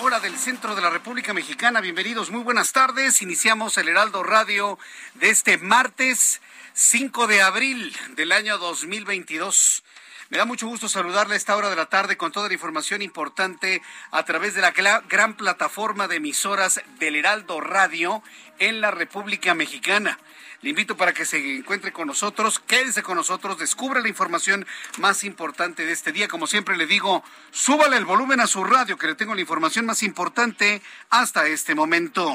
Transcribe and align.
Hora 0.00 0.20
del 0.20 0.36
centro 0.36 0.74
de 0.74 0.82
la 0.82 0.90
República 0.90 1.32
Mexicana. 1.32 1.80
Bienvenidos, 1.80 2.30
muy 2.30 2.42
buenas 2.42 2.72
tardes. 2.72 3.22
Iniciamos 3.22 3.78
el 3.78 3.88
Heraldo 3.88 4.22
Radio 4.22 4.78
de 5.14 5.30
este 5.30 5.58
martes 5.58 6.42
5 6.74 7.26
de 7.26 7.40
abril 7.40 7.96
del 8.14 8.32
año 8.32 8.58
2022. 8.58 9.84
Me 10.28 10.38
da 10.38 10.44
mucho 10.44 10.66
gusto 10.66 10.88
saludarle 10.88 11.34
a 11.34 11.36
esta 11.36 11.56
hora 11.56 11.70
de 11.70 11.76
la 11.76 11.86
tarde 11.86 12.16
con 12.16 12.32
toda 12.32 12.48
la 12.48 12.54
información 12.54 13.00
importante 13.00 13.80
a 14.10 14.24
través 14.24 14.54
de 14.54 14.60
la 14.60 14.72
gran 14.72 15.36
plataforma 15.36 16.08
de 16.08 16.16
emisoras 16.16 16.80
del 16.98 17.16
Heraldo 17.16 17.60
Radio 17.60 18.22
en 18.58 18.80
la 18.80 18.90
República 18.90 19.54
Mexicana. 19.54 20.18
Le 20.66 20.70
invito 20.70 20.96
para 20.96 21.14
que 21.14 21.24
se 21.24 21.58
encuentre 21.58 21.92
con 21.92 22.08
nosotros, 22.08 22.58
quédese 22.58 23.04
con 23.04 23.16
nosotros, 23.16 23.56
descubra 23.56 24.00
la 24.00 24.08
información 24.08 24.66
más 24.98 25.22
importante 25.22 25.86
de 25.86 25.92
este 25.92 26.10
día. 26.10 26.26
Como 26.26 26.48
siempre 26.48 26.76
le 26.76 26.88
digo, 26.88 27.22
súbale 27.52 27.96
el 27.96 28.04
volumen 28.04 28.40
a 28.40 28.48
su 28.48 28.64
radio, 28.64 28.98
que 28.98 29.06
le 29.06 29.14
tengo 29.14 29.36
la 29.36 29.40
información 29.40 29.86
más 29.86 30.02
importante 30.02 30.82
hasta 31.08 31.46
este 31.46 31.76
momento. 31.76 32.34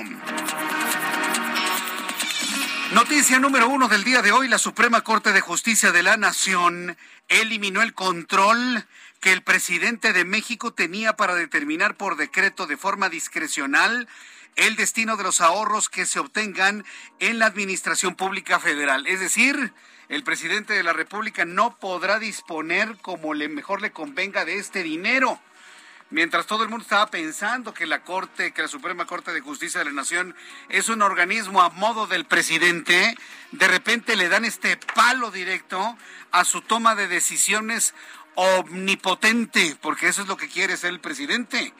Noticia 2.93 3.37
número 3.37 3.67
uno 3.67 3.89
del 3.89 4.05
día 4.05 4.21
de 4.21 4.31
hoy, 4.31 4.47
la 4.47 4.59
Suprema 4.59 5.01
Corte 5.01 5.33
de 5.33 5.41
Justicia 5.41 5.91
de 5.91 6.01
la 6.01 6.15
Nación 6.15 6.95
eliminó 7.27 7.81
el 7.81 7.93
control 7.93 8.85
que 9.19 9.33
el 9.33 9.43
presidente 9.43 10.13
de 10.13 10.23
México 10.23 10.73
tenía 10.73 11.17
para 11.17 11.35
determinar 11.35 11.97
por 11.97 12.15
decreto 12.15 12.65
de 12.65 12.77
forma 12.77 13.09
discrecional 13.09 14.07
el 14.55 14.75
destino 14.75 15.17
de 15.17 15.23
los 15.23 15.41
ahorros 15.41 15.89
que 15.89 16.05
se 16.05 16.19
obtengan 16.19 16.85
en 17.19 17.39
la 17.39 17.45
Administración 17.45 18.15
Pública 18.15 18.59
Federal. 18.59 19.07
Es 19.07 19.19
decir, 19.19 19.73
el 20.09 20.23
presidente 20.23 20.73
de 20.73 20.83
la 20.83 20.93
República 20.93 21.45
no 21.45 21.77
podrá 21.79 22.19
disponer 22.19 22.97
como 23.01 23.33
le 23.33 23.47
mejor 23.47 23.81
le 23.81 23.91
convenga 23.91 24.45
de 24.45 24.57
este 24.57 24.83
dinero. 24.83 25.39
Mientras 26.09 26.45
todo 26.45 26.63
el 26.63 26.69
mundo 26.69 26.83
estaba 26.83 27.07
pensando 27.07 27.73
que 27.73 27.85
la 27.85 28.03
Corte, 28.03 28.51
que 28.51 28.63
la 28.63 28.67
Suprema 28.67 29.05
Corte 29.05 29.31
de 29.31 29.39
Justicia 29.39 29.79
de 29.79 29.85
la 29.85 29.93
Nación 29.93 30.35
es 30.67 30.89
un 30.89 31.01
organismo 31.01 31.61
a 31.61 31.69
modo 31.69 32.05
del 32.05 32.25
presidente, 32.25 33.15
de 33.53 33.67
repente 33.69 34.17
le 34.17 34.27
dan 34.27 34.43
este 34.43 34.75
palo 34.75 35.31
directo 35.31 35.97
a 36.31 36.43
su 36.43 36.61
toma 36.61 36.95
de 36.95 37.07
decisiones 37.07 37.93
omnipotente, 38.35 39.77
porque 39.81 40.09
eso 40.09 40.23
es 40.23 40.27
lo 40.27 40.35
que 40.35 40.49
quiere 40.49 40.75
ser 40.75 40.89
el 40.89 40.99
presidente 40.99 41.73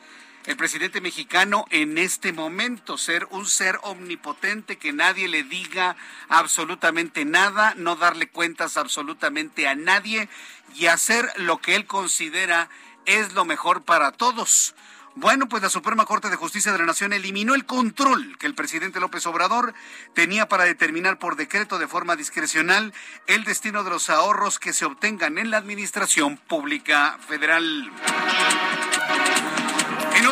el 0.45 0.57
presidente 0.57 1.01
mexicano 1.01 1.65
en 1.69 1.97
este 1.97 2.33
momento, 2.33 2.97
ser 2.97 3.27
un 3.29 3.45
ser 3.45 3.79
omnipotente 3.83 4.77
que 4.77 4.93
nadie 4.93 5.27
le 5.27 5.43
diga 5.43 5.95
absolutamente 6.29 7.25
nada, 7.25 7.73
no 7.77 7.95
darle 7.95 8.27
cuentas 8.27 8.77
absolutamente 8.77 9.67
a 9.67 9.75
nadie 9.75 10.29
y 10.75 10.87
hacer 10.87 11.31
lo 11.37 11.59
que 11.59 11.75
él 11.75 11.85
considera 11.85 12.69
es 13.05 13.33
lo 13.33 13.45
mejor 13.45 13.83
para 13.83 14.11
todos. 14.11 14.73
Bueno, 15.13 15.49
pues 15.49 15.61
la 15.61 15.69
Suprema 15.69 16.05
Corte 16.05 16.29
de 16.29 16.37
Justicia 16.37 16.71
de 16.71 16.77
la 16.77 16.85
Nación 16.85 17.11
eliminó 17.11 17.53
el 17.53 17.65
control 17.65 18.37
que 18.37 18.47
el 18.47 18.55
presidente 18.55 19.01
López 19.01 19.25
Obrador 19.27 19.73
tenía 20.13 20.47
para 20.47 20.63
determinar 20.63 21.19
por 21.19 21.35
decreto 21.35 21.79
de 21.79 21.87
forma 21.87 22.15
discrecional 22.15 22.93
el 23.27 23.43
destino 23.43 23.83
de 23.83 23.89
los 23.89 24.09
ahorros 24.09 24.57
que 24.57 24.71
se 24.71 24.85
obtengan 24.85 25.37
en 25.37 25.51
la 25.51 25.57
Administración 25.57 26.37
Pública 26.37 27.17
Federal. 27.27 27.91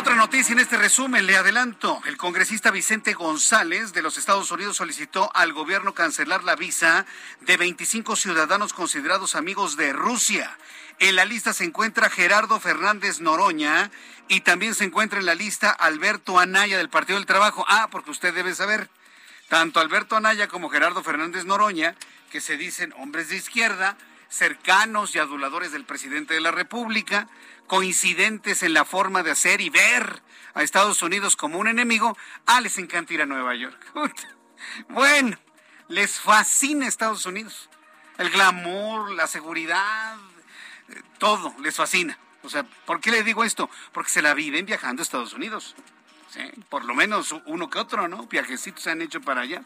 Otra 0.00 0.14
noticia, 0.14 0.54
en 0.54 0.60
este 0.60 0.78
resumen, 0.78 1.26
le 1.26 1.36
adelanto, 1.36 2.00
el 2.06 2.16
congresista 2.16 2.70
Vicente 2.70 3.12
González 3.12 3.92
de 3.92 4.00
los 4.00 4.16
Estados 4.16 4.50
Unidos 4.50 4.78
solicitó 4.78 5.30
al 5.34 5.52
gobierno 5.52 5.92
cancelar 5.92 6.42
la 6.42 6.56
visa 6.56 7.04
de 7.42 7.58
25 7.58 8.16
ciudadanos 8.16 8.72
considerados 8.72 9.34
amigos 9.34 9.76
de 9.76 9.92
Rusia. 9.92 10.56
En 11.00 11.16
la 11.16 11.26
lista 11.26 11.52
se 11.52 11.64
encuentra 11.64 12.08
Gerardo 12.08 12.58
Fernández 12.60 13.20
Noroña 13.20 13.90
y 14.26 14.40
también 14.40 14.74
se 14.74 14.84
encuentra 14.84 15.18
en 15.18 15.26
la 15.26 15.34
lista 15.34 15.70
Alberto 15.70 16.38
Anaya 16.38 16.78
del 16.78 16.88
Partido 16.88 17.18
del 17.18 17.26
Trabajo. 17.26 17.66
Ah, 17.68 17.88
porque 17.90 18.10
usted 18.10 18.32
debe 18.32 18.54
saber, 18.54 18.88
tanto 19.50 19.80
Alberto 19.80 20.16
Anaya 20.16 20.48
como 20.48 20.70
Gerardo 20.70 21.02
Fernández 21.02 21.44
Noroña, 21.44 21.94
que 22.32 22.40
se 22.40 22.56
dicen 22.56 22.94
hombres 22.96 23.28
de 23.28 23.36
izquierda, 23.36 23.98
cercanos 24.30 25.14
y 25.14 25.18
aduladores 25.18 25.72
del 25.72 25.84
presidente 25.84 26.34
de 26.34 26.40
la 26.40 26.52
República, 26.52 27.28
coincidentes 27.66 28.62
en 28.62 28.72
la 28.72 28.84
forma 28.84 29.22
de 29.22 29.32
hacer 29.32 29.60
y 29.60 29.68
ver 29.68 30.22
a 30.54 30.62
Estados 30.62 31.02
Unidos 31.02 31.36
como 31.36 31.58
un 31.58 31.68
enemigo, 31.68 32.16
ah, 32.46 32.60
les 32.60 32.78
encanta 32.78 33.12
ir 33.12 33.22
a 33.22 33.26
Nueva 33.26 33.54
York. 33.54 33.78
Bueno, 34.90 35.38
les 35.88 36.20
fascina 36.20 36.86
Estados 36.86 37.24
Unidos. 37.24 37.70
El 38.18 38.28
glamour, 38.28 39.10
la 39.12 39.26
seguridad, 39.26 40.18
eh, 40.90 41.02
todo 41.18 41.54
les 41.62 41.74
fascina. 41.74 42.18
O 42.42 42.50
sea, 42.50 42.64
¿por 42.84 43.00
qué 43.00 43.10
le 43.10 43.22
digo 43.22 43.42
esto? 43.42 43.70
Porque 43.92 44.10
se 44.10 44.20
la 44.20 44.34
viven 44.34 44.66
viajando 44.66 45.00
a 45.00 45.04
Estados 45.04 45.32
Unidos. 45.32 45.74
¿Sí? 46.30 46.40
Por 46.68 46.84
lo 46.84 46.94
menos 46.94 47.34
uno 47.46 47.68
que 47.68 47.78
otro, 47.78 48.08
¿no? 48.08 48.26
Viajecitos 48.26 48.82
se 48.82 48.90
han 48.90 49.02
hecho 49.02 49.20
para 49.20 49.42
allá. 49.42 49.62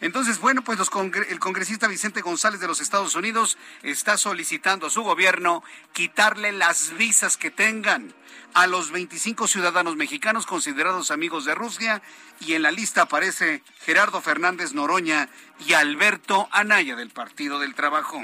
Entonces, 0.00 0.38
bueno, 0.40 0.62
pues 0.62 0.78
los 0.78 0.90
el 1.28 1.38
congresista 1.38 1.88
Vicente 1.88 2.20
González 2.20 2.60
de 2.60 2.66
los 2.66 2.80
Estados 2.80 3.14
Unidos 3.14 3.56
está 3.82 4.16
solicitando 4.18 4.86
a 4.86 4.90
su 4.90 5.02
gobierno 5.02 5.62
quitarle 5.92 6.52
las 6.52 6.96
visas 6.96 7.36
que 7.36 7.50
tengan 7.50 8.14
a 8.54 8.66
los 8.66 8.90
25 8.90 9.48
ciudadanos 9.48 9.96
mexicanos 9.96 10.46
considerados 10.46 11.10
amigos 11.10 11.44
de 11.44 11.54
Rusia 11.54 12.02
y 12.40 12.54
en 12.54 12.62
la 12.62 12.70
lista 12.70 13.02
aparece 13.02 13.62
Gerardo 13.80 14.20
Fernández 14.20 14.72
Noroña 14.72 15.28
y 15.66 15.74
Alberto 15.74 16.48
Anaya 16.52 16.96
del 16.96 17.10
Partido 17.10 17.58
del 17.58 17.74
Trabajo. 17.74 18.22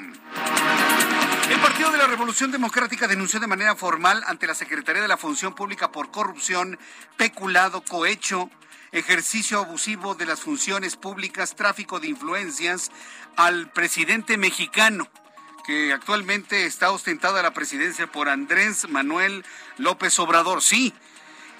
El 1.53 1.60
Partido 1.60 1.93
de 1.93 1.99
la 1.99 2.07
Revolución 2.07 2.51
Democrática 2.51 3.07
denunció 3.07 3.39
de 3.39 3.47
manera 3.47 3.77
formal 3.77 4.25
ante 4.27 4.47
la 4.47 4.54
Secretaría 4.54 5.03
de 5.03 5.07
la 5.07 5.19
Función 5.19 5.54
Pública 5.54 5.93
por 5.93 6.10
corrupción, 6.10 6.78
peculado, 7.19 7.83
cohecho, 7.83 8.49
ejercicio 8.91 9.59
abusivo 9.59 10.15
de 10.15 10.25
las 10.25 10.41
funciones 10.41 10.97
públicas, 10.97 11.54
tráfico 11.54 12.01
de 12.01 12.09
influencias 12.09 12.91
al 13.37 13.71
presidente 13.71 14.39
mexicano 14.39 15.10
que 15.66 15.93
actualmente 15.93 16.65
está 16.65 16.91
ostentada 16.91 17.43
la 17.43 17.53
presidencia 17.53 18.07
por 18.07 18.31
Andrés 18.31 18.89
Manuel 18.89 19.45
López 19.77 20.19
Obrador. 20.21 20.63
Sí, 20.63 20.95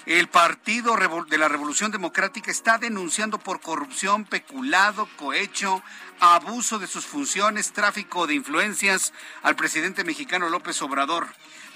El 0.05 0.27
Partido 0.27 0.97
de 1.29 1.37
la 1.37 1.47
Revolución 1.47 1.89
Democrática 1.89 2.51
está 2.51 2.77
denunciando 2.77 3.37
por 3.37 3.61
corrupción, 3.61 4.25
peculado, 4.25 5.07
cohecho, 5.15 5.81
abuso 6.19 6.77
de 6.77 6.87
sus 6.87 7.05
funciones, 7.05 7.71
tráfico 7.71 8.27
de 8.27 8.33
influencias 8.33 9.13
al 9.43 9.55
presidente 9.55 10.03
mexicano 10.03 10.49
López 10.49 10.81
Obrador. 10.81 11.27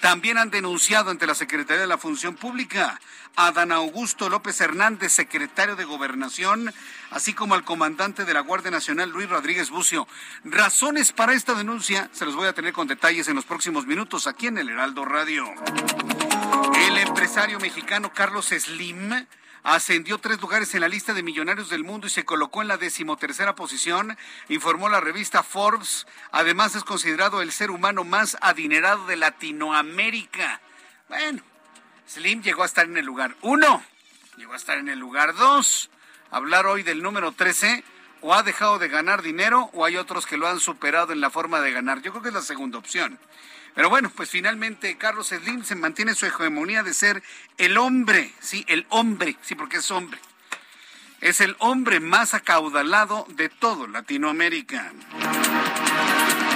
También 0.02 0.38
han 0.38 0.50
denunciado 0.50 1.10
ante 1.10 1.28
la 1.28 1.36
Secretaría 1.36 1.82
de 1.82 1.88
la 1.88 1.98
Función 1.98 2.36
Pública 2.36 3.00
a 3.36 3.52
Dan 3.52 3.72
Augusto 3.72 4.30
López 4.30 4.60
Hernández, 4.62 5.12
secretario 5.12 5.76
de 5.76 5.86
Gobernación, 5.86 6.74
así 7.12 7.34
como 7.34 7.54
al 7.54 7.64
comandante 7.64 8.26
de 8.26 8.34
la 8.34 8.42
Guardia 8.42 8.72
Nacional, 8.72 9.10
Luis 9.10 9.30
Rodríguez 9.30 9.70
Bucio. 9.70 10.08
Razones 10.44 11.12
para 11.12 11.34
esta 11.34 11.54
denuncia 11.54 12.10
se 12.14 12.26
los 12.26 12.36
voy 12.36 12.48
a 12.48 12.54
tener 12.54 12.74
con 12.74 12.88
detalles 12.88 13.28
en 13.28 13.36
los 13.36 13.46
próximos 13.46 13.86
minutos 13.86 14.28
aquí 14.28 14.48
en 14.48 14.58
el 14.58 14.70
Heraldo 14.70 15.06
Radio. 15.06 15.46
El 16.88 16.98
empresario 16.98 17.60
mexicano 17.60 18.12
Carlos 18.14 18.48
Slim 18.48 19.26
ascendió 19.64 20.18
tres 20.18 20.40
lugares 20.42 20.74
en 20.76 20.82
la 20.82 20.88
lista 20.88 21.14
de 21.14 21.24
millonarios 21.24 21.70
del 21.70 21.84
mundo 21.84 22.08
y 22.08 22.10
se 22.10 22.26
colocó 22.26 22.62
en 22.62 22.68
la 22.68 22.78
decimotercera 22.78 23.56
posición, 23.56 24.18
informó 24.50 24.90
la 24.90 25.00
revista 25.00 25.44
Forbes. 25.44 26.08
Además 26.32 26.76
es 26.76 26.84
considerado 26.84 27.42
el 27.42 27.52
ser 27.52 27.72
humano 27.72 28.04
más 28.04 28.38
adinerado 28.42 29.06
de 29.08 29.16
Latinoamérica. 29.16 30.62
Bueno, 31.10 31.42
Slim 32.08 32.42
llegó 32.42 32.64
a 32.64 32.68
estar 32.68 32.86
en 32.86 32.98
el 32.98 33.06
lugar 33.06 33.36
uno, 33.42 33.84
llegó 34.38 34.54
a 34.54 34.58
estar 34.58 34.78
en 34.78 34.90
el 34.90 35.00
lugar 35.00 35.36
dos. 35.36 35.90
Hablar 36.32 36.66
hoy 36.66 36.84
del 36.84 37.02
número 37.02 37.32
13 37.32 37.84
o 38.22 38.34
ha 38.34 38.44
dejado 38.44 38.80
de 38.80 38.88
ganar 38.88 39.22
dinero 39.22 39.70
o 39.74 39.86
hay 39.86 39.98
otros 39.98 40.26
que 40.26 40.38
lo 40.38 40.48
han 40.48 40.60
superado 40.60 41.14
en 41.14 41.22
la 41.22 41.30
forma 41.30 41.62
de 41.62 41.72
ganar. 41.72 42.02
Yo 42.02 42.12
creo 42.12 42.24
que 42.24 42.30
es 42.30 42.34
la 42.34 42.42
segunda 42.42 42.78
opción. 42.78 43.20
Pero 43.78 43.92
bueno, 43.92 44.10
pues 44.10 44.32
finalmente 44.32 44.98
Carlos 44.98 45.28
Slim 45.28 45.64
se 45.64 45.76
mantiene 45.76 46.16
su 46.16 46.26
hegemonía 46.26 46.82
de 46.82 46.96
ser 46.96 47.22
el 47.60 47.78
hombre, 47.78 48.34
sí, 48.40 48.66
el 48.68 48.88
hombre, 48.90 49.38
sí, 49.44 49.54
porque 49.54 49.78
es 49.78 49.92
hombre. 49.92 50.20
Es 51.22 51.42
el 51.42 51.56
hombre 51.60 52.00
más 52.00 52.34
acaudalado 52.34 53.28
de 53.30 53.50
todo 53.50 53.86
Latinoamérica. 53.86 54.92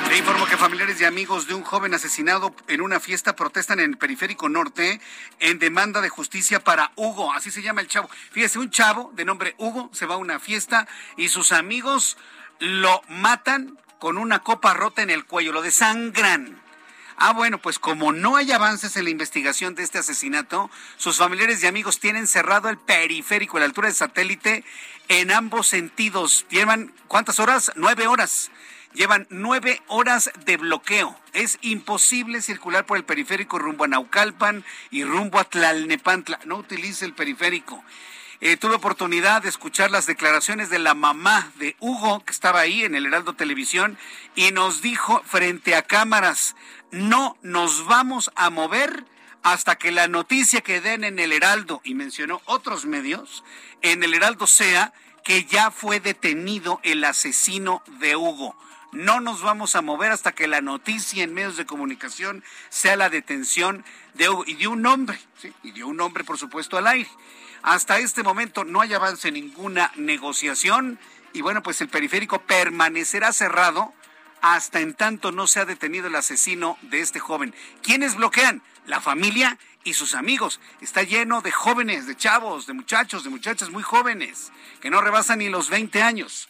Le 0.09 0.17
informo 0.17 0.47
que 0.47 0.57
familiares 0.57 0.99
y 0.99 1.05
amigos 1.05 1.45
de 1.45 1.53
un 1.53 1.61
joven 1.61 1.93
asesinado 1.93 2.55
en 2.67 2.81
una 2.81 2.99
fiesta 2.99 3.35
protestan 3.35 3.79
en 3.79 3.91
el 3.91 3.97
periférico 3.97 4.49
norte 4.49 4.99
en 5.37 5.59
demanda 5.59 6.01
de 6.01 6.09
justicia 6.09 6.63
para 6.63 6.91
Hugo, 6.95 7.33
así 7.33 7.51
se 7.51 7.61
llama 7.61 7.81
el 7.81 7.87
chavo. 7.87 8.09
Fíjese, 8.31 8.57
un 8.57 8.71
chavo 8.71 9.11
de 9.13 9.25
nombre 9.25 9.53
Hugo 9.59 9.91
se 9.93 10.07
va 10.07 10.15
a 10.15 10.17
una 10.17 10.39
fiesta 10.39 10.87
y 11.17 11.29
sus 11.29 11.51
amigos 11.51 12.17
lo 12.57 13.03
matan 13.09 13.77
con 13.99 14.17
una 14.17 14.39
copa 14.39 14.73
rota 14.73 15.03
en 15.03 15.11
el 15.11 15.25
cuello, 15.25 15.51
lo 15.51 15.61
desangran. 15.61 16.60
Ah, 17.23 17.33
bueno, 17.33 17.59
pues 17.59 17.77
como 17.77 18.13
no 18.13 18.35
hay 18.35 18.51
avances 18.51 18.97
en 18.97 19.03
la 19.03 19.11
investigación 19.11 19.75
de 19.75 19.83
este 19.83 19.99
asesinato, 19.99 20.71
sus 20.97 21.17
familiares 21.17 21.61
y 21.61 21.67
amigos 21.67 21.99
tienen 21.99 22.25
cerrado 22.25 22.67
el 22.67 22.79
periférico 22.79 23.57
a 23.57 23.59
la 23.59 23.67
altura 23.67 23.89
del 23.89 23.95
satélite 23.95 24.63
en 25.07 25.29
ambos 25.29 25.67
sentidos. 25.67 26.47
Llevan, 26.49 26.91
¿cuántas 27.07 27.39
horas? 27.39 27.73
Nueve 27.75 28.07
horas. 28.07 28.49
Llevan 28.95 29.27
nueve 29.29 29.83
horas 29.85 30.31
de 30.45 30.57
bloqueo. 30.57 31.15
Es 31.33 31.59
imposible 31.61 32.41
circular 32.41 32.87
por 32.87 32.97
el 32.97 33.03
periférico 33.03 33.59
rumbo 33.59 33.83
a 33.83 33.87
Naucalpan 33.87 34.65
y 34.89 35.03
rumbo 35.03 35.37
a 35.37 35.43
Tlalnepantla. 35.43 36.39
No 36.45 36.55
utilice 36.55 37.05
el 37.05 37.13
periférico. 37.13 37.83
Eh, 38.43 38.57
tuve 38.57 38.73
oportunidad 38.73 39.43
de 39.43 39.49
escuchar 39.49 39.91
las 39.91 40.07
declaraciones 40.07 40.71
de 40.71 40.79
la 40.79 40.95
mamá 40.95 41.51
de 41.57 41.75
Hugo, 41.79 42.25
que 42.25 42.31
estaba 42.31 42.61
ahí 42.61 42.83
en 42.83 42.95
el 42.95 43.05
Heraldo 43.05 43.33
Televisión, 43.33 43.99
y 44.33 44.49
nos 44.49 44.81
dijo 44.81 45.21
frente 45.27 45.75
a 45.75 45.83
cámaras, 45.83 46.55
no 46.89 47.37
nos 47.43 47.85
vamos 47.85 48.31
a 48.35 48.49
mover 48.49 49.05
hasta 49.43 49.75
que 49.75 49.91
la 49.91 50.07
noticia 50.07 50.61
que 50.61 50.81
den 50.81 51.03
en 51.03 51.19
el 51.19 51.33
Heraldo, 51.33 51.81
y 51.83 51.93
mencionó 51.93 52.41
otros 52.45 52.85
medios, 52.85 53.43
en 53.83 54.01
el 54.01 54.15
Heraldo 54.15 54.47
sea 54.47 54.91
que 55.23 55.45
ya 55.45 55.69
fue 55.69 55.99
detenido 55.99 56.79
el 56.81 57.03
asesino 57.03 57.83
de 57.99 58.15
Hugo. 58.15 58.55
No 58.91 59.21
nos 59.21 59.43
vamos 59.43 59.75
a 59.75 59.83
mover 59.83 60.11
hasta 60.11 60.31
que 60.31 60.47
la 60.47 60.61
noticia 60.61 61.23
en 61.23 61.35
medios 61.35 61.57
de 61.57 61.67
comunicación 61.67 62.43
sea 62.69 62.95
la 62.95 63.11
detención 63.11 63.85
de 64.15 64.29
Hugo. 64.29 64.45
Y 64.47 64.55
dio 64.55 64.71
un 64.71 64.81
nombre, 64.81 65.19
¿sí? 65.37 65.53
y 65.61 65.73
dio 65.73 65.87
un 65.87 65.97
nombre, 65.97 66.23
por 66.23 66.39
supuesto, 66.39 66.75
al 66.75 66.87
aire. 66.87 67.09
Hasta 67.63 67.99
este 67.99 68.23
momento 68.23 68.63
no 68.63 68.81
hay 68.81 68.93
avance 68.93 69.27
en 69.27 69.35
ninguna 69.35 69.91
negociación 69.95 70.99
y 71.33 71.41
bueno, 71.41 71.63
pues 71.63 71.79
el 71.81 71.89
periférico 71.89 72.41
permanecerá 72.41 73.31
cerrado 73.31 73.93
hasta 74.41 74.79
en 74.79 74.95
tanto 74.95 75.31
no 75.31 75.47
se 75.47 75.59
ha 75.59 75.65
detenido 75.65 76.07
el 76.07 76.15
asesino 76.15 76.77
de 76.81 77.01
este 77.01 77.19
joven. 77.19 77.53
¿Quiénes 77.83 78.15
bloquean? 78.15 78.61
La 78.87 78.99
familia 78.99 79.57
y 79.83 79.93
sus 79.93 80.15
amigos. 80.15 80.59
Está 80.81 81.03
lleno 81.03 81.41
de 81.41 81.51
jóvenes, 81.51 82.07
de 82.07 82.17
chavos, 82.17 82.65
de 82.65 82.73
muchachos, 82.73 83.23
de 83.23 83.29
muchachas 83.29 83.69
muy 83.69 83.83
jóvenes, 83.83 84.51
que 84.81 84.89
no 84.89 85.01
rebasan 85.01 85.39
ni 85.39 85.49
los 85.49 85.69
20 85.69 86.01
años. 86.01 86.49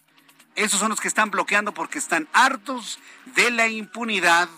Esos 0.55 0.79
son 0.79 0.89
los 0.89 0.99
que 0.99 1.07
están 1.07 1.31
bloqueando 1.31 1.73
porque 1.73 1.99
están 1.99 2.27
hartos 2.33 2.99
de 3.35 3.51
la 3.51 3.67
impunidad, 3.67 4.49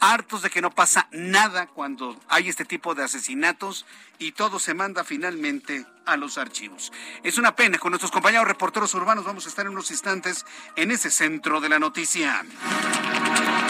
hartos 0.00 0.42
de 0.42 0.50
que 0.50 0.60
no 0.60 0.70
pasa 0.70 1.08
nada 1.10 1.66
cuando 1.66 2.18
hay 2.28 2.48
este 2.48 2.64
tipo 2.64 2.94
de 2.94 3.04
asesinatos 3.04 3.86
y 4.18 4.32
todo 4.32 4.58
se 4.58 4.74
manda 4.74 5.04
finalmente 5.04 5.86
a 6.04 6.16
los 6.16 6.38
archivos. 6.38 6.92
Es 7.22 7.38
una 7.38 7.56
pena, 7.56 7.78
con 7.78 7.90
nuestros 7.90 8.12
compañeros 8.12 8.46
reporteros 8.46 8.94
urbanos 8.94 9.24
vamos 9.24 9.46
a 9.46 9.48
estar 9.48 9.66
en 9.66 9.72
unos 9.72 9.90
instantes 9.90 10.44
en 10.76 10.90
ese 10.90 11.10
centro 11.10 11.60
de 11.60 11.68
la 11.68 11.78
noticia. 11.78 12.44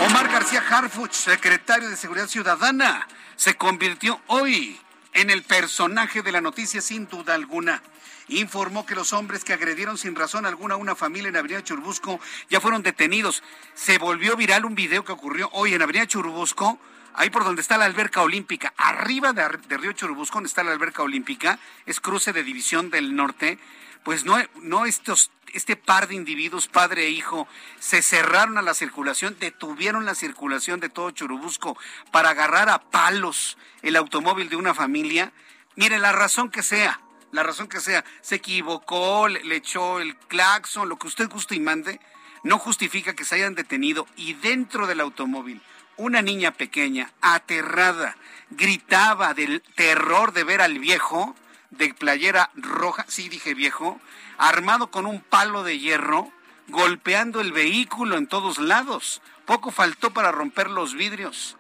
Omar 0.07 0.29
García 0.29 0.63
Harfuch, 0.69 1.13
secretario 1.13 1.89
de 1.89 1.97
Seguridad 1.97 2.29
Ciudadana, 2.29 3.09
se 3.37 3.57
convirtió 3.57 4.21
hoy 4.27 4.79
en 5.15 5.31
el 5.31 5.43
personaje 5.43 6.23
de 6.23 6.33
la 6.33 6.41
noticia 6.41 6.83
sin 6.83 7.09
duda 7.09 7.35
alguna 7.35 7.83
informó 8.29 8.87
que 8.87 8.95
los 8.95 9.13
hombres 9.13 9.45
que 9.45 9.53
agredieron 9.53 9.99
sin 9.99 10.15
razón 10.15 10.47
alguna 10.47 10.75
a 10.75 10.79
una 10.79 10.95
familia 10.95 11.29
en 11.29 11.37
Avenida 11.37 11.63
Churbusco 11.63 12.21
ya 12.49 12.61
fueron 12.61 12.83
detenidos. 12.83 13.43
Se 13.75 13.99
volvió 13.99 14.37
viral 14.37 14.65
un 14.65 14.75
video 14.75 15.05
que 15.05 15.13
ocurrió 15.13 15.49
hoy 15.53 15.75
en 15.75 15.83
Avenida 15.83 16.07
Churbusco, 16.07 16.79
ahí 17.15 17.31
por 17.31 17.45
donde 17.45 17.63
está 17.63 17.79
la 17.79 17.87
alberca 17.87 18.23
olímpica. 18.23 18.73
Arriba 18.77 19.33
de, 19.33 19.49
Río 19.49 19.93
Churubusco, 19.93 20.37
donde 20.37 20.49
está 20.49 20.63
la 20.63 20.73
alberca 20.73 21.03
olímpica, 21.03 21.59
es 21.87 22.01
cruce 22.01 22.33
de 22.33 22.43
División 22.43 22.91
del 22.91 23.17
Norte. 23.17 23.59
Pues 24.05 24.25
no, 24.25 24.37
no 24.63 24.87
estos, 24.87 25.33
este 25.53 25.75
par 25.75 26.07
de 26.07 26.15
individuos, 26.15 26.69
padre 26.69 27.07
e 27.07 27.11
hijo, 27.11 27.49
se 27.81 28.03
cerraron 28.03 28.57
a 28.59 28.63
la 28.63 28.75
circulación, 28.75 29.37
detuvieron 29.41 30.05
la 30.05 30.15
circulación 30.15 30.79
de 30.79 30.91
todo 30.91 31.11
Churubusco 31.11 31.77
para 32.13 32.31
agarrar 32.31 32.69
a 32.69 32.79
palos 32.79 33.59
el 33.83 33.97
automóvil 33.97 34.49
de 34.49 34.57
una 34.57 34.75
familia. 34.75 35.33
Mire, 35.75 35.99
la 35.99 36.13
razón 36.13 36.51
que 36.51 36.63
sea, 36.63 37.01
la 37.33 37.43
razón 37.43 37.69
que 37.69 37.81
sea, 37.81 38.05
se 38.21 38.37
equivocó, 38.37 39.29
le, 39.29 39.57
echó 39.57 40.01
el 40.01 40.17
claxon, 40.17 40.89
lo 40.89 40.97
que 40.97 41.07
usted 41.07 41.29
guste 41.29 41.55
y 41.55 41.61
mande, 41.61 42.01
no 42.43 42.59
justifica 42.59 43.15
que 43.15 43.25
se 43.25 43.37
hayan 43.37 43.55
detenido 43.55 44.07
y 44.17 44.35
dentro 44.35 44.87
del 44.87 45.01
automóvil 45.01 45.61
una 45.97 46.23
niña 46.23 46.53
pequeña, 46.53 47.11
aterrada, 47.23 48.17
gritaba 48.51 49.35
del 49.35 49.63
terror 49.75 50.33
de 50.33 50.45
ver 50.45 50.61
al 50.61 50.79
viejo 50.79 51.35
de 51.71 51.95
playera 51.95 52.51
roja, 52.55 53.05
sí 53.09 53.29
dije 53.29 53.55
viejo, 53.55 54.01
armado 54.39 54.91
con 54.91 55.07
un 55.07 55.21
palo 55.21 55.63
de 55.63 55.79
hierro, 55.79 56.31
golpeando 56.69 57.41
el 57.41 57.53
vehículo 57.53 58.17
en 58.17 58.27
todos 58.27 58.59
lados. 58.59 59.23
Poco 59.45 59.71
faltó 59.71 60.13
para 60.13 60.33
romper 60.33 60.71
los 60.71 60.95
vidrios. 60.95 61.57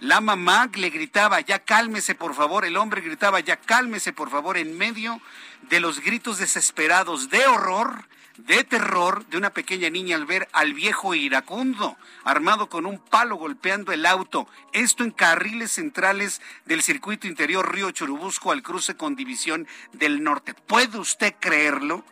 La 0.00 0.22
mamá 0.22 0.70
le 0.72 0.88
gritaba, 0.88 1.40
ya 1.42 1.58
cálmese 1.58 2.14
por 2.14 2.34
favor, 2.34 2.64
el 2.64 2.78
hombre 2.78 3.02
gritaba, 3.02 3.38
ya 3.40 3.56
cálmese 3.56 4.14
por 4.14 4.30
favor, 4.30 4.56
en 4.56 4.78
medio 4.78 5.20
de 5.68 5.78
los 5.78 6.00
gritos 6.00 6.38
desesperados 6.38 7.28
de 7.28 7.44
horror, 7.44 8.08
de 8.38 8.64
terror 8.64 9.26
de 9.26 9.36
una 9.36 9.50
pequeña 9.50 9.90
niña 9.90 10.16
al 10.16 10.24
ver 10.24 10.48
al 10.52 10.72
viejo 10.72 11.14
iracundo, 11.14 11.98
armado 12.24 12.70
con 12.70 12.86
un 12.86 12.98
palo 12.98 13.36
golpeando 13.36 13.92
el 13.92 14.06
auto. 14.06 14.48
Esto 14.72 15.04
en 15.04 15.10
carriles 15.10 15.72
centrales 15.72 16.40
del 16.64 16.80
circuito 16.80 17.26
interior 17.26 17.70
Río 17.70 17.90
Churubusco 17.90 18.52
al 18.52 18.62
cruce 18.62 18.96
con 18.96 19.16
División 19.16 19.68
del 19.92 20.22
Norte. 20.22 20.54
¿Puede 20.54 20.96
usted 20.96 21.34
creerlo? 21.38 22.06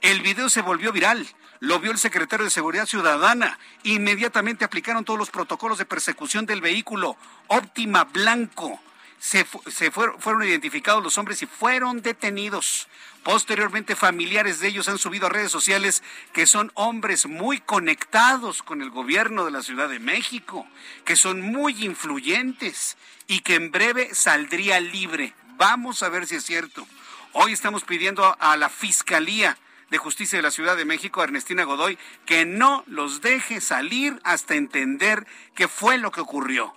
El 0.00 0.22
video 0.22 0.48
se 0.48 0.62
volvió 0.62 0.92
viral 0.92 1.28
lo 1.64 1.80
vio 1.80 1.92
el 1.92 1.98
secretario 1.98 2.44
de 2.44 2.50
Seguridad 2.50 2.86
Ciudadana. 2.86 3.58
Inmediatamente 3.84 4.66
aplicaron 4.66 5.04
todos 5.04 5.18
los 5.18 5.30
protocolos 5.30 5.78
de 5.78 5.86
persecución 5.86 6.44
del 6.44 6.60
vehículo. 6.60 7.16
Óptima 7.46 8.04
Blanco. 8.04 8.80
Se, 9.18 9.46
fueron, 9.90 10.20
fueron 10.20 10.42
identificados 10.42 11.02
los 11.02 11.16
hombres 11.16 11.40
y 11.40 11.46
fueron 11.46 12.02
detenidos. 12.02 12.88
Posteriormente, 13.22 13.96
familiares 13.96 14.60
de 14.60 14.68
ellos 14.68 14.88
han 14.90 14.98
subido 14.98 15.26
a 15.26 15.30
redes 15.30 15.50
sociales 15.50 16.02
que 16.34 16.44
son 16.44 16.70
hombres 16.74 17.24
muy 17.24 17.60
conectados 17.60 18.62
con 18.62 18.82
el 18.82 18.90
gobierno 18.90 19.46
de 19.46 19.50
la 19.50 19.62
Ciudad 19.62 19.88
de 19.88 19.98
México, 19.98 20.66
que 21.06 21.16
son 21.16 21.40
muy 21.40 21.82
influyentes 21.82 22.98
y 23.26 23.40
que 23.40 23.54
en 23.54 23.70
breve 23.70 24.14
saldría 24.14 24.78
libre. 24.80 25.32
Vamos 25.56 26.02
a 26.02 26.10
ver 26.10 26.26
si 26.26 26.34
es 26.34 26.44
cierto. 26.44 26.86
Hoy 27.32 27.52
estamos 27.52 27.84
pidiendo 27.84 28.36
a 28.38 28.58
la 28.58 28.68
Fiscalía 28.68 29.56
de 29.94 29.98
Justicia 29.98 30.36
de 30.36 30.42
la 30.42 30.50
Ciudad 30.50 30.76
de 30.76 30.84
México, 30.84 31.22
Ernestina 31.22 31.62
Godoy, 31.62 31.96
que 32.26 32.44
no 32.44 32.82
los 32.88 33.20
deje 33.20 33.60
salir 33.60 34.20
hasta 34.24 34.56
entender 34.56 35.24
qué 35.54 35.68
fue 35.68 35.98
lo 35.98 36.10
que 36.10 36.20
ocurrió. 36.20 36.74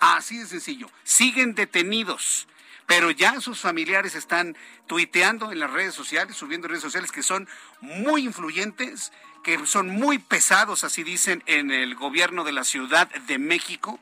Así 0.00 0.36
de 0.36 0.46
sencillo. 0.46 0.90
Siguen 1.02 1.54
detenidos. 1.54 2.46
pero 2.84 3.10
ya 3.10 3.40
sus 3.40 3.60
familiares 3.60 4.14
están 4.14 4.54
tuiteando 4.86 5.50
en 5.50 5.60
las 5.60 5.70
redes 5.70 5.94
sociales, 5.94 6.36
subiendo 6.36 6.68
redes 6.68 6.82
sociales 6.82 7.10
que 7.10 7.22
son 7.22 7.48
muy 7.80 8.24
influyentes, 8.24 9.12
que 9.42 9.66
son 9.66 9.88
muy 9.88 10.18
pesados, 10.18 10.84
así 10.84 11.02
dicen, 11.02 11.42
en 11.46 11.70
el 11.70 11.94
gobierno 11.94 12.44
de 12.44 12.52
la 12.52 12.64
Ciudad 12.64 13.08
de 13.08 13.38
México 13.38 13.98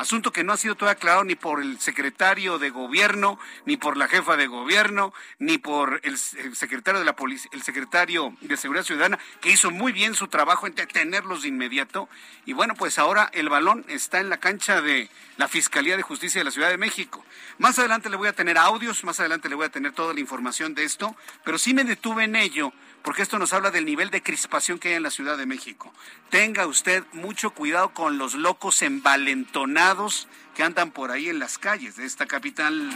asunto 0.00 0.32
que 0.32 0.44
no 0.44 0.54
ha 0.54 0.56
sido 0.56 0.76
todavía 0.76 0.96
aclarado 0.96 1.24
ni 1.24 1.34
por 1.34 1.60
el 1.60 1.78
secretario 1.78 2.58
de 2.58 2.70
gobierno, 2.70 3.38
ni 3.66 3.76
por 3.76 3.98
la 3.98 4.08
jefa 4.08 4.36
de 4.38 4.46
gobierno, 4.46 5.12
ni 5.38 5.58
por 5.58 6.00
el, 6.04 6.16
secretario 6.16 7.00
de 7.00 7.04
la 7.04 7.14
policía, 7.14 7.50
el 7.52 7.62
secretario 7.62 8.34
de 8.40 8.56
Seguridad 8.56 8.84
Ciudadana, 8.84 9.18
que 9.42 9.50
hizo 9.50 9.70
muy 9.70 9.92
bien 9.92 10.14
su 10.14 10.28
trabajo 10.28 10.66
en 10.66 10.74
detenerlos 10.74 11.42
de 11.42 11.48
inmediato. 11.48 12.08
Y 12.46 12.54
bueno, 12.54 12.74
pues 12.74 12.98
ahora 12.98 13.30
el 13.34 13.50
balón 13.50 13.84
está 13.88 14.20
en 14.20 14.30
la 14.30 14.38
cancha 14.38 14.80
de 14.80 15.10
la 15.36 15.48
Fiscalía 15.48 15.98
de 15.98 16.02
Justicia 16.02 16.40
de 16.40 16.46
la 16.46 16.50
Ciudad 16.50 16.70
de 16.70 16.78
México. 16.78 17.22
Más 17.58 17.78
adelante 17.78 18.08
le 18.08 18.16
voy 18.16 18.28
a 18.28 18.32
tener 18.32 18.56
audios, 18.56 19.04
más 19.04 19.20
adelante 19.20 19.50
le 19.50 19.54
voy 19.54 19.66
a 19.66 19.70
tener 19.70 19.92
toda 19.92 20.14
la 20.14 20.20
información 20.20 20.74
de 20.74 20.84
esto, 20.84 21.14
pero 21.44 21.58
sí 21.58 21.74
me 21.74 21.84
detuve 21.84 22.24
en 22.24 22.36
ello 22.36 22.72
porque 23.02 23.22
esto 23.22 23.38
nos 23.38 23.52
habla 23.52 23.70
del 23.70 23.84
nivel 23.84 24.10
de 24.10 24.22
crispación 24.22 24.78
que 24.78 24.88
hay 24.88 24.94
en 24.94 25.02
la 25.02 25.10
Ciudad 25.10 25.36
de 25.38 25.46
México. 25.46 25.92
Tenga 26.28 26.66
usted 26.66 27.04
mucho 27.12 27.50
cuidado 27.50 27.94
con 27.94 28.18
los 28.18 28.34
locos 28.34 28.82
envalentonados 28.82 30.28
que 30.54 30.62
andan 30.62 30.90
por 30.90 31.10
ahí 31.10 31.28
en 31.28 31.38
las 31.38 31.58
calles 31.58 31.96
de 31.96 32.04
esta 32.04 32.26
capital. 32.26 32.90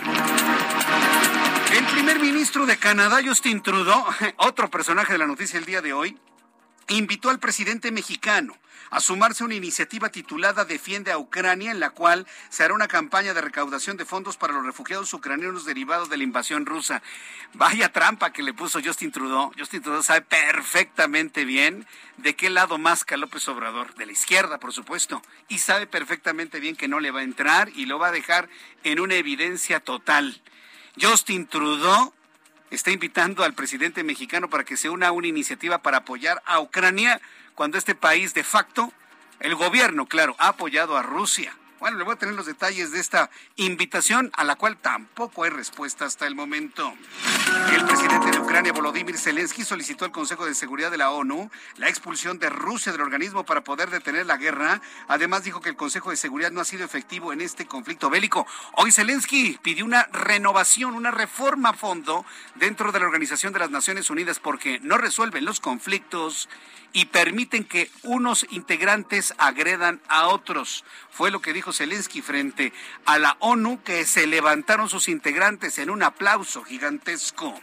El 1.72 1.84
primer 1.86 2.20
ministro 2.20 2.66
de 2.66 2.76
Canadá, 2.76 3.20
Justin 3.24 3.62
Trudeau, 3.62 4.04
otro 4.36 4.70
personaje 4.70 5.12
de 5.12 5.18
la 5.18 5.26
noticia 5.26 5.58
el 5.58 5.64
día 5.64 5.80
de 5.80 5.92
hoy, 5.92 6.18
invitó 6.88 7.30
al 7.30 7.38
presidente 7.38 7.90
mexicano 7.90 8.56
a 8.94 9.00
sumarse 9.00 9.42
a 9.42 9.46
una 9.46 9.56
iniciativa 9.56 10.08
titulada 10.08 10.64
Defiende 10.64 11.10
a 11.10 11.18
Ucrania, 11.18 11.72
en 11.72 11.80
la 11.80 11.90
cual 11.90 12.28
se 12.48 12.62
hará 12.62 12.74
una 12.74 12.86
campaña 12.86 13.34
de 13.34 13.40
recaudación 13.40 13.96
de 13.96 14.04
fondos 14.04 14.36
para 14.36 14.52
los 14.52 14.64
refugiados 14.64 15.12
ucranianos 15.12 15.64
derivados 15.64 16.08
de 16.10 16.16
la 16.16 16.22
invasión 16.22 16.64
rusa. 16.64 17.02
Vaya 17.54 17.90
trampa 17.90 18.32
que 18.32 18.44
le 18.44 18.54
puso 18.54 18.78
Justin 18.84 19.10
Trudeau. 19.10 19.50
Justin 19.58 19.82
Trudeau 19.82 20.04
sabe 20.04 20.20
perfectamente 20.20 21.44
bien 21.44 21.88
de 22.18 22.36
qué 22.36 22.50
lado 22.50 22.78
masca 22.78 23.16
López 23.16 23.48
Obrador, 23.48 23.96
de 23.96 24.06
la 24.06 24.12
izquierda, 24.12 24.60
por 24.60 24.72
supuesto, 24.72 25.20
y 25.48 25.58
sabe 25.58 25.88
perfectamente 25.88 26.60
bien 26.60 26.76
que 26.76 26.86
no 26.86 27.00
le 27.00 27.10
va 27.10 27.18
a 27.18 27.24
entrar 27.24 27.70
y 27.74 27.86
lo 27.86 27.98
va 27.98 28.08
a 28.08 28.12
dejar 28.12 28.48
en 28.84 29.00
una 29.00 29.16
evidencia 29.16 29.80
total. 29.80 30.40
Justin 31.02 31.48
Trudeau 31.48 32.14
está 32.74 32.90
invitando 32.90 33.44
al 33.44 33.54
presidente 33.54 34.04
mexicano 34.04 34.50
para 34.50 34.64
que 34.64 34.76
se 34.76 34.88
una 34.88 35.08
a 35.08 35.12
una 35.12 35.26
iniciativa 35.26 35.78
para 35.78 35.98
apoyar 35.98 36.42
a 36.46 36.60
Ucrania 36.60 37.20
cuando 37.54 37.78
este 37.78 37.94
país 37.94 38.34
de 38.34 38.44
facto, 38.44 38.92
el 39.40 39.54
gobierno, 39.54 40.06
claro, 40.06 40.34
ha 40.38 40.48
apoyado 40.48 40.96
a 40.96 41.02
Rusia. 41.02 41.56
Bueno, 41.84 41.98
le 41.98 42.04
voy 42.04 42.14
a 42.14 42.18
tener 42.18 42.34
los 42.34 42.46
detalles 42.46 42.92
de 42.92 42.98
esta 42.98 43.28
invitación 43.56 44.30
a 44.38 44.44
la 44.44 44.56
cual 44.56 44.78
tampoco 44.78 45.44
hay 45.44 45.50
respuesta 45.50 46.06
hasta 46.06 46.26
el 46.26 46.34
momento. 46.34 46.94
El 47.74 47.84
presidente 47.84 48.30
de 48.30 48.38
Ucrania, 48.38 48.72
Volodymyr 48.72 49.18
Zelensky, 49.18 49.64
solicitó 49.64 50.06
al 50.06 50.10
Consejo 50.10 50.46
de 50.46 50.54
Seguridad 50.54 50.90
de 50.90 50.96
la 50.96 51.10
ONU 51.10 51.50
la 51.76 51.90
expulsión 51.90 52.38
de 52.38 52.48
Rusia 52.48 52.90
del 52.90 53.02
organismo 53.02 53.44
para 53.44 53.64
poder 53.64 53.90
detener 53.90 54.24
la 54.24 54.38
guerra. 54.38 54.80
Además, 55.08 55.44
dijo 55.44 55.60
que 55.60 55.68
el 55.68 55.76
Consejo 55.76 56.08
de 56.08 56.16
Seguridad 56.16 56.52
no 56.52 56.62
ha 56.62 56.64
sido 56.64 56.86
efectivo 56.86 57.34
en 57.34 57.42
este 57.42 57.66
conflicto 57.66 58.08
bélico. 58.08 58.46
Hoy 58.76 58.90
Zelensky 58.90 59.58
pidió 59.60 59.84
una 59.84 60.04
renovación, 60.04 60.94
una 60.94 61.10
reforma 61.10 61.68
a 61.68 61.74
fondo 61.74 62.24
dentro 62.54 62.92
de 62.92 63.00
la 63.00 63.04
Organización 63.04 63.52
de 63.52 63.58
las 63.58 63.70
Naciones 63.70 64.08
Unidas 64.08 64.40
porque 64.40 64.80
no 64.80 64.96
resuelven 64.96 65.44
los 65.44 65.60
conflictos 65.60 66.48
y 66.94 67.06
permiten 67.06 67.64
que 67.64 67.90
unos 68.04 68.46
integrantes 68.50 69.34
agredan 69.36 70.00
a 70.08 70.28
otros. 70.28 70.84
Fue 71.10 71.32
lo 71.32 71.42
que 71.42 71.52
dijo 71.52 71.72
Zelensky 71.72 72.22
frente 72.22 72.72
a 73.04 73.18
la 73.18 73.36
ONU, 73.40 73.82
que 73.82 74.06
se 74.06 74.28
levantaron 74.28 74.88
sus 74.88 75.08
integrantes 75.08 75.78
en 75.78 75.90
un 75.90 76.04
aplauso 76.04 76.62
gigantesco. 76.62 77.60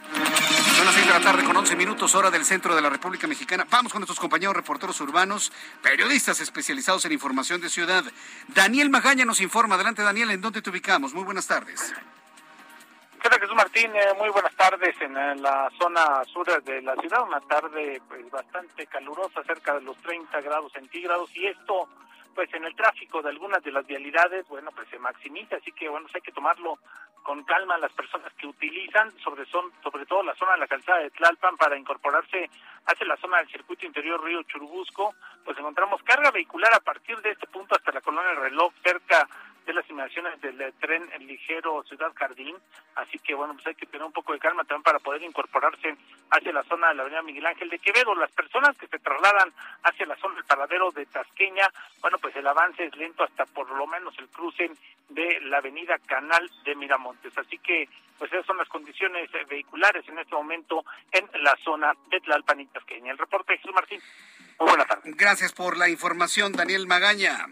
Son 0.76 0.84
las 0.84 0.94
seis 0.94 1.06
de 1.06 1.12
la 1.14 1.20
tarde 1.20 1.44
con 1.44 1.56
11 1.56 1.74
minutos, 1.76 2.14
hora 2.14 2.30
del 2.30 2.44
centro 2.44 2.76
de 2.76 2.82
la 2.82 2.90
República 2.90 3.26
Mexicana. 3.26 3.66
Vamos 3.70 3.90
con 3.90 4.00
nuestros 4.00 4.20
compañeros 4.20 4.54
reporteros 4.54 5.00
urbanos, 5.00 5.50
periodistas 5.82 6.40
especializados 6.40 7.06
en 7.06 7.12
información 7.12 7.62
de 7.62 7.70
ciudad. 7.70 8.04
Daniel 8.48 8.90
Magaña 8.90 9.24
nos 9.24 9.40
informa. 9.40 9.76
Adelante, 9.76 10.02
Daniel, 10.02 10.30
¿en 10.30 10.42
dónde 10.42 10.60
te 10.60 10.68
ubicamos? 10.68 11.14
Muy 11.14 11.24
buenas 11.24 11.46
tardes. 11.46 11.94
¿Qué 13.22 13.28
Jesús 13.38 13.54
Martín? 13.54 13.94
Eh, 13.94 14.14
muy 14.18 14.30
buenas 14.30 14.54
tardes 14.56 15.00
en, 15.00 15.14
la 15.14 15.70
zona 15.78 16.24
sur 16.24 16.44
de 16.64 16.82
la 16.82 16.96
ciudad. 16.96 17.22
Una 17.22 17.40
tarde 17.42 18.02
pues 18.08 18.28
bastante 18.28 18.84
calurosa, 18.88 19.44
cerca 19.44 19.74
de 19.74 19.82
los 19.82 19.96
30 19.98 20.40
grados 20.40 20.72
centígrados. 20.72 21.30
Y 21.36 21.46
esto, 21.46 21.88
pues 22.34 22.52
en 22.52 22.64
el 22.64 22.74
tráfico 22.74 23.22
de 23.22 23.28
algunas 23.28 23.62
de 23.62 23.70
las 23.70 23.86
vialidades, 23.86 24.48
bueno, 24.48 24.72
pues 24.74 24.88
se 24.88 24.98
maximiza. 24.98 25.54
Así 25.54 25.70
que, 25.70 25.88
bueno, 25.88 26.06
pues, 26.06 26.16
hay 26.16 26.20
que 26.22 26.32
tomarlo 26.32 26.80
con 27.22 27.44
calma 27.44 27.78
las 27.78 27.92
personas 27.92 28.32
que 28.34 28.48
utilizan, 28.48 29.12
sobre, 29.20 29.46
son, 29.46 29.70
sobre 29.84 30.04
todo 30.04 30.24
la 30.24 30.34
zona 30.34 30.54
de 30.54 30.58
la 30.58 30.66
calzada 30.66 30.98
de 30.98 31.10
Tlalpan, 31.10 31.56
para 31.56 31.78
incorporarse 31.78 32.50
hacia 32.86 33.06
la 33.06 33.16
zona 33.18 33.38
del 33.38 33.52
circuito 33.52 33.86
interior 33.86 34.20
Río 34.20 34.42
Churubusco. 34.42 35.14
Pues 35.44 35.56
encontramos 35.58 36.02
carga 36.02 36.32
vehicular 36.32 36.74
a 36.74 36.80
partir 36.80 37.16
de 37.22 37.30
este 37.30 37.46
punto 37.46 37.76
hasta 37.76 37.92
la 37.92 38.00
colonia 38.00 38.34
Reloj, 38.34 38.72
cerca 38.82 39.28
de 39.66 39.72
las 39.72 39.88
inmediaciones 39.88 40.40
del 40.40 40.60
eh, 40.60 40.72
tren 40.80 41.08
ligero 41.20 41.82
Ciudad 41.84 42.12
Jardín, 42.14 42.56
así 42.96 43.18
que 43.18 43.34
bueno, 43.34 43.54
pues 43.54 43.66
hay 43.66 43.74
que 43.74 43.86
tener 43.86 44.04
un 44.04 44.12
poco 44.12 44.32
de 44.32 44.38
calma 44.38 44.64
también 44.64 44.82
para 44.82 44.98
poder 44.98 45.22
incorporarse 45.22 45.96
hacia 46.30 46.52
la 46.52 46.62
zona 46.64 46.88
de 46.88 46.94
la 46.94 47.02
avenida 47.02 47.22
Miguel 47.22 47.46
Ángel 47.46 47.70
de 47.70 47.78
Quevedo. 47.78 48.14
Las 48.14 48.32
personas 48.32 48.76
que 48.76 48.86
se 48.88 48.98
trasladan 48.98 49.52
hacia 49.82 50.06
la 50.06 50.16
zona 50.16 50.36
del 50.36 50.44
paradero 50.44 50.90
de 50.90 51.06
Tasqueña, 51.06 51.68
bueno, 52.00 52.18
pues 52.18 52.34
el 52.36 52.46
avance 52.46 52.84
es 52.84 52.96
lento 52.96 53.24
hasta 53.24 53.46
por 53.46 53.70
lo 53.70 53.86
menos 53.86 54.18
el 54.18 54.28
cruce 54.28 54.70
de 55.08 55.40
la 55.42 55.58
avenida 55.58 55.98
Canal 55.98 56.50
de 56.64 56.74
Miramontes, 56.74 57.36
así 57.36 57.58
que 57.58 57.88
pues 58.18 58.32
esas 58.32 58.46
son 58.46 58.56
las 58.56 58.68
condiciones 58.68 59.28
eh, 59.34 59.44
vehiculares 59.48 60.08
en 60.08 60.18
este 60.18 60.34
momento 60.34 60.84
en 61.10 61.28
la 61.42 61.56
zona 61.64 61.92
de 62.08 62.20
Tlalpan 62.20 62.60
y 62.60 62.66
Tasqueña. 62.66 63.10
El 63.10 63.18
reporte 63.18 63.56
Jesús 63.56 63.74
Martín. 63.74 64.00
Muy 64.60 64.68
buenas 64.68 64.86
tardes. 64.86 65.16
Gracias 65.16 65.52
por 65.52 65.76
la 65.76 65.88
información, 65.88 66.52
Daniel 66.52 66.86
Magaña. 66.86 67.46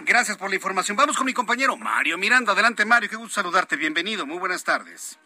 Gracias 0.00 0.36
por 0.36 0.48
la 0.48 0.56
información. 0.56 0.96
Vamos 0.96 1.16
con 1.16 1.26
mi 1.26 1.34
compañero 1.34 1.76
Mario 1.76 2.18
Miranda. 2.18 2.52
Adelante, 2.52 2.84
Mario. 2.84 3.08
Qué 3.08 3.16
gusto 3.16 3.40
saludarte. 3.40 3.76
Bienvenido. 3.76 4.26
Muy 4.26 4.38
buenas 4.38 4.64
tardes. 4.64 5.18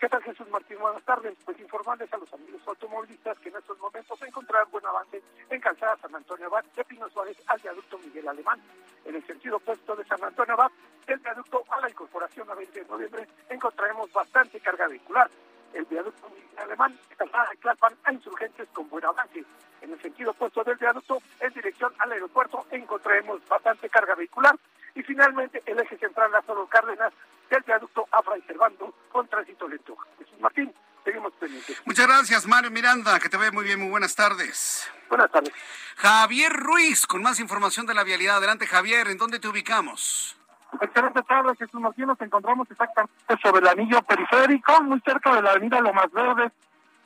¿Qué 0.00 0.08
tal, 0.08 0.22
Jesús 0.22 0.48
Martín? 0.48 0.78
Buenas 0.80 1.02
tardes. 1.04 1.34
Pues 1.44 1.60
informarles 1.60 2.10
a 2.12 2.16
los 2.16 2.32
amigos 2.32 2.62
automovilistas 2.66 3.38
que 3.40 3.50
en 3.50 3.56
estos 3.56 3.78
momentos 3.78 4.18
encontrarán 4.22 4.70
buen 4.70 4.86
avance 4.86 5.22
en 5.50 5.60
Calzada 5.60 5.98
San 6.00 6.14
Antonio 6.14 6.46
Abad 6.46 6.64
de 6.74 6.84
Pino 6.84 7.06
Suárez 7.10 7.36
al 7.46 7.60
viaducto 7.60 7.98
Miguel 7.98 8.28
Alemán. 8.28 8.58
En 9.04 9.14
el 9.14 9.26
sentido 9.26 9.56
opuesto 9.56 9.94
de 9.94 10.04
San 10.06 10.24
Antonio 10.24 10.54
Abad, 10.54 10.70
del 11.06 11.18
viaducto 11.18 11.64
a 11.68 11.80
la 11.80 11.90
incorporación 11.90 12.48
a 12.50 12.54
20 12.54 12.80
de 12.80 12.86
noviembre, 12.86 13.28
encontraremos 13.50 14.10
bastante 14.10 14.58
carga 14.60 14.88
vehicular. 14.88 15.30
El 15.74 15.84
viaducto 15.84 16.30
Alemán, 16.56 16.98
Calzada 17.16 17.48
de 17.50 17.56
Clapan 17.56 17.94
a 18.04 18.12
insurgentes 18.12 18.68
con 18.72 18.88
buen 18.88 19.04
avance 19.04 19.44
en 19.82 19.92
el 19.92 20.00
sentido 20.02 20.30
opuesto 20.32 20.62
del 20.64 20.76
viaducto 20.76 21.22
en 21.40 21.52
dirección 21.52 21.92
al 21.98 22.12
aeropuerto 22.12 22.66
encontraremos 22.70 23.46
bastante 23.48 23.88
carga 23.88 24.14
vehicular 24.14 24.56
y 24.94 25.02
finalmente 25.02 25.62
el 25.66 25.78
eje 25.78 25.96
central 25.98 26.30
Lázaro 26.32 26.66
Cárdenas 26.66 27.12
del 27.48 27.62
viaducto 27.62 28.06
a 28.10 28.22
Fray 28.22 28.42
Servando 28.42 28.94
con 29.10 29.26
tránsito 29.28 29.68
lento. 29.68 29.96
Jesús 30.18 30.38
Martín, 30.40 30.72
seguimos 31.04 31.32
pendientes. 31.34 31.80
Muchas 31.84 32.06
gracias 32.06 32.46
Mario 32.46 32.70
Miranda, 32.70 33.18
que 33.18 33.28
te 33.28 33.36
vaya 33.36 33.52
muy 33.52 33.64
bien, 33.64 33.80
muy 33.80 33.90
buenas 33.90 34.14
tardes. 34.14 34.90
Buenas 35.08 35.30
tardes. 35.30 35.52
Javier 35.96 36.52
Ruiz, 36.52 37.06
con 37.06 37.22
más 37.22 37.40
información 37.40 37.86
de 37.86 37.94
la 37.94 38.04
vialidad. 38.04 38.36
Adelante 38.36 38.66
Javier, 38.66 39.08
¿en 39.08 39.18
dónde 39.18 39.38
te 39.38 39.48
ubicamos? 39.48 40.39
Excelente 40.80 41.22
tarde, 41.22 41.56
Jesús 41.56 41.80
Martín. 41.80 42.06
Nos 42.06 42.20
encontramos 42.20 42.70
exactamente 42.70 43.14
sobre 43.42 43.60
el 43.60 43.68
anillo 43.68 44.02
periférico, 44.02 44.82
muy 44.82 45.00
cerca 45.00 45.34
de 45.34 45.42
la 45.42 45.50
avenida 45.50 45.80
Lomas 45.80 46.10
Verdes, 46.12 46.52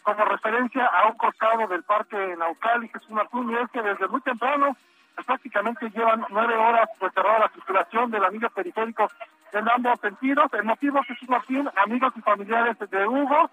como 0.02 0.24
referencia 0.24 0.86
a 0.86 1.08
un 1.08 1.16
costado 1.16 1.66
del 1.66 1.82
Parque 1.82 2.36
Naucal 2.36 2.84
y 2.84 2.88
Jesús 2.88 3.10
Martín, 3.10 3.50
y 3.50 3.54
es 3.54 3.70
que 3.70 3.82
desde 3.82 4.06
muy 4.08 4.20
temprano 4.20 4.76
pues, 5.14 5.26
prácticamente 5.26 5.90
llevan 5.90 6.26
nueve 6.28 6.54
horas 6.54 6.88
pues, 6.98 7.12
cerrada 7.14 7.40
la 7.40 7.48
circulación 7.48 8.10
del 8.10 8.24
anillo 8.24 8.50
periférico 8.50 9.08
en 9.52 9.68
ambos 9.68 9.98
sentidos. 10.00 10.52
El 10.52 10.64
motivo, 10.64 11.02
Jesús 11.04 11.28
Martín, 11.28 11.68
amigos 11.76 12.12
y 12.16 12.20
familiares 12.20 12.76
de 12.78 13.06
Hugo, 13.06 13.50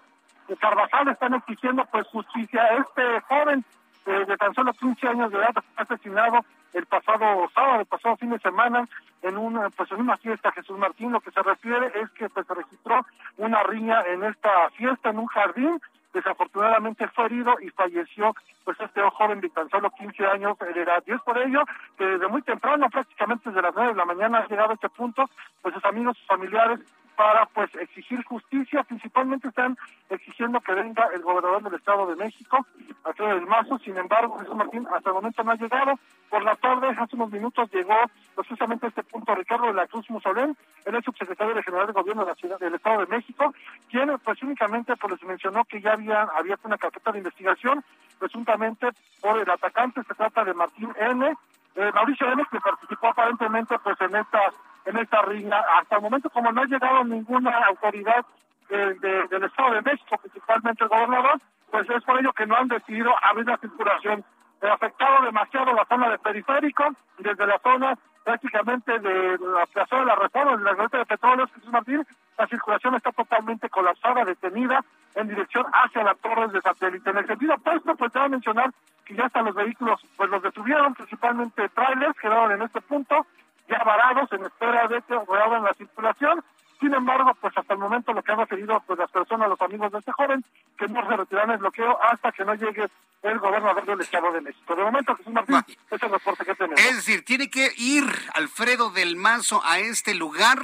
de 0.48 0.56
Carvajal, 0.56 1.08
están 1.08 1.34
exigiendo 1.34 1.84
pues 1.86 2.06
justicia. 2.08 2.66
Este 2.78 3.20
joven 3.28 3.64
eh, 4.06 4.24
de 4.26 4.36
tan 4.36 4.54
solo 4.54 4.72
15 4.72 5.08
años 5.08 5.30
de 5.30 5.38
edad 5.38 5.52
fue 5.54 5.62
asesinado 5.76 6.44
el 6.72 6.86
pasado 6.86 7.48
sábado, 7.54 7.84
pasado 7.84 8.16
fin 8.16 8.30
de 8.30 8.38
semana, 8.38 8.88
en 9.22 9.36
una, 9.36 9.70
pues 9.70 9.90
en 9.92 10.00
una 10.00 10.16
fiesta 10.16 10.52
Jesús 10.52 10.78
Martín. 10.78 11.12
Lo 11.12 11.20
que 11.20 11.30
se 11.30 11.42
refiere 11.42 11.92
es 12.00 12.10
que 12.12 12.28
pues 12.30 12.46
se 12.46 12.54
registró 12.54 13.04
una 13.36 13.62
riña 13.62 14.00
en 14.06 14.24
esta 14.24 14.70
fiesta, 14.70 15.10
en 15.10 15.18
un 15.18 15.26
jardín, 15.26 15.80
desafortunadamente 16.12 17.08
fue 17.08 17.26
herido 17.26 17.54
y 17.60 17.70
falleció 17.70 18.34
pues 18.64 18.78
este 18.80 19.00
joven 19.10 19.40
de 19.40 19.48
tan 19.50 19.68
solo 19.70 19.90
15 19.90 20.26
años 20.26 20.58
de 20.58 20.82
edad. 20.82 21.02
Y 21.06 21.12
es 21.12 21.20
por 21.22 21.38
ello 21.38 21.62
que 21.98 22.04
desde 22.04 22.28
muy 22.28 22.42
temprano, 22.42 22.88
prácticamente 22.90 23.50
desde 23.50 23.62
las 23.62 23.74
9 23.74 23.90
de 23.90 23.96
la 23.96 24.04
mañana, 24.04 24.38
ha 24.38 24.48
llegado 24.48 24.70
a 24.70 24.74
este 24.74 24.88
punto, 24.88 25.28
pues 25.60 25.74
sus 25.74 25.84
amigos, 25.84 26.16
sus 26.18 26.26
familiares 26.26 26.80
para 27.16 27.46
pues 27.46 27.74
exigir 27.76 28.22
justicia, 28.24 28.82
principalmente 28.84 29.48
están 29.48 29.76
exigiendo 30.10 30.60
que 30.60 30.72
venga 30.72 31.08
el 31.14 31.22
gobernador 31.22 31.62
del 31.62 31.74
Estado 31.74 32.06
de 32.06 32.16
México, 32.16 32.66
Alfredo 33.04 33.34
del 33.34 33.46
Mazo, 33.46 33.78
sin 33.78 33.96
embargo 33.96 34.38
Jesús 34.38 34.54
Martín 34.54 34.86
hasta 34.94 35.10
el 35.10 35.14
momento 35.14 35.42
no 35.42 35.50
ha 35.52 35.56
llegado, 35.56 35.98
por 36.30 36.42
la 36.42 36.56
tarde, 36.56 36.88
hace 36.88 37.16
unos 37.16 37.30
minutos 37.30 37.70
llegó 37.72 37.94
precisamente 38.34 38.86
a 38.86 38.88
este 38.88 39.02
punto 39.02 39.34
Ricardo 39.34 39.66
de 39.66 39.74
la 39.74 39.86
Cruz 39.86 40.08
Musolén, 40.10 40.56
él 40.84 40.94
es 40.94 41.04
subsecretario 41.04 41.62
General 41.62 41.86
de 41.86 41.92
Gobierno 41.92 42.24
de 42.24 42.30
la 42.30 42.34
Ciudad 42.36 42.58
del 42.58 42.74
Estado 42.74 43.00
de 43.00 43.06
México, 43.06 43.54
quien 43.90 44.18
pues 44.24 44.42
únicamente 44.42 44.96
pues 44.96 45.12
les 45.12 45.22
mencionó 45.24 45.64
que 45.64 45.80
ya 45.80 45.92
había 45.92 46.22
abierto 46.22 46.68
una 46.68 46.78
carpeta 46.78 47.12
de 47.12 47.18
investigación, 47.18 47.84
presuntamente 48.18 48.88
por 49.20 49.38
el 49.38 49.50
atacante, 49.50 50.02
se 50.04 50.14
trata 50.14 50.44
de 50.44 50.54
Martín 50.54 50.92
N., 50.98 51.36
eh, 51.74 51.90
Mauricio 51.94 52.30
N., 52.30 52.44
que 52.50 52.60
participó 52.60 53.08
aparentemente 53.08 53.78
pues 53.78 54.00
en 54.00 54.16
esta 54.16 54.40
en 54.84 54.96
esta 54.98 55.22
riña. 55.22 55.62
Hasta 55.78 55.96
el 55.96 56.02
momento, 56.02 56.30
como 56.30 56.52
no 56.52 56.62
ha 56.62 56.66
llegado 56.66 57.04
ninguna 57.04 57.56
autoridad 57.66 58.24
del 58.68 59.44
Estado 59.44 59.74
de 59.74 59.82
México, 59.82 60.16
principalmente 60.18 60.84
el 60.84 60.88
gobernador, 60.88 61.40
pues 61.70 61.88
es 61.90 62.02
por 62.04 62.18
ello 62.18 62.32
que 62.32 62.46
no 62.46 62.56
han 62.56 62.68
decidido 62.68 63.12
abrir 63.22 63.46
la 63.46 63.58
circulación. 63.58 64.24
Ha 64.62 64.72
afectado 64.72 65.24
demasiado 65.24 65.72
la 65.72 65.84
zona 65.86 66.08
de 66.10 66.18
periférico, 66.18 66.84
desde 67.18 67.46
la 67.46 67.58
zona 67.58 67.98
prácticamente 68.24 68.98
de 68.98 69.38
la 69.38 69.66
plaza 69.66 69.96
de 69.96 70.04
la 70.04 70.14
Reforma, 70.14 70.56
de 70.56 70.62
la 70.62 70.72
red 70.72 70.90
de 70.90 71.06
Petróleos, 71.06 71.50
Jesús 71.52 71.72
Martín, 71.72 72.06
la 72.38 72.46
circulación 72.46 72.94
está 72.94 73.12
totalmente 73.12 73.68
colapsada, 73.68 74.24
detenida 74.24 74.84
en 75.14 75.28
dirección 75.28 75.66
hacia 75.72 76.04
las 76.04 76.16
torres 76.18 76.52
de 76.52 76.60
satélite. 76.60 77.10
En 77.10 77.18
el 77.18 77.26
sentido 77.26 77.54
opuesto, 77.54 77.94
pues 77.96 78.14
a 78.16 78.28
mencionar 78.28 78.70
que 79.04 79.14
ya 79.14 79.26
hasta 79.26 79.42
los 79.42 79.54
vehículos, 79.54 80.00
pues 80.16 80.30
los 80.30 80.42
detuvieron, 80.42 80.94
principalmente 80.94 81.68
trailers, 81.70 82.18
quedaron 82.18 82.52
en 82.52 82.62
este 82.62 82.80
punto, 82.80 83.26
ya 83.72 83.82
varados 83.84 84.30
en 84.32 84.44
espera 84.44 84.86
de 84.88 85.00
que 85.02 85.14
reabran 85.14 85.64
la 85.64 85.72
circulación. 85.74 86.44
Sin 86.80 86.92
embargo, 86.92 87.32
pues 87.40 87.56
hasta 87.56 87.74
el 87.74 87.78
momento 87.78 88.12
lo 88.12 88.22
que 88.22 88.32
han 88.32 88.38
referido 88.38 88.82
pues 88.86 88.98
las 88.98 89.10
personas, 89.10 89.48
los 89.48 89.60
amigos 89.60 89.92
de 89.92 89.98
este 89.98 90.12
joven, 90.12 90.44
que 90.76 90.88
no 90.88 91.06
se 91.08 91.16
retirarán 91.16 91.52
el 91.52 91.58
bloqueo 91.58 91.96
hasta 92.02 92.32
que 92.32 92.44
no 92.44 92.54
llegue 92.54 92.88
el 93.22 93.38
gobernador 93.38 93.86
del 93.86 94.00
Estado 94.00 94.32
de 94.32 94.40
México. 94.40 94.74
De 94.74 94.82
momento, 94.82 95.14
Jesús 95.16 95.32
Martín, 95.32 95.76
es 95.90 96.02
el 96.02 96.10
reporte 96.10 96.44
que 96.44 96.54
tenemos. 96.54 96.80
Es 96.80 96.96
decir, 96.96 97.24
tiene 97.24 97.48
que 97.48 97.72
ir 97.76 98.04
Alfredo 98.34 98.90
del 98.90 99.16
Mazo 99.16 99.62
a 99.64 99.78
este 99.78 100.14
lugar 100.14 100.58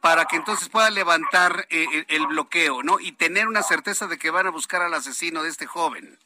para 0.00 0.26
que 0.26 0.36
entonces 0.36 0.68
pueda 0.68 0.90
levantar 0.90 1.66
eh, 1.70 2.04
el 2.08 2.26
bloqueo, 2.26 2.82
¿no? 2.82 2.98
Y 3.00 3.12
tener 3.12 3.46
una 3.46 3.62
certeza 3.62 4.06
de 4.06 4.18
que 4.18 4.30
van 4.30 4.46
a 4.48 4.50
buscar 4.50 4.82
al 4.82 4.92
asesino 4.92 5.42
de 5.42 5.48
este 5.48 5.66
joven. 5.66 6.18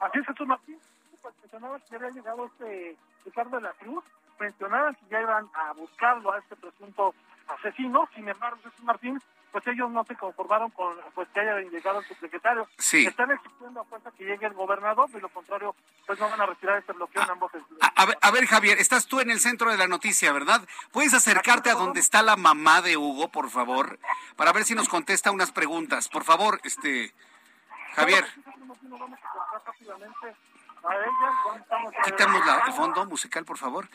Así 0.00 0.18
es, 0.18 0.26
Jesús 0.26 0.46
Martín. 0.46 0.78
Pues 1.22 1.34
mencionaba 1.42 1.78
que 1.78 1.94
había 1.94 2.10
llegado 2.10 2.46
este 2.46 2.96
Ricardo 3.24 3.56
de 3.56 3.62
la 3.62 3.72
Cruz, 3.74 4.04
mencionaban 4.38 4.94
que 4.94 5.06
ya 5.10 5.20
iban 5.20 5.48
a 5.54 5.72
buscarlo 5.72 6.32
a 6.32 6.38
este 6.38 6.56
presunto 6.56 7.14
asesino, 7.48 8.08
sin 8.14 8.28
embargo, 8.28 8.58
Jesús 8.62 8.82
Martín, 8.82 9.20
pues 9.52 9.66
ellos 9.68 9.90
no 9.90 10.04
se 10.04 10.14
conformaron 10.16 10.70
con 10.70 10.94
pues 11.14 11.28
que 11.28 11.40
haya 11.40 11.58
llegado 11.60 12.00
el 12.00 12.06
subsecretario. 12.06 12.68
Sí. 12.76 13.06
Están 13.06 13.30
exigiendo 13.30 13.80
a 13.80 13.84
fuerza 13.84 14.10
que 14.10 14.24
llegue 14.24 14.46
el 14.46 14.52
gobernador, 14.52 15.08
de 15.10 15.20
lo 15.20 15.28
contrario, 15.30 15.74
pues 16.06 16.18
no 16.18 16.28
van 16.28 16.40
a 16.40 16.46
retirar 16.46 16.78
este 16.78 16.92
bloqueo 16.92 17.22
en 17.22 17.30
ambos 17.30 17.52
a, 17.80 18.02
a, 18.02 18.06
ver, 18.06 18.18
a 18.20 18.30
ver, 18.30 18.46
Javier, 18.46 18.78
estás 18.78 19.06
tú 19.06 19.20
en 19.20 19.30
el 19.30 19.40
centro 19.40 19.70
de 19.70 19.78
la 19.78 19.86
noticia, 19.86 20.32
¿verdad? 20.32 20.60
¿Puedes 20.92 21.14
acercarte 21.14 21.70
a 21.70 21.74
donde 21.74 22.00
está 22.00 22.22
la 22.22 22.36
mamá 22.36 22.82
de 22.82 22.96
Hugo, 22.96 23.28
por 23.28 23.48
favor? 23.48 23.98
Para 24.36 24.52
ver 24.52 24.64
si 24.64 24.74
nos 24.74 24.88
contesta 24.88 25.30
unas 25.30 25.52
preguntas. 25.52 26.08
Por 26.08 26.24
favor, 26.24 26.60
este... 26.64 27.14
Javier. 27.94 28.26
Quitamos 32.04 32.46
la, 32.46 32.58
el 32.66 32.72
fondo 32.72 33.06
musical, 33.06 33.44
por 33.44 33.58
favor. 33.58 33.88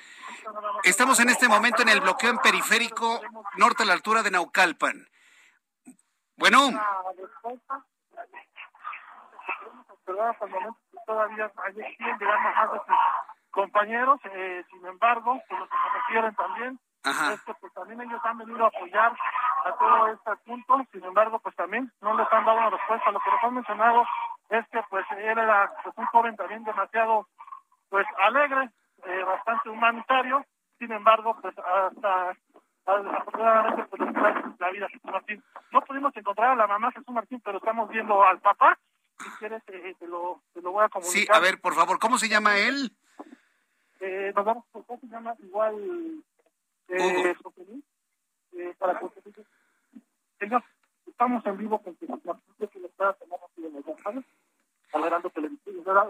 Estamos 0.83 1.19
en 1.19 1.29
este 1.29 1.47
momento 1.47 1.81
en 1.81 1.89
el 1.89 2.01
bloqueo 2.01 2.31
en 2.31 2.37
periférico 2.39 3.21
norte 3.57 3.83
a 3.83 3.85
la 3.85 3.93
altura 3.93 4.23
de 4.23 4.31
Naucalpan. 4.31 5.07
Bueno. 6.35 6.69
Todavía 11.05 11.51
siguen 11.73 12.17
llegando 12.19 12.49
más 12.55 12.71
de 12.71 12.79
sus 12.79 12.95
compañeros, 13.51 14.19
eh, 14.25 14.63
sin 14.69 14.85
embargo, 14.85 15.41
por 15.47 15.59
lo 15.59 15.67
que 15.67 15.75
me 15.75 15.99
refieren 15.99 16.35
también, 16.35 16.79
es 17.03 17.41
que 17.41 17.53
pues 17.55 17.73
también 17.73 18.01
ellos 18.01 18.21
han 18.23 18.37
venido 18.37 18.63
a 18.63 18.67
apoyar 18.67 19.11
a 19.65 19.71
todo 19.77 20.07
este 20.07 20.35
punto, 20.45 20.85
sin 20.91 21.03
embargo, 21.03 21.39
pues 21.39 21.55
también 21.55 21.91
no 22.01 22.15
les 22.15 22.31
han 22.31 22.45
dado 22.45 22.57
una 22.57 22.69
respuesta. 22.69 23.11
Lo 23.11 23.19
que 23.19 23.31
nos 23.31 23.43
han 23.43 23.53
mencionado 23.55 24.05
es 24.51 24.67
que 24.67 24.79
pues 24.89 25.05
él 25.17 25.37
era 25.37 25.73
pues, 25.83 25.97
un 25.97 26.05
joven 26.07 26.35
también 26.35 26.63
demasiado 26.63 27.27
pues 27.89 28.05
alegre, 28.19 28.69
eh, 29.05 29.23
bastante 29.23 29.69
humanitario, 29.69 30.45
sin 30.77 30.91
embargo, 30.91 31.37
pues 31.41 31.55
hasta 31.57 32.35
desafortunadamente 32.85 33.83
pues 33.85 34.01
la 34.59 34.71
vida 34.71 34.87
Jesús 34.89 35.11
Martín. 35.11 35.43
No 35.71 35.81
pudimos 35.81 36.15
encontrar 36.15 36.51
a 36.51 36.55
la 36.55 36.67
mamá 36.67 36.91
Jesús 36.91 37.13
Martín, 37.13 37.41
pero 37.43 37.57
estamos 37.57 37.89
viendo 37.89 38.23
al 38.23 38.39
papá. 38.39 38.77
Si 39.17 39.29
quieres, 39.39 39.61
eh, 39.67 39.95
te, 39.99 40.07
lo, 40.07 40.41
te 40.53 40.61
lo 40.61 40.71
voy 40.71 40.83
a 40.83 40.89
comunicar. 40.89 41.21
Sí, 41.21 41.27
a 41.31 41.39
ver, 41.39 41.61
por 41.61 41.73
favor, 41.73 41.99
¿cómo 41.99 42.17
se 42.17 42.27
llama 42.27 42.57
él? 42.57 42.91
Eh, 43.99 44.33
nos 44.35 44.45
vamos, 44.45 44.65
¿cómo 44.71 44.99
se 44.99 45.07
llama? 45.07 45.35
Igual... 45.39 46.23
Eh, 46.89 47.35
eh, 48.53 48.75
para 48.77 48.99
que 48.99 49.07
Señor, 50.39 50.63
estamos 51.07 51.45
en 51.45 51.57
vivo 51.57 51.81
con 51.81 51.95
Martín, 52.23 52.67
que 52.67 52.79
lo 52.79 52.87
está 52.87 53.13
tomando 53.13 53.47
los 54.93 55.03
¿sabes? 55.03 55.05
Alerando 55.07 55.29
televisión. 55.29 55.83
¿verdad? 55.83 56.07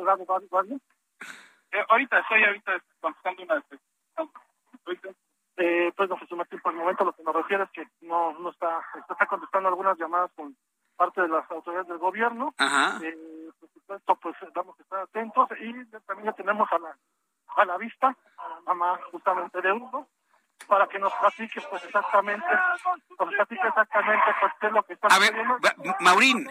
Eh, 1.72 1.86
ahorita 1.88 2.20
estoy 2.20 2.44
ahorita 2.44 2.84
contestando 3.00 3.44
una 3.44 3.64
eh, 5.58 5.92
pues 5.96 6.10
no 6.10 6.18
Jesús 6.18 6.38
Martín 6.38 6.60
por 6.60 6.74
el 6.74 6.80
momento 6.80 7.06
lo 7.06 7.14
que 7.14 7.24
nos 7.24 7.36
refiere 7.36 7.64
es 7.64 7.70
que 7.72 7.88
no 8.02 8.34
no 8.34 8.50
está 8.50 8.82
está 9.10 9.26
contestando 9.28 9.70
algunas 9.70 9.98
llamadas 9.98 10.32
con 10.36 10.56
parte 10.96 11.22
de 11.22 11.28
las 11.28 11.50
autoridades 11.52 11.88
del 11.88 11.98
gobierno 11.98 12.54
Ajá. 12.58 13.00
Eh, 13.04 13.50
por 13.60 13.70
supuesto 13.70 14.16
pues 14.16 14.36
vamos 14.54 14.78
a 14.80 14.82
estar 14.82 15.00
atentos 15.02 15.50
y 15.60 15.86
también 16.08 16.26
ya 16.26 16.34
tenemos 16.34 16.68
a 16.72 16.80
la 16.80 16.98
a 17.56 17.66
la 17.66 17.78
vista 17.78 18.16
a 18.38 18.50
la 18.50 18.62
mamá 18.62 19.00
justamente 19.12 19.62
de 19.62 19.72
uno 19.72 20.08
para 20.68 20.88
que 20.88 21.00
nos 21.00 21.14
platique 21.14 21.62
pues 21.70 21.84
exactamente 21.84 22.46
nos 23.20 23.30
platique 23.30 23.68
exactamente 23.68 24.36
pues 24.40 24.54
qué 24.60 24.68
es 24.68 24.74
lo 24.74 24.84
que 24.84 24.94
está 24.94 25.08
a 25.08 25.20
ver 25.20 25.34
Maurín 26.00 26.46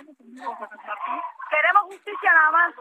queremos 1.51 1.83
justicia 1.85 2.33
nada 2.33 2.51
más 2.51 2.75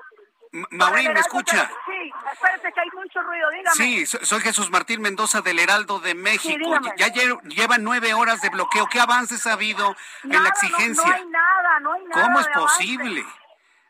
Maurín, 0.51 1.13
¿me 1.13 1.19
escucha? 1.19 1.69
Sí, 1.85 2.11
espérate 2.31 2.71
que 2.73 2.79
hay 2.79 2.89
mucho 2.95 3.21
ruido, 3.21 3.49
dígame. 3.51 3.75
Sí, 3.75 4.05
soy 4.05 4.41
Jesús 4.41 4.71
Martín 4.71 5.01
Mendoza 5.01 5.41
del 5.41 5.59
Heraldo 5.59 5.99
de 5.99 6.15
México. 6.15 6.79
ya 6.97 7.07
llevan 7.09 7.83
nueve 7.83 8.13
horas 8.15 8.41
de 8.41 8.49
bloqueo. 8.49 8.87
¿Qué 8.87 8.99
avances 8.99 9.45
ha 9.45 9.53
habido 9.53 9.95
en 10.23 10.43
la 10.43 10.49
exigencia? 10.49 11.05
No, 11.05 11.13
hay 11.13 11.25
nada, 11.27 11.79
no 11.81 11.93
hay 11.93 12.03
nada. 12.05 12.23
¿Cómo 12.23 12.39
es 12.39 12.47
posible? 12.47 13.25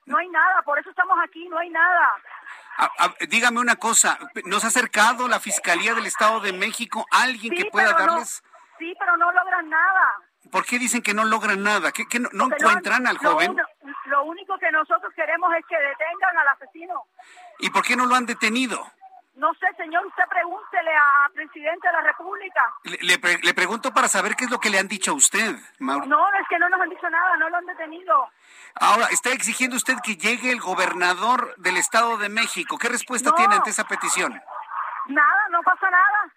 No 0.05 0.17
hay 0.17 0.27
nada, 0.29 0.61
por 0.63 0.77
eso 0.79 0.89
estamos 0.89 1.17
aquí, 1.23 1.47
no 1.47 1.59
hay 1.59 1.69
nada. 1.69 2.15
Dígame 3.29 3.59
una 3.59 3.75
cosa, 3.75 4.17
¿nos 4.45 4.63
ha 4.63 4.67
acercado 4.67 5.27
la 5.27 5.39
Fiscalía 5.39 5.93
del 5.93 6.05
Estado 6.05 6.39
de 6.39 6.53
México 6.53 7.05
alguien 7.11 7.53
que 7.55 7.65
pueda 7.65 7.93
darles? 7.93 8.43
sí, 8.77 8.95
pero 8.97 9.17
no 9.17 9.31
logran 9.31 9.69
nada. 9.69 10.13
¿Por 10.51 10.65
qué 10.65 10.79
dicen 10.79 11.01
que 11.01 11.13
no 11.13 11.25
logran 11.25 11.61
nada? 11.61 11.91
¿Que, 11.91 12.07
que 12.07 12.19
no, 12.19 12.29
no 12.31 12.45
encuentran 12.45 13.05
al 13.05 13.17
joven? 13.17 13.55
lo 14.05 14.23
único 14.23 14.57
que 14.57 14.71
nosotros 14.71 15.13
queremos 15.13 15.53
es 15.55 15.65
que 15.67 15.75
detengan 15.77 16.37
al 16.37 16.47
asesino. 16.47 17.03
¿Y 17.59 17.69
por 17.69 17.83
qué 17.83 17.95
no 17.95 18.05
lo 18.05 18.15
han 18.15 18.25
detenido? 18.25 18.83
No 19.35 19.53
sé, 19.53 19.67
señor, 19.77 20.05
usted 20.05 20.23
pregúntele 20.29 20.91
al 20.91 21.31
presidente 21.31 21.87
de 21.87 21.93
la 21.93 22.01
República. 22.01 22.61
Le, 22.83 23.17
le, 23.41 23.53
pregunto 23.53 23.93
para 23.93 24.09
saber 24.09 24.35
qué 24.35 24.45
es 24.45 24.51
lo 24.51 24.59
que 24.59 24.69
le 24.69 24.79
han 24.79 24.87
dicho 24.87 25.11
a 25.11 25.13
usted, 25.13 25.55
Mauro. 25.77 26.05
No, 26.07 26.27
es 26.33 26.47
que 26.49 26.59
no 26.59 26.67
nos 26.67 26.81
han 26.81 26.89
dicho 26.89 27.09
nada, 27.09 27.37
no 27.37 27.49
lo 27.49 27.57
han 27.57 27.65
detenido. 27.65 28.29
Ahora, 28.75 29.07
está 29.11 29.31
exigiendo 29.31 29.75
usted 29.75 29.97
que 30.03 30.15
llegue 30.15 30.51
el 30.51 30.61
gobernador 30.61 31.55
del 31.57 31.77
Estado 31.77 32.17
de 32.17 32.29
México. 32.29 32.77
¿Qué 32.77 32.87
respuesta 32.87 33.33
tiene 33.35 33.55
ante 33.55 33.71
esa 33.71 33.85
petición? 33.85 34.41
Nada, 35.07 35.47
no 35.49 35.61
pasa 35.63 35.89
nada. 35.89 36.33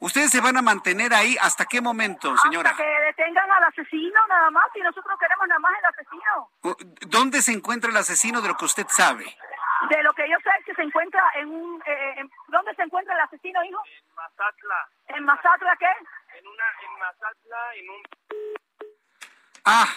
¿Ustedes 0.00 0.30
se 0.30 0.40
van 0.40 0.56
a 0.56 0.62
mantener 0.62 1.12
ahí 1.12 1.36
hasta 1.40 1.64
qué 1.64 1.80
momento, 1.80 2.36
señora? 2.36 2.70
Hasta 2.70 2.84
que 2.84 3.00
detengan 3.06 3.50
al 3.50 3.64
asesino, 3.64 4.26
nada 4.28 4.50
más, 4.50 4.66
y 4.76 4.80
nosotros 4.80 5.18
queremos 5.18 5.48
nada 5.48 5.58
más 5.58 5.72
el 5.78 5.84
asesino. 5.86 6.50
¿Dónde 7.08 7.42
se 7.42 7.52
encuentra 7.52 7.90
el 7.90 7.96
asesino 7.96 8.40
de 8.40 8.48
lo 8.48 8.54
que 8.54 8.64
usted 8.64 8.86
sabe? 8.88 9.24
De 9.90 10.02
lo 10.04 10.12
que 10.12 10.28
yo 10.28 10.36
sé 10.44 10.50
es 10.60 10.66
que 10.66 10.74
se 10.74 10.82
encuentra 10.82 11.22
en 11.34 11.48
un... 11.48 11.82
Eh, 11.84 12.14
en, 12.18 12.30
¿Dónde 12.48 12.74
se 12.76 12.82
encuentra 12.82 13.14
el 13.14 13.20
asesino, 13.20 13.64
hijo? 13.64 13.80
En 13.84 14.14
Mazatla. 14.14 14.88
¿En 15.08 15.24
Mazatla 15.24 15.76
qué? 15.78 15.92
En 16.38 16.46
una... 16.46 16.64
En 16.82 16.98
Mazatla, 16.98 17.74
en 17.74 17.90
un... 17.90 18.02
Ah... 19.64 19.88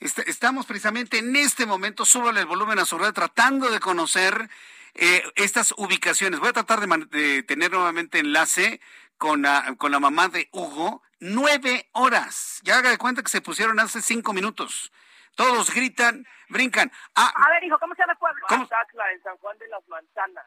estamos 0.00 0.66
precisamente 0.66 1.18
en 1.18 1.34
este 1.36 1.66
momento, 1.66 2.04
súbale 2.04 2.40
el 2.40 2.46
volumen 2.46 2.78
a 2.78 2.84
su 2.84 2.98
red, 2.98 3.12
tratando 3.12 3.70
de 3.70 3.80
conocer 3.80 4.50
eh, 4.94 5.22
estas 5.34 5.72
ubicaciones. 5.76 6.40
Voy 6.40 6.50
a 6.50 6.54
tratar 6.54 6.80
de, 6.80 7.42
tener 7.42 7.70
nuevamente 7.70 8.18
enlace 8.18 8.80
con 9.18 9.42
la, 9.42 9.74
con 9.78 9.92
la 9.92 10.00
mamá 10.00 10.28
de 10.28 10.48
Hugo. 10.52 11.02
Nueve 11.18 11.88
horas. 11.92 12.60
Ya 12.62 12.78
haga 12.78 12.90
de 12.90 12.98
cuenta 12.98 13.22
que 13.22 13.30
se 13.30 13.40
pusieron 13.40 13.80
hace 13.80 14.02
cinco 14.02 14.32
minutos. 14.32 14.92
Todos 15.34 15.72
gritan, 15.72 16.26
brincan. 16.48 16.90
Ah, 17.14 17.32
a 17.34 17.50
ver, 17.50 17.64
hijo, 17.64 17.78
¿cómo 17.78 17.94
se 17.94 18.02
llama 18.02 18.12
el 18.14 18.18
pueblo? 18.18 18.46
¿Cómo? 18.48 18.62
en 19.12 19.22
San 19.22 19.36
Juan 19.38 19.58
de 19.58 19.68
las 19.68 19.86
Manzanas. 19.88 20.46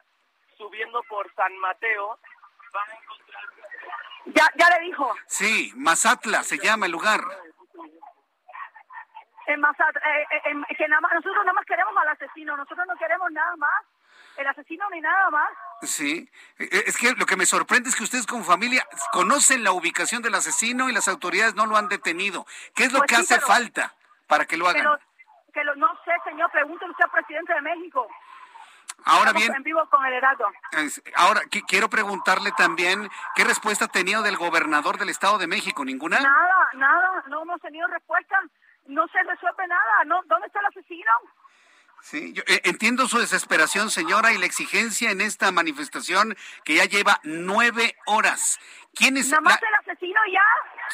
Subiendo 0.56 1.02
por 1.08 1.32
San 1.34 1.56
Mateo, 1.58 2.18
Ya, 4.26 4.50
ya 4.56 4.68
le 4.70 4.86
dijo. 4.86 5.14
Sí, 5.26 5.72
Mazatla 5.76 6.42
se 6.42 6.58
llama 6.58 6.86
el 6.86 6.92
lugar. 6.92 7.20
En 9.52 9.64
eh, 9.64 10.26
eh, 10.30 10.40
en- 10.44 10.64
que 10.76 10.86
nada 10.88 11.00
más, 11.00 11.12
nosotros 11.12 11.44
nada 11.44 11.52
más 11.54 11.64
queremos 11.66 11.92
al 11.96 12.08
asesino, 12.08 12.56
nosotros 12.56 12.86
no 12.86 12.96
queremos 12.96 13.30
nada 13.32 13.56
más. 13.56 13.82
El 14.36 14.46
asesino 14.46 14.88
ni 14.90 15.00
nada 15.00 15.28
más. 15.30 15.50
Sí, 15.82 16.30
Eh, 16.58 16.68
eh, 16.70 16.84
es 16.86 16.96
que 16.96 17.12
lo 17.12 17.26
que 17.26 17.36
me 17.36 17.46
sorprende 17.46 17.88
es 17.88 17.96
que 17.96 18.04
ustedes 18.04 18.26
como 18.26 18.44
familia 18.44 18.86
conocen 19.12 19.64
la 19.64 19.72
ubicación 19.72 20.22
del 20.22 20.34
asesino 20.36 20.88
y 20.88 20.92
las 20.92 21.08
autoridades 21.08 21.54
no 21.56 21.66
lo 21.66 21.76
han 21.76 21.88
detenido. 21.88 22.46
¿Qué 22.74 22.84
es 22.84 22.92
lo 22.92 22.98
Pues 23.00 23.08
que 23.08 23.16
sí, 23.16 23.22
hace 23.22 23.34
pero- 23.36 23.46
falta 23.48 23.94
para 24.28 24.44
que 24.44 24.56
lo 24.56 24.68
hagan? 24.68 24.82
Pero, 24.82 24.98
que 25.52 25.64
lo, 25.64 25.74
no 25.74 25.88
sé, 26.04 26.12
señor, 26.24 26.48
pregúntele 26.52 26.92
usted 26.92 27.04
al 27.04 27.10
presidente 27.10 27.52
de 27.52 27.60
México. 27.62 28.06
Ahora 29.04 29.30
Estamos 29.30 29.42
bien, 29.42 29.54
En 29.56 29.62
vivo 29.62 29.88
con 29.88 30.04
el 30.04 30.12
Heraldo. 30.12 30.46
ahora 31.16 31.40
qui- 31.50 31.64
quiero 31.66 31.88
preguntarle 31.88 32.52
también 32.52 33.08
qué 33.34 33.44
respuesta 33.44 33.86
ha 33.86 33.88
tenido 33.88 34.22
del 34.22 34.36
gobernador 34.36 34.98
del 34.98 35.08
Estado 35.08 35.38
de 35.38 35.46
México. 35.46 35.84
¿Ninguna? 35.86 36.20
Nada, 36.20 36.68
nada, 36.74 37.24
no 37.28 37.42
hemos 37.42 37.60
tenido 37.62 37.88
respuesta. 37.88 38.38
No 38.90 39.06
se 39.08 39.22
resuelve 39.22 39.66
nada. 39.68 40.04
No, 40.06 40.20
¿Dónde 40.26 40.46
está 40.48 40.60
el 40.60 40.66
asesino? 40.66 41.10
Sí, 42.02 42.32
yo 42.32 42.42
eh, 42.46 42.62
entiendo 42.64 43.06
su 43.06 43.18
desesperación, 43.18 43.90
señora, 43.90 44.32
y 44.32 44.38
la 44.38 44.46
exigencia 44.46 45.10
en 45.10 45.20
esta 45.20 45.52
manifestación 45.52 46.34
que 46.64 46.74
ya 46.76 46.84
lleva 46.86 47.20
nueve 47.24 47.94
horas. 48.06 48.58
¿Quiénes, 48.94 49.28
Nada 49.30 49.42
más 49.42 49.60
la- 49.60 49.68
el 49.68 49.74
asesino 49.76 50.20
ya. 50.32 50.42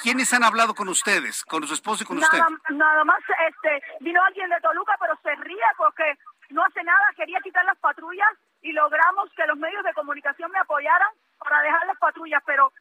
¿quiénes 0.02 0.32
han 0.34 0.42
hablado 0.44 0.74
con 0.74 0.88
ustedes, 0.88 1.44
con 1.44 1.66
su 1.66 1.72
esposo 1.74 2.02
y 2.02 2.06
con 2.06 2.18
usted? 2.18 2.38
Nada, 2.38 2.50
nada 2.70 3.04
más 3.04 3.20
este, 3.48 3.82
vino 4.00 4.20
alguien 4.24 4.50
de 4.50 4.60
Toluca, 4.60 4.94
pero 5.00 5.18
se 5.22 5.34
ríe 5.36 5.62
porque 5.78 6.18
no 6.50 6.62
hace 6.64 6.82
nada, 6.82 7.06
quería 7.16 7.38
quitar 7.40 7.64
las 7.64 7.78
patrullas 7.78 8.28
y 8.62 8.72
logramos 8.72 9.30
que 9.36 9.46
los 9.46 9.56
medios 9.56 9.82
de 9.84 9.94
comunicación 9.94 10.50
me 10.50 10.58
apoyaran 10.58 11.08
para 11.38 11.60
dejar 11.62 11.86
las 11.86 11.98
patrullas, 11.98 12.42
pero 12.44 12.72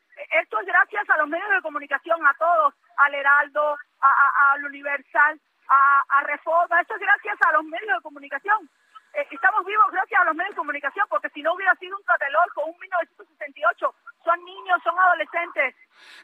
esto 0.41 0.59
es 0.59 0.65
gracias 0.67 1.09
a 1.09 1.17
los 1.17 1.27
medios 1.27 1.49
de 1.49 1.61
comunicación, 1.61 2.25
a 2.25 2.33
todos, 2.35 2.73
al 2.97 3.13
Heraldo, 3.15 3.77
a, 4.01 4.09
a- 4.09 4.51
al 4.53 4.65
Universal, 4.65 5.39
a, 5.67 6.03
a 6.09 6.21
Reforma, 6.23 6.79
esto 6.81 6.93
es 6.95 7.01
gracias 7.01 7.37
a 7.47 7.51
los 7.53 7.63
medios 7.65 7.97
de 7.97 8.01
comunicación. 8.03 8.69
Eh, 9.13 9.27
estamos 9.31 9.65
vivos 9.65 9.85
gracias 9.91 10.19
a 10.21 10.25
los 10.25 10.35
medios 10.35 10.51
de 10.53 10.57
comunicación, 10.57 11.05
porque 11.09 11.29
si 11.29 11.41
no 11.41 11.53
hubiera 11.53 11.73
sido 11.75 11.95
un 11.97 12.03
catelolco, 12.03 12.65
un 12.65 12.77
1968, 12.79 13.95
son 14.23 14.45
niños, 14.45 14.79
son 14.83 14.99
adolescentes, 14.99 15.75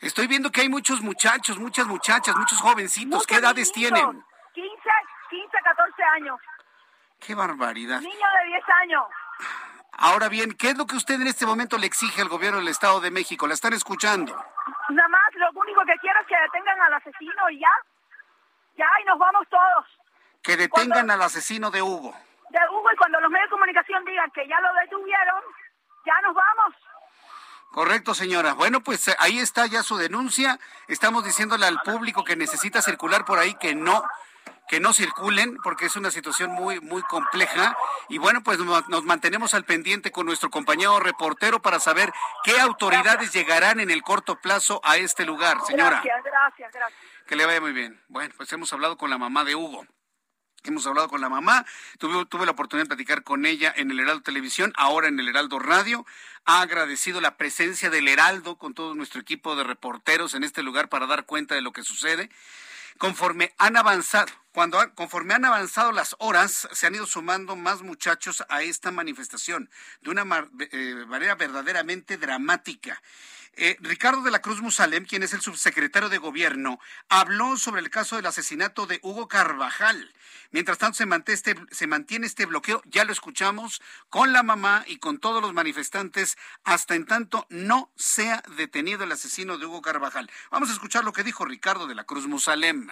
Estoy 0.02 0.28
viendo 0.28 0.52
que 0.52 0.62
hay 0.62 0.70
muchos 0.70 1.00
muchachos, 1.02 1.58
muchas 1.58 1.88
muchachas, 1.88 2.36
muchos 2.36 2.60
jovencitos. 2.60 3.26
¿Qué 3.26 3.36
Muchos 3.36 3.38
edades 3.50 3.72
niñitos, 3.78 4.00
tienen? 4.00 4.24
15, 4.54 4.90
15, 5.30 5.58
14 5.64 6.04
años. 6.16 6.40
Qué 7.26 7.34
barbaridad. 7.36 8.02
Niño 8.02 8.28
de 8.42 8.48
10 8.50 8.64
años. 8.82 9.04
Ahora 9.98 10.30
bien, 10.30 10.54
¿qué 10.54 10.70
es 10.70 10.78
lo 10.78 10.88
que 10.88 10.96
usted 10.96 11.16
en 11.16 11.28
este 11.28 11.46
momento 11.46 11.78
le 11.78 11.86
exige 11.86 12.22
al 12.22 12.30
gobierno 12.30 12.60
del 12.60 12.70
Estado 12.70 13.00
de 13.02 13.12
México? 13.12 13.46
¿La 13.48 13.54
están 13.54 13.74
escuchando? 13.74 14.34
Nada 14.90 15.10
más 15.10 15.34
lo 15.36 15.62
único 15.62 15.82
que 15.86 15.94
quiero 16.02 16.20
es 16.22 16.28
que 16.28 16.36
detengan 16.36 16.82
al 16.82 16.94
asesino 16.96 17.50
y 17.52 17.60
ya. 17.60 17.70
Ya, 18.78 18.88
y 19.02 19.06
nos 19.06 19.20
vamos 19.20 19.48
todos. 19.50 19.86
Que 20.42 20.58
detengan 20.58 21.12
al 21.12 21.22
asesino 21.22 21.70
de 21.70 21.82
Hugo. 21.82 22.16
De 22.50 22.60
Hugo, 22.72 22.92
y 22.92 22.96
cuando 22.98 23.20
los 23.20 23.30
medios 23.30 23.48
de 23.48 23.52
comunicación 23.52 24.04
digan 24.06 24.32
que 24.32 24.48
ya 24.48 24.60
lo 24.60 24.74
detuvieron, 24.82 25.44
ya 26.06 26.20
nos 26.22 26.34
vamos. 26.34 26.74
Correcto, 27.72 28.14
señora. 28.14 28.54
Bueno, 28.54 28.82
pues 28.82 29.08
eh, 29.08 29.16
ahí 29.20 29.40
está 29.40 29.66
ya 29.66 29.84
su 29.84 29.98
denuncia. 29.98 30.60
Estamos 30.88 31.24
diciéndole 31.24 31.66
al 31.66 31.80
público 31.82 32.24
que 32.24 32.36
necesita 32.36 32.82
circular 32.82 33.24
por 33.24 33.40
ahí 33.40 33.54
que 33.56 33.76
no 33.76 34.04
que 34.72 34.80
no 34.80 34.94
circulen 34.94 35.58
porque 35.62 35.88
es 35.88 35.98
una 35.98 36.12
situación 36.12 36.52
muy 36.52 36.80
muy 36.80 37.02
compleja 37.02 37.76
y 38.08 38.20
bueno, 38.20 38.42
pues 38.42 38.58
nos 38.58 39.04
mantenemos 39.04 39.54
al 39.54 39.66
pendiente 39.66 40.14
con 40.14 40.26
nuestro 40.26 40.50
compañero 40.50 40.98
reportero 41.02 41.62
para 41.62 41.82
saber 41.82 42.14
qué 42.46 42.58
autoridades 42.58 43.34
llegarán 43.34 43.82
en 43.82 43.92
el 43.92 44.02
corto 44.02 44.40
plazo 44.40 44.80
a 44.86 44.96
este 44.96 45.26
lugar, 45.26 45.58
señora. 45.68 46.02
Gracias, 46.02 46.24
gracias, 46.24 46.72
gracias. 46.72 47.00
Que 47.28 47.36
le 47.36 47.46
vaya 47.46 47.60
muy 47.60 47.74
bien. 47.74 48.02
Bueno, 48.08 48.34
pues 48.38 48.50
hemos 48.54 48.72
hablado 48.72 48.96
con 48.96 49.10
la 49.10 49.18
mamá 49.18 49.44
de 49.44 49.56
Hugo. 49.56 49.86
Hemos 50.64 50.88
hablado 50.88 51.10
con 51.10 51.20
la 51.20 51.28
mamá, 51.28 51.66
tuve, 51.98 52.26
tuve 52.28 52.46
la 52.46 52.54
oportunidad 52.54 52.86
de 52.86 52.96
platicar 52.96 53.24
con 53.24 53.46
ella 53.46 53.74
en 53.76 53.92
el 53.92 54.00
Heraldo 54.00 54.22
Televisión, 54.22 54.72
ahora 54.78 55.10
en 55.10 55.20
el 55.20 55.28
Heraldo 55.28 55.60
Radio. 55.60 56.06
Ha 56.46 56.62
agradecido 56.62 57.20
la 57.20 57.36
presencia 57.36 57.90
del 57.90 58.08
Heraldo 58.08 58.58
con 58.58 58.74
todo 58.74 58.96
nuestro 58.96 59.20
equipo 59.20 59.58
de 59.58 59.66
reporteros 59.66 60.34
en 60.34 60.46
este 60.46 60.64
lugar 60.64 60.88
para 60.88 61.08
dar 61.08 61.26
cuenta 61.26 61.56
de 61.56 61.62
lo 61.62 61.74
que 61.74 61.84
sucede. 61.84 62.30
Conforme 62.98 63.54
han 63.58 63.76
avanzado, 63.76 64.32
cuando 64.52 64.80
conforme 64.96 65.34
han 65.34 65.46
avanzado 65.46 65.92
las 65.92 66.16
horas, 66.20 66.68
se 66.72 66.88
han 66.88 66.96
ido 66.96 67.06
sumando 67.06 67.56
más 67.56 67.82
muchachos 67.82 68.44
a 68.50 68.62
esta 68.64 68.92
manifestación 68.92 69.70
de 70.02 70.10
una 70.10 70.24
eh, 70.72 71.06
manera 71.08 71.36
verdaderamente 71.36 72.18
dramática. 72.18 73.02
Eh, 73.54 73.76
Ricardo 73.82 74.22
de 74.22 74.32
la 74.32 74.42
Cruz 74.42 74.62
Musalem, 74.62 75.06
quien 75.06 75.24
es 75.24 75.34
el 75.34 75.42
subsecretario 75.42 76.08
de 76.08 76.18
Gobierno, 76.18 76.80
habló 77.10 77.58
sobre 77.58 77.82
el 77.82 77.90
caso 77.90 78.16
del 78.16 78.26
asesinato 78.26 78.88
de 78.88 79.00
Hugo 79.04 79.28
Carvajal. 79.28 80.14
Mientras 80.52 80.78
tanto, 80.78 80.98
se 80.98 81.06
mantiene, 81.06 81.36
este, 81.36 81.56
se 81.70 81.88
mantiene 81.88 82.28
este 82.28 82.46
bloqueo, 82.46 82.82
ya 82.86 83.04
lo 83.04 83.12
escuchamos, 83.12 83.82
con 84.10 84.32
la 84.32 84.44
mamá 84.44 84.86
y 84.88 84.98
con 84.98 85.20
todos 85.20 85.42
los 85.42 85.54
manifestantes, 85.54 86.38
hasta 86.64 86.96
en 86.96 87.06
tanto 87.06 87.46
no 87.50 87.92
sea 87.98 88.42
detenido 88.56 89.04
el 89.04 89.12
asesino 89.12 89.58
de 89.58 89.66
Hugo 89.66 89.82
Carvajal. 89.82 90.32
Vamos 90.50 90.70
a 90.70 90.74
escuchar 90.74 91.04
lo 91.04 91.14
que 91.14 91.24
dijo 91.24 91.44
Ricardo 91.44 91.88
de 91.88 91.96
la 91.96 92.06
Cruz 92.06 92.28
Musalem. 92.28 92.88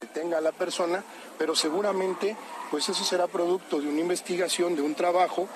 Detenga 0.00 0.38
a 0.38 0.40
la 0.40 0.52
persona, 0.52 1.04
pero 1.36 1.54
seguramente 1.54 2.34
pues 2.70 2.88
eso 2.88 3.04
será 3.04 3.26
producto 3.26 3.82
de 3.82 3.86
una 3.86 4.00
investigación, 4.00 4.74
de 4.74 4.80
un 4.80 4.94
trabajo 4.94 5.46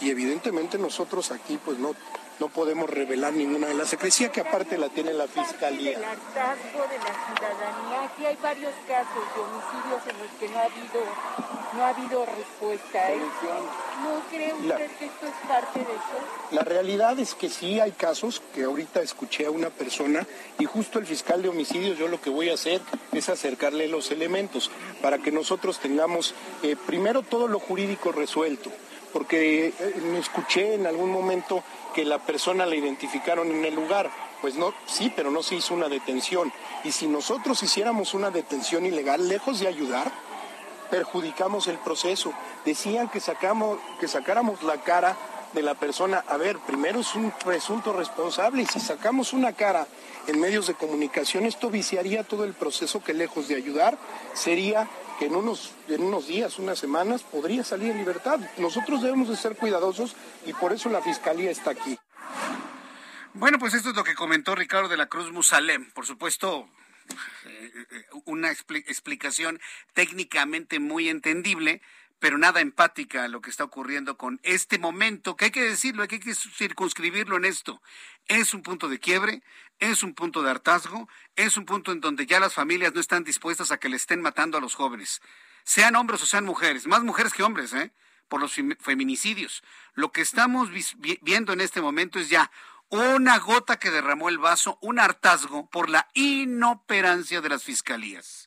y 0.00 0.10
evidentemente 0.10 0.76
nosotros 0.76 1.30
aquí 1.30 1.56
pues 1.64 1.78
no, 1.78 1.94
no 2.42 2.48
podemos 2.48 2.90
revelar 2.90 3.32
ninguna 3.34 3.68
de 3.68 3.74
la 3.74 3.84
secrecía 3.86 4.32
que 4.32 4.40
aparte 4.40 4.76
la 4.76 4.88
tiene 4.88 5.12
la 5.12 5.28
fiscalía. 5.28 5.96
El 5.96 6.02
hartazgo 6.04 6.82
de 6.90 6.98
la 6.98 7.14
ciudadanía. 7.24 8.02
Aquí 8.02 8.26
hay 8.26 8.36
varios 8.42 8.72
casos 8.88 9.22
de 9.36 9.40
homicidios 9.42 10.02
en 10.08 10.18
los 10.18 10.30
que 10.40 10.48
no 10.48 10.58
ha 10.58 10.64
habido, 10.64 11.00
no 11.74 11.84
ha 11.84 11.88
habido 11.90 12.26
respuesta. 12.26 13.12
¿eh? 13.12 13.20
¿No 14.02 14.20
cree 14.28 14.52
usted 14.54 14.66
La- 14.68 14.76
que 14.76 15.04
esto 15.04 15.26
es 15.26 15.48
parte 15.48 15.78
de 15.78 15.84
eso? 15.84 16.18
La 16.50 16.62
realidad 16.62 17.16
es 17.20 17.36
que 17.36 17.48
sí 17.48 17.78
hay 17.78 17.92
casos 17.92 18.42
que 18.52 18.64
ahorita 18.64 19.00
escuché 19.02 19.46
a 19.46 19.52
una 19.52 19.70
persona 19.70 20.26
y 20.58 20.64
justo 20.64 20.98
el 20.98 21.06
fiscal 21.06 21.42
de 21.42 21.48
homicidios 21.48 21.96
yo 21.96 22.08
lo 22.08 22.20
que 22.20 22.30
voy 22.30 22.50
a 22.50 22.54
hacer 22.54 22.80
es 23.12 23.28
acercarle 23.28 23.86
los 23.86 24.10
elementos 24.10 24.68
para 25.00 25.18
que 25.18 25.30
nosotros 25.30 25.78
tengamos 25.78 26.34
eh, 26.64 26.74
primero 26.88 27.22
todo 27.22 27.46
lo 27.46 27.60
jurídico 27.60 28.10
resuelto. 28.10 28.72
Porque 29.12 29.68
eh, 29.68 29.94
me 30.02 30.18
escuché 30.18 30.74
en 30.74 30.86
algún 30.86 31.10
momento 31.10 31.62
que 31.94 32.04
la 32.04 32.18
persona 32.18 32.66
la 32.66 32.74
identificaron 32.74 33.50
en 33.50 33.64
el 33.64 33.74
lugar. 33.74 34.10
Pues 34.40 34.56
no, 34.56 34.74
sí, 34.86 35.12
pero 35.14 35.30
no 35.30 35.42
se 35.42 35.56
hizo 35.56 35.74
una 35.74 35.88
detención. 35.88 36.52
Y 36.84 36.92
si 36.92 37.06
nosotros 37.06 37.62
hiciéramos 37.62 38.14
una 38.14 38.30
detención 38.30 38.86
ilegal, 38.86 39.28
lejos 39.28 39.60
de 39.60 39.68
ayudar, 39.68 40.10
perjudicamos 40.90 41.68
el 41.68 41.78
proceso. 41.78 42.32
Decían 42.64 43.08
que, 43.08 43.20
sacamos, 43.20 43.78
que 44.00 44.08
sacáramos 44.08 44.62
la 44.62 44.78
cara 44.78 45.16
de 45.52 45.62
la 45.62 45.74
persona. 45.74 46.24
A 46.28 46.36
ver, 46.36 46.58
primero 46.58 47.00
es 47.00 47.14
un 47.14 47.30
presunto 47.30 47.92
responsable 47.92 48.62
y 48.62 48.66
si 48.66 48.80
sacamos 48.80 49.32
una 49.32 49.52
cara 49.52 49.86
en 50.26 50.40
medios 50.40 50.66
de 50.66 50.74
comunicación, 50.74 51.46
esto 51.46 51.70
viciaría 51.70 52.24
todo 52.24 52.44
el 52.44 52.54
proceso 52.54 53.02
que 53.02 53.14
lejos 53.14 53.48
de 53.48 53.56
ayudar 53.56 53.98
sería 54.34 54.88
en 55.24 55.34
unos, 55.34 55.72
en 55.88 56.02
unos 56.02 56.26
días, 56.26 56.58
unas 56.58 56.78
semanas, 56.78 57.22
podría 57.22 57.64
salir 57.64 57.90
en 57.90 57.98
libertad. 57.98 58.40
Nosotros 58.58 59.02
debemos 59.02 59.28
de 59.28 59.36
ser 59.36 59.56
cuidadosos 59.56 60.14
y 60.46 60.52
por 60.52 60.72
eso 60.72 60.88
la 60.88 61.02
Fiscalía 61.02 61.50
está 61.50 61.70
aquí. 61.70 61.98
Bueno, 63.34 63.58
pues 63.58 63.74
esto 63.74 63.90
es 63.90 63.96
lo 63.96 64.04
que 64.04 64.14
comentó 64.14 64.54
Ricardo 64.54 64.88
de 64.88 64.96
la 64.96 65.06
Cruz 65.06 65.32
Musalem. 65.32 65.90
Por 65.92 66.06
supuesto, 66.06 66.68
eh, 67.46 67.72
eh, 67.90 68.04
una 68.26 68.50
expli- 68.50 68.84
explicación 68.86 69.60
técnicamente 69.94 70.78
muy 70.78 71.08
entendible, 71.08 71.80
pero 72.22 72.38
nada 72.38 72.60
empática 72.60 73.24
a 73.24 73.28
lo 73.28 73.40
que 73.40 73.50
está 73.50 73.64
ocurriendo 73.64 74.16
con 74.16 74.38
este 74.44 74.78
momento, 74.78 75.34
que 75.34 75.46
hay 75.46 75.50
que 75.50 75.64
decirlo, 75.64 76.02
hay 76.04 76.08
que 76.08 76.34
circunscribirlo 76.36 77.36
en 77.36 77.44
esto. 77.44 77.82
Es 78.26 78.54
un 78.54 78.62
punto 78.62 78.88
de 78.88 79.00
quiebre, 79.00 79.42
es 79.80 80.04
un 80.04 80.14
punto 80.14 80.40
de 80.40 80.50
hartazgo, 80.52 81.08
es 81.34 81.56
un 81.56 81.64
punto 81.64 81.90
en 81.90 82.00
donde 82.00 82.24
ya 82.26 82.38
las 82.38 82.54
familias 82.54 82.94
no 82.94 83.00
están 83.00 83.24
dispuestas 83.24 83.72
a 83.72 83.78
que 83.78 83.88
le 83.88 83.96
estén 83.96 84.22
matando 84.22 84.56
a 84.56 84.60
los 84.60 84.76
jóvenes, 84.76 85.20
sean 85.64 85.96
hombres 85.96 86.22
o 86.22 86.26
sean 86.26 86.44
mujeres, 86.44 86.86
más 86.86 87.02
mujeres 87.02 87.32
que 87.32 87.42
hombres, 87.42 87.72
¿eh? 87.72 87.92
por 88.28 88.40
los 88.40 88.56
fem- 88.56 88.78
feminicidios. 88.80 89.64
Lo 89.94 90.12
que 90.12 90.20
estamos 90.20 90.70
viendo 91.22 91.52
en 91.52 91.60
este 91.60 91.80
momento 91.80 92.20
es 92.20 92.28
ya 92.28 92.52
una 92.88 93.36
gota 93.40 93.80
que 93.80 93.90
derramó 93.90 94.28
el 94.28 94.38
vaso, 94.38 94.78
un 94.80 95.00
hartazgo 95.00 95.68
por 95.70 95.90
la 95.90 96.08
inoperancia 96.14 97.40
de 97.40 97.48
las 97.48 97.64
fiscalías. 97.64 98.41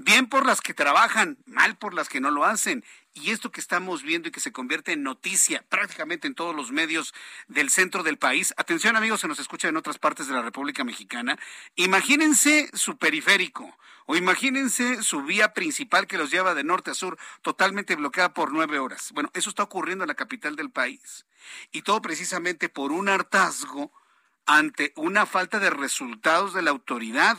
Bien 0.00 0.28
por 0.28 0.46
las 0.46 0.60
que 0.60 0.74
trabajan, 0.74 1.38
mal 1.44 1.76
por 1.76 1.92
las 1.92 2.08
que 2.08 2.20
no 2.20 2.30
lo 2.30 2.44
hacen. 2.44 2.84
y 3.14 3.32
esto 3.32 3.50
que 3.50 3.60
estamos 3.60 4.04
viendo 4.04 4.28
y 4.28 4.30
que 4.30 4.38
se 4.38 4.52
convierte 4.52 4.92
en 4.92 5.02
noticia 5.02 5.64
prácticamente 5.68 6.28
en 6.28 6.36
todos 6.36 6.54
los 6.54 6.70
medios 6.70 7.12
del 7.48 7.68
centro 7.68 8.04
del 8.04 8.16
país, 8.16 8.54
atención 8.56 8.94
amigos, 8.94 9.22
se 9.22 9.26
nos 9.26 9.40
escucha 9.40 9.66
en 9.66 9.76
otras 9.76 9.98
partes 9.98 10.28
de 10.28 10.34
la 10.34 10.42
República 10.42 10.84
Mexicana, 10.84 11.36
imagínense 11.74 12.70
su 12.74 12.96
periférico 12.96 13.76
o 14.06 14.14
imagínense 14.14 15.02
su 15.02 15.22
vía 15.22 15.52
principal 15.52 16.06
que 16.06 16.16
los 16.16 16.30
lleva 16.30 16.54
de 16.54 16.62
norte 16.62 16.92
a 16.92 16.94
sur 16.94 17.18
totalmente 17.42 17.96
bloqueada 17.96 18.32
por 18.34 18.52
nueve 18.52 18.78
horas. 18.78 19.10
Bueno, 19.14 19.30
eso 19.34 19.50
está 19.50 19.64
ocurriendo 19.64 20.04
en 20.04 20.08
la 20.08 20.14
capital 20.14 20.54
del 20.54 20.70
país 20.70 21.26
y 21.72 21.82
todo 21.82 22.00
precisamente 22.00 22.68
por 22.68 22.92
un 22.92 23.08
hartazgo 23.08 23.90
ante 24.46 24.92
una 24.94 25.26
falta 25.26 25.58
de 25.58 25.70
resultados 25.70 26.54
de 26.54 26.62
la 26.62 26.70
autoridad. 26.70 27.36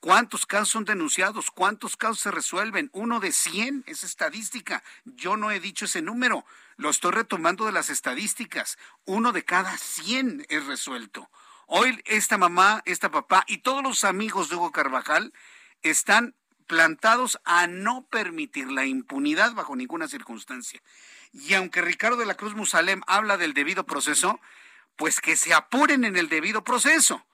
¿Cuántos 0.00 0.46
casos 0.46 0.70
son 0.70 0.86
denunciados? 0.86 1.50
¿Cuántos 1.50 1.98
casos 1.98 2.20
se 2.20 2.30
resuelven? 2.30 2.88
Uno 2.94 3.20
de 3.20 3.32
100 3.32 3.84
es 3.86 4.02
estadística. 4.02 4.82
Yo 5.04 5.36
no 5.36 5.50
he 5.50 5.60
dicho 5.60 5.84
ese 5.84 6.00
número. 6.00 6.46
Lo 6.78 6.88
estoy 6.88 7.10
retomando 7.10 7.66
de 7.66 7.72
las 7.72 7.90
estadísticas. 7.90 8.78
Uno 9.04 9.32
de 9.32 9.44
cada 9.44 9.76
100 9.76 10.46
es 10.48 10.64
resuelto. 10.64 11.28
Hoy 11.66 12.00
esta 12.06 12.38
mamá, 12.38 12.80
esta 12.86 13.10
papá 13.10 13.44
y 13.46 13.58
todos 13.58 13.82
los 13.82 14.04
amigos 14.04 14.48
de 14.48 14.56
Hugo 14.56 14.72
Carvajal 14.72 15.34
están 15.82 16.34
plantados 16.66 17.38
a 17.44 17.66
no 17.66 18.06
permitir 18.06 18.70
la 18.70 18.86
impunidad 18.86 19.52
bajo 19.52 19.76
ninguna 19.76 20.08
circunstancia. 20.08 20.80
Y 21.30 21.52
aunque 21.52 21.82
Ricardo 21.82 22.16
de 22.16 22.26
la 22.26 22.36
Cruz 22.36 22.54
Musalem 22.54 23.02
habla 23.06 23.36
del 23.36 23.52
debido 23.52 23.84
proceso, 23.84 24.40
pues 24.96 25.20
que 25.20 25.36
se 25.36 25.52
apuren 25.52 26.04
en 26.04 26.16
el 26.16 26.30
debido 26.30 26.64
proceso 26.64 27.26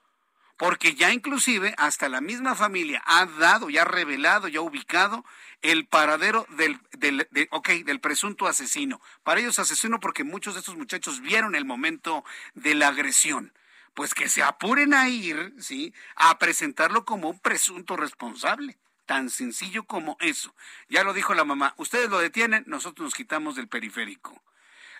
porque 0.57 0.95
ya 0.95 1.13
inclusive 1.13 1.75
hasta 1.77 2.09
la 2.09 2.21
misma 2.21 2.55
familia 2.55 3.03
ha 3.07 3.27
dado, 3.27 3.69
ya 3.69 3.83
ha 3.83 3.85
revelado, 3.85 4.49
ya 4.49 4.61
ha 4.61 4.63
ubicado 4.63 5.25
el 5.63 5.87
paradero 5.87 6.47
del, 6.51 6.81
del, 6.93 7.29
del 7.31 8.01
presunto 8.01 8.47
asesino. 8.47 9.01
Para 9.23 9.41
ellos 9.41 9.59
asesino 9.59 10.01
porque 10.01 10.25
muchos 10.25 10.55
de 10.55 10.61
estos 10.61 10.77
muchachos 10.77 11.21
vieron 11.21 11.55
el 11.55 11.65
momento 11.65 12.25
de 12.55 12.75
la 12.75 12.89
agresión. 12.89 13.53
Pues 13.95 14.15
que 14.15 14.29
se 14.29 14.43
apuren 14.43 14.93
a 14.93 15.09
ir, 15.09 15.55
¿sí? 15.59 15.95
A 16.17 16.39
presentarlo 16.39 17.07
como 17.07 17.31
un 17.31 17.41
presunto 17.41 17.97
responsable. 17.97 18.77
Tan 19.07 19.31
sencillo 19.31 19.85
como 19.85 20.19
eso. 20.21 20.55
Ya 20.89 21.03
lo 21.03 21.15
dijo 21.15 21.33
la 21.33 21.45
mamá. 21.45 21.75
Ustedes 21.79 22.11
lo 22.11 22.19
detienen, 22.19 22.65
nosotros 22.67 23.07
nos 23.07 23.15
quitamos 23.15 23.57
del 23.57 23.69
periférico. 23.69 24.43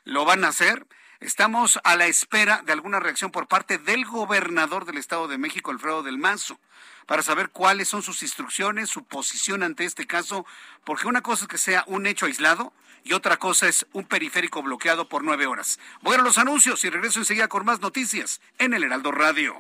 ¿Lo 0.05 0.25
van 0.25 0.45
a 0.45 0.49
hacer? 0.49 0.87
Estamos 1.21 1.81
a 1.83 1.97
la 1.97 2.07
espera 2.07 2.63
de 2.67 2.73
alguna 2.73 3.01
reacción 3.01 3.31
por 3.31 3.49
parte 3.49 3.79
del 3.79 4.05
gobernador 4.05 4.85
del 4.85 4.99
Estado 4.99 5.29
de 5.29 5.39
México, 5.39 5.71
Alfredo 5.71 6.03
del 6.03 6.19
Mazo, 6.19 6.61
para 7.07 7.23
saber 7.23 7.49
cuáles 7.49 7.89
son 7.89 8.03
sus 8.03 8.23
instrucciones, 8.23 8.91
su 8.91 9.05
posición 9.05 9.63
ante 9.63 9.85
este 9.85 10.07
caso, 10.07 10.45
porque 10.85 11.07
una 11.07 11.23
cosa 11.23 11.45
es 11.45 11.49
que 11.49 11.59
sea 11.59 11.85
un 11.87 12.07
hecho 12.07 12.27
aislado 12.27 12.75
y 13.03 13.15
otra 13.15 13.39
cosa 13.39 13.67
es 13.67 13.87
un 13.93 14.05
periférico 14.05 14.63
bloqueado 14.63 15.09
por 15.09 15.25
nueve 15.25 15.47
horas. 15.47 15.79
Voy 16.03 16.17
a 16.17 16.23
los 16.23 16.37
anuncios 16.37 16.85
y 16.85 16.91
regreso 16.91 17.21
enseguida 17.21 17.49
con 17.49 17.65
más 17.65 17.81
noticias 17.81 18.43
en 18.59 18.75
el 18.75 18.85
Heraldo 18.85 19.11
Radio. 19.11 19.55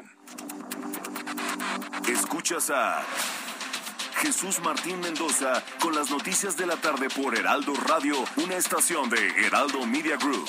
Escuchas 2.06 2.70
a 2.70 3.02
Jesús 4.16 4.60
Martín 4.60 5.00
Mendoza 5.00 5.62
con 5.80 5.94
las 5.94 6.10
noticias 6.10 6.56
de 6.56 6.66
la 6.66 6.76
tarde 6.76 7.08
por 7.08 7.36
Heraldo 7.36 7.74
Radio, 7.74 8.16
una 8.36 8.56
estación 8.56 9.08
de 9.08 9.28
Heraldo 9.46 9.86
Media 9.86 10.16
Group. 10.16 10.48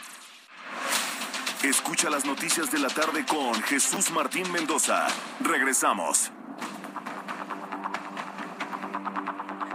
Escucha 1.63 2.09
las 2.09 2.25
noticias 2.25 2.71
de 2.71 2.79
la 2.79 2.87
tarde 2.87 3.23
con 3.23 3.53
Jesús 3.61 4.09
Martín 4.09 4.51
Mendoza. 4.51 5.05
Regresamos. 5.41 6.31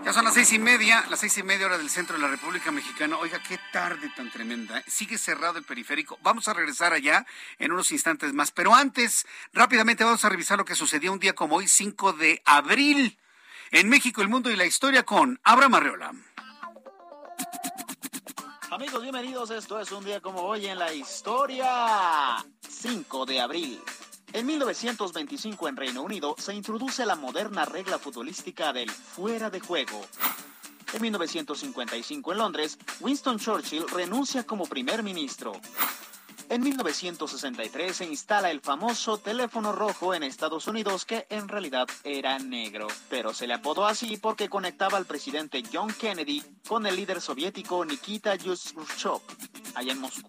Ya 0.05 0.13
son 0.13 0.25
las 0.25 0.35
seis 0.35 0.53
y 0.53 0.59
media, 0.59 1.05
las 1.09 1.21
seis 1.21 1.39
y 1.39 1.45
media 1.45 1.67
hora 1.67 1.79
del 1.79 1.89
centro 1.89 2.17
de 2.17 2.23
la 2.23 2.29
República 2.29 2.73
Mexicana. 2.73 3.17
Oiga, 3.19 3.41
qué 3.41 3.61
tarde 3.73 4.11
tan 4.17 4.33
tremenda. 4.33 4.81
¿eh? 4.81 4.85
Sigue 4.89 5.17
cerrado 5.17 5.59
el 5.59 5.65
periférico. 5.65 6.19
Vamos 6.23 6.49
a 6.49 6.55
regresar 6.55 6.93
allá 6.93 7.25
en 7.61 7.71
unos 7.71 7.93
instantes 7.93 8.33
más. 8.33 8.51
Pero 8.51 8.75
antes, 8.75 9.25
rápidamente 9.53 10.03
vamos 10.03 10.25
a 10.25 10.29
revisar 10.29 10.59
lo 10.59 10.65
que 10.65 10.75
sucedió 10.75 11.13
un 11.13 11.21
día 11.21 11.35
como 11.35 11.55
hoy, 11.55 11.69
5 11.69 12.15
de 12.15 12.43
abril. 12.47 13.17
En 13.71 13.89
México, 13.89 14.23
el 14.23 14.29
mundo 14.29 14.51
y 14.51 14.57
la 14.57 14.67
historia 14.67 15.05
con 15.05 15.39
Abraham 15.45 15.77
Arreola. 15.77 16.13
Amigos, 18.77 19.01
bienvenidos. 19.01 19.51
Esto 19.51 19.81
es 19.81 19.91
un 19.91 20.05
día 20.05 20.21
como 20.21 20.43
hoy 20.43 20.67
en 20.67 20.79
la 20.79 20.93
historia. 20.93 21.67
5 22.69 23.25
de 23.25 23.41
abril. 23.41 23.81
En 24.35 24.45
1925 24.45 25.69
en 25.69 25.77
Reino 25.79 26.03
Unido 26.03 26.35
se 26.37 26.53
introduce 26.53 27.07
la 27.07 27.17
moderna 27.17 27.65
regla 27.65 27.99
futbolística 27.99 28.75
del 28.75 28.91
fuera 28.91 29.49
de 29.49 29.61
juego. 29.61 30.05
En 30.93 31.01
1955 31.01 32.33
en 32.33 32.39
Londres, 32.39 32.79
Winston 33.01 33.39
Churchill 33.39 33.89
renuncia 33.89 34.45
como 34.45 34.67
primer 34.67 35.03
ministro. 35.03 35.53
En 36.49 36.63
1963 36.63 37.97
se 37.97 38.05
instala 38.05 38.53
el 38.53 38.61
famoso 38.61 39.19
teléfono 39.19 39.73
rojo 39.73 40.15
en 40.15 40.23
Estados 40.23 40.69
Unidos 40.69 41.05
que 41.05 41.27
en 41.29 41.49
realidad 41.49 41.89
era 42.05 42.39
negro, 42.39 42.87
pero 43.11 43.35
se 43.35 43.49
le 43.49 43.55
apodó 43.55 43.85
así 43.85 44.17
porque 44.17 44.49
conectaba 44.49 44.97
al 44.97 45.07
presidente 45.07 45.65
John 45.73 45.93
Kennedy 45.93 46.45
con 46.69 46.87
el 46.87 46.95
líder 46.95 47.21
soviético 47.21 47.85
Nikita 47.85 48.39
Khrushchev, 48.39 49.21
allá 49.75 49.93
en 49.93 49.99
Moscú. 49.99 50.29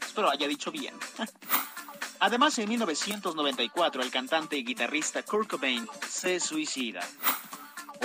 Espero 0.00 0.30
haya 0.30 0.46
dicho 0.46 0.70
bien. 0.70 0.94
Además, 2.20 2.56
en 2.58 2.68
1994 2.68 4.02
el 4.02 4.10
cantante 4.10 4.56
y 4.56 4.64
guitarrista 4.64 5.24
Kurt 5.24 5.50
Cobain 5.50 5.88
se 6.08 6.38
suicida. 6.38 7.00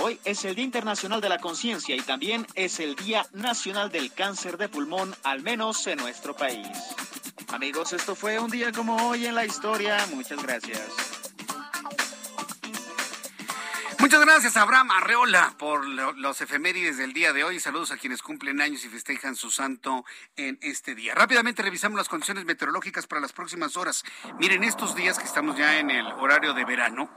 Hoy 0.00 0.18
es 0.24 0.44
el 0.44 0.56
Día 0.56 0.64
Internacional 0.64 1.20
de 1.20 1.28
la 1.28 1.38
Conciencia 1.38 1.94
y 1.94 2.00
también 2.00 2.46
es 2.54 2.80
el 2.80 2.96
Día 2.96 3.26
Nacional 3.32 3.90
del 3.90 4.12
Cáncer 4.12 4.58
de 4.58 4.68
Pulmón, 4.68 5.14
al 5.22 5.42
menos 5.42 5.86
en 5.86 5.98
nuestro 5.98 6.34
país. 6.34 6.66
Amigos, 7.54 7.92
esto 7.92 8.16
fue 8.16 8.36
un 8.40 8.50
día 8.50 8.72
como 8.72 8.96
hoy 8.96 9.26
en 9.26 9.34
la 9.36 9.44
historia. 9.44 10.04
Muchas 10.12 10.42
gracias. 10.42 10.80
Muchas 14.00 14.20
gracias, 14.20 14.56
Abraham 14.56 14.90
Arreola, 14.90 15.54
por 15.56 15.86
los 15.86 16.40
efemérides 16.40 16.98
del 16.98 17.12
día 17.12 17.32
de 17.32 17.44
hoy. 17.44 17.60
Saludos 17.60 17.92
a 17.92 17.96
quienes 17.96 18.22
cumplen 18.22 18.60
años 18.60 18.84
y 18.84 18.88
festejan 18.88 19.36
su 19.36 19.52
santo 19.52 20.04
en 20.34 20.58
este 20.62 20.96
día. 20.96 21.14
Rápidamente 21.14 21.62
revisamos 21.62 21.96
las 21.96 22.08
condiciones 22.08 22.44
meteorológicas 22.44 23.06
para 23.06 23.20
las 23.20 23.32
próximas 23.32 23.76
horas. 23.76 24.02
Miren, 24.40 24.64
estos 24.64 24.96
días 24.96 25.20
que 25.20 25.24
estamos 25.24 25.56
ya 25.56 25.78
en 25.78 25.92
el 25.92 26.06
horario 26.06 26.54
de 26.54 26.64
verano, 26.64 27.08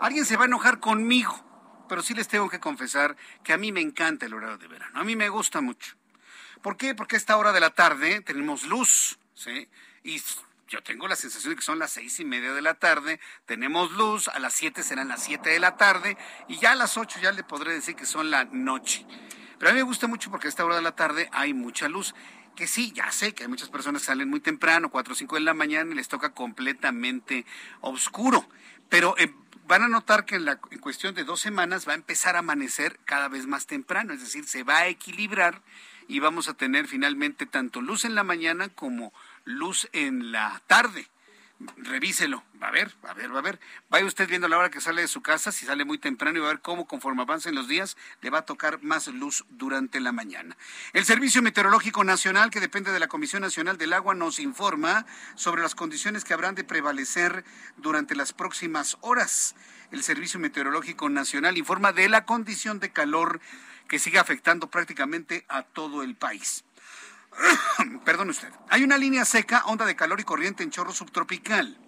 alguien 0.00 0.26
se 0.26 0.36
va 0.36 0.42
a 0.42 0.48
enojar 0.48 0.80
conmigo, 0.80 1.86
pero 1.88 2.02
sí 2.02 2.12
les 2.12 2.28
tengo 2.28 2.50
que 2.50 2.60
confesar 2.60 3.16
que 3.42 3.54
a 3.54 3.56
mí 3.56 3.72
me 3.72 3.80
encanta 3.80 4.26
el 4.26 4.34
horario 4.34 4.58
de 4.58 4.68
verano. 4.68 5.00
A 5.00 5.02
mí 5.02 5.16
me 5.16 5.30
gusta 5.30 5.62
mucho. 5.62 5.96
¿Por 6.60 6.76
qué? 6.76 6.94
Porque 6.94 7.16
a 7.16 7.18
esta 7.18 7.38
hora 7.38 7.52
de 7.52 7.60
la 7.60 7.70
tarde 7.70 8.20
tenemos 8.20 8.64
luz. 8.64 9.18
¿Sí? 9.40 9.68
Y 10.04 10.20
yo 10.68 10.82
tengo 10.82 11.08
la 11.08 11.16
sensación 11.16 11.52
de 11.52 11.56
que 11.56 11.62
son 11.62 11.78
las 11.78 11.92
seis 11.92 12.20
y 12.20 12.24
media 12.24 12.52
de 12.52 12.62
la 12.62 12.74
tarde, 12.74 13.20
tenemos 13.46 13.90
luz, 13.92 14.28
a 14.28 14.38
las 14.38 14.54
siete 14.54 14.82
serán 14.82 15.08
las 15.08 15.24
siete 15.24 15.50
de 15.50 15.58
la 15.58 15.76
tarde, 15.76 16.16
y 16.48 16.58
ya 16.58 16.72
a 16.72 16.76
las 16.76 16.96
ocho 16.96 17.18
ya 17.20 17.32
le 17.32 17.42
podré 17.42 17.72
decir 17.72 17.96
que 17.96 18.06
son 18.06 18.30
la 18.30 18.44
noche. 18.44 19.06
Pero 19.58 19.70
a 19.70 19.74
mí 19.74 19.78
me 19.78 19.84
gusta 19.84 20.06
mucho 20.06 20.30
porque 20.30 20.46
a 20.46 20.50
esta 20.50 20.64
hora 20.64 20.76
de 20.76 20.82
la 20.82 20.94
tarde 20.96 21.28
hay 21.32 21.54
mucha 21.54 21.88
luz. 21.88 22.14
Que 22.56 22.66
sí, 22.66 22.92
ya 22.92 23.10
sé 23.12 23.34
que 23.34 23.44
hay 23.44 23.48
muchas 23.48 23.68
personas 23.68 24.02
que 24.02 24.06
salen 24.06 24.28
muy 24.28 24.40
temprano, 24.40 24.90
cuatro 24.90 25.12
o 25.12 25.16
cinco 25.16 25.36
de 25.36 25.42
la 25.42 25.54
mañana, 25.54 25.92
y 25.92 25.94
les 25.94 26.08
toca 26.08 26.32
completamente 26.32 27.46
oscuro. 27.80 28.48
Pero 28.88 29.14
eh, 29.18 29.32
van 29.66 29.82
a 29.82 29.88
notar 29.88 30.24
que 30.24 30.36
en, 30.36 30.44
la, 30.44 30.60
en 30.70 30.78
cuestión 30.78 31.14
de 31.14 31.24
dos 31.24 31.40
semanas 31.40 31.86
va 31.86 31.92
a 31.92 31.96
empezar 31.96 32.36
a 32.36 32.40
amanecer 32.40 32.98
cada 33.04 33.28
vez 33.28 33.46
más 33.46 33.66
temprano, 33.66 34.12
es 34.12 34.20
decir, 34.20 34.46
se 34.46 34.62
va 34.62 34.78
a 34.78 34.86
equilibrar 34.88 35.62
y 36.08 36.18
vamos 36.18 36.48
a 36.48 36.54
tener 36.54 36.88
finalmente 36.88 37.46
tanto 37.46 37.80
luz 37.80 38.04
en 38.04 38.16
la 38.16 38.24
mañana 38.24 38.68
como 38.68 39.12
luz 39.44 39.88
en 39.92 40.32
la 40.32 40.62
tarde. 40.66 41.08
Revíselo, 41.76 42.42
va 42.62 42.68
a 42.68 42.70
ver, 42.70 42.90
va 43.04 43.10
a 43.10 43.14
ver, 43.14 43.34
va 43.34 43.40
a 43.40 43.42
ver. 43.42 43.60
Vaya 43.90 44.06
usted 44.06 44.26
viendo 44.26 44.48
la 44.48 44.56
hora 44.56 44.70
que 44.70 44.80
sale 44.80 45.02
de 45.02 45.08
su 45.08 45.20
casa, 45.20 45.52
si 45.52 45.66
sale 45.66 45.84
muy 45.84 45.98
temprano 45.98 46.38
y 46.38 46.40
va 46.40 46.48
a 46.48 46.52
ver 46.52 46.62
cómo 46.62 46.86
conforme 46.86 47.20
avancen 47.20 47.54
los 47.54 47.68
días 47.68 47.98
le 48.22 48.30
va 48.30 48.38
a 48.38 48.46
tocar 48.46 48.82
más 48.82 49.08
luz 49.08 49.44
durante 49.50 50.00
la 50.00 50.10
mañana. 50.10 50.56
El 50.94 51.04
Servicio 51.04 51.42
Meteorológico 51.42 52.02
Nacional, 52.02 52.48
que 52.48 52.60
depende 52.60 52.92
de 52.92 52.98
la 52.98 53.08
Comisión 53.08 53.42
Nacional 53.42 53.76
del 53.76 53.92
Agua, 53.92 54.14
nos 54.14 54.40
informa 54.40 55.04
sobre 55.34 55.60
las 55.60 55.74
condiciones 55.74 56.24
que 56.24 56.32
habrán 56.32 56.54
de 56.54 56.64
prevalecer 56.64 57.44
durante 57.76 58.14
las 58.14 58.32
próximas 58.32 58.96
horas. 59.02 59.54
El 59.90 60.02
Servicio 60.02 60.40
Meteorológico 60.40 61.10
Nacional 61.10 61.58
informa 61.58 61.92
de 61.92 62.08
la 62.08 62.24
condición 62.24 62.80
de 62.80 62.90
calor 62.90 63.38
que 63.86 63.98
sigue 63.98 64.18
afectando 64.18 64.70
prácticamente 64.70 65.44
a 65.48 65.62
todo 65.62 66.02
el 66.02 66.16
país. 66.16 66.64
Perdón 68.04 68.30
usted. 68.30 68.48
Hay 68.68 68.82
una 68.82 68.98
línea 68.98 69.24
seca, 69.24 69.64
onda 69.66 69.86
de 69.86 69.96
calor 69.96 70.20
y 70.20 70.24
corriente 70.24 70.62
en 70.62 70.70
chorro 70.70 70.92
subtropical. 70.92 71.78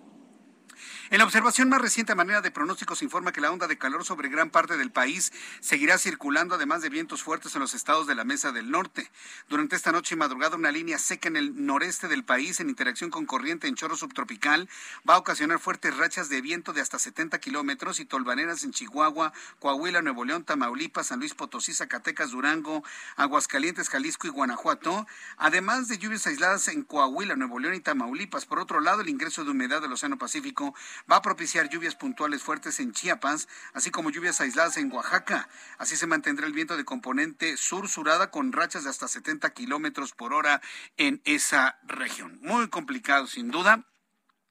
En 1.13 1.19
la 1.19 1.25
observación 1.25 1.69
más 1.69 1.83
reciente 1.83 2.13
a 2.13 2.15
manera 2.15 2.41
de 2.41 2.51
pronóstico 2.51 2.97
se 2.97 3.05
informa 3.05 3.33
que 3.33 3.43
la 3.43 3.51
onda 3.51 3.67
de 3.67 3.77
calor 3.77 4.03
sobre 4.03 4.31
gran 4.31 4.49
parte 4.49 4.79
del 4.79 4.91
país 4.91 5.31
seguirá 5.61 5.99
circulando, 5.99 6.55
además 6.55 6.81
de 6.81 6.89
vientos 6.89 7.23
fuertes 7.23 7.55
en 7.55 7.61
los 7.61 7.75
estados 7.75 8.07
de 8.07 8.15
la 8.15 8.25
Mesa 8.25 8.51
del 8.51 8.71
Norte. 8.71 9.11
Durante 9.47 9.77
esta 9.77 9.93
noche 9.93 10.15
y 10.15 10.17
madrugada, 10.17 10.57
una 10.57 10.73
línea 10.73 10.97
seca 10.97 11.29
en 11.29 11.37
el 11.37 11.67
noreste 11.67 12.09
del 12.09 12.25
país, 12.25 12.61
en 12.61 12.71
interacción 12.71 13.11
con 13.11 13.27
corriente 13.27 13.69
en 13.69 13.75
chorro 13.75 13.95
subtropical, 13.95 14.71
va 15.07 15.17
a 15.17 15.19
ocasionar 15.19 15.59
fuertes 15.59 15.95
rachas 15.99 16.31
de 16.31 16.41
viento 16.41 16.73
de 16.73 16.81
hasta 16.81 16.99
70 16.99 17.39
kilómetros 17.41 18.01
y 18.01 18.07
tolvaneras 18.07 18.65
en 18.65 18.73
Chihuahua, 18.73 19.35
Coahuila, 19.59 20.01
Nuevo 20.01 20.25
León, 20.25 20.45
Tamaulipas, 20.45 21.09
San 21.09 21.19
Luis 21.19 21.35
Potosí, 21.35 21.75
Zacatecas, 21.75 22.31
Durango, 22.31 22.83
Aguascalientes, 23.17 23.91
Jalisco 23.91 24.29
y 24.29 24.31
Guanajuato, 24.31 25.07
además 25.37 25.89
de 25.89 25.99
lluvias 25.99 26.27
aisladas 26.27 26.69
en 26.69 26.85
Coahuila, 26.85 27.37
Nuevo 27.37 27.59
León 27.59 27.75
y 27.75 27.81
Tamaulipas. 27.81 28.47
Por 28.47 28.59
otro 28.59 28.81
lado, 28.81 29.03
el 29.03 29.11
ingreso 29.11 29.45
de 29.45 29.51
humedad 29.51 29.83
del 29.83 29.93
Océano 29.93 30.17
Pacífico 30.17 30.75
va 31.11 31.17
a 31.17 31.23
propiciar 31.23 31.69
lluvias 31.69 31.95
puntuales 31.95 32.43
fuertes 32.43 32.81
en 32.81 32.93
Chiapas, 32.93 33.49
así 33.73 33.91
como 33.91 34.11
lluvias 34.11 34.41
aisladas 34.41 34.77
en 34.77 34.93
Oaxaca. 34.93 35.49
Así 35.79 35.97
se 35.97 36.07
mantendrá 36.07 36.47
el 36.47 36.53
viento 36.53 36.77
de 36.77 36.85
componente 36.85 37.57
sur-surada 37.57 38.31
con 38.31 38.53
rachas 38.53 38.85
de 38.85 38.91
hasta 38.91 39.09
70 39.09 39.51
kilómetros 39.51 40.13
por 40.13 40.35
hora 40.35 40.61
en 40.97 41.21
esa 41.25 41.79
región. 41.85 42.39
Muy 42.43 42.69
complicado, 42.69 43.27
sin 43.27 43.51
duda, 43.51 43.85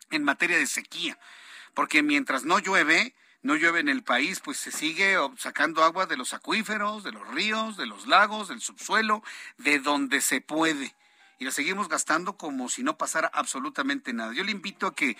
en 0.09 0.23
materia 0.23 0.57
de 0.57 0.67
sequía, 0.67 1.17
porque 1.73 2.03
mientras 2.03 2.43
no 2.43 2.59
llueve, 2.59 3.15
no 3.41 3.55
llueve 3.55 3.79
en 3.79 3.89
el 3.89 4.03
país, 4.03 4.39
pues 4.39 4.57
se 4.57 4.71
sigue 4.71 5.17
sacando 5.37 5.83
agua 5.83 6.05
de 6.05 6.17
los 6.17 6.33
acuíferos, 6.33 7.03
de 7.03 7.11
los 7.11 7.27
ríos, 7.29 7.77
de 7.77 7.87
los 7.87 8.07
lagos, 8.07 8.49
del 8.49 8.61
subsuelo, 8.61 9.23
de 9.57 9.79
donde 9.79 10.21
se 10.21 10.41
puede. 10.41 10.95
Y 11.39 11.45
la 11.45 11.51
seguimos 11.51 11.89
gastando 11.89 12.37
como 12.37 12.69
si 12.69 12.83
no 12.83 12.97
pasara 12.99 13.31
absolutamente 13.33 14.13
nada. 14.13 14.31
Yo 14.33 14.43
le 14.43 14.51
invito 14.51 14.85
a 14.85 14.95
que 14.95 15.17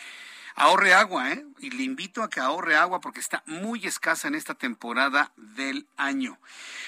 ahorre 0.56 0.94
agua, 0.94 1.32
¿eh? 1.32 1.46
Y 1.60 1.72
le 1.72 1.84
invito 1.84 2.24
a 2.24 2.30
que 2.30 2.40
ahorre 2.40 2.76
agua 2.76 3.02
porque 3.02 3.20
está 3.20 3.44
muy 3.46 3.86
escasa 3.86 4.28
en 4.28 4.36
esta 4.36 4.56
temporada 4.56 5.32
del 5.36 5.88
año. 5.98 6.40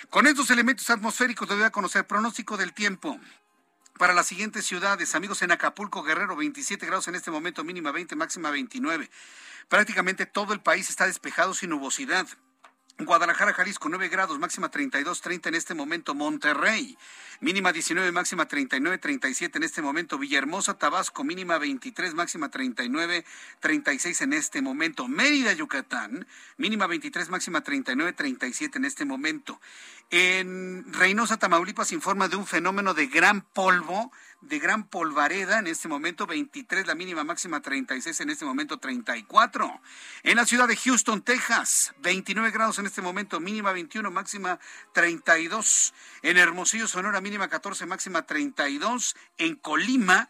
Con 0.09 0.27
estos 0.27 0.49
elementos 0.49 0.89
atmosféricos 0.89 1.47
le 1.49 1.55
voy 1.55 1.63
a 1.63 1.71
conocer 1.71 2.05
pronóstico 2.07 2.57
del 2.57 2.73
tiempo. 2.73 3.19
Para 3.97 4.13
las 4.13 4.27
siguientes 4.27 4.65
ciudades, 4.65 5.13
amigos, 5.13 5.41
en 5.43 5.51
Acapulco, 5.51 6.03
Guerrero, 6.03 6.35
27 6.35 6.85
grados 6.85 7.07
en 7.07 7.15
este 7.15 7.29
momento, 7.29 7.63
mínima 7.63 7.91
20, 7.91 8.15
máxima 8.15 8.49
29. 8.49 9.09
Prácticamente 9.69 10.25
todo 10.25 10.53
el 10.53 10.61
país 10.61 10.89
está 10.89 11.05
despejado 11.05 11.53
sin 11.53 11.69
nubosidad. 11.69 12.27
Guadalajara, 12.99 13.53
Jalisco, 13.53 13.89
9 13.89 14.07
grados, 14.07 14.37
máxima 14.37 14.69
32, 14.69 15.19
30 15.21 15.49
en 15.49 15.55
este 15.55 15.73
momento. 15.73 16.13
Monterrey, 16.13 16.95
mínima 17.39 17.71
19, 17.71 18.11
máxima 18.11 18.47
39, 18.47 18.99
37 18.99 19.57
en 19.57 19.63
este 19.63 19.81
momento. 19.81 20.19
Villahermosa, 20.19 20.75
Tabasco, 20.75 21.23
mínima 21.23 21.57
23, 21.57 22.13
máxima 22.13 22.49
39, 22.49 23.25
36 23.59 24.21
en 24.21 24.33
este 24.33 24.61
momento. 24.61 25.07
Mérida, 25.07 25.53
Yucatán, 25.53 26.27
mínima 26.57 26.85
23, 26.85 27.29
máxima 27.29 27.61
39, 27.61 28.13
37 28.13 28.77
en 28.77 28.85
este 28.85 29.05
momento. 29.05 29.59
En 30.11 30.85
Reynosa, 30.93 31.37
Tamaulipas, 31.37 31.91
informa 31.93 32.27
de 32.27 32.35
un 32.35 32.45
fenómeno 32.45 32.93
de 32.93 33.07
gran 33.07 33.41
polvo 33.41 34.11
de 34.47 34.59
gran 34.59 34.83
polvareda, 34.83 35.59
en 35.59 35.67
este 35.67 35.87
momento 35.87 36.27
23, 36.27 36.85
la 36.87 36.95
mínima 36.95 37.23
máxima 37.23 37.61
36, 37.61 38.19
en 38.19 38.29
este 38.29 38.45
momento 38.45 38.77
34. 38.77 39.81
En 40.23 40.35
la 40.35 40.45
ciudad 40.45 40.67
de 40.67 40.75
Houston, 40.75 41.21
Texas, 41.21 41.93
29 41.99 42.51
grados 42.51 42.79
en 42.79 42.85
este 42.85 43.01
momento, 43.01 43.39
mínima 43.39 43.71
21, 43.71 44.11
máxima 44.11 44.59
32. 44.93 45.93
En 46.21 46.37
Hermosillo, 46.37 46.87
Sonora, 46.87 47.21
mínima 47.21 47.47
14, 47.47 47.85
máxima 47.85 48.23
32. 48.23 49.15
En 49.37 49.55
Colima, 49.55 50.29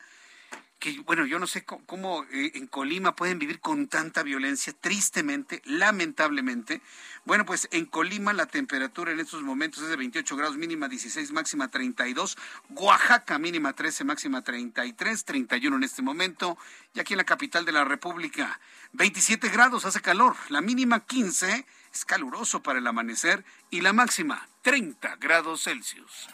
que 0.83 0.99
bueno, 1.05 1.25
yo 1.25 1.39
no 1.39 1.47
sé 1.47 1.63
cómo, 1.63 2.25
eh, 2.25 2.51
en 2.55 2.67
Colima 2.67 3.15
pueden 3.15 3.39
vivir 3.39 3.61
con 3.61 3.87
tanta 3.87 4.21
violencia, 4.21 4.73
tristemente, 4.73 5.61
lamentablemente. 5.63 6.81
Bueno, 7.23 7.45
pues 7.45 7.69
en 7.71 7.85
Colima 7.85 8.33
la 8.33 8.47
temperatura 8.47 9.13
en 9.13 9.21
estos 9.21 9.43
momentos 9.43 9.81
es 9.83 9.87
de 9.87 9.95
28 9.95 10.35
grados, 10.35 10.57
mínima 10.57 10.89
16, 10.89 11.31
máxima 11.31 11.69
32. 11.69 12.37
Oaxaca, 12.71 13.39
mínima 13.39 13.71
13, 13.71 14.03
máxima 14.03 14.41
33, 14.41 15.23
31 15.23 15.77
en 15.77 15.83
este 15.83 16.01
momento. 16.01 16.57
Y 16.93 16.99
aquí 16.99 17.13
en 17.13 17.19
la 17.19 17.23
capital 17.23 17.63
de 17.63 17.71
la 17.71 17.85
República, 17.85 18.59
27 18.91 19.47
grados, 19.47 19.85
hace 19.85 20.01
calor. 20.01 20.35
La 20.49 20.59
mínima 20.59 21.05
15, 21.05 21.65
es 21.93 22.03
caluroso 22.03 22.61
para 22.61 22.79
el 22.79 22.87
amanecer. 22.87 23.45
Y 23.69 23.79
la 23.79 23.93
máxima 23.93 24.49
30 24.63 25.15
grados 25.15 25.63
Celsius. 25.63 26.27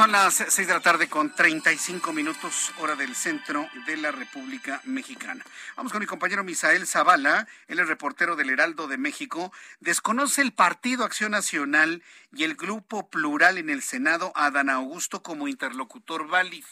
Son 0.00 0.12
las 0.12 0.32
seis 0.48 0.66
de 0.66 0.72
la 0.72 0.80
tarde 0.80 1.10
con 1.10 1.34
35 1.34 2.14
minutos 2.14 2.72
hora 2.78 2.96
del 2.96 3.14
centro 3.14 3.68
de 3.84 3.98
la 3.98 4.10
República 4.10 4.80
Mexicana. 4.84 5.44
Vamos 5.76 5.92
con 5.92 6.00
mi 6.00 6.06
compañero 6.06 6.42
Misael 6.42 6.86
Zavala, 6.86 7.46
él 7.68 7.80
es 7.80 7.86
reportero 7.86 8.34
del 8.34 8.48
Heraldo 8.48 8.88
de 8.88 8.96
México. 8.96 9.52
Desconoce 9.80 10.40
el 10.40 10.54
Partido 10.54 11.04
Acción 11.04 11.32
Nacional 11.32 12.02
y 12.34 12.44
el 12.44 12.54
Grupo 12.54 13.10
Plural 13.10 13.58
en 13.58 13.68
el 13.68 13.82
Senado 13.82 14.32
a 14.36 14.50
Dan 14.50 14.70
Augusto 14.70 15.22
como 15.22 15.48
interlocutor 15.48 16.28
válido. 16.28 16.66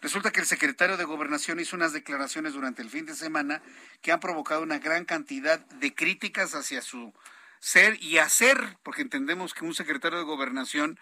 Resulta 0.00 0.30
que 0.30 0.40
el 0.40 0.46
secretario 0.46 0.96
de 0.96 1.04
Gobernación 1.04 1.60
hizo 1.60 1.76
unas 1.76 1.92
declaraciones 1.92 2.54
durante 2.54 2.80
el 2.80 2.88
fin 2.88 3.04
de 3.04 3.14
semana 3.14 3.60
que 4.00 4.10
han 4.10 4.20
provocado 4.20 4.62
una 4.62 4.78
gran 4.78 5.04
cantidad 5.04 5.58
de 5.58 5.94
críticas 5.94 6.54
hacia 6.54 6.80
su 6.80 7.12
ser 7.60 8.02
y 8.02 8.16
hacer, 8.16 8.78
porque 8.82 9.02
entendemos 9.02 9.52
que 9.52 9.66
un 9.66 9.74
secretario 9.74 10.16
de 10.16 10.24
Gobernación 10.24 10.98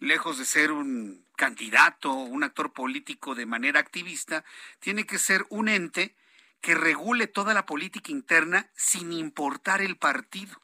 lejos 0.00 0.38
de 0.38 0.44
ser 0.44 0.72
un 0.72 1.24
candidato 1.36 2.12
un 2.12 2.42
actor 2.42 2.72
político 2.72 3.34
de 3.34 3.46
manera 3.46 3.80
activista, 3.80 4.44
tiene 4.78 5.06
que 5.06 5.18
ser 5.18 5.46
un 5.48 5.68
ente 5.68 6.14
que 6.60 6.74
regule 6.74 7.26
toda 7.26 7.54
la 7.54 7.64
política 7.64 8.12
interna 8.12 8.68
sin 8.74 9.12
importar 9.12 9.80
el 9.80 9.96
partido. 9.96 10.60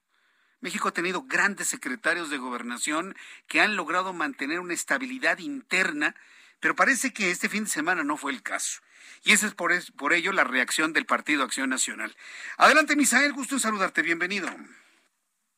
México 0.61 0.89
ha 0.89 0.93
tenido 0.93 1.23
grandes 1.23 1.69
secretarios 1.69 2.29
de 2.29 2.39
gobernación 2.39 3.17
que 3.47 3.61
han 3.61 3.77
logrado 3.77 4.13
mantener 4.13 4.61
una 4.61 4.75
estabilidad 4.75 5.39
interna, 5.39 6.15
pero 6.61 6.75
parece 6.75 7.13
que 7.13 7.31
este 7.31 7.49
fin 7.49 7.65
de 7.65 7.71
semana 7.71 8.05
no 8.05 8.17
fue 8.17 8.33
el 8.33 8.43
caso. 8.43 8.81
Y 9.23 9.33
esa 9.33 9.47
es 9.47 9.55
por, 9.55 9.73
por 9.95 10.13
ello 10.13 10.33
la 10.33 10.45
reacción 10.45 10.93
del 10.93 11.07
Partido 11.07 11.45
Acción 11.45 11.71
Nacional. 11.71 12.15
Adelante, 12.57 12.97
Misael, 12.97 13.33
gusto 13.33 13.55
en 13.55 13.61
saludarte, 13.61 14.03
bienvenido. 14.03 14.49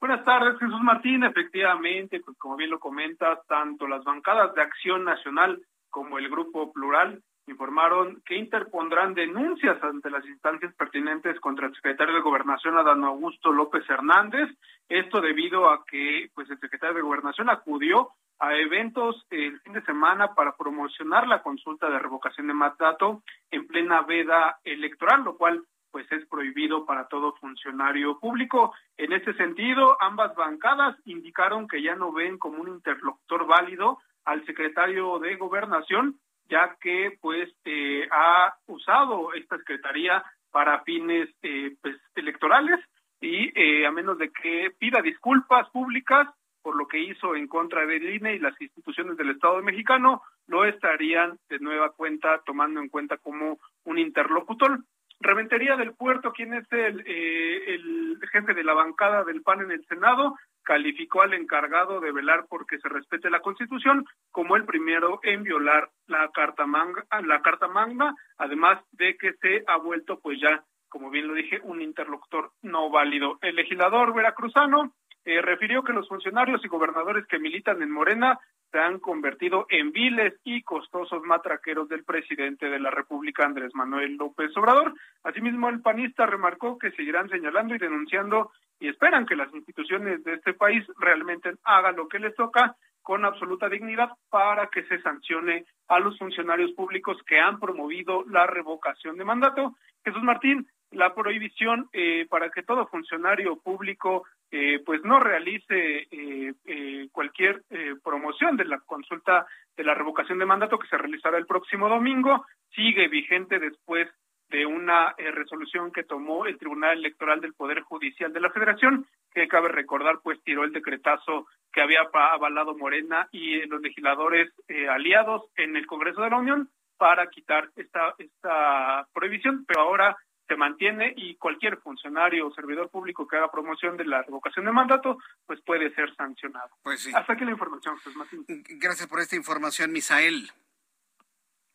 Buenas 0.01 0.25
tardes, 0.25 0.57
Jesús 0.61 0.81
Martín. 0.81 1.25
Efectivamente, 1.25 2.21
pues 2.21 2.39
como 2.39 2.55
bien 2.57 2.71
lo 2.71 2.79
comentas, 2.79 3.45
tanto 3.49 3.89
las 3.89 4.05
bancadas 4.05 4.55
de 4.55 4.63
Acción 4.63 5.03
Nacional 5.03 5.61
como 5.91 6.19
el 6.19 6.29
Grupo 6.29 6.73
Plural 6.73 7.21
informaron 7.49 8.23
que 8.25 8.37
interpondrán 8.37 9.15
denuncias 9.15 9.83
ante 9.83 10.09
las 10.09 10.25
instancias 10.25 10.73
pertinentes 10.77 11.41
contra 11.41 11.67
el 11.67 11.75
secretario 11.75 12.15
de 12.15 12.21
Gobernación, 12.21 12.79
Adán 12.79 13.03
Augusto 13.03 13.51
López 13.51 13.83
Hernández. 13.91 14.49
Esto 14.89 15.21
debido 15.21 15.69
a 15.69 15.85
que 15.85 16.31
pues 16.33 16.49
el 16.49 16.61
secretario 16.61 16.95
de 16.95 17.03
Gobernación 17.03 17.51
acudió 17.51 18.11
a 18.39 18.55
eventos 18.55 19.27
el 19.31 19.59
fin 19.63 19.73
de 19.73 19.83
semana 19.83 20.33
para 20.35 20.57
promocionar 20.57 21.27
la 21.27 21.43
consulta 21.43 21.91
de 21.91 21.99
revocación 21.99 22.47
de 22.47 22.55
mandato 22.55 23.25
en 23.51 23.67
plena 23.67 24.03
veda 24.03 24.61
electoral, 24.63 25.25
lo 25.25 25.37
cual 25.37 25.65
pues 25.91 26.11
es 26.13 26.27
prohibido 26.27 26.85
para 26.85 27.09
todo 27.09 27.35
funcionario 27.37 28.19
público. 28.19 28.75
En 28.97 29.13
ese 29.13 29.33
sentido, 29.35 29.97
ambas 30.01 30.35
bancadas 30.35 30.97
indicaron 31.05 31.69
que 31.69 31.83
ya 31.83 31.95
no 31.95 32.13
ven 32.13 32.39
como 32.39 32.61
un 32.61 32.69
interlocutor 32.69 33.47
válido 33.47 33.99
al 34.25 34.45
secretario 34.47 35.19
de 35.19 35.37
Gobernación, 35.37 36.17
ya 36.49 36.77
que 36.81 37.17
pues 37.21 37.51
eh, 37.65 38.09
ha 38.11 38.55
usado 38.67 39.33
esta 39.35 39.57
secretaría 39.59 40.25
para 40.51 40.83
fines 40.83 41.29
eh, 41.43 41.77
pues, 41.81 41.97
electorales 42.15 42.81
y 43.21 43.51
eh, 43.59 43.87
a 43.87 43.91
menos 43.91 44.19
de 44.19 44.31
que 44.31 44.71
pida 44.79 45.03
disculpas 45.03 45.69
públicas 45.71 46.29
por 46.63 46.77
lo 46.77 46.87
que 46.87 47.01
hizo 47.01 47.35
en 47.35 47.47
contra 47.47 47.87
del 47.87 48.15
INE 48.15 48.35
y 48.35 48.39
las 48.39 48.61
instituciones 48.61 49.17
del 49.17 49.31
Estado 49.31 49.63
mexicano, 49.63 50.23
lo 50.47 50.67
estarían 50.67 51.39
de 51.49 51.59
nueva 51.61 51.93
cuenta 51.93 52.43
tomando 52.45 52.81
en 52.81 52.91
cuenta 52.91 53.17
como 53.17 53.59
un 53.85 53.99
interlocutor. 53.99 54.81
Reventería 55.21 55.77
del 55.77 55.95
Puerto, 55.95 56.33
quien 56.33 56.55
es 56.55 56.71
el, 56.71 57.01
eh, 57.07 57.75
el 57.75 58.21
jefe 58.31 58.55
de 58.55 58.63
la 58.63 58.75
bancada 58.75 59.25
del 59.25 59.43
PAN 59.43 59.63
en 59.63 59.73
el 59.73 59.85
Senado, 59.87 60.37
calificó 60.63 61.23
al 61.23 61.35
encargado 61.35 61.99
de 62.01 62.13
velar 62.13 62.47
porque 62.49 62.79
se 62.79 62.89
respete 62.89 63.31
la 63.31 63.41
Constitución 63.41 64.05
como 64.31 64.55
el 64.55 64.65
primero 64.65 65.19
en 65.23 65.43
violar 65.43 65.89
la 66.07 66.29
Carta 66.29 66.67
Magna, 66.67 67.05
la 67.25 67.41
Carta 67.43 67.69
Magna, 67.69 68.15
además 68.37 68.79
de 68.93 69.17
que 69.17 69.33
se 69.41 69.65
ha 69.67 69.77
vuelto, 69.79 70.21
pues 70.21 70.39
ya, 70.41 70.63
como 70.89 71.11
bien 71.11 71.27
lo 71.27 71.35
dije, 71.35 71.61
un 71.65 71.81
interlocutor 71.83 72.53
no 72.63 72.91
válido. 72.91 73.39
El 73.41 73.57
legislador 73.57 74.15
veracruzano 74.15 74.93
eh, 75.29 75.43
refirió 75.43 75.83
que 75.83 75.93
los 75.93 76.09
funcionarios 76.09 76.65
y 76.65 76.69
gobernadores 76.69 77.27
que 77.27 77.39
militan 77.39 77.83
en 77.83 77.91
Morena 77.91 78.41
se 78.73 78.79
han 78.79 78.99
convertido 78.99 79.67
en 79.69 79.93
viles 79.93 80.33
y 80.43 80.63
costosos 80.63 81.23
matraqueros 81.23 81.87
del 81.87 82.03
presidente 82.03 82.71
de 82.71 82.79
la 82.81 82.91
República, 82.91 83.45
Andrés 83.45 83.75
Manuel 83.75 84.17
López 84.17 84.57
Obrador. 84.57 84.95
Asimismo, 85.25 85.69
el 85.69 85.83
panista 85.83 86.25
remarcó 86.25 86.79
que 86.79 86.93
seguirán 86.93 87.29
señalando 87.29 87.75
y 87.75 87.79
denunciando 87.79 88.53
y 88.81 88.89
esperan 88.89 89.27
que 89.27 89.37
las 89.37 89.53
instituciones 89.53 90.25
de 90.25 90.33
este 90.33 90.55
país 90.55 90.83
realmente 90.99 91.53
hagan 91.63 91.97
lo 91.97 92.09
que 92.09 92.21
les 92.21 92.35
toca 92.35 92.75
con 93.03 93.27
absoluta 93.27 93.69
dignidad 93.69 94.09
para 94.31 94.69
que 94.69 94.85
se 94.85 94.99
sancione 95.03 95.67
a 95.89 95.99
los 95.99 96.17
funcionarios 96.17 96.73
públicos 96.73 97.19
que 97.27 97.39
han 97.39 97.61
promovido 97.61 98.25
la 98.31 98.47
revocación 98.47 99.19
de 99.19 99.27
mandato. 99.27 99.75
Jesús 100.03 100.23
Martín, 100.23 100.67
la 100.91 101.15
prohibición 101.15 101.89
eh, 101.93 102.27
para 102.29 102.51
que 102.51 102.63
todo 102.63 102.87
funcionario 102.87 103.57
público 103.57 104.25
eh, 104.51 104.81
pues 104.85 105.03
no 105.05 105.21
realice 105.21 106.09
eh, 106.11 107.09
cualquier 107.13 107.63
promoción 108.03 108.57
de 108.57 108.65
la 108.65 108.81
consulta 108.81 109.47
de 109.77 109.85
la 109.85 109.95
revocación 109.95 110.39
de 110.39 110.47
mandato 110.47 110.79
que 110.79 110.89
se 110.89 110.97
realizará 110.97 111.37
el 111.37 111.47
próximo 111.47 111.89
domingo 111.89 112.47
sigue 112.75 113.09
vigente 113.09 113.59
después 113.59 114.09
de 114.49 114.65
una 114.65 115.15
resolución 115.19 115.93
que 115.93 116.05
tomó 116.05 116.47
el 116.47 116.57
Tribunal 116.57 116.99
Electoral 116.99 117.41
del 117.43 117.53
Poder 117.53 117.83
Judicial 117.83 118.33
de 118.33 118.41
la 118.41 118.51
Federación, 118.51 119.07
que 119.35 119.47
cabe 119.47 119.69
recordar, 119.69 120.21
pues 120.23 120.43
tiró 120.43 120.65
el 120.65 120.73
decretazo 120.73 121.47
que 121.73 121.83
había 121.83 122.01
avalado 122.13 122.77
Morena 122.77 123.29
y 123.31 123.65
los 123.67 123.81
legisladores 123.81 124.51
eh, 124.69 124.89
aliados 124.89 125.43
en 125.57 125.77
el 125.77 125.87
Congreso 125.87 126.23
de 126.23 126.31
la 126.31 126.39
Unión 126.39 126.69
para 126.97 127.29
quitar 127.29 127.69
esta, 127.77 128.15
esta 128.19 129.07
prohibición, 129.13 129.65
pero 129.67 129.83
ahora 129.83 130.17
se 130.49 130.57
mantiene 130.57 131.13
y 131.17 131.37
cualquier 131.37 131.79
funcionario 131.79 132.49
o 132.49 132.55
servidor 132.55 132.89
público 132.89 133.29
que 133.29 133.37
haga 133.37 133.51
promoción 133.51 133.97
de 133.97 134.07
la 134.07 134.23
revocación 134.23 134.65
de 134.65 134.73
mandato, 134.73 135.19
pues 135.47 135.61
puede 135.61 135.95
ser 135.95 136.15
sancionado. 136.17 136.71
Pues 136.83 137.03
sí. 137.03 137.13
Hasta 137.15 137.35
aquí 137.35 137.45
la 137.45 137.53
información, 137.53 137.97
Martín. 138.17 138.45
Gracias 138.49 139.07
por 139.07 139.21
esta 139.21 139.37
información, 139.37 139.93
Misael. 139.93 140.51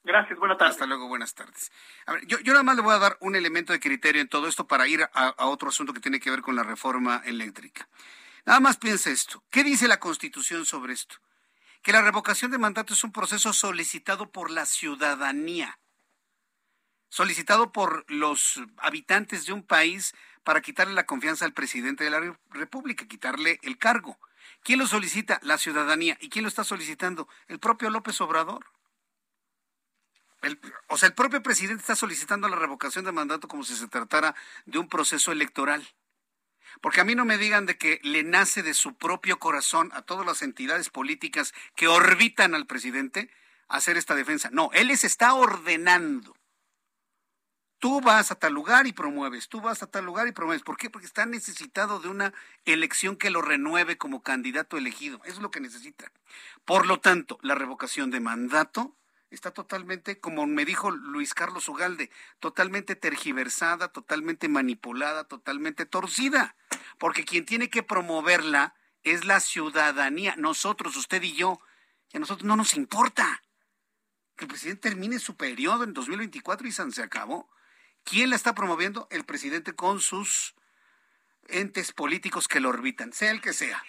Gracias, 0.03 0.37
buenas 0.37 0.57
tardes. 0.57 0.73
Hasta 0.73 0.85
luego, 0.85 1.07
buenas 1.07 1.33
tardes. 1.33 1.71
A 2.05 2.13
ver, 2.13 2.25
yo, 2.27 2.37
yo 2.39 2.51
nada 2.51 2.63
más 2.63 2.75
le 2.75 2.81
voy 2.81 2.93
a 2.93 2.99
dar 2.99 3.17
un 3.21 3.35
elemento 3.35 3.71
de 3.71 3.79
criterio 3.79 4.21
en 4.21 4.27
todo 4.27 4.47
esto 4.47 4.67
para 4.67 4.85
ir 4.85 5.07
a, 5.13 5.47
otro 5.47 5.69
asunto 5.69 5.93
que 5.93 6.01
tiene 6.01 6.19
que 6.19 6.29
ver 6.29 6.41
con 6.41 6.57
la 6.57 6.63
reforma 6.63 7.21
eléctrica. 7.23 7.87
Nada 8.45 8.59
más 8.59 8.75
piensa 8.75 9.11
esto. 9.11 9.43
¿Qué 9.49 9.63
dice 9.63 9.87
la 9.87 10.01
Constitución 10.01 10.65
sobre 10.65 10.93
esto? 10.93 11.15
Que 11.81 11.93
la 11.93 12.01
revocación 12.01 12.51
de 12.51 12.57
mandato 12.57 12.93
es 12.93 13.03
un 13.05 13.13
proceso 13.13 13.53
solicitado 13.53 14.29
por 14.29 14.51
la 14.51 14.65
ciudadanía, 14.65 15.79
solicitado 17.13 17.71
por 17.71 18.09
los 18.11 18.59
habitantes 18.77 19.45
de 19.45 19.53
un 19.53 19.61
país 19.61 20.15
para 20.43 20.61
quitarle 20.61 20.95
la 20.95 21.05
confianza 21.05 21.45
al 21.45 21.53
presidente 21.53 22.03
de 22.03 22.09
la 22.09 22.37
República, 22.49 23.07
quitarle 23.07 23.59
el 23.61 23.77
cargo. 23.77 24.17
¿Quién 24.63 24.79
lo 24.79 24.87
solicita? 24.87 25.39
La 25.43 25.59
ciudadanía. 25.59 26.17
¿Y 26.21 26.29
quién 26.29 26.41
lo 26.41 26.49
está 26.49 26.63
solicitando? 26.63 27.27
El 27.47 27.59
propio 27.59 27.91
López 27.91 28.19
Obrador 28.19 28.65
o 30.87 30.97
sea, 30.97 31.07
el 31.07 31.15
propio 31.15 31.41
presidente 31.41 31.81
está 31.81 31.95
solicitando 31.95 32.49
la 32.49 32.57
revocación 32.57 33.05
de 33.05 33.11
mandato 33.11 33.47
como 33.47 33.63
si 33.63 33.75
se 33.75 33.87
tratara 33.87 34.35
de 34.65 34.79
un 34.79 34.89
proceso 34.89 35.31
electoral. 35.31 35.87
Porque 36.81 36.99
a 36.99 37.05
mí 37.05 37.15
no 37.15 37.25
me 37.25 37.37
digan 37.37 37.65
de 37.65 37.77
que 37.77 37.99
le 38.03 38.23
nace 38.23 38.63
de 38.63 38.73
su 38.73 38.97
propio 38.97 39.37
corazón 39.39 39.91
a 39.93 40.01
todas 40.01 40.25
las 40.25 40.41
entidades 40.41 40.89
políticas 40.89 41.53
que 41.75 41.87
orbitan 41.87 42.55
al 42.55 42.65
presidente 42.65 43.29
hacer 43.69 43.95
esta 43.97 44.15
defensa. 44.15 44.49
No, 44.51 44.71
él 44.73 44.87
les 44.87 45.03
está 45.03 45.33
ordenando. 45.35 46.35
Tú 47.83 47.99
vas 47.99 48.31
a 48.31 48.35
tal 48.35 48.53
lugar 48.53 48.87
y 48.87 48.93
promueves, 48.93 49.49
tú 49.49 49.59
vas 49.59 49.83
a 49.83 49.87
tal 49.87 50.05
lugar 50.05 50.25
y 50.25 50.31
promueves. 50.31 50.63
¿Por 50.63 50.77
qué? 50.77 50.89
Porque 50.89 51.05
está 51.05 51.25
necesitado 51.25 51.99
de 51.99 52.07
una 52.07 52.33
elección 52.63 53.17
que 53.17 53.29
lo 53.29 53.41
renueve 53.41 53.97
como 53.97 54.23
candidato 54.23 54.77
elegido. 54.77 55.19
Eso 55.25 55.33
es 55.33 55.41
lo 55.41 55.51
que 55.51 55.59
necesita. 55.59 56.09
Por 56.63 56.87
lo 56.87 57.01
tanto, 57.01 57.39
la 57.41 57.55
revocación 57.55 58.09
de 58.09 58.21
mandato 58.21 58.95
está 59.31 59.51
totalmente, 59.51 60.21
como 60.21 60.47
me 60.47 60.63
dijo 60.63 60.91
Luis 60.91 61.33
Carlos 61.33 61.67
Ugalde, 61.67 62.09
totalmente 62.39 62.95
tergiversada, 62.95 63.89
totalmente 63.89 64.47
manipulada, 64.47 65.25
totalmente 65.25 65.85
torcida, 65.85 66.55
porque 66.97 67.25
quien 67.25 67.45
tiene 67.45 67.69
que 67.69 67.83
promoverla 67.83 68.75
es 69.01 69.25
la 69.25 69.41
ciudadanía, 69.41 70.35
nosotros, 70.37 70.95
usted 70.95 71.21
y 71.21 71.33
yo, 71.33 71.59
y 72.13 72.15
a 72.15 72.21
nosotros 72.21 72.45
no 72.45 72.55
nos 72.55 72.75
importa 72.75 73.43
que 74.37 74.45
el 74.45 74.49
presidente 74.49 74.87
termine 74.87 75.19
su 75.19 75.35
periodo 75.35 75.83
en 75.83 75.91
2024 75.91 76.65
y 76.65 76.71
se 76.71 77.03
acabó. 77.03 77.49
¿Quién 78.03 78.29
la 78.29 78.35
está 78.35 78.53
promoviendo? 78.53 79.07
El 79.11 79.23
presidente 79.23 79.73
con 79.73 80.01
sus 80.01 80.55
entes 81.47 81.91
políticos 81.91 82.47
que 82.47 82.59
lo 82.59 82.69
orbitan, 82.69 83.13
sea 83.13 83.31
el 83.31 83.41
que 83.41 83.53
sea, 83.53 83.83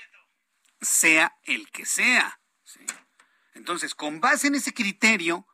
sea 0.80 1.36
el 1.44 1.70
que 1.70 1.86
sea. 1.86 2.40
Entonces, 3.54 3.94
con 3.94 4.20
base 4.20 4.48
en 4.48 4.56
ese 4.56 4.74
criterio, 4.74 5.46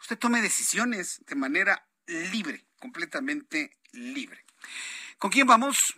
usted 0.00 0.18
tome 0.18 0.42
decisiones 0.42 1.22
de 1.26 1.34
manera 1.34 1.86
libre, 2.06 2.66
completamente 2.78 3.76
libre. 3.92 4.44
¿Con 5.18 5.30
quién 5.30 5.46
vamos? 5.46 5.94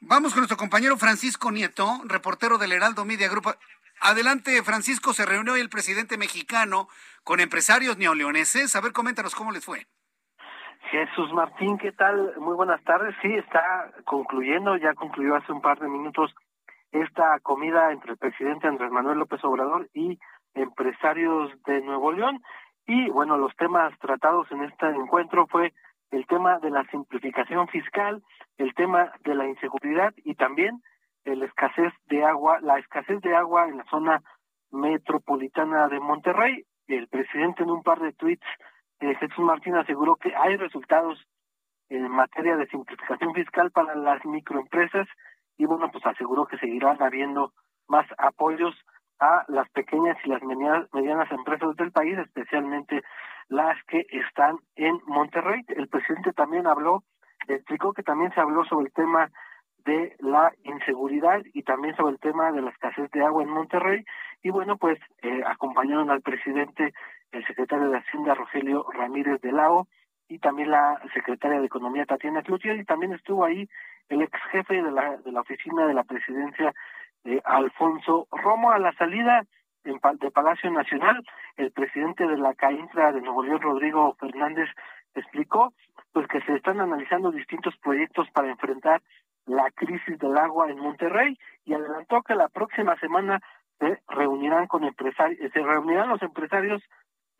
Vamos 0.00 0.32
con 0.32 0.40
nuestro 0.40 0.56
compañero 0.56 0.98
Francisco 0.98 1.50
Nieto, 1.50 2.02
reportero 2.04 2.58
del 2.58 2.72
Heraldo 2.72 3.04
Media 3.04 3.28
Group. 3.28 3.56
Adelante, 4.00 4.62
Francisco, 4.62 5.14
se 5.14 5.24
reunió 5.24 5.52
hoy 5.52 5.60
el 5.60 5.70
presidente 5.70 6.18
mexicano 6.18 6.88
con 7.22 7.40
empresarios 7.40 7.98
neoleoneses. 7.98 8.74
A 8.74 8.80
ver, 8.80 8.92
coméntanos 8.92 9.34
cómo 9.34 9.52
les 9.52 9.64
fue. 9.64 9.86
Jesús 10.92 11.32
Martín, 11.32 11.78
¿qué 11.78 11.90
tal? 11.92 12.34
Muy 12.36 12.54
buenas 12.54 12.84
tardes. 12.84 13.14
Sí, 13.22 13.32
está 13.32 13.90
concluyendo, 14.04 14.76
ya 14.76 14.92
concluyó 14.92 15.36
hace 15.36 15.50
un 15.50 15.62
par 15.62 15.80
de 15.80 15.88
minutos 15.88 16.34
esta 16.90 17.40
comida 17.40 17.92
entre 17.92 18.12
el 18.12 18.18
presidente 18.18 18.68
Andrés 18.68 18.90
Manuel 18.90 19.20
López 19.20 19.42
Obrador 19.42 19.88
y 19.94 20.18
empresarios 20.52 21.50
de 21.64 21.80
Nuevo 21.80 22.12
León. 22.12 22.42
Y 22.86 23.08
bueno, 23.08 23.38
los 23.38 23.56
temas 23.56 23.98
tratados 24.00 24.52
en 24.52 24.64
este 24.64 24.86
encuentro 24.90 25.46
fue 25.46 25.72
el 26.10 26.26
tema 26.26 26.58
de 26.58 26.68
la 26.68 26.84
simplificación 26.90 27.68
fiscal, 27.68 28.22
el 28.58 28.74
tema 28.74 29.12
de 29.24 29.34
la 29.34 29.48
inseguridad 29.48 30.12
y 30.18 30.34
también 30.34 30.82
la 31.24 31.46
escasez 31.46 31.94
de 32.10 32.22
agua, 32.22 32.58
la 32.60 32.78
escasez 32.78 33.18
de 33.22 33.34
agua 33.34 33.66
en 33.66 33.78
la 33.78 33.84
zona 33.84 34.20
metropolitana 34.70 35.88
de 35.88 36.00
Monterrey. 36.00 36.66
El 36.86 37.08
presidente 37.08 37.62
en 37.62 37.70
un 37.70 37.82
par 37.82 37.98
de 38.00 38.12
tweets, 38.12 38.46
eh, 39.02 39.16
Jesús 39.16 39.44
Martín 39.44 39.74
aseguró 39.74 40.16
que 40.16 40.34
hay 40.34 40.56
resultados 40.56 41.18
en 41.88 42.08
materia 42.08 42.56
de 42.56 42.68
simplificación 42.68 43.34
fiscal 43.34 43.70
para 43.72 43.94
las 43.96 44.24
microempresas 44.24 45.08
y 45.58 45.66
bueno, 45.66 45.90
pues 45.90 46.06
aseguró 46.06 46.46
que 46.46 46.56
seguirán 46.58 47.02
habiendo 47.02 47.52
más 47.88 48.06
apoyos 48.16 48.74
a 49.18 49.44
las 49.48 49.68
pequeñas 49.70 50.16
y 50.24 50.28
las 50.28 50.42
medianas 50.42 51.30
empresas 51.30 51.76
del 51.76 51.92
país, 51.92 52.16
especialmente 52.18 53.02
las 53.48 53.76
que 53.84 54.06
están 54.10 54.56
en 54.76 54.98
Monterrey. 55.06 55.62
El 55.68 55.88
presidente 55.88 56.32
también 56.32 56.66
habló, 56.66 57.02
explicó 57.48 57.92
que 57.92 58.02
también 58.02 58.32
se 58.34 58.40
habló 58.40 58.64
sobre 58.64 58.86
el 58.86 58.92
tema 58.92 59.30
de 59.84 60.16
la 60.20 60.52
inseguridad 60.64 61.42
y 61.52 61.62
también 61.62 61.96
sobre 61.96 62.12
el 62.12 62.20
tema 62.20 62.52
de 62.52 62.62
la 62.62 62.70
escasez 62.70 63.10
de 63.10 63.24
agua 63.24 63.42
en 63.42 63.50
Monterrey. 63.50 64.04
Y 64.42 64.50
bueno, 64.50 64.76
pues 64.76 64.98
eh, 65.22 65.42
acompañaron 65.46 66.10
al 66.10 66.22
presidente 66.22 66.92
el 67.32 67.46
secretario 67.46 67.90
de 67.90 67.98
Hacienda 67.98 68.34
Rogelio 68.34 68.86
Ramírez 68.92 69.40
de 69.40 69.52
Lao 69.52 69.88
y 70.28 70.38
también 70.38 70.70
la 70.70 71.00
secretaria 71.12 71.60
de 71.60 71.66
Economía 71.66 72.06
Tatiana 72.06 72.42
Cloutier 72.42 72.76
y 72.76 72.84
también 72.84 73.12
estuvo 73.12 73.44
ahí 73.44 73.68
el 74.08 74.22
ex 74.22 74.38
jefe 74.50 74.82
de 74.82 74.90
la, 74.90 75.16
de 75.18 75.32
la 75.32 75.40
oficina 75.40 75.86
de 75.86 75.94
la 75.94 76.04
presidencia, 76.04 76.72
de 77.24 77.40
Alfonso 77.44 78.26
Romo, 78.30 78.70
a 78.70 78.78
la 78.78 78.92
salida 78.94 79.44
en, 79.84 79.98
de 80.18 80.30
Palacio 80.30 80.70
Nacional, 80.70 81.24
el 81.56 81.70
presidente 81.72 82.26
de 82.26 82.36
la 82.36 82.54
CAINTRA 82.54 83.12
de 83.12 83.20
Nuevo 83.20 83.42
León, 83.42 83.60
Rodrigo 83.60 84.14
Fernández, 84.18 84.68
explicó 85.14 85.72
pues 86.12 86.26
que 86.28 86.40
se 86.42 86.54
están 86.54 86.80
analizando 86.80 87.30
distintos 87.30 87.76
proyectos 87.78 88.28
para 88.30 88.50
enfrentar 88.50 89.02
la 89.46 89.70
crisis 89.70 90.18
del 90.18 90.36
agua 90.36 90.70
en 90.70 90.78
Monterrey 90.78 91.38
y 91.64 91.74
adelantó 91.74 92.22
que 92.22 92.34
la 92.34 92.48
próxima 92.48 92.96
semana 92.98 93.40
se 93.78 94.00
reunirán 94.08 94.66
con 94.66 94.84
empresarios, 94.84 95.52
se 95.52 95.62
reunirán 95.62 96.08
los 96.08 96.22
empresarios 96.22 96.82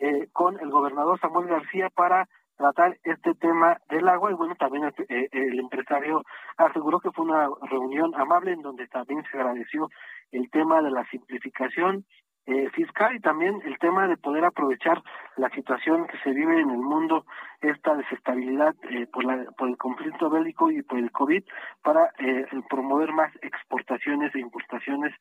eh, 0.02 0.26
con 0.32 0.58
el 0.58 0.68
gobernador 0.68 1.20
Samuel 1.20 1.46
García 1.46 1.88
para 1.94 2.26
tratar 2.56 2.98
este 3.04 3.34
tema 3.34 3.78
del 3.88 4.08
agua. 4.08 4.32
Y 4.32 4.34
bueno, 4.34 4.56
también 4.56 4.84
el, 4.84 4.92
eh, 5.08 5.28
el, 5.30 5.60
empresario 5.60 6.22
aseguró 6.56 6.98
que 6.98 7.12
fue 7.12 7.24
una 7.24 7.48
reunión 7.70 8.12
amable 8.16 8.50
en 8.52 8.62
donde 8.62 8.88
también 8.88 9.22
se 9.30 9.38
agradeció 9.38 9.88
el 10.32 10.50
tema 10.50 10.82
de 10.82 10.90
la 10.90 11.04
simplificación 11.04 12.04
eh, 12.44 12.70
fiscal 12.70 13.14
y 13.14 13.20
también 13.20 13.62
el 13.64 13.78
tema 13.78 14.08
de 14.08 14.16
poder 14.16 14.44
aprovechar 14.44 15.00
la 15.36 15.48
situación 15.50 16.08
que 16.08 16.18
se 16.24 16.30
vive 16.32 16.60
en 16.60 16.70
el 16.70 16.78
mundo, 16.78 17.24
esta 17.60 17.94
desestabilidad 17.94 18.74
eh, 18.90 19.06
por, 19.12 19.24
la, 19.24 19.44
por 19.56 19.68
el 19.68 19.76
conflicto 19.76 20.28
bélico 20.28 20.68
y 20.72 20.82
por 20.82 20.98
el 20.98 21.12
COVID, 21.12 21.44
para 21.84 22.10
eh, 22.18 22.44
promover 22.68 23.12
más 23.12 23.32
exportaciones 23.42 24.34
e 24.34 24.40
importaciones 24.40 25.14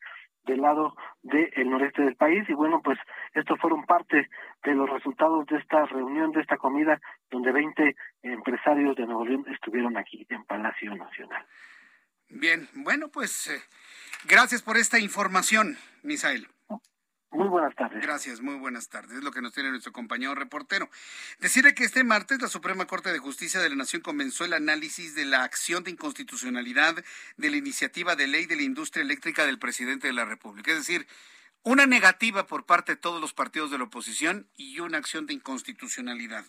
del 0.44 0.60
lado 0.60 0.94
del 1.22 1.70
noreste 1.70 2.02
del 2.02 2.16
país 2.16 2.48
y 2.48 2.52
bueno 2.52 2.80
pues 2.82 2.98
estos 3.34 3.58
fueron 3.60 3.84
parte 3.84 4.28
de 4.64 4.74
los 4.74 4.90
resultados 4.90 5.46
de 5.46 5.58
esta 5.58 5.84
reunión 5.86 6.32
de 6.32 6.40
esta 6.40 6.56
comida 6.56 7.00
donde 7.30 7.52
20 7.52 7.96
empresarios 8.22 8.96
de 8.96 9.06
Nuevo 9.06 9.24
León 9.24 9.46
estuvieron 9.52 9.96
aquí 9.96 10.26
en 10.30 10.44
Palacio 10.44 10.94
Nacional. 10.94 11.46
Bien, 12.28 12.68
bueno 12.74 13.08
pues 13.08 13.48
eh, 13.48 13.62
gracias 14.24 14.62
por 14.62 14.76
esta 14.76 14.98
información, 14.98 15.76
Misael. 16.02 16.48
Muy 17.32 17.48
buenas 17.48 17.74
tardes. 17.74 18.02
Gracias, 18.02 18.42
muy 18.42 18.56
buenas 18.56 18.90
tardes. 18.90 19.16
Es 19.16 19.24
lo 19.24 19.30
que 19.32 19.40
nos 19.40 19.54
tiene 19.54 19.70
nuestro 19.70 19.90
compañero 19.90 20.34
reportero. 20.34 20.90
Decirle 21.40 21.74
que 21.74 21.84
este 21.84 22.04
martes 22.04 22.42
la 22.42 22.48
Suprema 22.48 22.86
Corte 22.86 23.10
de 23.10 23.18
Justicia 23.18 23.58
de 23.60 23.70
la 23.70 23.74
Nación 23.74 24.02
comenzó 24.02 24.44
el 24.44 24.52
análisis 24.52 25.14
de 25.14 25.24
la 25.24 25.42
acción 25.42 25.82
de 25.82 25.92
inconstitucionalidad 25.92 27.02
de 27.38 27.50
la 27.50 27.56
iniciativa 27.56 28.16
de 28.16 28.26
ley 28.26 28.44
de 28.44 28.56
la 28.56 28.62
industria 28.62 29.02
eléctrica 29.02 29.46
del 29.46 29.58
presidente 29.58 30.08
de 30.08 30.12
la 30.12 30.26
República. 30.26 30.72
Es 30.72 30.78
decir, 30.78 31.06
una 31.62 31.86
negativa 31.86 32.46
por 32.46 32.66
parte 32.66 32.92
de 32.92 32.96
todos 32.96 33.20
los 33.20 33.32
partidos 33.32 33.70
de 33.70 33.78
la 33.78 33.84
oposición 33.84 34.46
y 34.54 34.80
una 34.80 34.98
acción 34.98 35.24
de 35.24 35.32
inconstitucionalidad. 35.32 36.44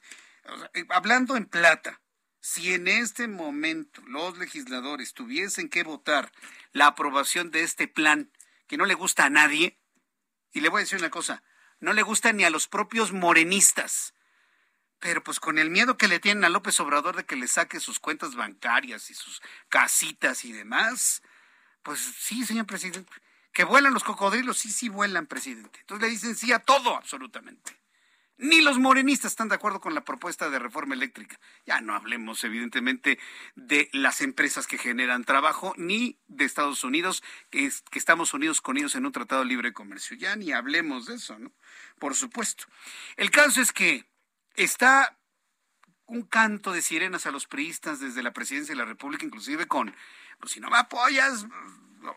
Eh, 0.74 0.86
hablando 0.90 1.38
en 1.38 1.46
plata, 1.46 2.02
si 2.42 2.74
en 2.74 2.90
este 2.90 3.30
momento 3.30 4.02
los 4.06 4.38
legisladores 4.38 5.14
tuviesen 5.14 5.70
que 5.70 5.84
votar 5.84 6.30
la 6.74 6.88
aprobación 6.88 7.52
de 7.52 7.64
este 7.64 7.88
plan 7.88 8.32
que 8.68 8.76
no 8.76 8.86
le 8.86 8.96
gusta 8.96 9.24
a 9.24 9.30
nadie, 9.30 9.78
y 10.54 10.62
le 10.62 10.70
voy 10.70 10.80
a 10.80 10.84
decir 10.86 11.00
una 11.00 11.10
cosa, 11.10 11.44
no 11.80 11.94
le 11.94 12.04
gusta 12.04 12.32
ni 12.32 12.44
a 12.44 12.50
los 12.50 12.68
propios 12.68 13.12
morenistas, 13.12 14.14
pero 15.00 15.22
pues 15.22 15.40
con 15.40 15.58
el 15.58 15.70
miedo 15.70 15.98
que 15.98 16.08
le 16.08 16.20
tienen 16.20 16.46
a 16.46 16.50
López 16.50 16.80
Obrador 16.80 17.18
de 17.18 17.26
que 17.26 17.36
le 17.36 17.48
saque 17.48 17.82
sus 17.82 18.00
cuentas 18.00 18.36
bancarias 18.36 19.10
y 19.10 19.14
sus 19.14 19.42
casitas 19.68 20.46
y 20.46 20.54
demás, 20.54 21.22
pues 21.82 22.00
sí, 22.00 22.46
señor 22.46 22.66
presidente, 22.66 23.12
que 23.52 23.66
vuelan 23.66 23.94
los 23.94 24.04
cocodrilos, 24.04 24.58
sí, 24.58 24.72
sí 24.72 24.88
vuelan, 24.88 25.28
presidente. 25.28 25.80
Entonces 25.82 26.08
le 26.08 26.12
dicen 26.12 26.36
sí 26.36 26.54
a 26.54 26.60
todo, 26.60 26.96
absolutamente. 26.96 27.83
Ni 28.38 28.62
los 28.62 28.80
morenistas 28.80 29.32
están 29.32 29.50
de 29.50 29.56
acuerdo 29.56 29.80
con 29.80 29.94
la 29.94 30.04
propuesta 30.04 30.50
de 30.50 30.60
reforma 30.60 30.96
eléctrica. 30.96 31.40
Ya 31.66 31.82
no 31.82 31.96
hablemos, 31.96 32.44
evidentemente, 32.44 33.20
de 33.56 33.90
las 33.94 34.22
empresas 34.22 34.66
que 34.66 34.78
generan 34.78 35.24
trabajo, 35.24 35.74
ni 35.78 36.20
de 36.28 36.46
Estados 36.46 36.84
Unidos, 36.84 37.24
que, 37.52 37.72
que 37.92 38.00
estamos 38.00 38.34
unidos 38.34 38.60
con 38.60 38.78
ellos 38.78 38.96
en 38.96 39.06
un 39.06 39.12
tratado 39.12 39.42
de 39.42 39.48
libre 39.48 39.72
comercio. 39.72 40.18
Ya 40.18 40.36
ni 40.36 40.52
hablemos 40.52 41.06
de 41.06 41.16
eso, 41.16 41.38
¿no? 41.38 41.52
Por 42.00 42.16
supuesto. 42.16 42.66
El 43.18 43.30
caso 43.30 43.62
es 43.62 43.72
que 43.72 44.10
está 44.56 45.18
un 46.06 46.24
canto 46.24 46.72
de 46.72 46.82
sirenas 46.82 47.26
a 47.26 47.32
los 47.32 47.48
priistas 47.48 48.00
desde 48.00 48.24
la 48.24 48.34
presidencia 48.34 48.74
de 48.74 48.80
la 48.80 48.86
República, 48.86 49.26
inclusive 49.26 49.68
con, 49.68 49.96
pues 50.40 50.54
si 50.54 50.60
no 50.60 50.70
me 50.70 50.78
apoyas, 50.78 51.46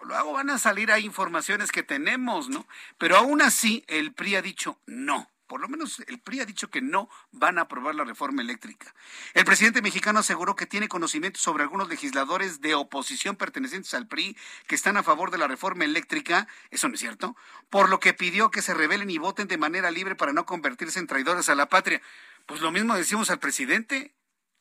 luego 0.04 0.32
van 0.32 0.50
a 0.50 0.58
salir 0.58 0.90
ahí 0.90 1.04
informaciones 1.04 1.72
que 1.72 1.82
tenemos, 1.82 2.48
¿no? 2.48 2.66
Pero 2.98 3.16
aún 3.16 3.42
así, 3.42 3.84
el 3.86 4.12
PRI 4.12 4.36
ha 4.36 4.42
dicho 4.42 4.80
no. 4.86 5.30
Por 5.46 5.60
lo 5.60 5.68
menos 5.68 6.00
el 6.06 6.20
PRI 6.20 6.40
ha 6.40 6.44
dicho 6.44 6.70
que 6.70 6.80
no 6.80 7.08
van 7.30 7.58
a 7.58 7.62
aprobar 7.62 7.94
la 7.94 8.04
reforma 8.04 8.42
eléctrica. 8.42 8.94
El 9.34 9.44
presidente 9.44 9.82
mexicano 9.82 10.18
aseguró 10.18 10.56
que 10.56 10.66
tiene 10.66 10.88
conocimiento 10.88 11.38
sobre 11.38 11.62
algunos 11.62 11.88
legisladores 11.88 12.60
de 12.60 12.74
oposición 12.74 13.36
pertenecientes 13.36 13.94
al 13.94 14.08
PRI 14.08 14.36
que 14.66 14.74
están 14.74 14.96
a 14.96 15.02
favor 15.02 15.30
de 15.30 15.38
la 15.38 15.46
reforma 15.46 15.84
eléctrica, 15.84 16.48
eso 16.70 16.88
no 16.88 16.94
es 16.94 17.00
cierto, 17.00 17.36
por 17.70 17.88
lo 17.88 18.00
que 18.00 18.14
pidió 18.14 18.50
que 18.50 18.62
se 18.62 18.74
rebelen 18.74 19.10
y 19.10 19.18
voten 19.18 19.48
de 19.48 19.58
manera 19.58 19.90
libre 19.90 20.16
para 20.16 20.32
no 20.32 20.46
convertirse 20.46 20.98
en 20.98 21.06
traidores 21.06 21.48
a 21.48 21.54
la 21.54 21.68
patria. 21.68 22.02
Pues 22.46 22.60
lo 22.60 22.72
mismo 22.72 22.96
decimos 22.96 23.30
al 23.30 23.38
presidente. 23.38 24.14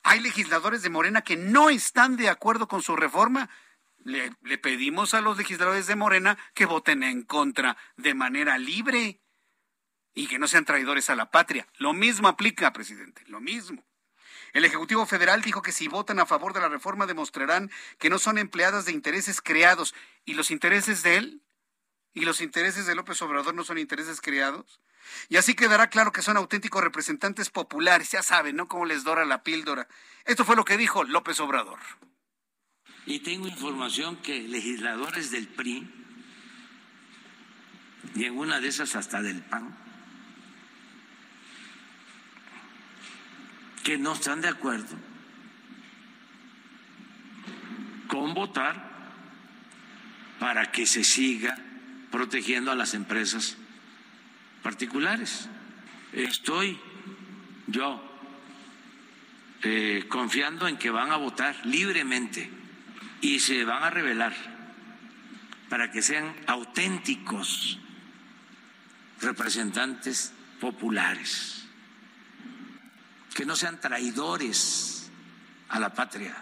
Hay 0.04 0.20
legisladores 0.20 0.84
de 0.84 0.90
Morena 0.90 1.22
que 1.22 1.36
no 1.36 1.70
están 1.70 2.16
de 2.16 2.30
acuerdo 2.30 2.68
con 2.68 2.84
su 2.84 2.96
reforma 2.96 3.50
le, 4.06 4.58
pedimos 4.60 5.14
a 5.14 5.22
los 5.22 5.38
legisladores 5.38 5.88
de 5.88 5.96
Morena 5.96 6.38
que 6.54 6.66
voten 6.66 7.04
en 7.04 7.24
contra 7.24 7.76
de 7.98 8.14
manera 8.14 8.58
libre 8.58 9.20
y 10.16 10.28
que 10.28 10.40
no 10.40 10.48
sean 10.48 10.66
traidores 10.66 11.10
a 11.10 11.16
la 11.16 11.30
patria. 11.30 11.68
Lo 11.78 11.94
mismo 11.94 12.28
aplica, 12.28 12.74
presidente, 12.74 13.22
lo 13.28 13.42
mismo. 13.42 13.84
El 14.54 14.64
Ejecutivo 14.64 15.06
Federal 15.06 15.42
dijo 15.42 15.62
que 15.62 15.74
si 15.74 15.90
votan 15.90 16.20
a 16.20 16.26
favor 16.26 16.54
de 16.54 16.62
la 16.62 16.70
reforma 16.70 17.06
demostrarán 17.06 17.70
que 18.00 18.10
no 18.10 18.18
son 18.18 18.38
empleadas 18.38 18.86
de 18.86 18.94
intereses 18.94 19.42
creados. 19.42 19.94
¿Y 20.24 20.34
los 20.36 20.50
intereses 20.50 21.04
de 21.04 21.18
él? 21.18 21.42
¿Y 22.14 22.22
los 22.22 22.40
intereses 22.40 22.86
de 22.86 22.96
López 22.96 23.22
Obrador 23.22 23.54
no 23.54 23.66
son 23.66 23.78
intereses 23.78 24.22
creados? 24.22 24.80
Y 25.28 25.36
así 25.36 25.54
quedará 25.54 25.90
claro 25.90 26.14
que 26.14 26.22
son 26.22 26.38
auténticos 26.38 26.82
representantes 26.82 27.50
populares, 27.50 28.12
ya 28.12 28.24
saben, 28.24 28.56
¿no? 28.56 28.70
Cómo 28.70 28.86
les 28.86 29.04
dora 29.04 29.26
la 29.26 29.44
píldora. 29.44 29.90
Esto 30.24 30.46
fue 30.46 30.56
lo 30.56 30.64
que 30.64 30.78
dijo 30.78 31.04
López 31.04 31.42
Obrador. 31.42 31.80
Y 33.06 33.20
tengo 33.20 33.48
información 33.48 34.16
que 34.22 34.48
legisladores 34.48 35.30
del 35.30 35.48
PRI, 35.48 35.88
y 38.16 38.24
en 38.24 38.38
una 38.38 38.62
de 38.62 38.70
esas 38.70 38.96
hasta 38.96 39.22
del 39.22 39.44
PAN, 39.44 39.85
que 43.86 44.00
no 44.00 44.14
están 44.14 44.42
de 44.42 44.50
acuerdo 44.50 44.98
con 48.08 48.34
votar 48.34 48.96
para 50.40 50.72
que 50.72 50.88
se 50.88 51.04
siga 51.04 51.56
protegiendo 52.12 52.72
a 52.72 52.76
las 52.76 52.96
empresas 52.96 53.58
particulares. 54.64 55.50
Estoy 56.14 56.80
yo 57.68 58.02
eh, 59.62 60.06
confiando 60.10 60.68
en 60.68 60.78
que 60.78 60.90
van 60.90 61.12
a 61.12 61.18
votar 61.18 61.56
libremente 61.66 62.50
y 63.22 63.40
se 63.40 63.66
van 63.66 63.84
a 63.84 63.92
revelar 63.92 64.34
para 65.70 65.92
que 65.92 66.02
sean 66.02 66.34
auténticos 66.48 67.78
representantes 69.22 70.34
populares, 70.60 71.65
que 73.36 73.46
no 73.46 73.58
sean 73.58 73.82
traidores 73.82 75.12
a 75.68 75.80
la 75.80 75.94
patria. 75.94 76.34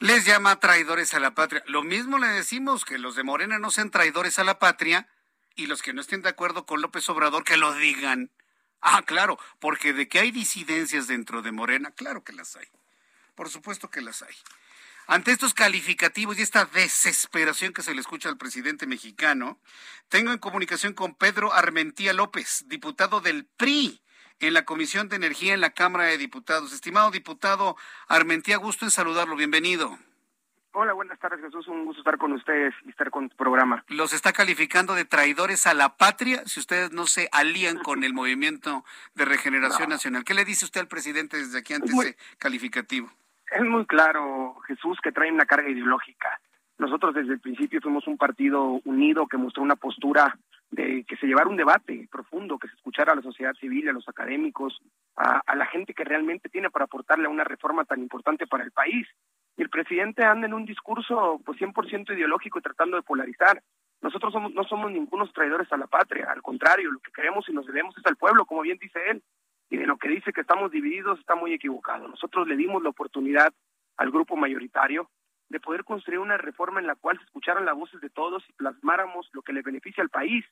Les 0.00 0.24
llama 0.24 0.58
traidores 0.58 1.12
a 1.12 1.20
la 1.20 1.34
patria. 1.34 1.62
Lo 1.66 1.82
mismo 1.82 2.18
le 2.18 2.28
decimos 2.28 2.86
que 2.86 2.98
los 2.98 3.14
de 3.14 3.22
Morena 3.22 3.58
no 3.58 3.70
sean 3.70 3.90
traidores 3.90 4.38
a 4.38 4.44
la 4.44 4.58
patria 4.58 5.06
y 5.54 5.66
los 5.66 5.82
que 5.82 5.92
no 5.92 6.00
estén 6.00 6.22
de 6.22 6.30
acuerdo 6.30 6.64
con 6.64 6.80
López 6.80 7.06
Obrador 7.10 7.44
que 7.44 7.58
lo 7.58 7.74
digan. 7.74 8.32
Ah, 8.80 9.02
claro, 9.02 9.38
porque 9.60 9.92
de 9.92 10.08
que 10.08 10.18
hay 10.18 10.30
disidencias 10.30 11.06
dentro 11.06 11.42
de 11.42 11.52
Morena, 11.52 11.90
claro 11.90 12.24
que 12.24 12.32
las 12.32 12.56
hay. 12.56 12.66
Por 13.34 13.50
supuesto 13.50 13.90
que 13.90 14.00
las 14.00 14.22
hay. 14.22 14.34
Ante 15.06 15.30
estos 15.30 15.52
calificativos 15.52 16.38
y 16.38 16.42
esta 16.42 16.64
desesperación 16.64 17.74
que 17.74 17.82
se 17.82 17.94
le 17.94 18.00
escucha 18.00 18.30
al 18.30 18.38
presidente 18.38 18.86
mexicano, 18.86 19.60
tengo 20.08 20.32
en 20.32 20.38
comunicación 20.38 20.94
con 20.94 21.14
Pedro 21.14 21.52
Armentía 21.52 22.14
López, 22.14 22.64
diputado 22.66 23.20
del 23.20 23.44
PRI 23.44 24.00
en 24.40 24.54
la 24.54 24.64
Comisión 24.64 25.08
de 25.08 25.16
Energía 25.16 25.54
en 25.54 25.60
la 25.60 25.70
Cámara 25.70 26.04
de 26.04 26.18
Diputados. 26.18 26.72
Estimado 26.72 27.10
diputado 27.10 27.76
Armentía, 28.08 28.56
gusto 28.56 28.84
en 28.84 28.90
saludarlo. 28.90 29.36
Bienvenido. 29.36 29.98
Hola, 30.72 30.92
buenas 30.92 31.18
tardes, 31.18 31.40
Jesús. 31.40 31.66
Un 31.68 31.86
gusto 31.86 32.02
estar 32.02 32.18
con 32.18 32.32
ustedes 32.32 32.74
y 32.84 32.90
estar 32.90 33.10
con 33.10 33.30
tu 33.30 33.36
programa. 33.36 33.82
¿Los 33.88 34.12
está 34.12 34.34
calificando 34.34 34.94
de 34.94 35.06
traidores 35.06 35.66
a 35.66 35.72
la 35.72 35.96
patria 35.96 36.42
si 36.44 36.60
ustedes 36.60 36.92
no 36.92 37.06
se 37.06 37.30
alían 37.32 37.78
con 37.78 38.04
el 38.04 38.12
movimiento 38.12 38.84
de 39.14 39.24
regeneración 39.24 39.88
nacional? 39.88 40.24
¿Qué 40.24 40.34
le 40.34 40.44
dice 40.44 40.66
usted 40.66 40.82
al 40.82 40.88
presidente 40.88 41.38
desde 41.38 41.58
aquí 41.58 41.72
ante 41.72 41.92
ese 41.92 42.16
calificativo? 42.36 43.10
Es 43.50 43.62
muy 43.62 43.86
claro, 43.86 44.56
Jesús, 44.66 44.98
que 45.02 45.12
trae 45.12 45.32
una 45.32 45.46
carga 45.46 45.70
ideológica. 45.70 46.40
Nosotros 46.76 47.14
desde 47.14 47.32
el 47.32 47.40
principio 47.40 47.80
fuimos 47.80 48.06
un 48.06 48.18
partido 48.18 48.80
unido 48.84 49.26
que 49.28 49.38
mostró 49.38 49.62
una 49.62 49.76
postura 49.76 50.36
de 50.70 51.04
que 51.04 51.16
se 51.16 51.26
llevara 51.26 51.48
un 51.48 51.56
debate 51.56 52.08
profundo, 52.10 52.58
que 52.58 52.68
se 52.68 52.74
escuchara 52.74 53.12
a 53.12 53.16
la 53.16 53.22
sociedad 53.22 53.54
civil, 53.54 53.88
a 53.88 53.92
los 53.92 54.08
académicos, 54.08 54.80
a, 55.16 55.54
la 55.54 55.66
gente 55.66 55.94
que 55.94 56.04
realmente 56.04 56.48
tiene 56.48 56.70
para 56.70 56.86
aportarle 56.86 57.26
a 57.26 57.30
una 57.30 57.44
reforma 57.44 57.84
tan 57.84 58.00
importante 58.00 58.46
para 58.46 58.64
el 58.64 58.72
país. 58.72 59.06
Y 59.56 59.62
el 59.62 59.70
presidente 59.70 60.24
anda 60.24 60.46
en 60.46 60.54
un 60.54 60.66
discurso 60.66 61.40
pues 61.44 61.58
100% 61.58 62.14
ideológico 62.14 62.60
tratando 62.60 62.96
de 62.96 63.02
polarizar. 63.02 63.62
Nosotros 64.02 64.34
no 64.52 64.64
somos 64.64 64.92
ningunos 64.92 65.32
traidores 65.32 65.72
a 65.72 65.78
la 65.78 65.86
patria, 65.86 66.30
al 66.30 66.42
contrario, 66.42 66.90
lo 66.90 66.98
que 67.00 67.12
queremos 67.12 67.48
y 67.48 67.52
nos 67.52 67.66
debemos 67.66 67.96
es 67.96 68.04
al 68.04 68.16
pueblo, 68.16 68.44
como 68.44 68.62
bien 68.62 68.78
dice 68.78 68.98
él 69.08 69.22
y 69.70 69.76
de 69.76 69.86
lo 69.86 69.96
que 69.96 70.08
dice 70.08 70.32
que 70.32 70.42
estamos 70.42 70.70
divididos 70.70 71.18
está 71.18 71.34
muy 71.34 71.52
equivocado. 71.52 72.06
Nosotros 72.08 72.46
le 72.46 72.56
dimos 72.56 72.82
la 72.82 72.90
oportunidad 72.90 73.52
al 73.96 74.10
grupo 74.10 74.36
mayoritario 74.36 75.10
de 75.48 75.60
poder 75.60 75.84
construir 75.84 76.18
una 76.18 76.36
reforma 76.36 76.80
en 76.80 76.86
la 76.86 76.96
cual 76.96 77.18
se 77.18 77.24
escucharan 77.24 77.64
las 77.64 77.76
voces 77.76 78.00
de 78.00 78.10
todos 78.10 78.44
y 78.48 78.52
plasmáramos 78.54 79.28
lo 79.32 79.42
que 79.42 79.52
le 79.52 79.62
beneficia 79.62 80.02
al 80.02 80.10
país, 80.10 80.44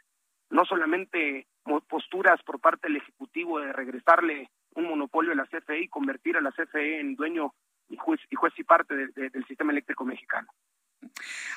no 0.50 0.64
solamente 0.64 1.46
posturas 1.88 2.42
por 2.42 2.60
parte 2.60 2.88
del 2.88 2.98
Ejecutivo 2.98 3.58
de 3.58 3.72
regresarle 3.72 4.50
un 4.74 4.84
monopolio 4.84 5.32
a 5.32 5.36
la 5.36 5.46
CFE 5.46 5.80
y 5.80 5.88
convertir 5.88 6.36
a 6.36 6.40
la 6.40 6.52
CFE 6.52 7.00
en 7.00 7.16
dueño 7.16 7.54
y 7.88 7.96
juez 7.96 8.20
y, 8.30 8.36
juez 8.36 8.52
y 8.58 8.64
parte 8.64 8.94
del 8.94 9.46
sistema 9.46 9.72
eléctrico 9.72 10.04
mexicano. 10.04 10.48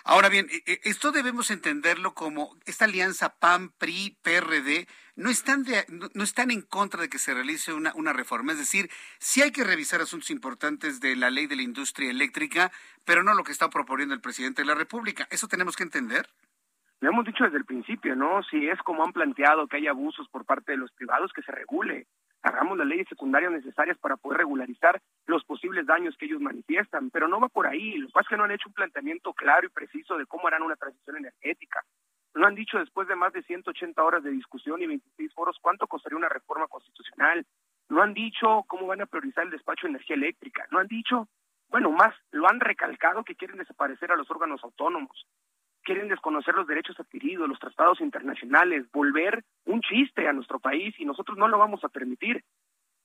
Ahora 0.04 0.30
bien, 0.30 0.48
e, 0.50 0.72
e, 0.72 0.80
esto 0.84 1.12
debemos 1.12 1.52
entenderlo 1.52 2.14
como 2.14 2.58
esta 2.66 2.86
alianza 2.86 3.36
PAN, 3.40 3.70
PRI, 3.78 4.18
PRD, 4.22 4.88
no 5.16 5.30
están, 5.30 5.66
no 6.14 6.24
están 6.24 6.52
en 6.52 6.62
contra 6.62 7.02
de 7.02 7.10
que 7.10 7.18
se 7.18 7.34
realice 7.34 7.74
una, 7.74 7.92
una 7.96 8.14
reforma. 8.14 8.52
Es 8.52 8.60
decir, 8.60 8.90
sí 9.20 9.42
hay 9.42 9.52
que 9.52 9.64
revisar 9.64 10.00
asuntos 10.00 10.30
importantes 10.30 11.00
de 11.00 11.16
la 11.16 11.32
ley 11.32 11.48
de 11.48 11.56
la 11.56 11.64
industria 11.64 12.12
eléctrica, 12.12 12.72
pero 13.04 13.24
no 13.24 13.34
lo 13.34 13.44
que 13.44 13.52
está 13.52 13.70
proponiendo 13.70 14.14
el 14.14 14.22
presidente 14.22 14.62
de 14.62 14.68
la 14.68 14.76
República. 14.76 15.28
¿Eso 15.32 15.48
tenemos 15.48 15.76
que 15.76 15.84
entender? 15.84 16.28
Lo 17.00 17.10
hemos 17.10 17.26
dicho 17.26 17.44
desde 17.44 17.58
el 17.58 17.66
principio, 17.66 18.16
¿no? 18.16 18.42
Si 18.44 18.68
es 18.68 18.80
como 18.80 19.04
han 19.04 19.14
planteado 19.14 19.68
que 19.68 19.78
hay 19.78 19.88
abusos 19.88 20.28
por 20.30 20.46
parte 20.46 20.72
de 20.72 20.78
los 20.78 20.92
privados, 20.92 21.32
que 21.34 21.44
se 21.44 21.52
regule 21.52 22.08
hagamos 22.48 22.78
las 22.78 22.88
leyes 22.88 23.08
secundarias 23.08 23.52
necesarias 23.52 23.98
para 23.98 24.18
poder 24.18 24.40
regularizar 24.40 25.02
los 25.26 25.44
posibles 25.44 25.86
daños 25.86 26.16
que 26.18 26.26
ellos 26.26 26.42
manifiestan, 26.42 27.10
pero 27.10 27.28
no 27.28 27.40
va 27.40 27.50
por 27.50 27.68
ahí. 27.68 27.98
Lo 27.98 28.08
que 28.08 28.14
pasa 28.14 28.26
es 28.26 28.30
que 28.30 28.38
no 28.38 28.44
han 28.44 28.52
hecho 28.52 28.70
un 28.70 28.74
planteamiento 28.74 29.34
claro 29.34 29.68
y 29.68 29.70
preciso 29.70 30.18
de 30.18 30.26
cómo 30.26 30.48
harán 30.48 30.64
una 30.64 30.76
transición 30.76 31.18
energética. 31.18 31.84
No 32.34 32.46
han 32.46 32.56
dicho 32.56 32.78
después 32.78 33.08
de 33.08 33.16
más 33.16 33.34
de 33.34 33.44
180 33.44 34.04
horas 34.04 34.24
de 34.24 34.32
discusión 34.32 34.82
y 34.82 34.88
26 34.88 35.34
foros 35.34 35.58
cuánto 35.62 35.88
costaría 35.88 36.18
una 36.18 36.30
reforma 36.30 36.68
constitucional. 36.68 37.46
No 37.90 38.02
han 38.02 38.14
dicho 38.14 38.64
cómo 38.68 38.86
van 38.86 39.02
a 39.02 39.06
priorizar 39.06 39.46
el 39.46 39.52
despacho 39.52 39.88
de 39.88 39.92
energía 39.92 40.16
eléctrica. 40.16 40.66
No 40.72 40.80
han 40.80 40.88
dicho, 40.88 41.28
bueno, 41.70 41.92
más, 41.92 42.14
lo 42.32 42.48
han 42.50 42.60
recalcado 42.60 43.24
que 43.24 43.36
quieren 43.36 43.58
desaparecer 43.58 44.12
a 44.12 44.16
los 44.16 44.30
órganos 44.30 44.64
autónomos. 44.64 45.26
Quieren 45.88 46.10
desconocer 46.10 46.54
los 46.54 46.68
derechos 46.68 47.00
adquiridos, 47.00 47.48
los 47.48 47.60
tratados 47.60 48.02
internacionales, 48.02 48.92
volver 48.92 49.46
un 49.64 49.80
chiste 49.80 50.28
a 50.28 50.34
nuestro 50.34 50.60
país 50.60 50.94
y 51.00 51.06
nosotros 51.06 51.38
no 51.38 51.48
lo 51.48 51.58
vamos 51.58 51.82
a 51.86 51.88
permitir. 51.88 52.44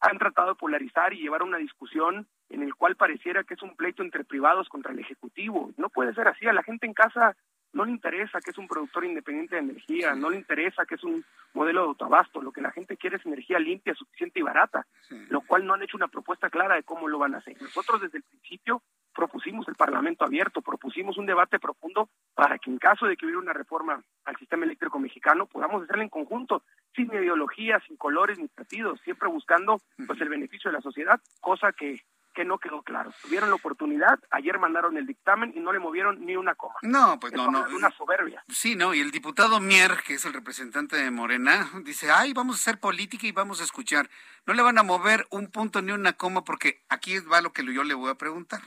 Han 0.00 0.18
tratado 0.18 0.48
de 0.48 0.54
polarizar 0.56 1.12
y 1.12 1.22
llevar 1.22 1.44
una 1.44 1.58
discusión 1.58 2.26
en 2.48 2.60
el 2.60 2.74
cual 2.74 2.96
pareciera 2.96 3.44
que 3.44 3.54
es 3.54 3.62
un 3.62 3.76
pleito 3.76 4.02
entre 4.02 4.24
privados 4.24 4.68
contra 4.68 4.90
el 4.90 4.98
Ejecutivo. 4.98 5.70
No 5.76 5.90
puede 5.90 6.12
ser 6.12 6.26
así. 6.26 6.48
A 6.48 6.52
la 6.52 6.64
gente 6.64 6.86
en 6.86 6.92
casa 6.92 7.36
no 7.72 7.84
le 7.84 7.92
interesa 7.92 8.40
que 8.40 8.50
es 8.50 8.58
un 8.58 8.66
productor 8.66 9.04
independiente 9.04 9.54
de 9.54 9.62
energía, 9.62 10.16
no 10.16 10.30
le 10.30 10.38
interesa 10.38 10.84
que 10.84 10.96
es 10.96 11.04
un 11.04 11.24
modelo 11.54 11.82
de 11.82 11.86
autoabasto, 11.86 12.42
lo 12.42 12.50
que 12.50 12.62
la 12.62 12.72
gente 12.72 12.96
quiere 12.96 13.16
es 13.16 13.24
energía 13.24 13.60
limpia, 13.60 13.94
suficiente 13.94 14.40
y 14.40 14.42
barata, 14.42 14.88
lo 15.28 15.42
cual 15.42 15.64
no 15.64 15.74
han 15.74 15.84
hecho 15.84 15.96
una 15.96 16.08
propuesta 16.08 16.50
clara 16.50 16.74
de 16.74 16.82
cómo 16.82 17.06
lo 17.06 17.20
van 17.20 17.36
a 17.36 17.38
hacer. 17.38 17.62
Nosotros 17.62 18.00
desde 18.00 18.18
el 18.18 18.24
principio 18.24 18.82
propusimos 19.14 19.66
el 19.68 19.74
Parlamento 19.74 20.24
abierto, 20.24 20.62
propusimos 20.62 21.18
un 21.18 21.26
debate 21.26 21.58
profundo 21.58 22.08
para 22.34 22.58
que 22.58 22.70
en 22.70 22.78
caso 22.78 23.06
de 23.06 23.16
que 23.16 23.26
hubiera 23.26 23.40
una 23.40 23.52
reforma 23.52 24.02
al 24.24 24.36
sistema 24.36 24.64
eléctrico 24.64 24.98
mexicano 24.98 25.46
podamos 25.46 25.82
hacerla 25.82 26.02
en 26.02 26.08
conjunto, 26.08 26.62
sin 26.94 27.06
ideología, 27.12 27.80
sin 27.86 27.96
colores 27.96 28.38
ni 28.38 28.48
partidos, 28.48 29.00
siempre 29.02 29.28
buscando 29.28 29.80
pues 30.06 30.20
el 30.20 30.28
beneficio 30.28 30.70
de 30.70 30.76
la 30.76 30.82
sociedad, 30.82 31.20
cosa 31.40 31.72
que 31.72 32.02
que 32.32 32.44
no 32.44 32.58
quedó 32.58 32.82
claro. 32.82 33.12
Tuvieron 33.22 33.50
la 33.50 33.56
oportunidad, 33.56 34.18
ayer 34.30 34.58
mandaron 34.58 34.96
el 34.96 35.06
dictamen 35.06 35.52
y 35.54 35.60
no 35.60 35.72
le 35.72 35.78
movieron 35.78 36.24
ni 36.24 36.36
una 36.36 36.54
coma. 36.54 36.74
No, 36.82 37.18
pues 37.20 37.32
no, 37.32 37.50
no. 37.50 37.64
Una 37.74 37.90
soberbia. 37.90 38.42
Sí, 38.48 38.74
no, 38.74 38.94
y 38.94 39.00
el 39.00 39.10
diputado 39.10 39.60
Mier, 39.60 39.98
que 40.06 40.14
es 40.14 40.24
el 40.24 40.32
representante 40.32 40.96
de 40.96 41.10
Morena, 41.10 41.70
dice, 41.84 42.10
ay, 42.10 42.32
vamos 42.32 42.56
a 42.56 42.60
hacer 42.60 42.80
política 42.80 43.26
y 43.26 43.32
vamos 43.32 43.60
a 43.60 43.64
escuchar. 43.64 44.08
No 44.46 44.54
le 44.54 44.62
van 44.62 44.78
a 44.78 44.82
mover 44.82 45.26
un 45.30 45.50
punto 45.50 45.82
ni 45.82 45.92
una 45.92 46.14
coma 46.14 46.44
porque 46.44 46.82
aquí 46.88 47.18
va 47.20 47.42
lo 47.42 47.52
que 47.52 47.64
yo 47.72 47.84
le 47.84 47.94
voy 47.94 48.10
a 48.10 48.16
preguntar. 48.16 48.62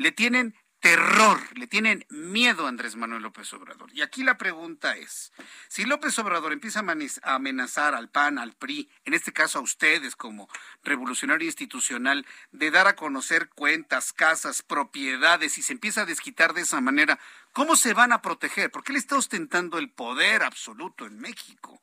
Le 0.00 0.12
tienen 0.12 0.56
terror, 0.80 1.38
le 1.58 1.66
tienen 1.66 2.06
miedo 2.08 2.64
a 2.64 2.70
Andrés 2.70 2.96
Manuel 2.96 3.20
López 3.20 3.52
Obrador. 3.52 3.90
Y 3.92 4.00
aquí 4.00 4.24
la 4.24 4.38
pregunta 4.38 4.96
es, 4.96 5.30
si 5.68 5.84
López 5.84 6.18
Obrador 6.18 6.54
empieza 6.54 6.80
a 6.80 7.34
amenazar 7.34 7.94
al 7.94 8.08
PAN, 8.08 8.38
al 8.38 8.54
PRI, 8.54 8.90
en 9.04 9.12
este 9.12 9.34
caso 9.34 9.58
a 9.58 9.60
ustedes 9.60 10.16
como 10.16 10.48
revolucionario 10.82 11.46
institucional, 11.46 12.24
de 12.50 12.70
dar 12.70 12.86
a 12.86 12.96
conocer 12.96 13.50
cuentas, 13.50 14.14
casas, 14.14 14.62
propiedades, 14.62 15.58
y 15.58 15.62
se 15.62 15.74
empieza 15.74 16.00
a 16.00 16.06
desquitar 16.06 16.54
de 16.54 16.62
esa 16.62 16.80
manera, 16.80 17.18
¿cómo 17.52 17.76
se 17.76 17.92
van 17.92 18.14
a 18.14 18.22
proteger? 18.22 18.70
Porque 18.70 18.92
él 18.92 18.98
está 18.98 19.18
ostentando 19.18 19.76
el 19.76 19.90
poder 19.90 20.42
absoluto 20.42 21.04
en 21.04 21.20
México. 21.20 21.78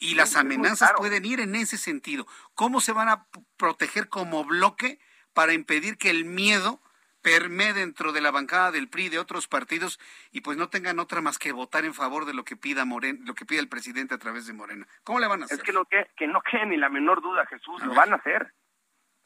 Y 0.00 0.16
las 0.16 0.36
amenazas 0.36 0.92
pueden 0.98 1.24
ir 1.24 1.40
en 1.40 1.54
ese 1.54 1.78
sentido. 1.78 2.26
¿Cómo 2.54 2.82
se 2.82 2.92
van 2.92 3.08
a 3.08 3.26
proteger 3.56 4.10
como 4.10 4.44
bloque 4.44 5.00
para 5.32 5.54
impedir 5.54 5.96
que 5.96 6.10
el 6.10 6.26
miedo 6.26 6.82
permee 7.24 7.72
dentro 7.72 8.12
de 8.12 8.20
la 8.20 8.30
bancada 8.30 8.70
del 8.70 8.88
PRI 8.88 9.08
de 9.08 9.18
otros 9.18 9.48
partidos 9.48 9.98
y 10.30 10.42
pues 10.42 10.58
no 10.58 10.68
tengan 10.68 10.98
otra 10.98 11.22
más 11.22 11.38
que 11.38 11.52
votar 11.52 11.86
en 11.86 11.94
favor 11.94 12.26
de 12.26 12.34
lo 12.34 12.44
que 12.44 12.54
pida 12.54 12.84
Morena, 12.84 13.18
lo 13.24 13.34
que 13.34 13.46
pida 13.46 13.60
el 13.60 13.68
presidente 13.68 14.14
a 14.14 14.18
través 14.18 14.46
de 14.46 14.52
Morena. 14.52 14.86
¿Cómo 15.04 15.18
le 15.18 15.26
van 15.26 15.40
a 15.42 15.46
hacer? 15.46 15.58
Es 15.58 15.64
que 15.64 15.72
lo 15.72 15.86
que, 15.86 16.06
que 16.16 16.26
no 16.26 16.42
quede 16.42 16.66
ni 16.66 16.76
la 16.76 16.90
menor 16.90 17.22
duda, 17.22 17.46
Jesús, 17.46 17.82
lo 17.82 17.94
van 17.94 18.12
a 18.12 18.16
hacer. 18.16 18.52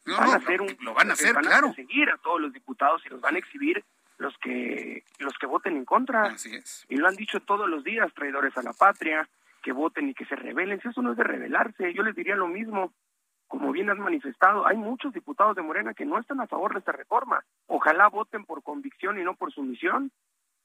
van 0.06 0.30
a 0.30 0.36
hacer 0.36 0.62
un, 0.62 0.76
lo 0.80 0.94
van 0.94 1.10
a 1.10 1.14
hacer, 1.14 1.34
claro. 1.34 1.70
A 1.70 1.74
seguir 1.74 2.08
a 2.08 2.18
todos 2.18 2.40
los 2.40 2.52
diputados 2.52 3.02
y 3.04 3.08
los 3.08 3.20
van 3.20 3.34
a 3.34 3.38
exhibir 3.38 3.84
los 4.18 4.36
que 4.38 5.04
los 5.18 5.36
que 5.36 5.46
voten 5.46 5.76
en 5.76 5.84
contra. 5.84 6.22
Así 6.22 6.54
es. 6.54 6.86
Y 6.88 6.96
lo 6.96 7.08
han 7.08 7.16
dicho 7.16 7.40
todos 7.40 7.68
los 7.68 7.82
días, 7.82 8.14
traidores 8.14 8.56
a 8.56 8.62
la 8.62 8.74
patria, 8.74 9.28
que 9.60 9.72
voten 9.72 10.08
y 10.08 10.14
que 10.14 10.24
se 10.26 10.36
rebelen. 10.36 10.80
Si 10.80 10.88
eso 10.88 11.02
no 11.02 11.10
es 11.10 11.18
de 11.18 11.24
rebelarse, 11.24 11.92
yo 11.92 12.04
les 12.04 12.14
diría 12.14 12.36
lo 12.36 12.46
mismo 12.46 12.92
como 13.48 13.72
bien 13.72 13.90
has 13.90 13.98
manifestado, 13.98 14.66
hay 14.66 14.76
muchos 14.76 15.12
diputados 15.12 15.56
de 15.56 15.62
Morena 15.62 15.94
que 15.94 16.04
no 16.04 16.18
están 16.18 16.40
a 16.40 16.46
favor 16.46 16.74
de 16.74 16.80
esta 16.80 16.92
reforma. 16.92 17.42
Ojalá 17.66 18.08
voten 18.08 18.44
por 18.44 18.62
convicción 18.62 19.18
y 19.18 19.24
no 19.24 19.34
por 19.34 19.52
sumisión. 19.52 20.12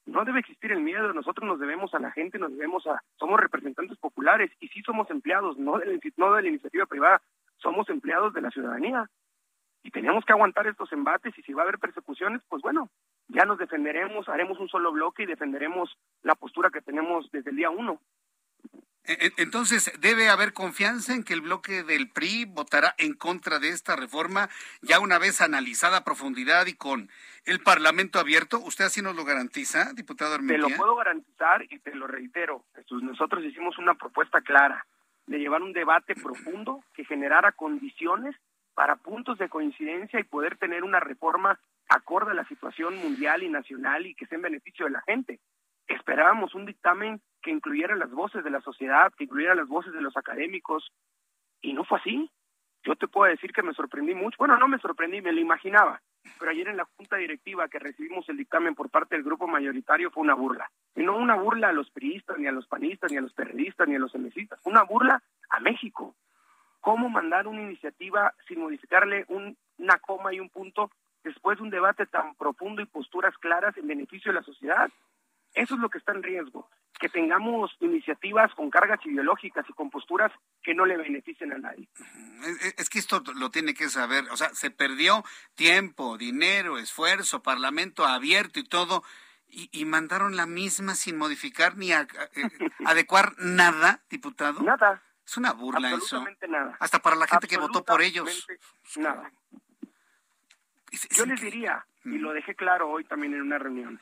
No 0.05 0.25
debe 0.25 0.41
existir 0.41 0.73
el 0.73 0.81
miedo, 0.81 1.13
nosotros 1.13 1.47
nos 1.47 1.61
debemos 1.61 1.93
a 1.93 1.99
la 1.99 2.11
gente, 2.11 2.37
nos 2.37 2.51
debemos 2.51 2.85
a, 2.87 3.01
somos 3.17 3.39
representantes 3.39 3.97
populares 3.97 4.51
y 4.59 4.67
sí 4.67 4.81
somos 4.81 5.09
empleados, 5.09 5.57
no 5.57 5.77
de, 5.77 5.85
la, 5.85 5.99
no 6.17 6.33
de 6.33 6.41
la 6.41 6.49
iniciativa 6.49 6.85
privada, 6.85 7.21
somos 7.57 7.87
empleados 7.89 8.33
de 8.33 8.41
la 8.41 8.51
ciudadanía. 8.51 9.09
Y 9.81 9.91
tenemos 9.91 10.25
que 10.25 10.33
aguantar 10.33 10.67
estos 10.67 10.91
embates 10.91 11.37
y 11.37 11.41
si 11.43 11.53
va 11.53 11.61
a 11.61 11.63
haber 11.63 11.79
persecuciones, 11.79 12.41
pues 12.49 12.61
bueno, 12.61 12.89
ya 13.29 13.45
nos 13.45 13.57
defenderemos, 13.57 14.27
haremos 14.27 14.59
un 14.59 14.67
solo 14.67 14.91
bloque 14.91 15.23
y 15.23 15.25
defenderemos 15.25 15.97
la 16.21 16.35
postura 16.35 16.69
que 16.69 16.81
tenemos 16.81 17.31
desde 17.31 17.51
el 17.51 17.55
día 17.55 17.69
uno. 17.69 18.01
E, 19.05 19.13
e, 19.13 19.33
entonces, 19.37 19.91
¿debe 19.99 20.29
haber 20.29 20.53
confianza 20.53 21.13
en 21.13 21.23
que 21.23 21.33
el 21.33 21.41
bloque 21.41 21.83
del 21.83 22.09
PRI 22.09 22.45
votará 22.45 22.95
en 22.97 23.13
contra 23.13 23.59
de 23.59 23.69
esta 23.69 23.95
reforma 23.95 24.49
ya 24.81 24.99
una 24.99 25.19
vez 25.19 25.41
analizada 25.41 25.97
a 25.97 26.03
profundidad 26.03 26.67
y 26.67 26.73
con 26.73 27.09
el 27.45 27.59
Parlamento 27.59 28.19
abierto? 28.19 28.59
¿Usted 28.59 28.85
así 28.85 29.01
nos 29.01 29.15
lo 29.15 29.25
garantiza, 29.25 29.91
diputado 29.93 30.35
Armentia? 30.35 30.65
Te 30.65 30.71
lo 30.71 30.77
puedo 30.77 30.95
garantizar 30.95 31.63
y 31.69 31.79
te 31.79 31.93
lo 31.95 32.07
reitero. 32.07 32.63
Nosotros 32.89 33.43
hicimos 33.43 33.77
una 33.77 33.95
propuesta 33.95 34.41
clara 34.41 34.85
de 35.27 35.39
llevar 35.39 35.61
un 35.61 35.73
debate 35.73 36.15
profundo 36.15 36.83
que 36.93 37.03
generara 37.03 37.51
condiciones 37.51 38.35
para 38.73 38.95
puntos 38.95 39.37
de 39.37 39.49
coincidencia 39.49 40.19
y 40.19 40.23
poder 40.23 40.57
tener 40.57 40.83
una 40.83 40.99
reforma 40.99 41.59
acorde 41.89 42.31
a 42.31 42.35
la 42.35 42.47
situación 42.47 42.95
mundial 42.97 43.43
y 43.43 43.49
nacional 43.49 44.05
y 44.05 44.15
que 44.15 44.25
sea 44.25 44.37
en 44.37 44.43
beneficio 44.43 44.85
de 44.85 44.91
la 44.91 45.01
gente. 45.01 45.39
Esperábamos 45.87 46.55
un 46.55 46.65
dictamen 46.65 47.21
que 47.43 47.51
incluyera 47.51 47.95
las 47.95 48.09
voces 48.09 48.43
de 48.43 48.49
la 48.49 48.61
sociedad, 48.61 49.13
que 49.15 49.25
incluyera 49.25 49.53
las 49.53 49.67
voces 49.67 49.93
de 49.93 50.01
los 50.01 50.17
académicos, 50.17 50.91
y 51.61 51.73
no 51.73 51.83
fue 51.83 51.99
así. 51.99 52.31
Yo 52.83 52.95
te 52.95 53.07
puedo 53.07 53.29
decir 53.29 53.53
que 53.53 53.63
me 53.63 53.73
sorprendí 53.73 54.13
mucho. 54.13 54.35
Bueno, 54.37 54.57
no 54.57 54.67
me 54.67 54.79
sorprendí, 54.79 55.21
me 55.21 55.31
lo 55.31 55.39
imaginaba. 55.39 56.01
Pero 56.39 56.51
ayer 56.51 56.67
en 56.67 56.77
la 56.77 56.87
junta 56.97 57.15
directiva 57.17 57.67
que 57.69 57.79
recibimos 57.79 58.27
el 58.27 58.37
dictamen 58.37 58.75
por 58.75 58.89
parte 58.89 59.15
del 59.15 59.23
grupo 59.23 59.47
mayoritario 59.47 60.11
fue 60.11 60.23
una 60.23 60.33
burla. 60.33 60.69
Y 60.95 61.03
no 61.03 61.15
una 61.17 61.35
burla 61.35 61.69
a 61.69 61.73
los 61.73 61.89
priistas, 61.91 62.37
ni 62.37 62.47
a 62.47 62.51
los 62.51 62.67
panistas, 62.67 63.11
ni 63.11 63.17
a 63.17 63.21
los 63.21 63.33
periodistas, 63.33 63.87
ni 63.87 63.95
a 63.95 63.99
los 63.99 64.13
emesistas. 64.15 64.59
Una 64.63 64.83
burla 64.83 65.21
a 65.49 65.59
México. 65.61 66.15
¿Cómo 66.81 67.07
mandar 67.07 67.47
una 67.47 67.61
iniciativa 67.61 68.33
sin 68.47 68.59
modificarle 68.59 69.25
una 69.29 69.97
coma 69.99 70.33
y 70.33 70.41
un 70.41 70.49
punto 70.49 70.91
después 71.23 71.57
de 71.57 71.63
un 71.63 71.69
debate 71.69 72.05
tan 72.05 72.35
profundo 72.35 72.81
y 72.81 72.85
posturas 72.85 73.37
claras 73.37 73.77
en 73.77 73.87
beneficio 73.87 74.31
de 74.31 74.39
la 74.39 74.43
sociedad? 74.43 74.91
Eso 75.53 75.75
es 75.75 75.79
lo 75.79 75.89
que 75.89 75.99
está 75.99 76.13
en 76.13 76.23
riesgo, 76.23 76.67
que 76.99 77.09
tengamos 77.09 77.71
iniciativas 77.79 78.51
con 78.55 78.71
cargas 78.71 78.99
ideológicas 79.05 79.65
y 79.69 79.73
con 79.73 79.91
posturas 79.91 80.31
que 80.63 80.73
no 80.73 80.85
le 80.85 80.97
beneficien 80.97 81.53
a 81.53 81.57
nadie. 81.59 81.87
Es 82.77 82.89
que 82.89 82.97
esto 82.97 83.21
lo 83.35 83.51
tiene 83.51 83.73
que 83.75 83.89
saber, 83.89 84.25
o 84.31 84.37
sea, 84.37 84.49
se 84.49 84.71
perdió 84.71 85.23
tiempo, 85.53 86.17
dinero, 86.17 86.79
esfuerzo, 86.79 87.43
parlamento 87.43 88.05
abierto 88.05 88.59
y 88.59 88.63
todo, 88.63 89.03
y, 89.47 89.85
mandaron 89.85 90.35
la 90.35 90.47
misma 90.47 90.95
sin 90.95 91.15
modificar 91.15 91.77
ni 91.77 91.91
eh, 91.93 92.07
adecuar 92.85 93.33
nada, 93.37 94.01
diputado. 94.09 94.61
Nada. 94.61 95.03
Es 95.25 95.37
una 95.37 95.53
burla 95.53 95.89
Absolutamente 95.89 96.47
nada. 96.47 96.75
Hasta 96.79 96.99
para 96.99 97.15
la 97.15 97.27
gente 97.27 97.47
que 97.47 97.57
votó 97.57 97.83
por 97.83 98.01
ellos. 98.01 98.47
Nada. 98.97 99.31
Yo 101.11 101.25
les 101.25 101.39
diría, 101.39 101.85
y 102.03 102.17
lo 102.17 102.33
dejé 102.33 102.55
claro 102.55 102.89
hoy 102.89 103.03
también 103.05 103.33
en 103.33 103.41
una 103.41 103.57
reunión, 103.57 104.01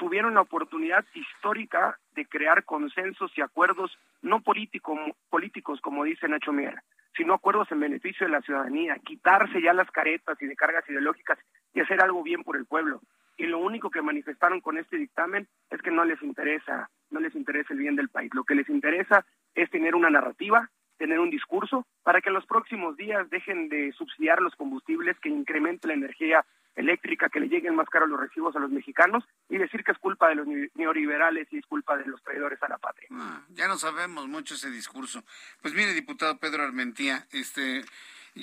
tuvieron 0.00 0.32
la 0.32 0.40
oportunidad 0.40 1.04
histórica 1.12 1.98
de 2.14 2.24
crear 2.24 2.64
consensos 2.64 3.30
y 3.36 3.42
acuerdos 3.42 3.98
no 4.22 4.40
político, 4.40 4.98
políticos, 5.28 5.78
como 5.82 6.04
dice 6.04 6.26
Nacho 6.26 6.52
Mier, 6.52 6.76
sino 7.14 7.34
acuerdos 7.34 7.70
en 7.70 7.80
beneficio 7.80 8.26
de 8.26 8.32
la 8.32 8.40
ciudadanía, 8.40 8.96
quitarse 9.04 9.60
ya 9.60 9.74
las 9.74 9.90
caretas 9.90 10.40
y 10.40 10.46
de 10.46 10.56
cargas 10.56 10.88
ideológicas 10.88 11.38
y 11.74 11.80
hacer 11.80 12.00
algo 12.00 12.22
bien 12.22 12.42
por 12.44 12.56
el 12.56 12.64
pueblo. 12.64 13.02
Y 13.36 13.44
lo 13.44 13.58
único 13.58 13.90
que 13.90 14.00
manifestaron 14.00 14.62
con 14.62 14.78
este 14.78 14.96
dictamen 14.96 15.46
es 15.68 15.82
que 15.82 15.90
no 15.90 16.06
les 16.06 16.22
interesa, 16.22 16.88
no 17.10 17.20
les 17.20 17.34
interesa 17.34 17.74
el 17.74 17.80
bien 17.80 17.96
del 17.96 18.08
país. 18.08 18.30
Lo 18.32 18.44
que 18.44 18.54
les 18.54 18.70
interesa 18.70 19.26
es 19.54 19.68
tener 19.68 19.94
una 19.94 20.08
narrativa, 20.08 20.70
tener 20.96 21.20
un 21.20 21.28
discurso 21.28 21.86
para 22.02 22.22
que 22.22 22.30
en 22.30 22.36
los 22.36 22.46
próximos 22.46 22.96
días 22.96 23.28
dejen 23.28 23.68
de 23.68 23.92
subsidiar 23.92 24.40
los 24.40 24.54
combustibles, 24.56 25.20
que 25.20 25.28
incremente 25.28 25.88
la 25.88 25.94
energía 25.94 26.42
eléctrica, 26.80 27.28
que 27.28 27.40
le 27.40 27.48
lleguen 27.48 27.76
más 27.76 27.88
caros 27.88 28.08
los 28.08 28.18
recibos 28.18 28.54
a 28.56 28.58
los 28.58 28.70
mexicanos 28.70 29.24
y 29.48 29.58
decir 29.58 29.84
que 29.84 29.92
es 29.92 29.98
culpa 29.98 30.28
de 30.28 30.34
los 30.34 30.46
neoliberales 30.74 31.46
y 31.52 31.58
es 31.58 31.66
culpa 31.66 31.96
de 31.96 32.06
los 32.06 32.22
traidores 32.22 32.62
a 32.62 32.68
la 32.68 32.78
patria. 32.78 33.08
Ah, 33.12 33.42
ya 33.50 33.68
no 33.68 33.78
sabemos 33.78 34.26
mucho 34.28 34.54
ese 34.54 34.70
discurso. 34.70 35.24
Pues 35.62 35.74
mire, 35.74 35.94
diputado 35.94 36.38
Pedro 36.38 36.64
Armentía, 36.64 37.26
este, 37.32 37.84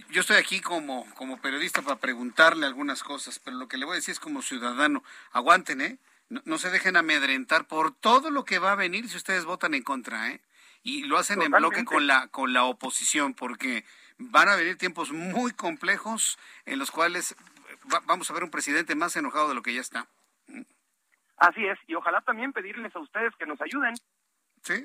yo 0.10 0.22
estoy 0.22 0.38
aquí 0.38 0.62
como, 0.62 1.06
como 1.16 1.42
periodista 1.42 1.82
para 1.82 2.00
preguntarle 2.00 2.66
algunas 2.66 3.04
cosas, 3.04 3.40
pero 3.40 3.58
lo 3.58 3.68
que 3.68 3.78
le 3.78 3.86
voy 3.86 3.94
a 3.94 3.96
decir 3.96 4.14
es 4.14 4.20
como 4.20 4.42
ciudadano, 4.42 5.04
aguanten, 5.32 5.82
¿eh? 5.82 5.98
No, 6.30 6.42
no 6.46 6.58
se 6.58 6.70
dejen 6.70 6.98
amedrentar 6.98 7.68
por 7.68 7.94
todo 7.94 8.32
lo 8.32 8.44
que 8.44 8.60
va 8.60 8.74
a 8.74 8.76
venir 8.76 9.08
si 9.10 9.18
ustedes 9.18 9.46
votan 9.46 9.74
en 9.74 9.84
contra, 9.84 10.32
¿eh? 10.32 10.42
Y 10.84 11.04
lo 11.04 11.18
hacen 11.18 11.42
en 11.42 11.52
bloque 11.52 11.84
con 11.84 12.08
la, 12.08 12.28
con 12.28 12.54
la 12.54 12.64
oposición, 12.64 13.34
porque 13.34 13.84
van 14.18 14.50
a 14.50 14.56
venir 14.56 14.78
tiempos 14.78 15.12
muy 15.12 15.52
complejos 15.52 16.38
en 16.66 16.80
los 16.80 16.92
cuales 16.92 17.36
vamos 18.06 18.30
a 18.30 18.34
ver 18.34 18.44
un 18.44 18.52
presidente 18.52 18.96
más 18.96 19.16
enojado 19.16 19.50
de 19.50 19.56
lo 19.56 19.62
que 19.62 19.74
ya 19.74 19.82
está. 19.82 20.08
Así 21.38 21.66
es, 21.66 21.78
y 21.88 21.96
ojalá 21.96 22.22
también 22.22 22.52
pedirles 22.52 22.96
a 22.96 23.00
ustedes 23.00 23.34
que 23.36 23.46
nos 23.46 23.62
ayuden, 23.62 23.94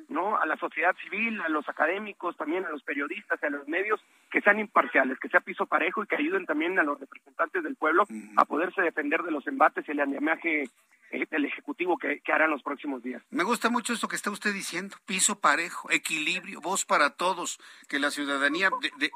¿no? 0.09 0.37
A 0.37 0.47
la 0.47 0.57
sociedad 0.57 0.95
civil, 1.03 1.41
a 1.41 1.49
los 1.49 1.68
académicos, 1.68 2.37
también 2.37 2.64
a 2.64 2.70
los 2.70 2.83
periodistas, 2.83 3.43
a 3.43 3.51
los 3.51 3.66
medios, 3.68 4.01
que 4.31 4.41
sean 4.41 4.59
imparciales, 4.59 5.18
que 5.18 5.29
sea 5.29 5.41
piso 5.41 5.66
parejo 5.66 6.03
y 6.03 6.07
que 6.07 6.16
ayuden 6.16 6.47
también 6.47 6.79
a 6.79 6.83
los 6.83 6.99
representantes 6.99 7.62
del 7.62 7.77
pueblo 7.77 8.05
a 8.37 8.45
poderse 8.45 8.83
defender 8.83 9.23
de 9.23 9.31
los 9.31 9.47
embates 9.47 9.87
y 9.87 9.93
el 9.93 10.01
andamiaje 10.01 10.64
eh, 11.11 11.27
del 11.31 11.45
Ejecutivo 11.45 11.99
que, 11.99 12.20
que 12.20 12.33
hará 12.33 12.47
en 12.47 12.53
los 12.53 12.62
próximos 12.62 13.03
días. 13.03 13.23
Me 13.31 13.45
gusta 13.45 13.68
mucho 13.68 13.93
esto 13.93 14.09
que 14.09 14.16
está 14.16 14.31
usted 14.31 14.53
diciendo, 14.53 14.97
piso 15.05 15.41
parejo, 15.41 15.91
equilibrio, 15.91 16.61
voz 16.61 16.85
para 16.85 17.11
todos, 17.11 17.61
que 17.89 17.99
la 17.99 18.11
ciudadanía 18.11 18.70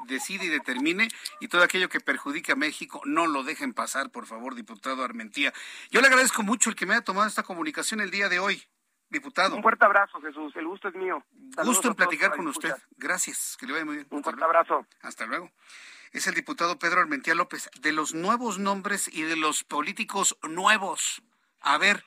decide 0.07 0.45
y 0.45 0.49
determine 0.49 1.07
y 1.39 1.47
todo 1.47 1.63
aquello 1.63 1.89
que 1.89 1.99
perjudique 1.99 2.51
a 2.51 2.55
México 2.55 3.01
no 3.05 3.25
lo 3.25 3.43
dejen 3.43 3.73
pasar, 3.73 4.11
por 4.11 4.27
favor, 4.27 4.55
diputado 4.55 5.03
Armentía. 5.03 5.53
Yo 5.89 6.01
le 6.01 6.07
agradezco 6.07 6.43
mucho 6.43 6.69
el 6.69 6.75
que 6.75 6.85
me 6.85 6.93
haya 6.93 7.03
tomado 7.03 7.27
esta 7.27 7.43
comunicación 7.43 7.99
el 7.99 8.11
día 8.11 8.29
de 8.29 8.39
hoy 8.39 8.61
diputado. 9.09 9.55
Un 9.55 9.61
fuerte 9.61 9.85
abrazo, 9.85 10.19
Jesús. 10.21 10.55
El 10.55 10.67
gusto 10.67 10.87
es 10.89 10.95
mío. 10.95 11.23
gusto 11.63 11.87
en 11.87 11.95
platicar 11.95 12.35
con 12.35 12.47
usted. 12.47 12.73
Gracias. 12.97 13.57
Que 13.59 13.65
le 13.65 13.73
vaya 13.73 13.85
muy 13.85 13.95
bien. 13.95 14.07
Un 14.09 14.23
fuerte 14.23 14.43
abrazo. 14.43 14.85
Hasta 15.01 15.25
luego. 15.25 15.51
Es 16.11 16.27
el 16.27 16.35
diputado 16.35 16.79
Pedro 16.79 17.01
Armentía 17.01 17.35
López, 17.35 17.69
de 17.81 17.91
los 17.91 18.13
nuevos 18.13 18.59
nombres 18.59 19.09
y 19.11 19.23
de 19.23 19.35
los 19.35 19.63
políticos 19.63 20.37
nuevos. 20.41 21.21
A 21.59 21.77
ver, 21.77 22.05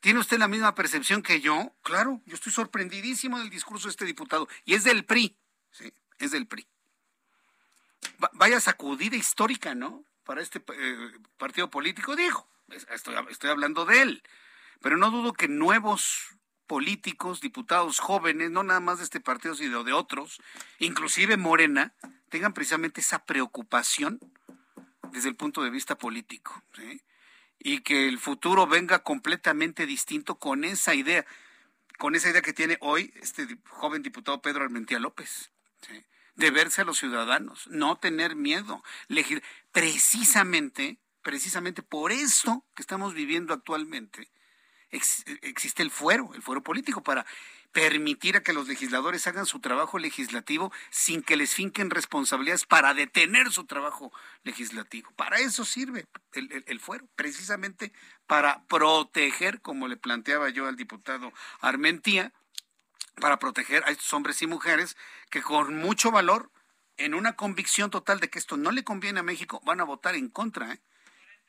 ¿tiene 0.00 0.20
usted 0.20 0.38
la 0.38 0.48
misma 0.48 0.74
percepción 0.74 1.22
que 1.22 1.40
yo? 1.40 1.72
Claro, 1.82 2.22
yo 2.24 2.34
estoy 2.34 2.52
sorprendidísimo 2.52 3.38
del 3.38 3.50
discurso 3.50 3.88
de 3.88 3.90
este 3.90 4.06
diputado. 4.06 4.48
Y 4.64 4.74
es 4.74 4.84
del 4.84 5.04
PRI. 5.04 5.36
Sí, 5.70 5.92
es 6.18 6.30
del 6.30 6.46
PRI. 6.46 6.66
vaya 8.32 8.60
sacudida 8.60 9.16
histórica, 9.16 9.74
¿no? 9.74 10.04
Para 10.24 10.40
este 10.40 10.62
eh, 10.74 11.12
partido 11.36 11.70
político, 11.70 12.16
dijo. 12.16 12.48
Estoy, 12.90 13.14
estoy 13.30 13.50
hablando 13.50 13.84
de 13.86 14.02
él 14.02 14.22
pero 14.80 14.96
no 14.96 15.10
dudo 15.10 15.32
que 15.32 15.48
nuevos 15.48 16.38
políticos, 16.66 17.40
diputados 17.40 17.98
jóvenes, 17.98 18.50
no 18.50 18.62
nada 18.62 18.80
más 18.80 18.98
de 18.98 19.04
este 19.04 19.20
partido, 19.20 19.54
sino 19.54 19.84
de 19.84 19.92
otros, 19.92 20.40
inclusive 20.78 21.36
Morena, 21.36 21.94
tengan 22.28 22.52
precisamente 22.52 23.00
esa 23.00 23.24
preocupación 23.24 24.20
desde 25.10 25.30
el 25.30 25.36
punto 25.36 25.62
de 25.62 25.70
vista 25.70 25.96
político. 25.96 26.62
Y 27.58 27.80
que 27.80 28.06
el 28.06 28.18
futuro 28.18 28.66
venga 28.66 29.02
completamente 29.02 29.86
distinto 29.86 30.38
con 30.38 30.62
esa 30.62 30.94
idea, 30.94 31.26
con 31.98 32.14
esa 32.14 32.30
idea 32.30 32.42
que 32.42 32.52
tiene 32.52 32.76
hoy 32.80 33.12
este 33.20 33.58
joven 33.68 34.02
diputado 34.02 34.42
Pedro 34.42 34.64
Armentía 34.64 35.00
López. 35.00 35.50
De 36.36 36.50
verse 36.52 36.82
a 36.82 36.84
los 36.84 36.98
ciudadanos, 36.98 37.66
no 37.68 37.96
tener 37.96 38.36
miedo. 38.36 38.84
Precisamente, 39.72 40.98
precisamente 41.22 41.82
por 41.82 42.12
esto 42.12 42.64
que 42.76 42.82
estamos 42.82 43.14
viviendo 43.14 43.54
actualmente, 43.54 44.30
existe 44.90 45.82
el 45.82 45.90
fuero, 45.90 46.30
el 46.34 46.42
fuero 46.42 46.62
político, 46.62 47.02
para 47.02 47.26
permitir 47.72 48.36
a 48.36 48.42
que 48.42 48.52
los 48.52 48.66
legisladores 48.66 49.26
hagan 49.26 49.46
su 49.46 49.60
trabajo 49.60 49.98
legislativo 49.98 50.72
sin 50.90 51.22
que 51.22 51.36
les 51.36 51.54
finquen 51.54 51.90
responsabilidades 51.90 52.64
para 52.64 52.94
detener 52.94 53.52
su 53.52 53.66
trabajo 53.66 54.12
legislativo. 54.42 55.10
Para 55.16 55.38
eso 55.38 55.64
sirve 55.64 56.06
el, 56.32 56.64
el, 56.66 56.80
fuero, 56.80 57.06
precisamente 57.14 57.92
para 58.26 58.64
proteger, 58.66 59.60
como 59.60 59.86
le 59.86 59.96
planteaba 59.96 60.48
yo 60.48 60.66
al 60.66 60.76
diputado 60.76 61.32
Armentía, 61.60 62.32
para 63.20 63.38
proteger 63.38 63.84
a 63.84 63.90
estos 63.90 64.12
hombres 64.12 64.40
y 64.42 64.46
mujeres 64.46 64.96
que 65.30 65.42
con 65.42 65.76
mucho 65.76 66.10
valor, 66.10 66.50
en 66.96 67.14
una 67.14 67.36
convicción 67.36 67.90
total 67.90 68.18
de 68.18 68.28
que 68.28 68.38
esto 68.38 68.56
no 68.56 68.72
le 68.72 68.82
conviene 68.82 69.20
a 69.20 69.22
México, 69.22 69.60
van 69.64 69.80
a 69.80 69.84
votar 69.84 70.16
en 70.16 70.28
contra. 70.28 70.72
¿eh? 70.72 70.80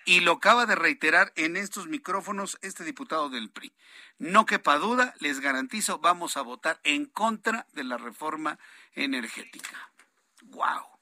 Y 0.05 0.21
lo 0.21 0.33
acaba 0.33 0.65
de 0.65 0.75
reiterar 0.75 1.31
en 1.35 1.57
estos 1.57 1.87
micrófonos 1.87 2.57
este 2.61 2.83
diputado 2.83 3.29
del 3.29 3.49
PRI. 3.49 3.73
No 4.17 4.45
quepa 4.45 4.77
duda, 4.77 5.13
les 5.19 5.39
garantizo, 5.39 5.99
vamos 5.99 6.37
a 6.37 6.41
votar 6.41 6.79
en 6.83 7.05
contra 7.05 7.67
de 7.73 7.83
la 7.83 7.97
reforma 7.97 8.59
energética. 8.93 9.91
¡Wow! 10.43 10.98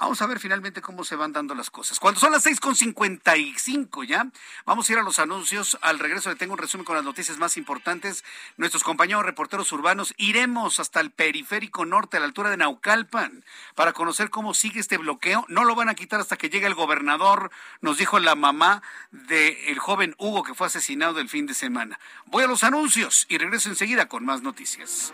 Vamos 0.00 0.22
a 0.22 0.26
ver 0.26 0.40
finalmente 0.40 0.80
cómo 0.80 1.04
se 1.04 1.14
van 1.14 1.34
dando 1.34 1.54
las 1.54 1.68
cosas. 1.68 2.00
Cuando 2.00 2.18
son 2.18 2.32
las 2.32 2.42
seis 2.42 2.58
con 2.58 2.74
cinco 2.74 4.02
ya, 4.02 4.26
vamos 4.64 4.88
a 4.88 4.92
ir 4.94 4.98
a 4.98 5.02
los 5.02 5.18
anuncios. 5.18 5.76
Al 5.82 5.98
regreso 5.98 6.30
le 6.30 6.36
tengo 6.36 6.54
un 6.54 6.58
resumen 6.58 6.86
con 6.86 6.96
las 6.96 7.04
noticias 7.04 7.36
más 7.36 7.58
importantes. 7.58 8.24
Nuestros 8.56 8.82
compañeros 8.82 9.26
reporteros 9.26 9.70
urbanos 9.72 10.14
iremos 10.16 10.80
hasta 10.80 11.00
el 11.00 11.10
periférico 11.10 11.84
norte, 11.84 12.16
a 12.16 12.20
la 12.20 12.24
altura 12.24 12.48
de 12.48 12.56
Naucalpan, 12.56 13.44
para 13.74 13.92
conocer 13.92 14.30
cómo 14.30 14.54
sigue 14.54 14.80
este 14.80 14.96
bloqueo. 14.96 15.44
No 15.48 15.64
lo 15.64 15.74
van 15.74 15.90
a 15.90 15.94
quitar 15.94 16.18
hasta 16.18 16.38
que 16.38 16.48
llegue 16.48 16.66
el 16.66 16.74
gobernador, 16.74 17.50
nos 17.82 17.98
dijo 17.98 18.18
la 18.20 18.34
mamá 18.34 18.82
del 19.10 19.78
joven 19.78 20.14
Hugo 20.16 20.44
que 20.44 20.54
fue 20.54 20.68
asesinado 20.68 21.20
el 21.20 21.28
fin 21.28 21.44
de 21.44 21.52
semana. 21.52 22.00
Voy 22.24 22.44
a 22.44 22.46
los 22.46 22.64
anuncios 22.64 23.26
y 23.28 23.36
regreso 23.36 23.68
enseguida 23.68 24.08
con 24.08 24.24
más 24.24 24.40
noticias. 24.40 25.12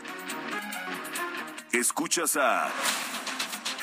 Escuchas 1.73 2.37
a... 2.37 2.71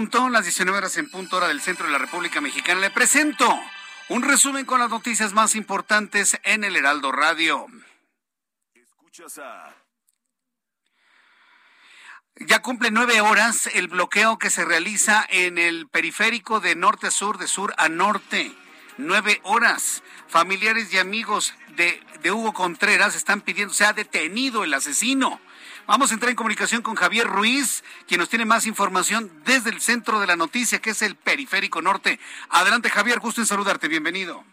Punto, 0.00 0.30
las 0.30 0.44
19 0.44 0.78
horas 0.78 0.96
en 0.96 1.10
punto, 1.10 1.36
hora 1.36 1.48
del 1.48 1.60
centro 1.60 1.84
de 1.84 1.92
la 1.92 1.98
República 1.98 2.40
Mexicana. 2.40 2.80
Le 2.80 2.90
presento 2.90 3.46
un 4.08 4.22
resumen 4.22 4.64
con 4.64 4.80
las 4.80 4.88
noticias 4.88 5.34
más 5.34 5.54
importantes 5.54 6.40
en 6.42 6.64
el 6.64 6.74
Heraldo 6.74 7.12
Radio. 7.12 7.66
Escuchas 8.72 9.36
a... 9.36 9.76
Ya 12.36 12.62
cumple 12.62 12.90
nueve 12.90 13.20
horas 13.20 13.68
el 13.74 13.88
bloqueo 13.88 14.38
que 14.38 14.48
se 14.48 14.64
realiza 14.64 15.26
en 15.28 15.58
el 15.58 15.86
periférico 15.86 16.60
de 16.60 16.76
norte 16.76 17.08
a 17.08 17.10
sur, 17.10 17.36
de 17.36 17.46
sur 17.46 17.74
a 17.76 17.90
norte. 17.90 18.54
Nueve 18.96 19.38
horas. 19.42 20.02
Familiares 20.28 20.94
y 20.94 20.98
amigos 20.98 21.52
de, 21.76 22.02
de 22.22 22.32
Hugo 22.32 22.54
Contreras 22.54 23.14
están 23.16 23.42
pidiendo, 23.42 23.74
se 23.74 23.84
ha 23.84 23.92
detenido 23.92 24.64
el 24.64 24.72
asesino. 24.72 25.42
Vamos 25.90 26.12
a 26.12 26.14
entrar 26.14 26.30
en 26.30 26.36
comunicación 26.36 26.82
con 26.82 26.94
Javier 26.94 27.26
Ruiz, 27.26 27.82
quien 28.06 28.20
nos 28.20 28.28
tiene 28.28 28.44
más 28.44 28.64
información 28.68 29.28
desde 29.44 29.70
el 29.70 29.80
centro 29.80 30.20
de 30.20 30.28
la 30.28 30.36
noticia, 30.36 30.78
que 30.78 30.90
es 30.90 31.02
el 31.02 31.16
Periférico 31.16 31.82
Norte. 31.82 32.20
Adelante, 32.48 32.88
Javier, 32.90 33.18
gusto 33.18 33.40
en 33.40 33.46
saludarte. 33.48 33.88
Bienvenido. 33.88 34.44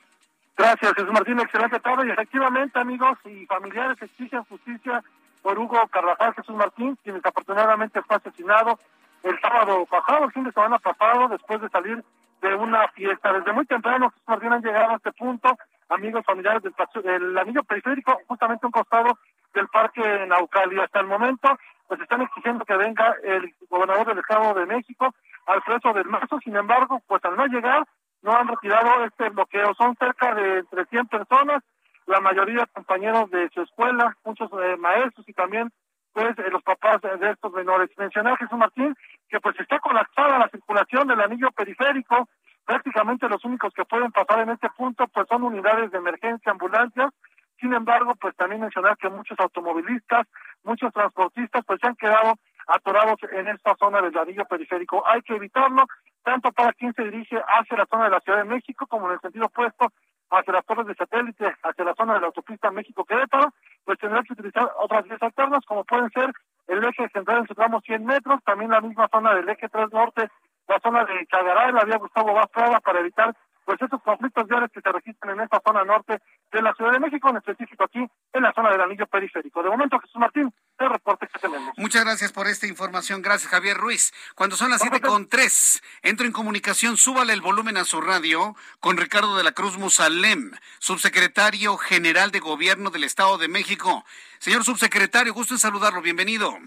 Gracias, 0.57 0.93
Jesús 0.95 1.13
Martín. 1.13 1.39
Excelente 1.39 1.79
tarde. 1.79 2.07
Y 2.07 2.09
efectivamente, 2.09 2.79
amigos 2.79 3.19
y 3.25 3.45
familiares, 3.45 4.01
exigen 4.01 4.45
justicia 4.45 5.03
por 5.43 5.59
Hugo 5.59 5.79
Carvajal 5.91 6.33
Jesús 6.33 6.55
Martín, 6.55 6.97
quien 7.03 7.17
desafortunadamente 7.17 8.01
fue 8.01 8.15
asesinado 8.15 8.79
el 9.21 9.39
sábado 9.39 9.85
pasado, 9.85 10.25
el 10.25 10.31
fin 10.31 10.43
de 10.43 10.51
semana 10.51 10.79
pasado, 10.79 11.27
después 11.27 11.61
de 11.61 11.69
salir 11.69 12.03
de 12.41 12.55
una 12.55 12.88
fiesta. 12.95 13.31
Desde 13.33 13.53
muy 13.53 13.67
temprano, 13.67 14.09
Jesús 14.09 14.27
Martín 14.27 14.53
han 14.53 14.63
llegado 14.63 14.93
a 14.93 14.95
este 14.95 15.11
punto, 15.11 15.55
amigos 15.89 16.25
familiares 16.25 16.63
del, 16.63 16.73
del 17.03 17.38
anillo 17.38 17.63
periférico, 17.63 18.19
justamente 18.25 18.65
un 18.65 18.71
costado 18.71 19.19
del 19.57 19.67
Parque 19.69 20.25
Naucal 20.27 20.79
hasta 20.79 20.99
el 20.99 21.07
momento 21.07 21.57
pues 21.87 21.99
están 22.01 22.21
exigiendo 22.21 22.65
que 22.65 22.75
venga 22.75 23.15
el 23.23 23.53
gobernador 23.69 24.07
del 24.07 24.19
Estado 24.19 24.53
de 24.53 24.65
México 24.65 25.13
al 25.45 25.61
preso 25.63 25.93
del 25.93 26.05
Mazo. 26.05 26.39
Sin 26.43 26.55
embargo, 26.55 27.01
pues 27.07 27.23
al 27.25 27.35
no 27.35 27.47
llegar, 27.47 27.85
no 28.21 28.35
han 28.35 28.47
retirado 28.47 29.05
este 29.05 29.29
bloqueo. 29.29 29.73
Son 29.75 29.95
cerca 29.95 30.35
de 30.35 30.63
300 30.63 31.09
personas, 31.09 31.63
la 32.05 32.19
mayoría 32.19 32.65
compañeros 32.73 33.31
de 33.31 33.49
su 33.53 33.61
escuela, 33.61 34.15
muchos 34.25 34.49
eh, 34.61 34.75
maestros 34.77 35.27
y 35.27 35.33
también 35.33 35.71
pues 36.11 36.37
eh, 36.39 36.49
los 36.51 36.61
papás 36.63 36.99
de, 37.01 37.31
estos 37.31 37.53
menores. 37.53 37.89
Mencionar 37.97 38.37
Jesús 38.37 38.57
Martín 38.57 38.93
que 39.29 39.39
pues 39.39 39.57
está 39.59 39.79
colapsada 39.79 40.39
la 40.39 40.49
circulación 40.49 41.07
del 41.07 41.21
anillo 41.21 41.51
periférico, 41.51 42.27
prácticamente 42.65 43.29
los 43.29 43.43
únicos 43.45 43.73
que 43.73 43.85
pueden 43.85 44.11
pasar 44.11 44.39
en 44.39 44.49
este 44.49 44.69
punto 44.71 45.07
pues 45.07 45.25
son 45.29 45.43
unidades 45.43 45.91
de 45.91 45.97
emergencia, 45.97 46.51
ambulancias, 46.51 47.11
sin 47.59 47.73
embargo 47.73 48.15
pues 48.15 48.35
también 48.35 48.61
mencionar 48.61 48.97
que 48.97 49.09
muchos 49.09 49.39
automovilistas, 49.39 50.27
muchos 50.63 50.93
transportistas 50.93 51.63
pues 51.65 51.79
se 51.79 51.87
han 51.87 51.95
quedado 51.95 52.33
atorados 52.67 53.17
en 53.31 53.47
esta 53.47 53.75
zona 53.75 54.01
del 54.01 54.17
anillo 54.17 54.45
periférico. 54.45 55.03
Hay 55.07 55.21
que 55.21 55.35
evitarlo, 55.35 55.85
tanto 56.23 56.51
para 56.51 56.73
quien 56.73 56.93
se 56.93 57.03
dirige 57.03 57.41
hacia 57.47 57.77
la 57.77 57.85
zona 57.85 58.05
de 58.05 58.11
la 58.11 58.19
Ciudad 58.19 58.39
de 58.39 58.49
México 58.49 58.85
como 58.87 59.07
en 59.07 59.13
el 59.13 59.19
sentido 59.21 59.45
opuesto 59.45 59.91
hacia 60.29 60.53
las 60.53 60.65
torres 60.65 60.87
de 60.87 60.95
satélite, 60.95 61.55
hacia 61.63 61.85
la 61.85 61.95
zona 61.95 62.15
de 62.15 62.19
la 62.19 62.27
autopista 62.27 62.69
México-Querétaro, 62.69 63.53
pues 63.85 63.97
tendrá 63.97 64.21
que 64.23 64.33
utilizar 64.33 64.69
otras 64.77 65.05
vías 65.05 65.21
alternas 65.21 65.63
como 65.65 65.85
pueden 65.85 66.09
ser 66.11 66.33
el 66.67 66.83
eje 66.83 67.07
central 67.09 67.39
en 67.39 67.47
su 67.47 67.55
tramo 67.55 67.79
100 67.79 68.05
metros, 68.05 68.43
también 68.43 68.71
la 68.71 68.81
misma 68.81 69.07
zona 69.09 69.33
del 69.33 69.47
eje 69.47 69.69
3 69.69 69.91
norte, 69.93 70.29
la 70.67 70.79
zona 70.79 71.05
de 71.05 71.25
Chagaray, 71.27 71.71
la 71.71 71.85
vía 71.85 71.97
Gustavo 71.97 72.33
Vaz 72.33 72.49
para 72.83 72.99
evitar 72.99 73.33
pues 73.68 73.82
estos 73.82 74.01
conflictos 74.01 74.47
viales 74.47 74.72
que 74.74 74.80
se 74.80 74.89
registran 74.89 75.38
en 75.38 75.43
esta 75.43 75.61
zona 75.61 75.84
norte 75.84 76.22
de 76.53 76.61
la 76.61 76.74
Ciudad 76.74 76.93
de 76.93 77.01
México, 77.01 77.30
en 77.30 77.36
específico 77.36 77.84
aquí 77.84 77.99
en 77.99 78.41
la 78.41 78.53
zona 78.53 78.72
del 78.72 78.80
anillo 78.80 79.05
periférico. 79.07 79.61
De 79.61 79.70
momento, 79.70 79.99
Jesús 79.99 80.15
Martín, 80.15 80.53
el 80.80 80.89
reporte 80.89 81.28
que 81.28 81.38
tenemos. 81.38 81.74
Muchas 81.76 82.05
gracias 82.05 82.32
por 82.32 82.47
esta 82.47 82.65
información. 82.65 83.22
Gracias, 83.22 83.51
Javier 83.51 83.76
Ruiz. 83.76 84.13
Cuando 84.36 84.55
son 84.55 84.70
las 84.70 84.80
siete 84.80 85.01
con 85.01 85.28
tres, 85.28 85.84
entro 86.01 86.26
en 86.26 86.32
comunicación, 86.32 86.95
súbale 86.95 87.34
el 87.34 87.41
volumen 87.41 87.76
a 87.76 87.84
su 87.84 87.99
radio 87.99 88.55
con 88.80 88.95
Ricardo 88.95 89.36
de 89.36 89.43
la 89.43 89.51
Cruz 89.51 89.78
Musalem, 89.78 90.53
subsecretario 90.80 91.76
general 91.76 92.32
de 92.32 92.39
Gobierno 92.39 92.89
del 92.89 93.03
Estado 93.03 93.38
de 93.38 93.49
México. 93.49 94.05
Señor 94.39 94.63
subsecretario, 94.63 95.34
gusto 95.34 95.55
en 95.55 95.59
saludarlo. 95.59 96.01
Bienvenido. 96.01 96.57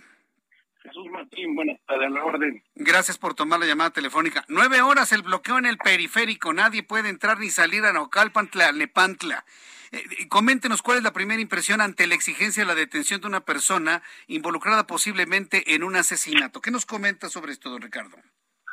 Jesús 0.83 1.07
Martín, 1.11 1.55
buenas 1.55 1.79
tardes, 1.87 2.11
la 2.11 2.25
orden. 2.25 2.63
Gracias 2.75 3.19
por 3.19 3.35
tomar 3.35 3.61
la 3.61 3.67
llamada 3.67 3.91
telefónica. 3.91 4.45
Nueve 4.49 4.81
horas 4.81 5.13
el 5.13 5.23
bloqueo 5.23 5.59
en 5.59 5.67
el 5.67 5.77
periférico. 5.77 6.55
Nadie 6.55 6.83
puede 6.83 7.11
entrar 7.11 7.39
ni 7.39 7.51
salir 7.51 7.85
a 7.85 7.93
Naucalpan, 7.93 8.49
Nepantla. 8.75 9.45
Eh, 9.93 9.99
eh, 9.99 10.29
coméntenos 10.29 10.81
cuál 10.81 10.99
es 10.99 11.03
la 11.05 11.13
primera 11.13 11.41
impresión 11.41 11.83
ante 11.83 12.07
la 12.07 12.15
exigencia 12.15 12.63
de 12.63 12.67
la 12.67 12.75
detención 12.75 13.21
de 13.21 13.27
una 13.27 13.41
persona 13.41 14.03
involucrada 14.27 14.87
posiblemente 14.87 15.75
en 15.75 15.83
un 15.83 15.97
asesinato. 15.97 16.63
¿Qué 16.63 16.71
nos 16.71 16.87
comenta 16.87 17.29
sobre 17.29 17.53
esto, 17.53 17.69
don 17.69 17.83
Ricardo? 17.83 18.17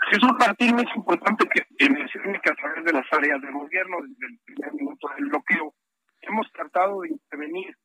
Jesús 0.10 0.32
Martín, 0.39 0.80
es 0.80 0.95
importante 0.95 1.45
que 1.49 1.89
mencione 1.89 2.39
que 2.41 2.51
a 2.51 2.55
través 2.55 2.86
de 2.86 2.93
las 2.93 3.05
áreas 3.12 3.41
del 3.41 3.51
gobierno, 3.51 3.97
desde 4.01 4.28
el 4.28 4.39
primer 4.45 4.74
minuto 4.74 5.10
del 5.18 5.26
bloqueo, 5.26 5.74
hemos 6.22 6.49
tratado 6.53 7.01
de 7.01 7.10
intervenir 7.10 7.76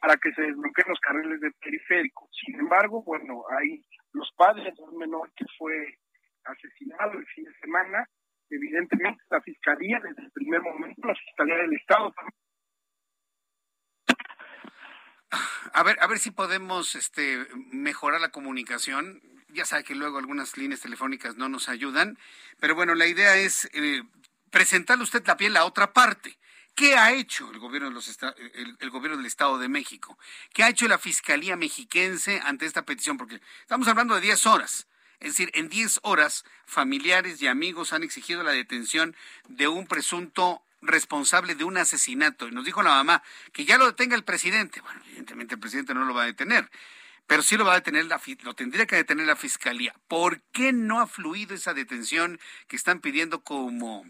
para 0.00 0.16
que 0.16 0.32
se 0.32 0.42
desbloqueen 0.42 0.88
los 0.88 1.00
carriles 1.00 1.40
de 1.40 1.50
periférico. 1.60 2.28
Sin 2.32 2.58
embargo, 2.60 3.02
bueno, 3.02 3.44
hay 3.58 3.84
los 4.12 4.30
padres 4.36 4.74
de 4.76 4.82
un 4.82 4.96
menor 4.98 5.30
que 5.34 5.44
fue 5.58 5.98
asesinado 6.44 7.18
el 7.18 7.26
fin 7.26 7.44
de 7.44 7.54
semana. 7.60 8.08
Evidentemente, 8.50 9.22
la 9.30 9.40
Fiscalía, 9.42 10.00
desde 10.02 10.22
el 10.22 10.30
primer 10.32 10.62
momento, 10.62 11.06
la 11.06 11.14
Fiscalía 11.14 11.56
del 11.56 11.74
Estado 11.74 12.12
A 15.74 15.82
ver, 15.82 15.98
a 16.00 16.06
ver 16.06 16.18
si 16.18 16.30
podemos 16.30 16.94
este, 16.94 17.46
mejorar 17.72 18.20
la 18.20 18.30
comunicación. 18.30 19.20
Ya 19.50 19.64
sabe 19.64 19.84
que 19.84 19.94
luego 19.94 20.18
algunas 20.18 20.56
líneas 20.56 20.80
telefónicas 20.80 21.36
no 21.36 21.48
nos 21.48 21.68
ayudan, 21.68 22.18
pero 22.60 22.74
bueno, 22.74 22.94
la 22.94 23.06
idea 23.06 23.36
es 23.36 23.68
eh, 23.74 24.02
presentarle 24.50 25.04
usted 25.04 25.22
también 25.22 25.52
la 25.52 25.64
otra 25.64 25.92
parte. 25.92 26.38
¿Qué 26.78 26.96
ha 26.96 27.10
hecho 27.10 27.50
el 27.50 27.58
gobierno, 27.58 27.88
de 27.88 27.94
los 27.96 28.08
el, 28.78 28.90
gobierno 28.90 29.16
del 29.16 29.26
Estado 29.26 29.58
de 29.58 29.68
México? 29.68 30.16
¿Qué 30.52 30.62
ha 30.62 30.68
hecho 30.68 30.86
la 30.86 30.96
Fiscalía 30.96 31.56
Mexiquense 31.56 32.40
ante 32.44 32.66
esta 32.66 32.82
petición? 32.82 33.16
Porque 33.16 33.40
estamos 33.62 33.88
hablando 33.88 34.14
de 34.14 34.20
10 34.20 34.46
horas. 34.46 34.86
Es 35.18 35.32
decir, 35.32 35.50
en 35.54 35.68
10 35.68 35.98
horas, 36.04 36.44
familiares 36.66 37.42
y 37.42 37.48
amigos 37.48 37.92
han 37.92 38.04
exigido 38.04 38.44
la 38.44 38.52
detención 38.52 39.16
de 39.48 39.66
un 39.66 39.88
presunto 39.88 40.62
responsable 40.80 41.56
de 41.56 41.64
un 41.64 41.78
asesinato. 41.78 42.46
Y 42.46 42.52
nos 42.52 42.64
dijo 42.64 42.80
la 42.84 42.90
mamá 42.90 43.24
que 43.52 43.64
ya 43.64 43.76
lo 43.76 43.86
detenga 43.86 44.14
el 44.14 44.22
presidente. 44.22 44.80
Bueno, 44.80 45.00
evidentemente 45.06 45.54
el 45.54 45.60
presidente 45.60 45.94
no 45.94 46.04
lo 46.04 46.14
va 46.14 46.22
a 46.22 46.26
detener, 46.26 46.70
pero 47.26 47.42
sí 47.42 47.56
lo 47.56 47.64
va 47.64 47.72
a 47.72 47.80
detener 47.80 48.04
la, 48.04 48.20
lo 48.42 48.54
tendría 48.54 48.86
que 48.86 48.94
detener 48.94 49.26
la 49.26 49.34
fiscalía. 49.34 49.96
¿Por 50.06 50.42
qué 50.52 50.72
no 50.72 51.00
ha 51.00 51.08
fluido 51.08 51.56
esa 51.56 51.74
detención 51.74 52.38
que 52.68 52.76
están 52.76 53.00
pidiendo 53.00 53.42
como 53.42 54.06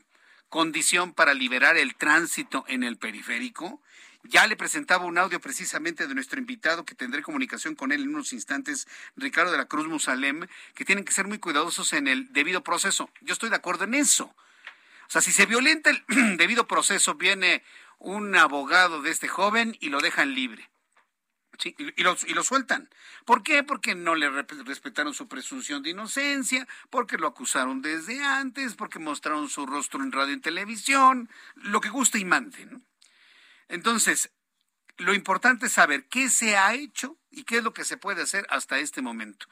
condición 0.49 1.13
para 1.13 1.35
liberar 1.35 1.77
el 1.77 1.95
tránsito 1.95 2.65
en 2.69 2.83
el 2.83 2.97
periférico. 2.97 3.81
Ya 4.25 4.47
le 4.47 4.57
presentaba 4.57 5.05
un 5.05 5.19
audio 5.19 5.41
precisamente 5.41 6.07
de 6.07 6.15
nuestro 6.15 6.39
invitado, 6.39 6.85
que 6.85 6.95
tendré 6.95 7.23
comunicación 7.23 7.75
con 7.75 7.93
él 7.93 8.03
en 8.03 8.09
unos 8.11 8.33
instantes, 8.33 8.89
Ricardo 9.17 9.53
de 9.53 9.59
la 9.59 9.67
Cruz 9.67 9.87
Musalem, 9.87 10.47
que 10.75 10.85
tienen 10.85 11.05
que 11.05 11.13
ser 11.13 11.27
muy 11.27 11.39
cuidadosos 11.39 11.93
en 11.93 12.09
el 12.09 12.33
debido 12.33 12.63
proceso. 12.63 13.11
Yo 13.21 13.33
estoy 13.33 13.51
de 13.51 13.57
acuerdo 13.57 13.85
en 13.85 13.95
eso. 13.95 14.25
O 14.25 15.11
sea, 15.11 15.23
si 15.23 15.33
se 15.33 15.47
violenta 15.47 15.91
el 15.91 16.05
debido 16.37 16.67
proceso, 16.67 17.15
viene 17.15 17.63
un 17.99 18.37
abogado 18.37 19.03
de 19.03 19.11
este 19.11 19.29
joven 19.29 19.77
y 19.81 19.89
lo 19.89 20.01
dejan 20.01 20.35
libre 20.35 20.69
y, 21.65 22.03
lo, 22.03 22.17
y 22.27 22.35
lo 22.35 22.43
sueltan. 22.43 22.89
¿Por 23.25 23.43
qué? 23.43 23.63
Porque 23.63 23.95
no 23.95 24.15
le 24.15 24.31
respetaron 24.31 25.15
su 25.15 25.29
presunción 25.29 25.83
de 25.83 25.91
inocencia, 25.91 26.67
porque 26.91 27.19
lo 27.19 27.27
acusaron 27.27 27.83
desde 27.83 28.23
antes, 28.23 28.75
porque 28.75 28.99
mostraron 28.99 29.49
su 29.49 29.67
rostro 29.67 30.03
en 30.03 30.13
radio 30.13 30.35
y 30.35 30.41
televisión, 30.41 31.29
lo 31.57 31.81
que 31.81 31.89
guste 31.89 32.19
y 32.19 32.25
mande. 32.25 32.69
Entonces, 33.69 34.31
lo 34.99 35.15
importante 35.15 35.67
es 35.67 35.73
saber 35.73 36.07
qué 36.09 36.29
se 36.29 36.57
ha 36.57 36.75
hecho 36.75 37.17
y 37.31 37.45
qué 37.45 37.59
es 37.59 37.65
lo 37.65 37.73
que 37.73 37.85
se 37.85 37.97
puede 37.97 38.23
hacer 38.23 38.47
hasta 38.51 38.79
este 38.79 39.01
momento. 39.01 39.47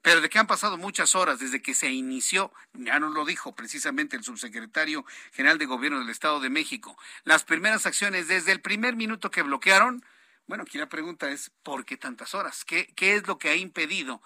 Pero 0.00 0.20
de 0.20 0.28
que 0.28 0.38
han 0.38 0.46
pasado 0.46 0.78
muchas 0.78 1.14
horas 1.14 1.38
desde 1.38 1.62
que 1.62 1.74
se 1.74 1.90
inició, 1.90 2.52
ya 2.72 3.00
nos 3.00 3.12
lo 3.12 3.24
dijo 3.24 3.54
precisamente 3.54 4.16
el 4.16 4.24
subsecretario 4.24 5.04
general 5.32 5.58
de 5.58 5.66
Gobierno 5.66 5.98
del 5.98 6.10
Estado 6.10 6.40
de 6.40 6.50
México, 6.50 6.96
las 7.24 7.44
primeras 7.44 7.86
acciones 7.86 8.28
desde 8.28 8.52
el 8.52 8.60
primer 8.60 8.96
minuto 8.96 9.30
que 9.30 9.42
bloquearon, 9.42 10.04
bueno, 10.52 10.64
aquí 10.64 10.76
la 10.76 10.90
pregunta 10.90 11.30
es, 11.30 11.50
¿por 11.62 11.86
qué 11.86 11.96
tantas 11.96 12.34
horas? 12.34 12.66
¿Qué, 12.66 12.92
qué 12.94 13.14
es 13.14 13.26
lo 13.26 13.38
que 13.38 13.48
ha 13.48 13.56
impedido 13.56 14.20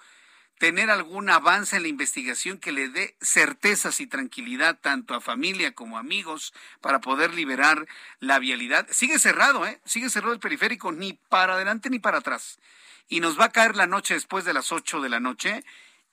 tener 0.58 0.90
algún 0.90 1.30
avance 1.30 1.76
en 1.76 1.82
la 1.82 1.88
investigación 1.88 2.58
que 2.58 2.72
le 2.72 2.88
dé 2.88 3.16
certezas 3.20 4.00
y 4.00 4.08
tranquilidad 4.08 4.76
tanto 4.80 5.14
a 5.14 5.20
familia 5.20 5.72
como 5.72 5.98
amigos 5.98 6.52
para 6.80 7.00
poder 7.00 7.32
liberar 7.32 7.86
la 8.18 8.40
vialidad? 8.40 8.88
Sigue 8.90 9.20
cerrado, 9.20 9.66
¿eh? 9.66 9.80
Sigue 9.84 10.10
cerrado 10.10 10.32
el 10.32 10.40
periférico, 10.40 10.90
ni 10.90 11.12
para 11.12 11.54
adelante 11.54 11.90
ni 11.90 12.00
para 12.00 12.18
atrás. 12.18 12.58
Y 13.06 13.20
nos 13.20 13.38
va 13.38 13.44
a 13.44 13.52
caer 13.52 13.76
la 13.76 13.86
noche 13.86 14.14
después 14.14 14.44
de 14.44 14.52
las 14.52 14.72
8 14.72 15.00
de 15.00 15.08
la 15.08 15.20
noche 15.20 15.62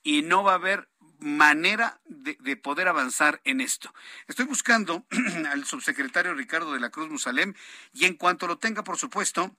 y 0.04 0.22
no 0.22 0.44
va 0.44 0.52
a 0.52 0.62
haber 0.62 0.88
manera 1.18 2.00
de, 2.04 2.36
de, 2.38 2.56
poder 2.56 2.86
avanzar 2.86 3.40
en 3.42 3.60
esto. 3.60 3.92
Estoy 4.28 4.44
buscando 4.44 5.06
al 5.50 5.64
subsecretario 5.64 6.34
Ricardo 6.34 6.72
de 6.72 6.78
la 6.78 6.90
Cruz 6.90 7.10
Musalem 7.10 7.54
y 7.92 8.04
en 8.04 8.14
cuanto 8.14 8.46
lo 8.46 8.58
tenga, 8.58 8.84
por 8.84 8.96
supuesto, 8.96 9.56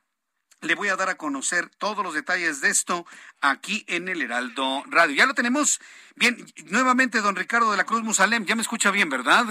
le 0.61 0.75
voy 0.75 0.89
a 0.89 0.95
dar 0.95 1.09
a 1.09 1.15
conocer 1.15 1.69
todos 1.69 2.03
los 2.03 2.13
detalles 2.13 2.61
de 2.61 2.69
esto 2.69 3.05
aquí 3.41 3.85
en 3.87 4.07
el 4.07 4.21
Heraldo 4.21 4.83
Radio. 4.87 5.15
Ya 5.15 5.25
lo 5.25 5.33
tenemos. 5.33 5.79
Bien, 6.15 6.37
nuevamente, 6.65 7.21
don 7.21 7.35
Ricardo 7.35 7.71
de 7.71 7.77
la 7.77 7.85
Cruz 7.85 8.03
Musalem, 8.03 8.45
ya 8.45 8.55
me 8.55 8.61
escucha 8.61 8.91
bien, 8.91 9.09
¿verdad? 9.09 9.45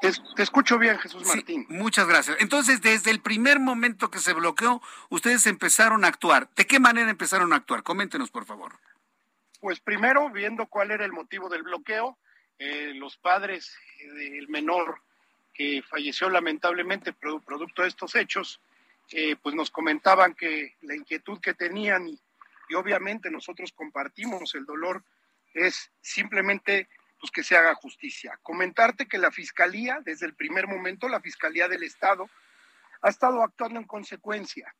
Te, 0.00 0.42
escucho 0.42 0.78
bien, 0.78 0.98
Jesús 0.98 1.26
Martín. 1.26 1.66
muchas 1.68 2.06
gracias. 2.06 2.36
Entonces, 2.40 2.82
desde 2.82 3.10
el 3.10 3.20
primer 3.20 3.58
momento 3.58 4.10
que 4.10 4.18
se 4.18 4.34
bloqueó, 4.34 4.82
ustedes 5.08 5.46
empezaron 5.46 6.04
a 6.04 6.08
actuar. 6.08 6.50
¿De 6.54 6.66
qué 6.66 6.78
manera 6.78 7.10
empezaron 7.10 7.52
a 7.52 7.56
actuar? 7.56 7.82
Coméntenos, 7.82 8.30
por 8.30 8.44
favor. 8.44 8.78
Pues 9.60 9.80
primero, 9.80 10.30
viendo 10.30 10.66
cuál 10.66 10.90
era 10.90 11.04
el 11.04 11.12
motivo 11.12 11.48
del 11.48 11.62
bloqueo, 11.62 12.18
eh, 12.58 12.92
los 12.94 13.16
padres 13.16 13.74
del 13.98 14.48
menor 14.48 15.00
que 15.54 15.82
falleció 15.88 16.28
lamentablemente 16.28 17.14
producto 17.14 17.82
de 17.82 17.88
estos 17.88 18.14
hechos, 18.14 18.60
pues 19.42 19.54
nos 19.54 19.70
comentaban 19.70 20.34
que 20.34 20.76
la 20.82 20.94
inquietud 20.94 21.40
que 21.40 21.54
tenían 21.54 22.08
y, 22.08 22.20
obviamente 22.74 23.30
nosotros 23.30 23.72
compartimos 23.72 24.54
el 24.56 24.64
dolor 24.64 25.04
es 25.54 25.92
simplemente 26.00 26.88
pues 27.18 27.30
que 27.30 27.44
se 27.44 27.56
haga 27.56 27.74
justicia. 27.74 28.38
Comentarte 28.42 29.06
que 29.06 29.18
la 29.18 29.30
Fiscalía, 29.30 30.00
desde 30.04 30.26
el 30.26 30.34
primer 30.34 30.66
momento, 30.66 31.08
la 31.08 31.20
Fiscalía 31.20 31.68
del 31.68 31.82
Estado, 31.82 32.28
ha 33.00 33.08
estado 33.08 33.42
actuando 33.42 33.80
en 33.80 33.86
consecuencia. 33.86 34.74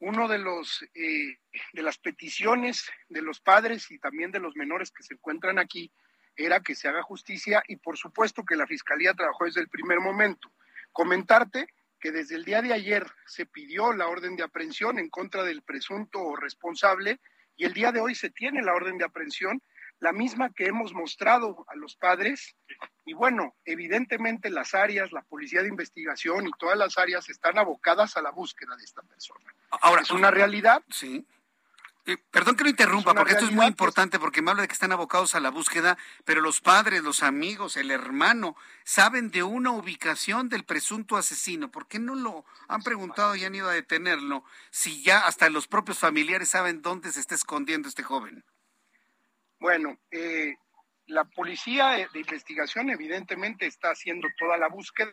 Uno 0.00 0.28
de 0.28 0.38
los 0.38 0.82
eh, 0.94 1.38
de 1.72 1.82
las 1.82 1.98
peticiones 1.98 2.90
de 3.08 3.22
los 3.22 3.40
padres 3.40 3.90
y 3.90 3.98
también 3.98 4.30
de 4.30 4.40
los 4.40 4.54
menores 4.54 4.90
que 4.90 5.02
se 5.02 5.14
encuentran 5.14 5.58
aquí 5.58 5.90
era 6.36 6.60
que 6.60 6.76
se 6.76 6.88
haga 6.88 7.02
justicia 7.02 7.62
y 7.66 7.76
por 7.76 7.96
supuesto 7.96 8.44
que 8.44 8.54
la 8.56 8.66
Fiscalía 8.66 9.14
trabajó 9.14 9.44
desde 9.44 9.60
el 9.60 9.68
primer 9.68 9.98
momento. 10.00 10.52
Comentarte 10.92 11.68
que 12.00 12.12
desde 12.12 12.36
el 12.36 12.44
día 12.44 12.62
de 12.62 12.72
ayer 12.72 13.06
se 13.26 13.46
pidió 13.46 13.92
la 13.92 14.08
orden 14.08 14.36
de 14.36 14.44
aprehensión 14.44 14.98
en 14.98 15.08
contra 15.08 15.42
del 15.42 15.62
presunto 15.62 16.36
responsable 16.36 17.20
y 17.56 17.64
el 17.64 17.74
día 17.74 17.92
de 17.92 18.00
hoy 18.00 18.14
se 18.14 18.30
tiene 18.30 18.62
la 18.62 18.74
orden 18.74 18.98
de 18.98 19.04
aprehensión 19.04 19.62
la 20.00 20.12
misma 20.12 20.50
que 20.50 20.66
hemos 20.66 20.92
mostrado 20.92 21.64
a 21.68 21.76
los 21.76 21.96
padres. 21.96 22.54
Y 23.04 23.14
bueno, 23.14 23.56
evidentemente 23.64 24.50
las 24.50 24.74
áreas, 24.74 25.12
la 25.12 25.22
policía 25.22 25.62
de 25.62 25.68
investigación 25.68 26.46
y 26.46 26.50
todas 26.58 26.78
las 26.78 26.98
áreas 26.98 27.28
están 27.28 27.58
abocadas 27.58 28.16
a 28.16 28.22
la 28.22 28.30
búsqueda 28.30 28.76
de 28.76 28.84
esta 28.84 29.02
persona. 29.02 29.52
Ahora, 29.70 30.02
es 30.02 30.10
una 30.10 30.30
realidad. 30.30 30.82
Sí. 30.88 31.26
Eh, 32.08 32.16
perdón 32.30 32.56
que 32.56 32.64
lo 32.64 32.70
interrumpa, 32.70 33.12
porque 33.12 33.34
esto 33.34 33.44
es 33.44 33.52
muy 33.52 33.66
importante, 33.66 34.18
porque 34.18 34.40
me 34.40 34.50
habla 34.50 34.62
de 34.62 34.68
que 34.68 34.72
están 34.72 34.92
abocados 34.92 35.34
a 35.34 35.40
la 35.40 35.50
búsqueda, 35.50 35.98
pero 36.24 36.40
los 36.40 36.62
padres, 36.62 37.02
los 37.02 37.22
amigos, 37.22 37.76
el 37.76 37.90
hermano, 37.90 38.56
saben 38.82 39.30
de 39.30 39.42
una 39.42 39.72
ubicación 39.72 40.48
del 40.48 40.64
presunto 40.64 41.18
asesino. 41.18 41.70
¿Por 41.70 41.86
qué 41.86 41.98
no 41.98 42.14
lo 42.14 42.46
han 42.66 42.82
preguntado 42.82 43.36
y 43.36 43.44
han 43.44 43.54
ido 43.54 43.68
a 43.68 43.74
detenerlo 43.74 44.42
si 44.70 45.02
ya 45.02 45.26
hasta 45.26 45.50
los 45.50 45.68
propios 45.68 45.98
familiares 45.98 46.48
saben 46.48 46.80
dónde 46.80 47.12
se 47.12 47.20
está 47.20 47.34
escondiendo 47.34 47.90
este 47.90 48.02
joven? 48.02 48.42
Bueno, 49.58 49.98
eh, 50.10 50.56
la 51.08 51.24
policía 51.24 52.08
de 52.10 52.20
investigación 52.20 52.88
evidentemente 52.88 53.66
está 53.66 53.90
haciendo 53.90 54.28
toda 54.38 54.56
la 54.56 54.68
búsqueda. 54.68 55.12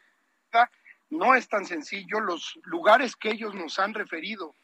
No 1.10 1.36
es 1.36 1.50
tan 1.50 1.66
sencillo. 1.66 2.22
Los 2.22 2.58
lugares 2.64 3.18
que 3.18 3.32
ellos 3.32 3.54
nos 3.54 3.80
han 3.80 3.94
referido 3.94 4.56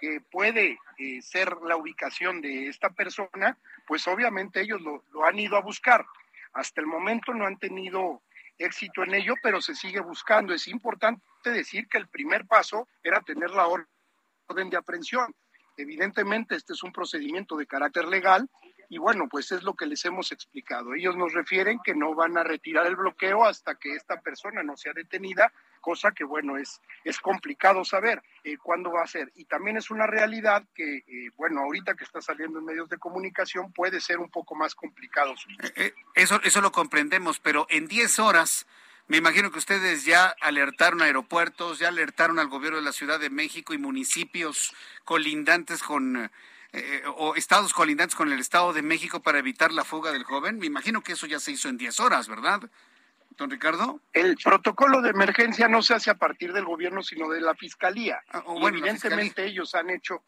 que 0.00 0.20
puede 0.20 0.78
eh, 0.98 1.22
ser 1.22 1.58
la 1.62 1.76
ubicación 1.76 2.40
de 2.40 2.68
esta 2.68 2.90
persona, 2.90 3.58
pues 3.86 4.08
obviamente 4.08 4.62
ellos 4.62 4.80
lo, 4.80 5.04
lo, 5.12 5.26
han 5.26 5.38
ido 5.38 5.56
a 5.56 5.62
buscar. 5.62 6.06
Hasta 6.54 6.80
el 6.80 6.86
momento 6.86 7.34
no 7.34 7.46
han 7.46 7.58
tenido 7.58 8.22
éxito 8.58 9.02
en 9.04 9.14
ello, 9.14 9.34
pero 9.42 9.60
se 9.60 9.74
sigue 9.74 10.00
buscando. 10.00 10.54
Es 10.54 10.68
importante 10.68 11.22
decir 11.44 11.86
que 11.88 11.98
el 11.98 12.08
primer 12.08 12.46
paso 12.46 12.88
era 13.02 13.20
tener 13.20 13.50
la 13.50 13.66
orden 13.66 14.70
de 14.70 14.76
aprehensión. 14.76 15.34
Evidentemente 15.76 16.56
este 16.56 16.72
es 16.72 16.82
un 16.82 16.92
procedimiento 16.92 17.56
de 17.56 17.66
carácter 17.66 18.06
legal 18.06 18.48
y 18.88 18.98
bueno, 18.98 19.28
pues 19.30 19.52
es 19.52 19.62
lo 19.62 19.74
que 19.74 19.86
les 19.86 20.04
hemos 20.04 20.32
explicado. 20.32 20.94
Ellos 20.94 21.16
nos 21.16 21.32
refieren 21.32 21.78
que 21.82 21.94
no 21.94 22.14
van 22.14 22.36
a 22.36 22.42
retirar 22.42 22.86
el 22.86 22.96
bloqueo 22.96 23.44
hasta 23.44 23.76
que 23.76 23.94
esta 23.94 24.20
persona 24.20 24.62
no 24.64 24.76
sea 24.76 24.92
detenida, 24.92 25.52
cosa 25.80 26.12
que 26.12 26.24
bueno, 26.24 26.56
es, 26.56 26.80
es 27.04 27.18
complicado 27.18 27.84
saber 27.84 28.22
eh, 28.44 28.56
cuándo 28.58 28.92
va 28.92 29.02
a 29.02 29.06
ser. 29.06 29.32
Y 29.34 29.44
también 29.46 29.76
es 29.76 29.90
una 29.90 30.06
realidad 30.06 30.64
que, 30.74 30.98
eh, 30.98 31.30
bueno, 31.36 31.60
ahorita 31.60 31.94
que 31.94 32.04
está 32.04 32.20
saliendo 32.20 32.58
en 32.58 32.64
medios 32.64 32.88
de 32.88 32.98
comunicación 32.98 33.72
puede 33.72 34.00
ser 34.00 34.18
un 34.18 34.30
poco 34.30 34.54
más 34.54 34.74
complicado. 34.74 35.34
Eh, 35.76 35.92
eso, 36.14 36.40
eso 36.44 36.60
lo 36.60 36.72
comprendemos, 36.72 37.40
pero 37.40 37.66
en 37.70 37.86
10 37.86 38.18
horas... 38.20 38.66
Me 39.08 39.16
imagino 39.16 39.50
que 39.50 39.58
ustedes 39.58 40.04
ya 40.04 40.36
alertaron 40.40 41.02
a 41.02 41.06
aeropuertos, 41.06 41.80
ya 41.80 41.88
alertaron 41.88 42.38
al 42.38 42.46
gobierno 42.46 42.78
de 42.78 42.84
la 42.84 42.92
Ciudad 42.92 43.18
de 43.18 43.28
México 43.28 43.74
y 43.74 43.78
municipios 43.78 44.72
colindantes 45.04 45.82
con 45.82 46.30
o 47.16 47.34
estados 47.34 47.72
colindantes 47.72 48.14
con 48.14 48.30
el 48.30 48.38
Estado 48.38 48.72
de 48.72 48.82
México 48.82 49.20
para 49.20 49.40
evitar 49.40 49.72
la 49.72 49.82
fuga 49.82 50.12
del 50.12 50.22
joven? 50.22 50.60
Me 50.60 50.66
imagino 50.66 51.02
que 51.02 51.14
eso 51.14 51.26
ya 51.26 51.40
se 51.40 51.50
hizo 51.50 51.68
en 51.68 51.76
10 51.76 51.98
horas, 51.98 52.28
¿verdad? 52.28 52.70
Don 53.36 53.50
Ricardo. 53.50 54.00
El 54.12 54.36
protocolo 54.36 55.00
de 55.00 55.10
emergencia 55.10 55.68
no 55.68 55.82
se 55.82 55.94
hace 55.94 56.10
a 56.10 56.16
partir 56.16 56.52
del 56.52 56.64
gobierno, 56.64 57.02
sino 57.02 57.28
de 57.30 57.40
la 57.40 57.54
fiscalía. 57.54 58.22
Ah, 58.32 58.44
evidentemente 58.68 59.44
ellos 59.44 59.74
han 59.74 59.90
hecho, 59.90 60.22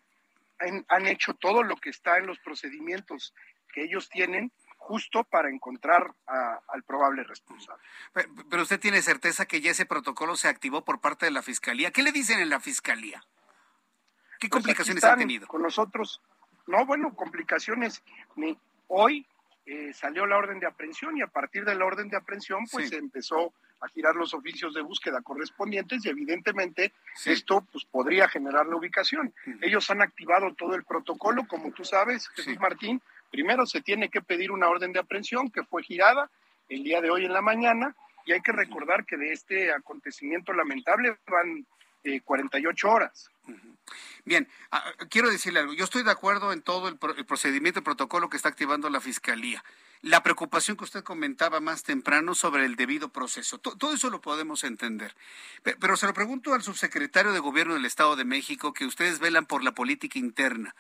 han, 0.89 1.07
hecho 1.07 1.35
todo 1.35 1.63
lo 1.63 1.77
que 1.77 1.91
está 1.91 2.19
en 2.19 2.27
los 2.27 2.39
procedimientos 2.39 3.35
que 3.73 3.85
ellos 3.85 4.09
tienen 4.09 4.53
justo 4.79 5.25
para 5.25 5.49
encontrar 5.49 6.15
al 6.27 6.83
probable 6.85 7.23
responsable. 7.25 7.83
Pero 8.51 8.63
usted 8.63 8.81
tiene 8.81 9.01
certeza 9.03 9.47
que 9.47 9.61
ya 9.61 9.71
ese 9.71 9.87
protocolo 9.87 10.37
se 10.37 10.49
activó 10.49 10.85
por 10.85 11.01
parte 11.01 11.27
de 11.27 11.33
la 11.33 11.43
fiscalía. 11.43 11.91
¿Qué 11.91 12.03
le 12.03 12.13
dicen 12.13 12.41
en 12.41 12.51
la 12.51 12.61
fiscalía? 12.61 13.23
¿Qué 14.41 14.49
pues 14.49 14.59
complicaciones 14.59 15.05
han 15.05 15.19
tenido? 15.19 15.47
Con 15.47 15.63
nosotros, 15.63 16.21
no, 16.67 16.85
bueno, 16.85 17.15
complicaciones. 17.15 18.03
Hoy 18.89 19.27
eh, 19.65 19.93
salió 19.93 20.27
la 20.27 20.37
orden 20.37 20.59
de 20.59 20.67
aprehensión 20.67 21.17
y 21.17 21.23
a 21.23 21.29
partir 21.29 21.65
de 21.65 21.75
la 21.75 21.85
orden 21.85 22.09
de 22.09 22.17
aprehensión, 22.17 22.67
pues 22.71 22.89
se 22.89 22.97
empezó 22.97 23.53
a 23.81 23.89
girar 23.89 24.15
los 24.15 24.35
oficios 24.35 24.75
de 24.75 24.81
búsqueda 24.81 25.21
correspondientes 25.23 26.05
y 26.05 26.09
evidentemente 26.09 26.93
esto 27.25 27.67
pues 27.71 27.85
podría 27.85 28.29
generar 28.29 28.67
la 28.67 28.77
ubicación. 28.77 29.33
Ellos 29.61 29.91
han 29.91 30.03
activado 30.03 30.55
todo 30.55 30.75
el 30.75 30.85
protocolo, 30.85 31.47
como 31.47 31.73
tú 31.73 31.85
sabes, 31.85 32.29
Jesús 32.29 32.59
Martín. 32.61 33.01
Primero 33.31 33.67
se 33.67 33.81
tiene 33.81 34.09
que 34.09 34.21
pedir 34.21 34.53
una 34.53 34.69
orden 34.69 34.93
de 34.93 35.01
aprehensión 35.01 35.51
que 35.51 35.65
fue 35.65 35.83
girada 35.83 36.31
el 36.69 36.85
día 36.85 37.01
de 37.01 37.11
hoy 37.11 37.25
en 37.25 37.33
la 37.33 37.43
mañana 37.43 37.95
y 38.25 38.33
hay 38.33 38.41
que 38.41 38.53
recordar 38.53 39.05
que 39.05 39.17
de 39.17 39.33
este 39.33 39.73
acontecimiento 39.73 40.53
lamentable 40.53 41.17
van 41.27 41.67
eh, 42.05 42.21
48 42.21 42.91
horas. 42.91 43.32
Bien, 44.25 44.49
ah, 44.71 44.85
quiero 45.11 45.31
decirle 45.31 45.61
algo. 45.61 45.73
Yo 45.73 45.85
estoy 45.85 46.03
de 46.03 46.11
acuerdo 46.11 46.53
en 46.53 46.63
todo 46.63 46.89
el, 46.89 46.97
procedimiento, 46.97 47.81
el 47.81 47.85
protocolo 47.85 48.29
que 48.29 48.37
está 48.37 48.49
activando 48.49 48.89
la 48.91 49.01
Fiscalía. 49.01 49.65
La 50.01 50.23
preocupación 50.23 50.77
que 50.77 50.85
usted 50.85 51.05
comentaba 51.05 51.61
más 51.61 51.85
temprano 51.85 52.35
sobre 52.35 52.65
el 52.65 52.77
debido 52.77 53.11
proceso. 53.11 53.59
todo 53.59 53.95
eso 53.95 54.11
lo 54.11 54.21
podemos 54.21 54.65
entender. 54.65 55.15
Pero, 55.63 55.97
se 55.97 56.07
lo 56.07 56.15
pregunto 56.15 56.55
al 56.55 56.63
subsecretario 56.63 57.33
de 57.33 57.39
Gobierno 57.39 57.75
del 57.75 57.85
Estado 57.85 58.17
de 58.17 58.25
México, 58.25 58.73
que 58.73 58.85
ustedes 58.85 59.21
velan 59.21 59.47
por 59.47 59.63
la 59.63 59.73
política 59.73 60.19
interna. 60.19 60.75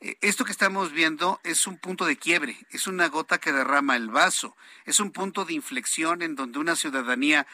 Eh, 0.00 0.16
esto 0.20 0.44
que 0.44 0.52
estamos 0.52 0.92
viendo 0.92 1.40
es 1.44 1.66
un 1.66 1.78
punto 1.78 2.06
de 2.06 2.16
quiebre, 2.16 2.56
es 2.70 2.86
una 2.86 3.08
gota 3.08 3.38
que 3.38 3.52
derrama 3.52 3.94
el 3.94 4.08
vaso, 4.08 4.56
es 4.84 4.98
un 4.98 5.12
punto 5.12 5.44
de 5.44 5.52
inflexión 5.54 6.22
en 6.22 6.34
donde 6.34 6.58
una 6.58 6.74
ciudadanía 6.74 7.46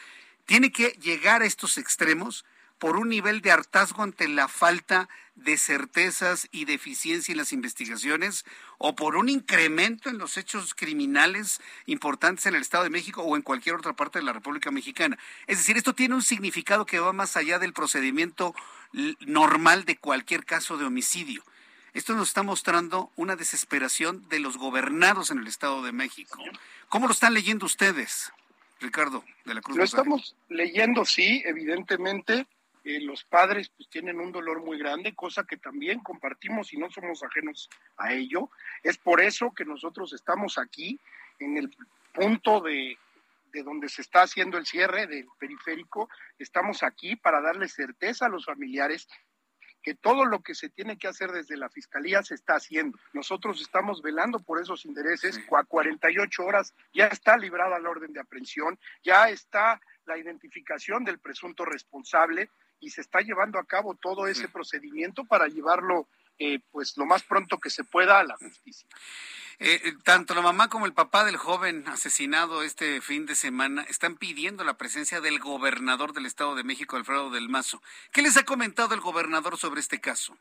tiene 0.45 0.71
que 0.71 0.97
llegar 0.99 1.43
a 1.43 1.45
estos 1.45 1.77
extremos 1.77 2.45
por 2.79 2.95
un 2.95 3.09
nivel 3.09 3.41
de 3.41 3.51
hartazgo 3.51 4.03
ante 4.03 4.27
la 4.27 4.47
falta 4.47 5.09
de 5.35 5.57
certezas 5.57 6.47
y 6.51 6.65
de 6.65 6.73
eficiencia 6.73 7.31
en 7.31 7.37
las 7.37 7.53
investigaciones 7.53 8.45
o 8.77 8.95
por 8.95 9.15
un 9.15 9.29
incremento 9.29 10.09
en 10.09 10.17
los 10.17 10.37
hechos 10.37 10.73
criminales 10.73 11.61
importantes 11.85 12.45
en 12.45 12.55
el 12.55 12.61
Estado 12.61 12.85
de 12.85 12.89
México 12.89 13.21
o 13.21 13.35
en 13.35 13.41
cualquier 13.41 13.75
otra 13.75 13.93
parte 13.93 14.19
de 14.19 14.25
la 14.25 14.33
República 14.33 14.71
Mexicana. 14.71 15.17
Es 15.47 15.57
decir, 15.57 15.77
esto 15.77 15.93
tiene 15.93 16.15
un 16.15 16.23
significado 16.23 16.85
que 16.85 16.99
va 16.99 17.13
más 17.13 17.37
allá 17.37 17.59
del 17.59 17.73
procedimiento 17.73 18.55
normal 19.19 19.85
de 19.85 19.97
cualquier 19.97 20.45
caso 20.45 20.77
de 20.77 20.85
homicidio. 20.85 21.43
Esto 21.93 22.15
nos 22.15 22.29
está 22.29 22.43
mostrando 22.43 23.11
una 23.15 23.35
desesperación 23.35 24.27
de 24.29 24.39
los 24.39 24.57
gobernados 24.57 25.31
en 25.31 25.39
el 25.39 25.47
Estado 25.47 25.81
de 25.83 25.91
México. 25.91 26.41
¿Cómo 26.87 27.07
lo 27.07 27.13
están 27.13 27.33
leyendo 27.33 27.65
ustedes, 27.65 28.31
Ricardo 28.79 29.23
de 29.45 29.53
la 29.53 29.61
Cruz? 29.61 29.77
Lo 29.77 29.83
estamos 29.83 30.35
leyendo, 30.49 31.03
sí, 31.05 31.41
evidentemente 31.45 32.45
eh, 32.89 33.01
los 33.01 33.23
padres 33.23 33.69
pues 33.69 33.89
tienen 33.89 34.19
un 34.19 34.31
dolor 34.31 34.63
muy 34.63 34.77
grande, 34.77 35.13
cosa 35.15 35.43
que 35.43 35.57
también 35.57 35.99
compartimos 35.99 36.73
y 36.73 36.77
no 36.77 36.89
somos 36.89 37.23
ajenos 37.23 37.69
a 37.97 38.13
ello. 38.13 38.49
Es 38.83 38.97
por 38.97 39.21
eso 39.21 39.51
que 39.51 39.65
nosotros 39.65 40.13
estamos 40.13 40.57
aquí 40.57 40.99
en 41.39 41.57
el 41.57 41.75
punto 42.13 42.61
de, 42.61 42.97
de 43.51 43.63
donde 43.63 43.89
se 43.89 44.01
está 44.01 44.23
haciendo 44.23 44.57
el 44.57 44.65
cierre 44.65 45.07
del 45.07 45.27
periférico, 45.39 46.09
estamos 46.37 46.83
aquí 46.83 47.15
para 47.15 47.41
darle 47.41 47.67
certeza 47.67 48.25
a 48.25 48.29
los 48.29 48.45
familiares 48.45 49.07
que 49.81 49.95
todo 49.95 50.25
lo 50.25 50.41
que 50.41 50.55
se 50.55 50.69
tiene 50.69 50.97
que 50.97 51.07
hacer 51.07 51.31
desde 51.31 51.57
la 51.57 51.69
fiscalía 51.69 52.21
se 52.23 52.35
está 52.35 52.55
haciendo. 52.55 52.97
Nosotros 53.13 53.61
estamos 53.61 54.01
velando 54.01 54.39
por 54.39 54.61
esos 54.61 54.85
intereses. 54.85 55.39
A 55.55 55.63
48 55.63 56.43
horas 56.43 56.73
ya 56.93 57.07
está 57.07 57.37
librada 57.37 57.79
la 57.79 57.89
orden 57.89 58.13
de 58.13 58.19
aprehensión, 58.19 58.77
ya 59.03 59.29
está 59.29 59.81
la 60.05 60.17
identificación 60.17 61.03
del 61.03 61.19
presunto 61.19 61.65
responsable 61.65 62.49
y 62.79 62.89
se 62.89 63.01
está 63.01 63.21
llevando 63.21 63.59
a 63.59 63.65
cabo 63.65 63.95
todo 63.95 64.27
ese 64.27 64.47
procedimiento 64.47 65.25
para 65.25 65.47
llevarlo 65.47 66.07
eh, 66.37 66.59
pues 66.71 66.97
lo 66.97 67.05
más 67.05 67.23
pronto 67.23 67.59
que 67.59 67.69
se 67.69 67.83
pueda 67.83 68.19
a 68.19 68.23
la 68.23 68.37
justicia. 68.37 68.87
Eh, 69.59 69.81
eh, 69.83 69.93
tanto 70.05 70.33
la 70.33 70.41
mamá 70.41 70.69
como 70.69 70.85
el 70.85 70.93
papá 70.93 71.25
del 71.25 71.35
joven 71.35 71.85
asesinado 71.89 72.63
este 72.63 73.01
fin 73.01 73.25
de 73.25 73.35
semana 73.35 73.83
están 73.83 74.15
pidiendo 74.15 74.63
la 74.63 74.77
presencia 74.77 75.19
del 75.19 75.39
gobernador 75.39 76.13
del 76.13 76.25
Estado 76.25 76.55
de 76.55 76.63
México, 76.63 76.95
Alfredo 76.95 77.29
del 77.29 77.49
Mazo. 77.49 77.81
¿Qué 78.13 78.21
les 78.21 78.37
ha 78.37 78.45
comentado 78.45 78.95
el 78.95 79.01
gobernador 79.01 79.57
sobre 79.57 79.81
este 79.81 79.99
caso? 79.99 80.37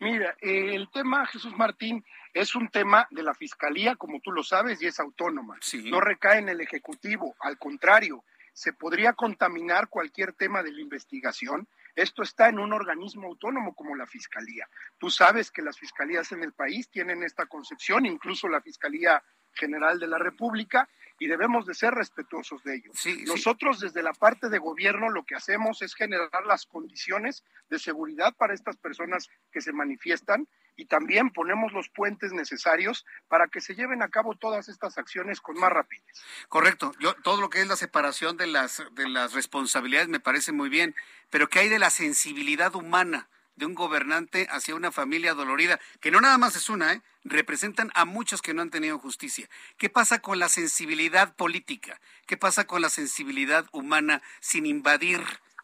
Mira, 0.00 0.36
el 0.40 0.88
tema, 0.90 1.26
Jesús 1.26 1.56
Martín, 1.56 2.04
es 2.34 2.54
un 2.54 2.68
tema 2.68 3.08
de 3.10 3.22
la 3.22 3.34
Fiscalía, 3.34 3.96
como 3.96 4.20
tú 4.20 4.30
lo 4.30 4.44
sabes, 4.44 4.80
y 4.82 4.86
es 4.86 5.00
autónoma. 5.00 5.58
No 5.84 6.00
recae 6.00 6.38
en 6.38 6.50
el 6.50 6.60
Ejecutivo, 6.60 7.34
al 7.40 7.58
contrario, 7.58 8.22
se 8.58 8.72
podría 8.72 9.12
contaminar 9.12 9.88
cualquier 9.88 10.32
tema 10.32 10.64
de 10.64 10.72
la 10.72 10.80
investigación. 10.80 11.68
Esto 11.94 12.24
está 12.24 12.48
en 12.48 12.58
un 12.58 12.72
organismo 12.72 13.28
autónomo 13.28 13.72
como 13.72 13.94
la 13.94 14.04
Fiscalía. 14.04 14.68
Tú 14.98 15.10
sabes 15.10 15.52
que 15.52 15.62
las 15.62 15.78
fiscalías 15.78 16.32
en 16.32 16.42
el 16.42 16.52
país 16.52 16.88
tienen 16.90 17.22
esta 17.22 17.46
concepción, 17.46 18.04
incluso 18.04 18.48
la 18.48 18.60
Fiscalía 18.60 19.22
General 19.52 20.00
de 20.00 20.08
la 20.08 20.18
República, 20.18 20.88
y 21.20 21.28
debemos 21.28 21.66
de 21.66 21.74
ser 21.74 21.94
respetuosos 21.94 22.64
de 22.64 22.74
ello. 22.74 22.90
Nosotros 23.28 23.78
desde 23.78 24.02
la 24.02 24.12
parte 24.12 24.48
de 24.48 24.58
gobierno 24.58 25.08
lo 25.08 25.22
que 25.22 25.36
hacemos 25.36 25.80
es 25.82 25.94
generar 25.94 26.44
las 26.44 26.66
condiciones 26.66 27.44
de 27.70 27.78
seguridad 27.78 28.34
para 28.34 28.54
estas 28.54 28.76
personas 28.76 29.28
que 29.52 29.60
se 29.60 29.72
manifiestan 29.72 30.48
y 30.78 30.86
también 30.86 31.30
ponemos 31.30 31.72
los 31.72 31.88
puentes 31.88 32.32
necesarios 32.32 33.04
para 33.26 33.48
que 33.48 33.60
se 33.60 33.74
lleven 33.74 34.00
a 34.00 34.08
cabo 34.08 34.36
todas 34.36 34.68
estas 34.68 34.96
acciones 34.96 35.40
con 35.40 35.58
más 35.58 35.72
rapidez. 35.72 36.06
Correcto. 36.48 36.92
Yo 37.00 37.14
todo 37.14 37.40
lo 37.40 37.50
que 37.50 37.60
es 37.60 37.66
la 37.66 37.74
separación 37.76 38.36
de 38.36 38.46
las 38.46 38.84
de 38.92 39.08
las 39.08 39.32
responsabilidades 39.34 40.08
me 40.08 40.20
parece 40.20 40.52
muy 40.52 40.68
bien, 40.68 40.94
pero 41.30 41.48
¿qué 41.48 41.58
hay 41.58 41.68
de 41.68 41.80
la 41.80 41.90
sensibilidad 41.90 42.74
humana? 42.74 43.28
de 43.56 43.66
un 43.66 43.74
gobernante 43.74 44.46
hacia 44.52 44.76
una 44.76 44.92
familia 44.92 45.34
dolorida, 45.34 45.80
que 46.00 46.12
no 46.12 46.20
nada 46.20 46.38
más 46.38 46.54
es 46.54 46.68
una, 46.68 46.92
¿eh? 46.92 47.02
representan 47.24 47.90
a 47.96 48.04
muchos 48.04 48.40
que 48.40 48.54
no 48.54 48.62
han 48.62 48.70
tenido 48.70 49.00
justicia. 49.00 49.50
¿Qué 49.78 49.88
pasa 49.88 50.20
con 50.20 50.38
la 50.38 50.48
sensibilidad 50.48 51.34
política? 51.34 52.00
¿Qué 52.28 52.36
pasa 52.36 52.68
con 52.68 52.82
la 52.82 52.88
sensibilidad 52.88 53.66
humana 53.72 54.22
sin 54.38 54.64
invadir 54.64 55.20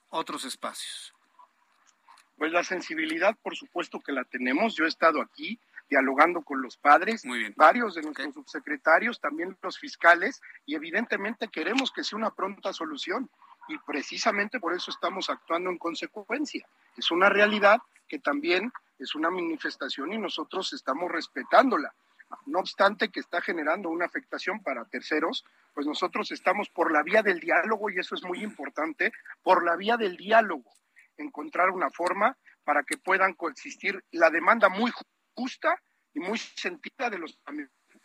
otros 0.08 0.44
espacios? 0.44 1.13
Pues 2.36 2.52
la 2.52 2.64
sensibilidad, 2.64 3.36
por 3.42 3.56
supuesto 3.56 4.00
que 4.00 4.12
la 4.12 4.24
tenemos. 4.24 4.74
Yo 4.74 4.84
he 4.84 4.88
estado 4.88 5.20
aquí 5.20 5.58
dialogando 5.88 6.42
con 6.42 6.62
los 6.62 6.76
padres, 6.76 7.22
varios 7.56 7.94
de 7.94 8.02
nuestros 8.02 8.34
subsecretarios, 8.34 9.20
también 9.20 9.56
los 9.62 9.78
fiscales, 9.78 10.40
y 10.66 10.74
evidentemente 10.74 11.48
queremos 11.48 11.92
que 11.92 12.02
sea 12.02 12.18
una 12.18 12.30
pronta 12.30 12.72
solución. 12.72 13.30
Y 13.68 13.78
precisamente 13.78 14.60
por 14.60 14.74
eso 14.74 14.90
estamos 14.90 15.30
actuando 15.30 15.70
en 15.70 15.78
consecuencia. 15.78 16.66
Es 16.96 17.10
una 17.10 17.28
realidad 17.28 17.78
que 18.08 18.18
también 18.18 18.72
es 18.98 19.14
una 19.14 19.30
manifestación 19.30 20.12
y 20.12 20.18
nosotros 20.18 20.72
estamos 20.72 21.10
respetándola. 21.10 21.94
No 22.46 22.58
obstante 22.58 23.10
que 23.10 23.20
está 23.20 23.40
generando 23.40 23.88
una 23.88 24.06
afectación 24.06 24.62
para 24.62 24.84
terceros, 24.84 25.44
pues 25.72 25.86
nosotros 25.86 26.30
estamos 26.30 26.68
por 26.68 26.92
la 26.92 27.02
vía 27.02 27.22
del 27.22 27.40
diálogo 27.40 27.90
y 27.90 27.98
eso 27.98 28.14
es 28.14 28.22
muy 28.24 28.42
importante, 28.42 29.12
por 29.42 29.64
la 29.64 29.76
vía 29.76 29.96
del 29.96 30.16
diálogo, 30.16 30.70
encontrar 31.16 31.70
una 31.70 31.90
forma 31.90 32.36
para 32.64 32.82
que 32.82 32.96
puedan 32.96 33.34
coexistir 33.34 34.02
la 34.10 34.30
demanda 34.30 34.68
muy 34.68 34.92
justa 35.34 35.80
y 36.14 36.20
muy 36.20 36.38
sentida 36.38 37.10
de 37.10 37.18
los 37.18 37.38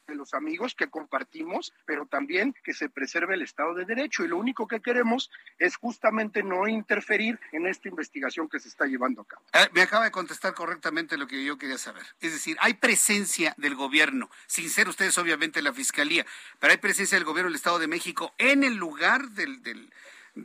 de 0.09 0.15
los 0.15 0.33
amigos 0.33 0.75
que 0.75 0.89
compartimos, 0.89 1.71
pero 1.85 2.05
también 2.05 2.53
que 2.63 2.73
se 2.73 2.89
preserve 2.89 3.35
el 3.35 3.41
Estado 3.41 3.73
de 3.73 3.85
Derecho. 3.85 4.23
Y 4.23 4.27
lo 4.27 4.37
único 4.37 4.67
que 4.67 4.81
queremos 4.81 5.29
es 5.57 5.77
justamente 5.77 6.43
no 6.43 6.67
interferir 6.67 7.39
en 7.51 7.67
esta 7.67 7.87
investigación 7.87 8.49
que 8.49 8.59
se 8.59 8.67
está 8.67 8.85
llevando 8.85 9.21
a 9.21 9.25
cabo. 9.25 9.43
Eh, 9.53 9.69
me 9.71 9.81
acaba 9.81 10.05
de 10.05 10.11
contestar 10.11 10.53
correctamente 10.53 11.17
lo 11.17 11.27
que 11.27 11.43
yo 11.43 11.57
quería 11.57 11.77
saber. 11.77 12.03
Es 12.19 12.33
decir, 12.33 12.57
hay 12.59 12.73
presencia 12.73 13.53
del 13.57 13.75
gobierno, 13.75 14.29
sin 14.47 14.69
ser 14.69 14.89
ustedes 14.89 15.17
obviamente 15.17 15.61
la 15.61 15.73
Fiscalía, 15.73 16.25
pero 16.59 16.71
hay 16.71 16.77
presencia 16.77 17.17
del 17.17 17.25
gobierno 17.25 17.49
del 17.49 17.55
Estado 17.55 17.79
de 17.79 17.87
México 17.87 18.33
en 18.37 18.63
el 18.63 18.75
lugar 18.75 19.29
del, 19.29 19.61
del, 19.61 19.93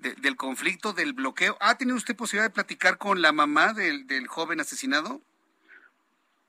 del 0.00 0.36
conflicto, 0.36 0.92
del 0.92 1.12
bloqueo. 1.12 1.56
¿Ha 1.60 1.76
tenido 1.76 1.96
usted 1.96 2.16
posibilidad 2.16 2.48
de 2.48 2.54
platicar 2.54 2.98
con 2.98 3.22
la 3.22 3.32
mamá 3.32 3.72
del, 3.72 4.06
del 4.06 4.26
joven 4.26 4.60
asesinado? 4.60 5.20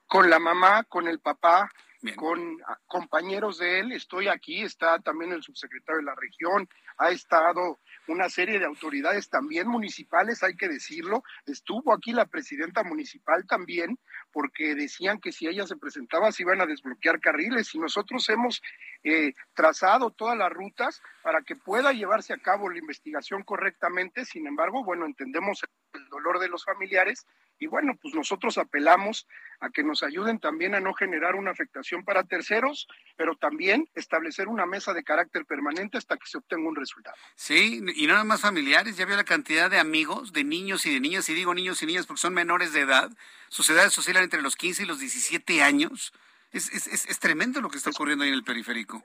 con 0.08 0.30
la 0.30 0.40
mamá, 0.40 0.84
con 0.84 1.08
el 1.08 1.20
papá, 1.20 1.72
con 2.14 2.58
compañeros 2.88 3.58
de 3.58 3.80
él. 3.80 3.92
Estoy 3.92 4.28
aquí, 4.28 4.62
está 4.62 5.00
también 5.00 5.32
el 5.32 5.42
subsecretario 5.42 6.00
de 6.00 6.06
la 6.06 6.16
región, 6.16 6.70
ha 6.98 7.10
estado 7.10 7.80
una 8.08 8.30
serie 8.30 8.60
de 8.60 8.66
autoridades 8.66 9.30
también 9.30 9.68
municipales, 9.68 10.44
hay 10.44 10.56
que 10.56 10.68
decirlo. 10.68 11.24
Estuvo 11.46 11.94
aquí 11.94 12.14
la 12.14 12.26
presidenta 12.26 12.84
municipal 12.84 13.46
también, 13.48 13.98
porque 14.32 14.76
decían 14.76 15.20
que 15.20 15.32
si 15.32 15.48
ella 15.48 15.66
se 15.66 15.78
presentaba 15.78 16.32
se 16.32 16.44
iban 16.44 16.62
a 16.62 16.66
desbloquear 16.66 17.20
carriles 17.20 17.74
y 17.74 17.80
nosotros 17.80 18.28
hemos 18.30 18.62
eh, 19.04 19.34
trazado 19.54 20.12
todas 20.12 20.38
las 20.38 20.52
rutas 20.52 21.02
para 21.24 21.42
que 21.42 21.56
pueda 21.56 21.94
llevarse 21.94 22.34
a 22.34 22.38
cabo 22.38 22.70
la 22.70 22.80
investigación 22.80 23.44
correctamente. 23.44 24.26
Sin 24.26 24.48
embargo, 24.48 24.84
bueno, 24.84 25.06
entendemos 25.06 25.62
el 25.94 26.08
dolor 26.10 26.40
de 26.40 26.50
los 26.50 26.66
familiares 26.66 27.26
y 27.58 27.68
bueno, 27.68 27.98
pues 28.02 28.14
nosotros 28.14 28.58
apelamos 28.58 29.28
a 29.60 29.70
que 29.70 29.84
nos 29.84 30.04
ayuden 30.04 30.40
también 30.40 30.76
a 30.76 30.82
no 30.82 30.94
generar 30.94 31.36
una 31.36 31.52
afectación 31.52 32.04
para 32.04 32.24
terceros, 32.24 32.88
pero 33.16 33.36
también 33.36 33.90
establecer 33.96 34.48
una 34.48 34.66
mesa 34.66 34.94
de 34.94 35.04
carácter 35.04 35.46
permanente 35.46 35.98
hasta 35.98 36.18
que 36.18 36.28
se 36.28 36.38
obtenga 36.38 36.68
un 36.68 36.76
resultado. 36.76 37.16
Sí, 37.36 37.82
y 37.96 38.08
nada 38.08 38.24
más 38.24 38.42
familiares, 38.42 38.98
ya 38.98 39.06
veo 39.06 39.16
la 39.16 39.24
cantidad 39.24 39.70
de 39.70 39.80
amigos, 39.80 40.34
de 40.34 40.44
niños 40.44 40.86
y 40.86 40.94
de 40.94 41.00
niñas, 41.00 41.30
y 41.30 41.34
digo 41.34 41.54
niños 41.54 41.82
y 41.82 41.86
niñas 41.86 42.06
porque 42.06 42.22
son 42.22 42.34
menores 42.34 42.74
de 42.74 42.82
edad, 42.82 43.10
sus 43.48 43.70
edades 43.70 43.94
sociales 43.94 44.24
entre 44.24 44.42
los 44.42 44.56
15 44.56 44.84
y 44.84 44.86
los 44.86 45.00
17 45.00 45.64
años. 45.64 46.14
Es, 46.52 46.72
es, 46.72 46.88
es, 46.88 47.20
tremendo 47.20 47.60
lo 47.60 47.70
que 47.70 47.78
está 47.78 47.90
ocurriendo 47.90 48.24
ahí 48.24 48.30
en 48.30 48.36
el 48.36 48.44
periférico. 48.44 49.02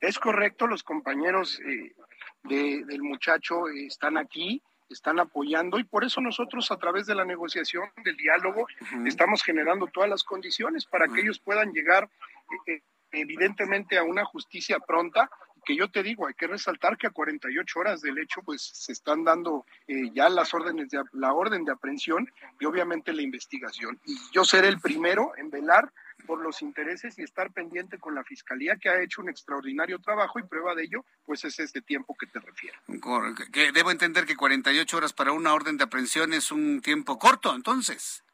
Es 0.00 0.18
correcto, 0.18 0.66
los 0.66 0.82
compañeros 0.82 1.58
eh, 1.60 1.94
del 2.42 3.02
muchacho 3.02 3.68
eh, 3.68 3.86
están 3.86 4.18
aquí 4.18 4.62
están 4.88 5.18
apoyando 5.18 5.78
y 5.78 5.84
por 5.84 6.04
eso 6.04 6.20
nosotros 6.20 6.70
a 6.70 6.76
través 6.76 7.06
de 7.06 7.14
la 7.14 7.24
negociación, 7.24 7.90
del 8.04 8.16
diálogo, 8.16 8.66
estamos 9.04 9.42
generando 9.42 9.86
todas 9.86 10.08
las 10.08 10.22
condiciones 10.22 10.84
para 10.86 11.08
que 11.08 11.20
ellos 11.20 11.38
puedan 11.38 11.72
llegar 11.72 12.08
eh, 12.66 12.72
eh, 12.72 12.82
evidentemente 13.12 13.98
a 13.98 14.04
una 14.04 14.24
justicia 14.24 14.78
pronta 14.80 15.30
que 15.64 15.76
yo 15.76 15.90
te 15.90 16.02
digo, 16.04 16.28
hay 16.28 16.34
que 16.34 16.46
resaltar 16.46 16.96
que 16.96 17.08
a 17.08 17.10
48 17.10 17.80
horas 17.80 18.00
del 18.00 18.18
hecho, 18.18 18.40
pues 18.42 18.62
se 18.62 18.92
están 18.92 19.24
dando 19.24 19.66
eh, 19.88 20.10
ya 20.14 20.28
las 20.28 20.54
órdenes 20.54 20.90
de 20.90 21.02
la 21.12 21.32
orden 21.32 21.64
de 21.64 21.72
aprehensión 21.72 22.30
y 22.60 22.64
obviamente 22.66 23.12
la 23.12 23.22
investigación. 23.22 24.00
Y 24.06 24.16
yo 24.32 24.44
seré 24.44 24.68
el 24.68 24.80
primero 24.80 25.32
en 25.36 25.50
velar 25.50 25.92
por 26.24 26.40
los 26.42 26.62
intereses 26.62 27.18
y 27.18 27.22
estar 27.22 27.52
pendiente 27.52 27.98
con 27.98 28.14
la 28.14 28.24
Fiscalía 28.24 28.76
que 28.76 28.88
ha 28.88 29.00
hecho 29.02 29.22
un 29.22 29.28
extraordinario 29.28 29.98
trabajo 29.98 30.38
y 30.38 30.44
prueba 30.44 30.74
de 30.74 30.84
ello, 30.84 31.04
pues 31.24 31.44
es 31.44 31.58
este 31.58 31.82
tiempo 31.82 32.16
que 32.18 32.26
te 32.26 32.40
refiero. 32.40 32.78
Que 33.52 33.72
debo 33.72 33.90
entender 33.90 34.26
que 34.26 34.36
48 34.36 34.96
horas 34.96 35.12
para 35.12 35.32
una 35.32 35.52
orden 35.52 35.76
de 35.76 35.84
aprehensión 35.84 36.32
es 36.32 36.50
un 36.50 36.80
tiempo 36.80 37.18
corto, 37.18 37.54
entonces. 37.54 38.24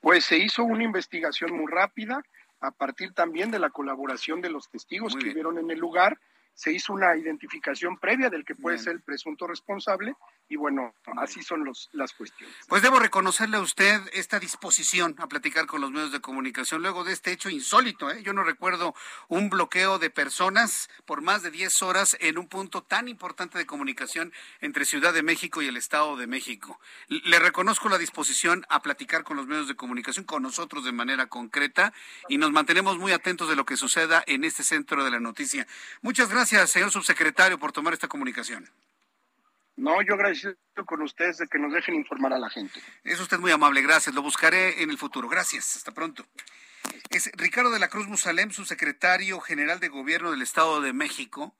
Pues 0.00 0.24
se 0.24 0.38
hizo 0.38 0.64
una 0.64 0.84
investigación 0.84 1.52
muy 1.52 1.70
rápida 1.70 2.22
a 2.60 2.70
partir 2.70 3.12
también 3.12 3.50
de 3.50 3.58
la 3.58 3.70
colaboración 3.70 4.40
de 4.40 4.50
los 4.50 4.68
testigos 4.68 5.14
que 5.16 5.34
vieron 5.34 5.58
en 5.58 5.70
el 5.70 5.78
lugar 5.78 6.18
se 6.56 6.72
hizo 6.72 6.94
una 6.94 7.14
identificación 7.14 7.98
previa 7.98 8.30
del 8.30 8.44
que 8.44 8.54
puede 8.54 8.78
ser 8.78 8.94
el 8.94 9.02
presunto 9.02 9.46
responsable 9.46 10.16
y 10.48 10.56
bueno, 10.56 10.94
así 11.18 11.42
son 11.42 11.64
los, 11.64 11.90
las 11.92 12.12
cuestiones. 12.12 12.54
Pues 12.68 12.80
debo 12.80 12.98
reconocerle 12.98 13.56
a 13.56 13.60
usted 13.60 14.00
esta 14.12 14.38
disposición 14.38 15.14
a 15.18 15.26
platicar 15.26 15.66
con 15.66 15.80
los 15.80 15.90
medios 15.90 16.12
de 16.12 16.20
comunicación 16.20 16.82
luego 16.82 17.04
de 17.04 17.12
este 17.12 17.32
hecho 17.32 17.50
insólito. 17.50 18.10
¿eh? 18.10 18.22
Yo 18.22 18.32
no 18.32 18.42
recuerdo 18.42 18.94
un 19.28 19.50
bloqueo 19.50 19.98
de 19.98 20.08
personas 20.08 20.88
por 21.04 21.20
más 21.20 21.42
de 21.42 21.50
10 21.50 21.82
horas 21.82 22.16
en 22.20 22.38
un 22.38 22.48
punto 22.48 22.82
tan 22.82 23.08
importante 23.08 23.58
de 23.58 23.66
comunicación 23.66 24.32
entre 24.60 24.86
Ciudad 24.86 25.12
de 25.12 25.22
México 25.22 25.60
y 25.60 25.66
el 25.66 25.76
Estado 25.76 26.16
de 26.16 26.26
México. 26.26 26.80
Le 27.08 27.38
reconozco 27.38 27.88
la 27.88 27.98
disposición 27.98 28.64
a 28.70 28.80
platicar 28.80 29.24
con 29.24 29.36
los 29.36 29.46
medios 29.46 29.68
de 29.68 29.76
comunicación, 29.76 30.24
con 30.24 30.42
nosotros 30.42 30.84
de 30.84 30.92
manera 30.92 31.26
concreta 31.26 31.92
y 32.28 32.38
nos 32.38 32.52
mantenemos 32.52 32.98
muy 32.98 33.12
atentos 33.12 33.48
de 33.48 33.56
lo 33.56 33.66
que 33.66 33.76
suceda 33.76 34.22
en 34.26 34.44
este 34.44 34.62
centro 34.62 35.04
de 35.04 35.10
la 35.10 35.20
noticia. 35.20 35.66
Muchas 36.02 36.30
gracias, 36.30 36.45
señor 36.46 36.90
subsecretario, 36.90 37.58
por 37.58 37.72
tomar 37.72 37.92
esta 37.92 38.08
comunicación. 38.08 38.68
No, 39.76 40.00
yo 40.00 40.14
agradecido 40.14 40.54
con 40.86 41.02
ustedes 41.02 41.38
de 41.38 41.46
que 41.48 41.58
nos 41.58 41.72
dejen 41.72 41.94
informar 41.94 42.32
a 42.32 42.38
la 42.38 42.48
gente. 42.48 42.80
Es 43.04 43.20
usted 43.20 43.38
muy 43.38 43.50
amable, 43.50 43.82
gracias. 43.82 44.14
Lo 44.14 44.22
buscaré 44.22 44.82
en 44.82 44.90
el 44.90 44.96
futuro. 44.96 45.28
Gracias, 45.28 45.76
hasta 45.76 45.92
pronto. 45.92 46.24
Es 47.10 47.30
Ricardo 47.34 47.70
de 47.70 47.78
la 47.78 47.88
Cruz 47.88 48.06
Musalem, 48.08 48.50
subsecretario 48.50 49.40
general 49.40 49.80
de 49.80 49.88
Gobierno 49.88 50.30
del 50.30 50.42
Estado 50.42 50.80
de 50.80 50.92
México. 50.92 51.54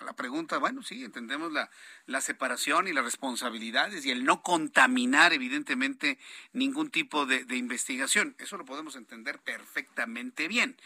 A 0.00 0.04
la 0.04 0.14
pregunta, 0.14 0.58
bueno, 0.58 0.82
sí, 0.82 1.04
entendemos 1.04 1.52
la, 1.52 1.70
la 2.06 2.20
separación 2.20 2.88
y 2.88 2.92
las 2.92 3.04
responsabilidades 3.04 4.04
y 4.04 4.10
el 4.10 4.24
no 4.24 4.42
contaminar, 4.42 5.32
evidentemente, 5.32 6.18
ningún 6.52 6.90
tipo 6.90 7.26
de, 7.26 7.44
investigación. 7.56 8.34
Eso 8.38 8.56
lo 8.56 8.64
podemos 8.64 8.96
entender 8.96 9.38
perfectamente 9.38 10.48
bien. 10.48 10.76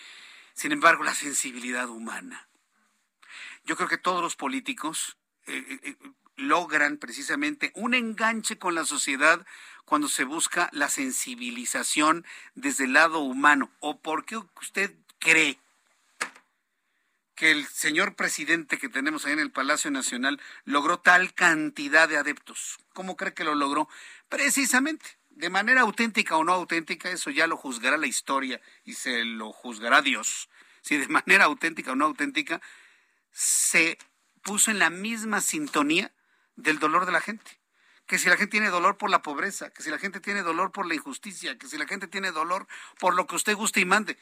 Sin 0.53 0.73
embargo, 0.73 1.05
la 1.05 1.15
sensibilidad 1.15 1.89
humana. 1.89 2.48
Yo 3.69 3.77
creo 3.77 3.89
que 3.91 3.99
todos 3.99 4.23
los 4.23 4.35
políticos 4.35 5.19
eh, 5.47 5.63
eh, 5.69 5.79
eh, 5.83 5.97
logran 6.37 6.97
precisamente 6.97 7.71
un 7.75 7.93
enganche 7.93 8.57
con 8.57 8.75
la 8.75 8.87
sociedad 8.87 9.45
cuando 9.85 10.09
se 10.09 10.25
busca 10.25 10.71
la 10.73 10.89
sensibilización 10.89 12.25
desde 12.55 12.85
el 12.85 12.95
lado 12.95 13.19
humano? 13.19 13.71
¿O 13.81 14.01
por 14.01 14.25
qué 14.25 14.39
usted 14.39 14.95
cree 15.19 15.59
que 17.35 17.51
el 17.51 17.67
señor 17.67 18.17
presidente 18.17 18.79
que 18.79 18.89
tenemos 18.89 19.27
ahí 19.27 19.35
en 19.35 19.39
el 19.39 19.53
Palacio 19.53 19.91
Nacional 19.91 20.41
logró 20.65 21.01
tal 21.01 21.35
cantidad 21.35 22.09
de 22.09 22.17
adeptos? 22.17 22.79
¿Cómo 22.95 23.19
cree 23.19 23.35
que 23.35 23.45
lo 23.45 23.55
logró? 23.55 23.87
Precisamente, 24.31 25.19
de 25.29 25.51
manera 25.51 25.83
auténtica 25.83 26.39
o 26.39 26.45
no 26.45 26.55
auténtica, 26.55 27.11
eso 27.11 27.29
ya 27.29 27.47
lo 27.47 27.59
juzgará 27.59 27.99
la 27.99 28.07
historia 28.07 28.63
y 28.87 28.95
se 28.95 29.27
lo 29.27 29.53
juzgará 29.53 30.01
Dios. 30.01 30.49
Si 30.81 30.97
de 30.97 31.09
manera 31.09 31.45
auténtica 31.45 31.93
o 31.93 31.97
no 31.97 32.07
auténtica, 32.07 32.63
se 33.33 33.99
puso 34.43 34.71
en 34.71 34.79
la 34.79 34.91
misma 34.91 35.41
sintonía 35.41 36.13
del 36.57 36.79
dolor 36.79 37.07
de 37.07 37.13
la 37.13 37.21
gente. 37.21 37.61
Que 38.07 38.19
si 38.19 38.29
la 38.29 38.37
gente 38.37 38.53
tiene 38.53 38.71
dolor 38.71 38.97
por 38.97 39.11
la 39.11 39.23
pobreza, 39.23 39.71
que 39.71 39.83
si 39.83 39.91
la 39.91 39.99
gente 39.99 40.21
tiene 40.21 40.43
dolor 40.43 40.73
por 40.73 40.87
la 40.87 40.95
injusticia, 40.95 41.59
que 41.59 41.69
si 41.69 41.77
la 41.77 41.87
gente 41.87 42.09
tiene 42.09 42.33
dolor 42.33 42.67
por 42.99 43.15
lo 43.15 43.27
que 43.27 43.37
usted 43.37 43.55
guste 43.55 43.81
y 43.81 43.85
mande. 43.85 44.19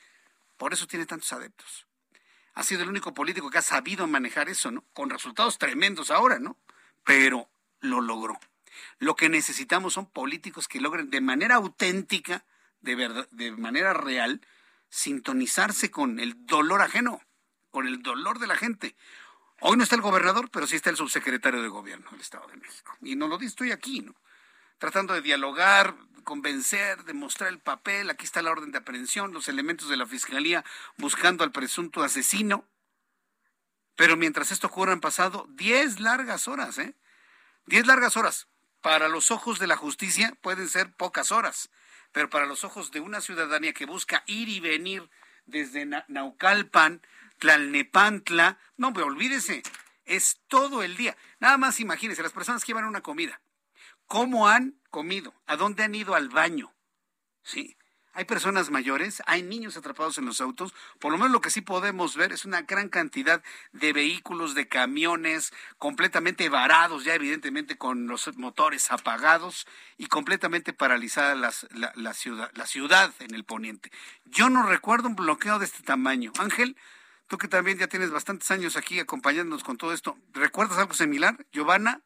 Por 0.56 0.72
eso 0.72 0.86
tiene 0.86 1.06
tantos 1.06 1.32
adeptos. 1.32 1.86
Ha 2.54 2.62
sido 2.62 2.82
el 2.82 2.88
único 2.88 3.14
político 3.14 3.50
que 3.50 3.58
ha 3.58 3.62
sabido 3.62 4.06
manejar 4.06 4.48
eso, 4.48 4.70
¿no? 4.70 4.82
Con 4.92 5.10
resultados 5.10 5.58
tremendos 5.58 6.10
ahora, 6.10 6.38
¿no? 6.38 6.56
Pero 7.04 7.48
lo 7.80 8.00
logró. 8.00 8.40
Lo 8.98 9.14
que 9.14 9.28
necesitamos 9.28 9.94
son 9.94 10.06
políticos 10.06 10.66
que 10.66 10.80
logren 10.80 11.10
de 11.10 11.20
manera 11.20 11.56
auténtica, 11.56 12.44
de 12.80 12.94
verdad, 12.94 13.28
de 13.30 13.52
manera 13.52 13.92
real, 13.92 14.40
sintonizarse 14.88 15.90
con 15.90 16.18
el 16.18 16.46
dolor 16.46 16.82
ajeno, 16.82 17.20
con 17.76 17.86
el 17.86 18.02
dolor 18.02 18.38
de 18.38 18.46
la 18.46 18.56
gente. 18.56 18.96
Hoy 19.60 19.76
no 19.76 19.82
está 19.82 19.96
el 19.96 20.00
gobernador, 20.00 20.48
pero 20.50 20.66
sí 20.66 20.76
está 20.76 20.88
el 20.88 20.96
subsecretario 20.96 21.60
de 21.60 21.68
gobierno 21.68 22.10
del 22.10 22.22
Estado 22.22 22.46
de 22.46 22.56
México. 22.56 22.96
Y 23.02 23.16
no 23.16 23.28
lo 23.28 23.38
estoy 23.38 23.70
aquí, 23.70 24.00
¿no? 24.00 24.14
Tratando 24.78 25.12
de 25.12 25.20
dialogar 25.20 25.94
convencer, 26.24 27.04
de 27.04 27.12
mostrar 27.12 27.50
el 27.50 27.58
papel, 27.58 28.08
aquí 28.08 28.24
está 28.24 28.40
la 28.40 28.50
orden 28.50 28.72
de 28.72 28.78
aprehensión, 28.78 29.34
los 29.34 29.48
elementos 29.48 29.90
de 29.90 29.98
la 29.98 30.06
fiscalía 30.06 30.64
buscando 30.96 31.44
al 31.44 31.52
presunto 31.52 32.02
asesino. 32.02 32.64
Pero 33.94 34.16
mientras 34.16 34.52
esto 34.52 34.68
ocurre 34.68 34.92
han 34.92 35.00
pasado 35.02 35.46
10 35.50 36.00
largas 36.00 36.48
horas, 36.48 36.78
¿eh? 36.78 36.94
10 37.66 37.86
largas 37.86 38.16
horas. 38.16 38.48
Para 38.80 39.08
los 39.08 39.30
ojos 39.30 39.58
de 39.58 39.66
la 39.66 39.76
justicia 39.76 40.34
pueden 40.40 40.70
ser 40.70 40.94
pocas 40.94 41.30
horas, 41.30 41.68
pero 42.12 42.30
para 42.30 42.46
los 42.46 42.64
ojos 42.64 42.90
de 42.90 43.00
una 43.00 43.20
ciudadanía 43.20 43.74
que 43.74 43.84
busca 43.84 44.24
ir 44.26 44.48
y 44.48 44.60
venir 44.60 45.10
desde 45.44 45.84
Naucalpan, 46.08 47.02
Tlalnepantla, 47.38 48.58
no, 48.76 48.92
pero 48.92 49.06
olvídese, 49.06 49.62
es 50.04 50.40
todo 50.48 50.82
el 50.82 50.96
día. 50.96 51.16
Nada 51.40 51.58
más 51.58 51.80
imagínense, 51.80 52.22
las 52.22 52.32
personas 52.32 52.64
que 52.64 52.68
llevan 52.68 52.84
una 52.84 53.02
comida, 53.02 53.40
¿cómo 54.06 54.48
han 54.48 54.80
comido? 54.90 55.34
¿A 55.46 55.56
dónde 55.56 55.82
han 55.82 55.94
ido 55.94 56.14
al 56.14 56.28
baño? 56.28 56.72
Sí. 57.42 57.76
Hay 58.16 58.24
personas 58.24 58.70
mayores, 58.70 59.22
hay 59.26 59.42
niños 59.42 59.76
atrapados 59.76 60.16
en 60.16 60.24
los 60.24 60.40
autos. 60.40 60.72
Por 61.00 61.12
lo 61.12 61.18
menos 61.18 61.32
lo 61.32 61.42
que 61.42 61.50
sí 61.50 61.60
podemos 61.60 62.16
ver 62.16 62.32
es 62.32 62.46
una 62.46 62.62
gran 62.62 62.88
cantidad 62.88 63.42
de 63.72 63.92
vehículos, 63.92 64.54
de 64.54 64.68
camiones, 64.68 65.52
completamente 65.76 66.48
varados, 66.48 67.04
ya 67.04 67.14
evidentemente 67.14 67.76
con 67.76 68.06
los 68.06 68.34
motores 68.38 68.90
apagados 68.90 69.66
y 69.98 70.06
completamente 70.06 70.72
paralizada 70.72 71.34
la, 71.34 71.52
ciudad, 72.14 72.50
la 72.54 72.66
ciudad 72.66 73.12
en 73.18 73.34
el 73.34 73.44
poniente. 73.44 73.92
Yo 74.24 74.48
no 74.48 74.62
recuerdo 74.62 75.08
un 75.08 75.16
bloqueo 75.16 75.58
de 75.58 75.66
este 75.66 75.82
tamaño. 75.82 76.32
Ángel, 76.38 76.74
tú 77.26 77.38
que 77.38 77.48
también 77.48 77.78
ya 77.78 77.88
tienes 77.88 78.10
bastantes 78.10 78.50
años 78.50 78.76
aquí 78.76 78.98
acompañándonos 79.00 79.64
con 79.64 79.76
todo 79.76 79.92
esto, 79.92 80.18
¿recuerdas 80.32 80.78
algo 80.78 80.94
similar? 80.94 81.46
Giovanna, 81.52 82.02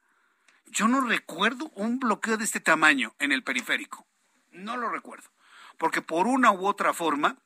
yo 0.66 0.88
no 0.88 1.01
recuerdo 1.01 1.70
un 1.74 1.98
bloqueo 1.98 2.36
de 2.36 2.44
este 2.44 2.60
tamaño 2.60 3.14
en 3.18 3.32
el 3.32 3.42
periférico. 3.42 4.06
No 4.51 4.76
lo 4.76 4.88
recuerdo 4.88 5.30
porque 5.80 6.02
por 6.02 6.26
una 6.26 6.52
u 6.52 6.66
otra 6.66 6.92
forma 6.92 7.38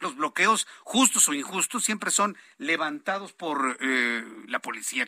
los 0.00 0.16
bloqueos, 0.16 0.66
justos 0.82 1.28
o 1.28 1.34
injustos, 1.34 1.84
siempre 1.84 2.10
son 2.10 2.36
levantados 2.58 3.32
por 3.32 3.76
eh, 3.80 4.24
la 4.48 4.58
policía, 4.58 5.06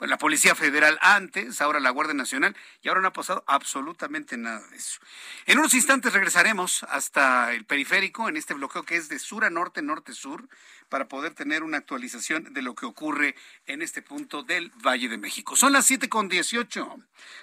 la 0.00 0.18
policía 0.18 0.54
federal 0.54 0.98
antes, 1.00 1.60
ahora 1.60 1.80
la 1.80 1.90
Guardia 1.90 2.14
Nacional, 2.14 2.56
y 2.82 2.88
ahora 2.88 3.00
no 3.00 3.08
ha 3.08 3.12
pasado 3.12 3.44
absolutamente 3.46 4.36
nada 4.36 4.66
de 4.68 4.76
eso. 4.76 5.00
En 5.46 5.58
unos 5.58 5.74
instantes 5.74 6.12
regresaremos 6.12 6.84
hasta 6.84 7.52
el 7.52 7.64
periférico, 7.64 8.28
en 8.28 8.36
este 8.36 8.54
bloqueo 8.54 8.82
que 8.84 8.96
es 8.96 9.08
de 9.08 9.18
sur 9.18 9.44
a 9.44 9.50
norte, 9.50 9.82
norte-sur, 9.82 10.48
para 10.88 11.06
poder 11.06 11.34
tener 11.34 11.62
una 11.62 11.78
actualización 11.78 12.52
de 12.52 12.62
lo 12.62 12.74
que 12.74 12.84
ocurre 12.84 13.36
en 13.66 13.80
este 13.80 14.02
punto 14.02 14.42
del 14.42 14.70
Valle 14.84 15.08
de 15.08 15.18
México. 15.18 15.54
Son 15.54 15.72
las 15.72 15.86
siete 15.86 16.08
con 16.08 16.28
dieciocho, 16.28 16.98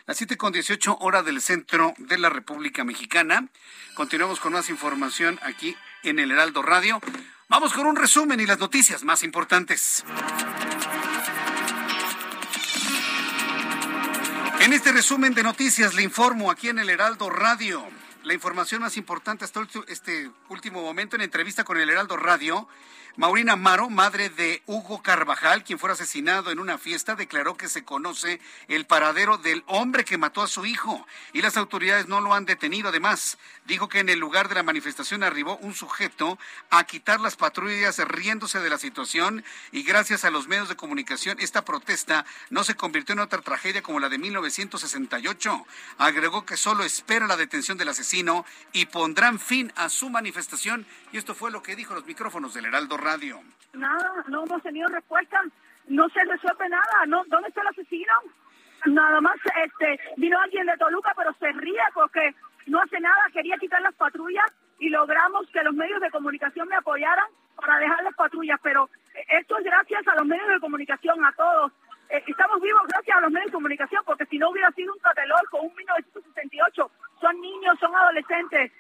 las 0.05 0.17
siete 0.17 0.35
con 0.35 0.51
dieciocho 0.51 0.97
hora 0.99 1.23
del 1.23 1.41
centro 1.41 1.93
de 1.97 2.17
la 2.17 2.29
República 2.29 2.83
Mexicana. 2.83 3.47
Continuamos 3.95 4.39
con 4.39 4.53
más 4.53 4.69
información 4.69 5.39
aquí 5.43 5.75
en 6.09 6.19
el 6.19 6.31
Heraldo 6.31 6.61
Radio. 6.61 7.01
Vamos 7.49 7.73
con 7.73 7.85
un 7.85 7.95
resumen 7.95 8.39
y 8.39 8.45
las 8.45 8.59
noticias 8.59 9.03
más 9.03 9.23
importantes. 9.23 10.03
En 14.59 14.73
este 14.73 14.91
resumen 14.91 15.33
de 15.33 15.43
noticias 15.43 15.93
le 15.93 16.03
informo 16.03 16.51
aquí 16.51 16.69
en 16.69 16.79
el 16.79 16.89
Heraldo 16.89 17.29
Radio. 17.29 17.85
La 18.23 18.33
información 18.33 18.81
más 18.81 18.97
importante 18.97 19.45
hasta 19.45 19.65
este 19.87 20.29
último 20.49 20.81
momento 20.81 21.15
en 21.15 21.21
entrevista 21.21 21.63
con 21.63 21.77
el 21.77 21.89
Heraldo 21.89 22.17
Radio 22.17 22.67
Maurina 23.17 23.53
Amaro, 23.53 23.89
madre 23.89 24.29
de 24.29 24.61
Hugo 24.67 25.01
Carvajal, 25.01 25.63
quien 25.63 25.79
fue 25.79 25.91
asesinado 25.91 26.51
en 26.51 26.59
una 26.59 26.77
fiesta, 26.77 27.15
declaró 27.15 27.57
que 27.57 27.67
se 27.67 27.83
conoce 27.83 28.39
el 28.67 28.85
paradero 28.85 29.39
del 29.39 29.63
hombre 29.65 30.05
que 30.05 30.19
mató 30.19 30.43
a 30.43 30.47
su 30.47 30.67
hijo 30.67 31.03
y 31.33 31.41
las 31.41 31.57
autoridades 31.57 32.07
no 32.07 32.21
lo 32.21 32.35
han 32.35 32.45
detenido. 32.45 32.89
Además, 32.89 33.39
dijo 33.65 33.89
que 33.89 34.01
en 34.01 34.09
el 34.09 34.19
lugar 34.19 34.49
de 34.49 34.53
la 34.53 34.61
manifestación 34.61 35.23
arribó 35.23 35.57
un 35.57 35.73
sujeto 35.73 36.37
a 36.69 36.83
quitar 36.83 37.19
las 37.19 37.35
patrullas 37.35 37.97
riéndose 38.07 38.59
de 38.59 38.69
la 38.69 38.77
situación 38.77 39.43
y 39.71 39.81
gracias 39.81 40.23
a 40.23 40.29
los 40.29 40.47
medios 40.47 40.69
de 40.69 40.75
comunicación 40.75 41.39
esta 41.39 41.65
protesta 41.65 42.23
no 42.51 42.63
se 42.63 42.75
convirtió 42.75 43.13
en 43.13 43.19
otra 43.19 43.41
tragedia 43.41 43.81
como 43.81 43.99
la 43.99 44.09
de 44.09 44.19
1968. 44.19 45.65
Agregó 45.97 46.45
que 46.45 46.55
solo 46.55 46.83
espera 46.83 47.25
la 47.25 47.35
detención 47.35 47.79
del 47.79 47.89
asesino 47.89 48.45
y 48.73 48.85
pondrán 48.85 49.39
fin 49.39 49.73
a 49.75 49.89
su 49.89 50.11
manifestación 50.11 50.85
y 51.11 51.17
esto 51.17 51.33
fue 51.33 51.49
lo 51.49 51.63
que 51.63 51.75
dijo 51.75 51.95
los 51.95 52.05
micrófonos 52.05 52.53
del 52.53 52.65
Heraldo. 52.65 53.06
Nada, 53.73 54.23
no 54.27 54.43
hemos 54.43 54.61
tenido 54.63 54.87
respuesta, 54.89 55.41
no 55.87 56.09
se 56.09 56.23
resuelve 56.25 56.69
nada, 56.69 57.05
no, 57.07 57.23
¿dónde 57.27 57.49
está 57.49 57.61
el 57.61 57.67
asesino? 57.67 58.13
Nada 58.85 59.21
más 59.21 59.35
este 59.65 59.99
vino 60.17 60.39
alguien 60.39 60.65
de 60.65 60.77
Toluca, 60.77 61.13
pero 61.15 61.33
se 61.39 61.51
ríe 61.51 61.81
porque 61.93 62.35
no 62.67 62.81
hace 62.81 62.99
nada, 62.99 63.29
quería 63.33 63.57
quitar 63.57 63.81
las 63.81 63.95
patrullas 63.95 64.45
y 64.79 64.89
logramos 64.89 65.49
que 65.51 65.63
los 65.63 65.73
medios 65.73 66.01
de 66.01 66.11
comunicación 66.11 66.67
me 66.67 66.75
apoyaran 66.75 67.27
para 67.55 67.79
dejar 67.79 68.03
las 68.03 68.15
patrullas, 68.15 68.59
pero 68.61 68.89
esto 69.29 69.57
es 69.57 69.63
gracias 69.63 70.07
a 70.07 70.15
los 70.15 70.25
medios 70.25 70.47
de 70.47 70.59
comunicación, 70.59 71.23
a 71.25 71.31
todos. 71.31 71.71
Eh, 72.09 72.23
estamos 72.25 72.61
vivos 72.61 72.81
gracias 72.87 73.17
a 73.17 73.21
los 73.21 73.31
medios 73.31 73.47
de 73.47 73.55
comunicación, 73.55 74.01
porque 74.05 74.25
si 74.27 74.37
no 74.37 74.49
hubiera 74.49 74.71
sido 74.71 74.93
un 74.93 74.99
con 75.49 75.65
un 75.65 75.75
1968, 75.75 76.91
son 77.19 77.41
niños, 77.41 77.77
son 77.79 77.95
adolescentes. 77.95 78.71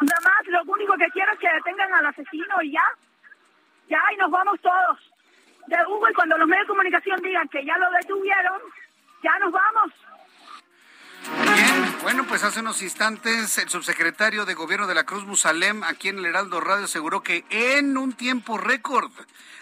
Nada 0.00 0.20
más, 0.22 0.46
lo 0.46 0.72
único 0.72 0.94
que 0.96 1.10
quiero 1.10 1.32
es 1.32 1.38
que 1.38 1.52
detengan 1.52 1.92
al 1.94 2.06
asesino 2.06 2.62
y 2.62 2.72
ya, 2.72 2.84
ya, 3.88 4.00
y 4.12 4.16
nos 4.16 4.30
vamos 4.30 4.60
todos 4.60 5.14
de. 5.66 5.76
Y 6.10 6.14
cuando 6.14 6.38
los 6.38 6.48
medios 6.48 6.66
de 6.66 6.68
comunicación 6.68 7.20
digan 7.22 7.48
que 7.48 7.64
ya 7.64 7.76
lo 7.78 7.90
detuvieron, 7.90 8.60
ya 9.22 9.38
nos 9.38 9.52
vamos. 9.52 9.92
Bien, 11.42 11.96
bueno, 12.02 12.24
pues 12.24 12.44
hace 12.44 12.60
unos 12.60 12.82
instantes 12.82 13.56
el 13.56 13.70
subsecretario 13.70 14.44
de 14.44 14.52
Gobierno 14.52 14.86
de 14.86 14.94
la 14.94 15.04
Cruz 15.04 15.24
Musalem, 15.24 15.82
aquí 15.82 16.08
en 16.08 16.18
el 16.18 16.26
Heraldo 16.26 16.60
Radio, 16.60 16.84
aseguró 16.84 17.22
que 17.22 17.46
en 17.48 17.96
un 17.96 18.12
tiempo 18.12 18.58
récord 18.58 19.10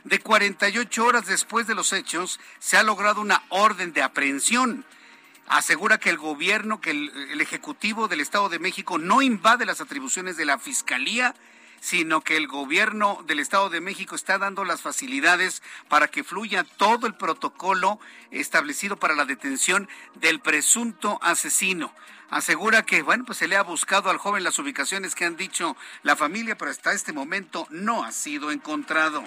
de 0.03 0.19
48 0.19 1.05
horas 1.05 1.27
después 1.27 1.69
de 1.69 1.77
los 1.77 1.93
hechos 1.93 2.41
se 2.59 2.77
ha 2.77 2.83
logrado 2.83 3.21
una 3.21 3.43
orden 3.49 3.93
de 3.93 4.03
aprehensión. 4.03 4.85
Asegura 5.47 5.99
que 5.99 6.11
el 6.11 6.19
gobierno, 6.19 6.81
que 6.81 6.91
el 6.91 7.41
Ejecutivo 7.41 8.09
del 8.09 8.21
Estado 8.21 8.49
de 8.49 8.59
México 8.59 8.99
no 8.99 9.23
invade 9.23 9.67
las 9.67 9.81
atribuciones 9.81 10.37
de 10.37 10.45
la 10.45 10.59
Fiscalía 10.59 11.35
sino 11.83 12.21
que 12.21 12.37
el 12.37 12.47
gobierno 12.47 13.25
del 13.27 13.41
Estado 13.41 13.69
de 13.69 13.81
México 13.81 14.15
está 14.15 14.39
dando 14.39 14.65
las 14.65 14.81
facilidades 14.83 15.65
para 15.89 16.07
que 16.07 16.23
fluya 16.23 16.63
todo 16.63 17.09
el 17.09 17.15
protocolo 17.15 17.99
establecido 18.31 18.97
para 18.97 19.17
la 19.17 19.25
detención 19.25 19.89
del 20.15 20.39
presunto 20.39 21.19
asesino 21.23 21.93
asegura 22.33 22.83
que, 22.83 23.03
bueno, 23.03 23.25
pues 23.27 23.39
se 23.39 23.47
le 23.47 23.57
ha 23.57 23.63
buscado 23.63 24.09
al 24.09 24.17
joven 24.17 24.43
las 24.43 24.59
ubicaciones 24.59 25.15
que 25.15 25.27
han 25.27 25.37
dicho 25.37 25.77
la 26.03 26.17
familia, 26.17 26.57
pero 26.57 26.71
hasta 26.71 26.95
este 26.95 27.13
momento 27.13 27.67
no 27.69 28.05
ha 28.05 28.11
sido 28.11 28.51
encontrado. 28.51 29.23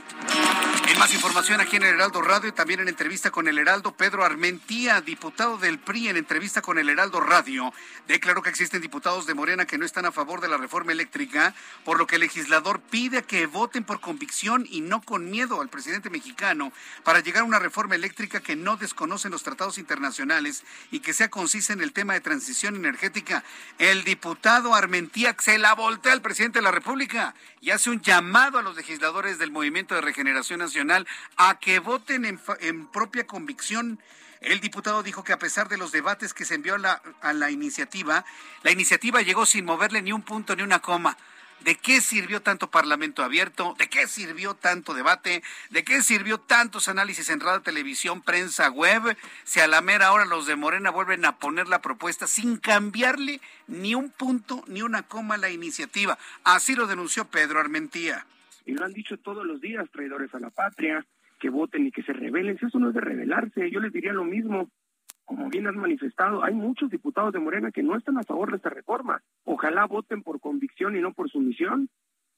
En 0.88 1.00
más 1.00 1.14
información 1.14 1.62
aquí 1.62 1.76
en 1.76 1.84
el 1.84 1.94
Heraldo 1.94 2.24
Radio 2.24 2.50
y 2.50 2.52
también 2.52 2.80
en 2.80 2.88
entrevista 2.88 3.30
con 3.30 3.48
el 3.48 3.60
Heraldo, 3.60 3.96
Pedro 3.96 4.26
Armentía, 4.26 5.02
diputado 5.02 5.60
del 5.60 5.78
PRI, 5.78 6.10
en 6.10 6.18
entrevista 6.18 6.64
con 6.64 6.80
el 6.80 6.90
Heraldo 6.90 7.22
Radio, 7.22 7.72
declaró 8.08 8.42
que 8.42 8.50
existen 8.50 8.82
diputados 8.82 9.28
de 9.28 9.36
Morena 9.36 9.66
que 9.66 9.78
no 9.78 9.86
están 9.86 10.06
a 10.08 10.12
favor 10.12 10.42
de 10.42 10.48
la 10.48 10.58
reforma 10.58 10.92
eléctrica, 10.92 11.54
por 11.84 12.00
lo 12.00 12.08
que 12.08 12.16
el 12.16 12.22
legislador 12.22 12.82
pide 12.82 13.24
que 13.24 13.46
voten 13.46 13.84
por 13.84 14.02
convicción 14.02 14.66
y 14.68 14.82
no 14.82 15.02
con 15.02 15.30
miedo 15.30 15.62
al 15.62 15.70
presidente 15.70 16.10
mexicano 16.10 16.74
para 17.04 17.20
llegar 17.20 17.44
a 17.44 17.46
una 17.46 17.60
reforma 17.60 17.94
eléctrica 17.94 18.40
que 18.40 18.56
no 18.56 18.78
desconocen 18.78 19.32
los 19.32 19.44
tratados 19.44 19.78
internacionales 19.78 20.64
y 20.90 21.02
que 21.02 21.14
sea 21.14 21.30
concisa 21.30 21.74
en 21.74 21.82
el 21.82 21.94
tema 21.94 22.14
de 22.14 22.22
transición 22.22 22.76
energética 22.76 22.95
energética. 22.96 23.44
El 23.78 24.06
diputado 24.06 24.74
Armentía 24.74 25.36
se 25.40 25.58
la 25.58 25.76
voltea 25.76 26.14
al 26.14 26.22
presidente 26.22 26.60
de 26.60 26.64
la 26.64 26.72
República 26.72 27.36
y 27.60 27.72
hace 27.72 27.90
un 27.90 28.02
llamado 28.02 28.58
a 28.58 28.62
los 28.62 28.78
legisladores 28.78 29.38
del 29.38 29.52
Movimiento 29.52 29.96
de 29.96 30.02
Regeneración 30.02 30.60
Nacional 30.60 31.06
a 31.36 31.60
que 31.60 31.80
voten 31.80 32.24
en, 32.26 32.88
propia 32.88 33.28
convicción. 33.28 34.00
El 34.40 34.62
diputado 34.62 35.04
dijo 35.04 35.24
que 35.24 35.34
a 35.34 35.40
pesar 35.40 35.68
de 35.68 35.78
los 35.78 35.92
debates 35.92 36.34
que 36.34 36.46
se 36.46 36.56
envió 36.56 36.78
a 37.22 37.34
la 37.34 37.52
iniciativa, 37.52 38.24
la 38.64 38.72
iniciativa 38.72 39.22
llegó 39.22 39.46
sin 39.46 39.66
moverle 39.66 40.02
ni 40.02 40.14
un 40.14 40.22
punto 40.22 40.56
ni 40.56 40.64
una 40.64 40.80
coma. 40.80 41.18
¿De 41.62 41.76
qué 41.76 42.00
sirvió 42.00 42.42
tanto 42.42 42.70
Parlamento 42.70 43.24
abierto? 43.24 43.76
¿De 43.80 43.88
qué 43.88 44.08
sirvió 44.08 44.54
tanto 44.54 44.94
debate? 44.94 45.42
¿De 45.72 45.84
qué 45.84 46.02
sirvió 46.02 46.38
tantos 46.38 46.88
análisis 46.88 47.30
en 47.30 47.40
radio, 47.40 47.62
televisión, 47.62 48.22
prensa, 48.22 48.70
web? 48.70 49.18
Si 49.44 49.60
a 49.60 49.68
la 49.68 49.82
mera 49.82 50.12
hora 50.12 50.26
los 50.26 50.46
de 50.46 50.56
Morena 50.56 50.92
vuelven 50.92 51.26
a 51.26 51.38
poner 51.38 51.68
la 51.68 51.82
propuesta 51.82 52.28
sin 52.28 52.58
cambiarle 52.58 53.42
ni 53.68 53.96
un 53.96 54.12
punto 54.12 54.64
ni 54.68 54.84
una 54.84 55.04
coma 55.04 55.36
a 55.36 55.40
la 55.40 55.50
iniciativa. 55.50 56.20
Así 56.44 56.76
lo 56.76 56.86
denunció 56.86 57.26
Pedro 57.26 57.60
Armentía. 57.60 58.28
Y 58.66 58.74
lo 58.74 58.86
han 58.86 58.94
dicho 58.94 59.18
todos 59.18 59.46
los 59.46 59.60
días, 59.60 59.90
traidores 59.92 60.34
a 60.36 60.40
la 60.40 60.50
patria, 60.50 61.06
que 61.40 61.50
voten 61.50 61.88
y 61.88 61.92
que 61.92 62.04
se 62.04 62.14
rebelen. 62.14 62.60
Si 62.60 62.66
eso 62.66 62.80
no 62.80 62.90
es 62.90 62.96
de 62.96 63.02
rebelarse, 63.02 63.72
yo 63.72 63.80
les 63.80 63.94
diría 63.94 64.14
lo 64.14 64.24
mismo 64.24 64.70
como 65.26 65.50
bien 65.50 65.68
has 65.68 65.76
manifestado, 65.76 66.44
hay 66.44 66.54
muchos 66.54 66.90
diputados 66.90 67.34
de 67.34 67.40
Morena 67.40 67.72
que 67.72 67.84
no 67.84 67.98
están 67.98 68.18
a 68.18 68.24
favor 68.24 68.52
de 68.52 68.58
esta 68.58 68.70
reforma. 68.70 69.22
Ojalá 69.44 69.86
voten 69.86 70.22
por 70.22 70.40
convicción 70.40 70.96
y 70.96 71.02
no 71.02 71.14
por 71.14 71.30
sumisión. 71.30 71.90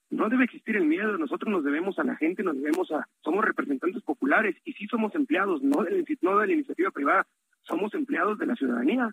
No 0.10 0.30
debe 0.30 0.46
existir 0.46 0.78
el 0.78 0.86
miedo, 0.86 1.18
nosotros 1.18 1.52
nos 1.52 1.66
debemos 1.66 2.00
a 2.00 2.04
la 2.04 2.16
gente, 2.16 2.42
nos 2.42 2.56
debemos 2.56 2.90
a, 2.92 3.08
somos 3.22 3.44
representantes 3.44 4.02
populares 4.04 4.56
y 4.64 4.72
sí 4.74 4.88
somos 4.88 5.14
empleados, 5.16 5.62
no 5.62 5.84
de, 5.84 6.06
no 6.22 6.40
de 6.40 6.48
la 6.48 6.54
iniciativa 6.54 6.92
privada, 6.92 7.28
somos 7.64 7.94
empleados 7.94 8.38
de 8.40 8.46
la 8.46 8.56
ciudadanía. 8.56 9.12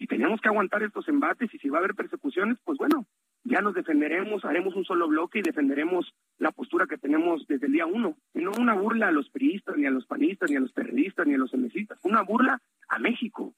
y 0.00 0.06
tenemos 0.06 0.40
que 0.40 0.48
aguantar 0.48 0.82
estos 0.82 1.08
embates 1.08 1.52
y 1.54 1.58
si 1.58 1.68
va 1.68 1.78
a 1.78 1.80
haber 1.80 1.94
persecuciones, 1.94 2.58
pues 2.64 2.78
bueno, 2.78 3.06
ya 3.44 3.60
nos 3.60 3.74
defenderemos, 3.74 4.44
haremos 4.44 4.74
un 4.74 4.84
solo 4.84 5.08
bloque 5.08 5.38
y 5.38 5.42
defenderemos 5.42 6.12
la 6.38 6.50
postura 6.52 6.86
que 6.86 6.98
tenemos 6.98 7.46
desde 7.46 7.66
el 7.66 7.72
día 7.72 7.86
uno. 7.86 8.16
No 8.34 8.52
una 8.58 8.74
burla 8.74 9.08
a 9.08 9.12
los 9.12 9.30
priistas, 9.30 9.76
ni 9.76 9.86
a 9.86 9.90
los 9.90 10.06
panistas, 10.06 10.50
ni 10.50 10.56
a 10.56 10.60
los 10.60 10.72
periodistas, 10.72 11.26
ni 11.26 11.34
a 11.34 11.38
los 11.38 11.52
emesistas, 11.54 11.98
una 12.02 12.22
burla 12.22 12.60
a 12.88 12.98
México. 12.98 13.54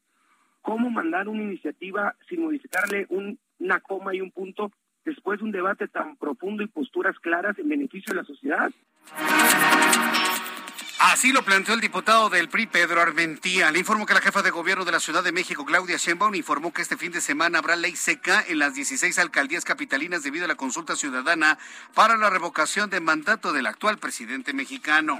¿Cómo 0.63 0.91
mandar 0.91 1.29
una 1.29 1.43
iniciativa 1.43 2.15
sin 2.29 2.43
modificarle 2.43 3.07
una 3.09 3.81
coma 3.81 4.15
y 4.15 4.21
un 4.21 4.31
punto 4.31 4.71
después 5.05 5.39
de 5.39 5.47
un 5.47 5.53
debate 5.53 5.89
tan 5.89 6.17
profundo 6.17 6.63
y 6.63 6.69
posturas 6.69 7.19
claras 7.19 7.59
en 7.59 7.69
beneficio 7.69 8.13
de 8.13 8.21
la 8.21 8.25
sociedad? 8.25 8.71
Así 11.03 11.33
lo 11.33 11.43
planteó 11.43 11.73
el 11.73 11.81
diputado 11.81 12.29
del 12.29 12.51
PRI, 12.51 12.67
Pedro 12.67 13.01
Armentía. 13.01 13.71
Le 13.71 13.79
informo 13.79 14.05
que 14.05 14.13
la 14.13 14.21
jefa 14.21 14.43
de 14.43 14.51
gobierno 14.51 14.85
de 14.85 14.93
la 14.93 15.01
Ciudad 15.01 15.25
de 15.25 15.33
México, 15.33 15.65
Claudia 15.65 15.97
Sheinbaum, 15.97 16.35
informó 16.35 16.75
que 16.75 16.83
este 16.83 16.99
fin 16.99 17.11
de 17.11 17.23
semana 17.23 17.59
habrá 17.59 17.75
ley 17.75 17.97
seca 17.97 18.45
en 18.47 18.59
las 18.59 18.75
16 18.75 19.19
alcaldías 19.19 19.65
capitalinas 19.65 20.25
debido 20.25 20.45
a 20.45 20.49
la 20.49 20.57
consulta 20.57 20.97
ciudadana 20.97 21.59
para 21.95 22.19
la 22.19 22.29
revocación 22.29 22.91
de 22.91 23.01
mandato 23.01 23.55
del 23.55 23.67
actual 23.67 23.97
presidente 23.97 24.53
mexicano. 24.53 25.19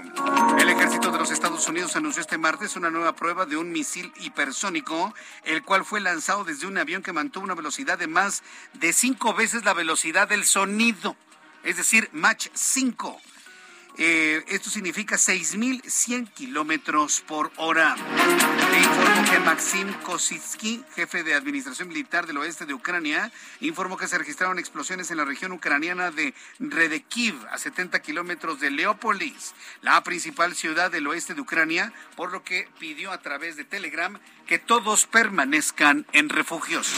El 0.59 0.69
ejército 0.69 1.11
de 1.13 1.19
los 1.19 1.31
Estados 1.31 1.67
Unidos 1.67 1.97
anunció 1.97 2.21
este 2.21 2.37
martes 2.37 2.77
una 2.77 2.91
nueva 2.91 3.17
prueba 3.17 3.47
de 3.47 3.57
un 3.57 3.73
misil 3.73 4.13
hipersónico, 4.21 5.15
el 5.45 5.63
cual 5.63 5.87
fue 5.87 6.03
lanzado 6.03 6.45
desde 6.45 6.67
un 6.67 6.77
avión 6.77 7.03
que 7.03 7.15
mantuvo 7.15 7.45
una 7.45 7.55
velocidad 7.55 7.97
de 7.97 8.07
más 8.07 8.43
de 8.75 8.93
cinco 8.93 9.33
veces 9.33 9.65
la 9.65 9.73
velocidad 9.73 10.29
del 10.29 10.45
sonido, 10.45 11.17
es 11.65 11.79
decir, 11.79 12.11
Mach 12.13 12.49
5 12.53 13.19
eh, 13.99 14.45
esto 14.49 14.71
significa 14.71 15.17
6.100 15.17 16.33
kilómetros 16.33 17.21
por 17.21 17.53
hora. 17.57 17.97
Le 17.97 18.79
informo 18.79 19.31
que 19.31 19.39
Maxim 19.41 19.93
Kositsky, 20.03 20.85
jefe 20.95 21.23
de 21.23 21.35
Administración 21.35 21.89
Militar 21.89 22.27
del 22.27 22.39
Oeste 22.39 22.67
de 22.67 22.75
Ucrania, 22.75 23.31
informó 23.61 23.97
que 23.97 24.09
se 24.09 24.19
registraron 24.19 24.59
explosiones 24.59 25.11
en 25.11 25.17
la 25.17 25.25
región 25.25 25.53
ucraniana 25.53 26.11
de 26.11 26.35
Redekiv, 26.59 27.35
a 27.51 27.59
70 27.59 28.01
kilómetros 28.01 28.61
de 28.61 28.71
Leópolis, 28.71 29.55
la 29.83 30.03
principal 30.03 30.55
ciudad 30.55 30.91
del 30.91 31.07
oeste 31.07 31.35
de 31.35 31.41
Ucrania, 31.41 31.93
por 32.17 32.33
lo 32.33 32.43
que 32.45 32.69
pidió 32.79 33.13
a 33.13 33.21
través 33.21 33.57
de 33.57 33.65
Telegram 33.65 34.19
que 34.47 34.59
todos 34.59 35.07
permanezcan 35.07 36.07
en 36.13 36.29
refugios. 36.29 36.93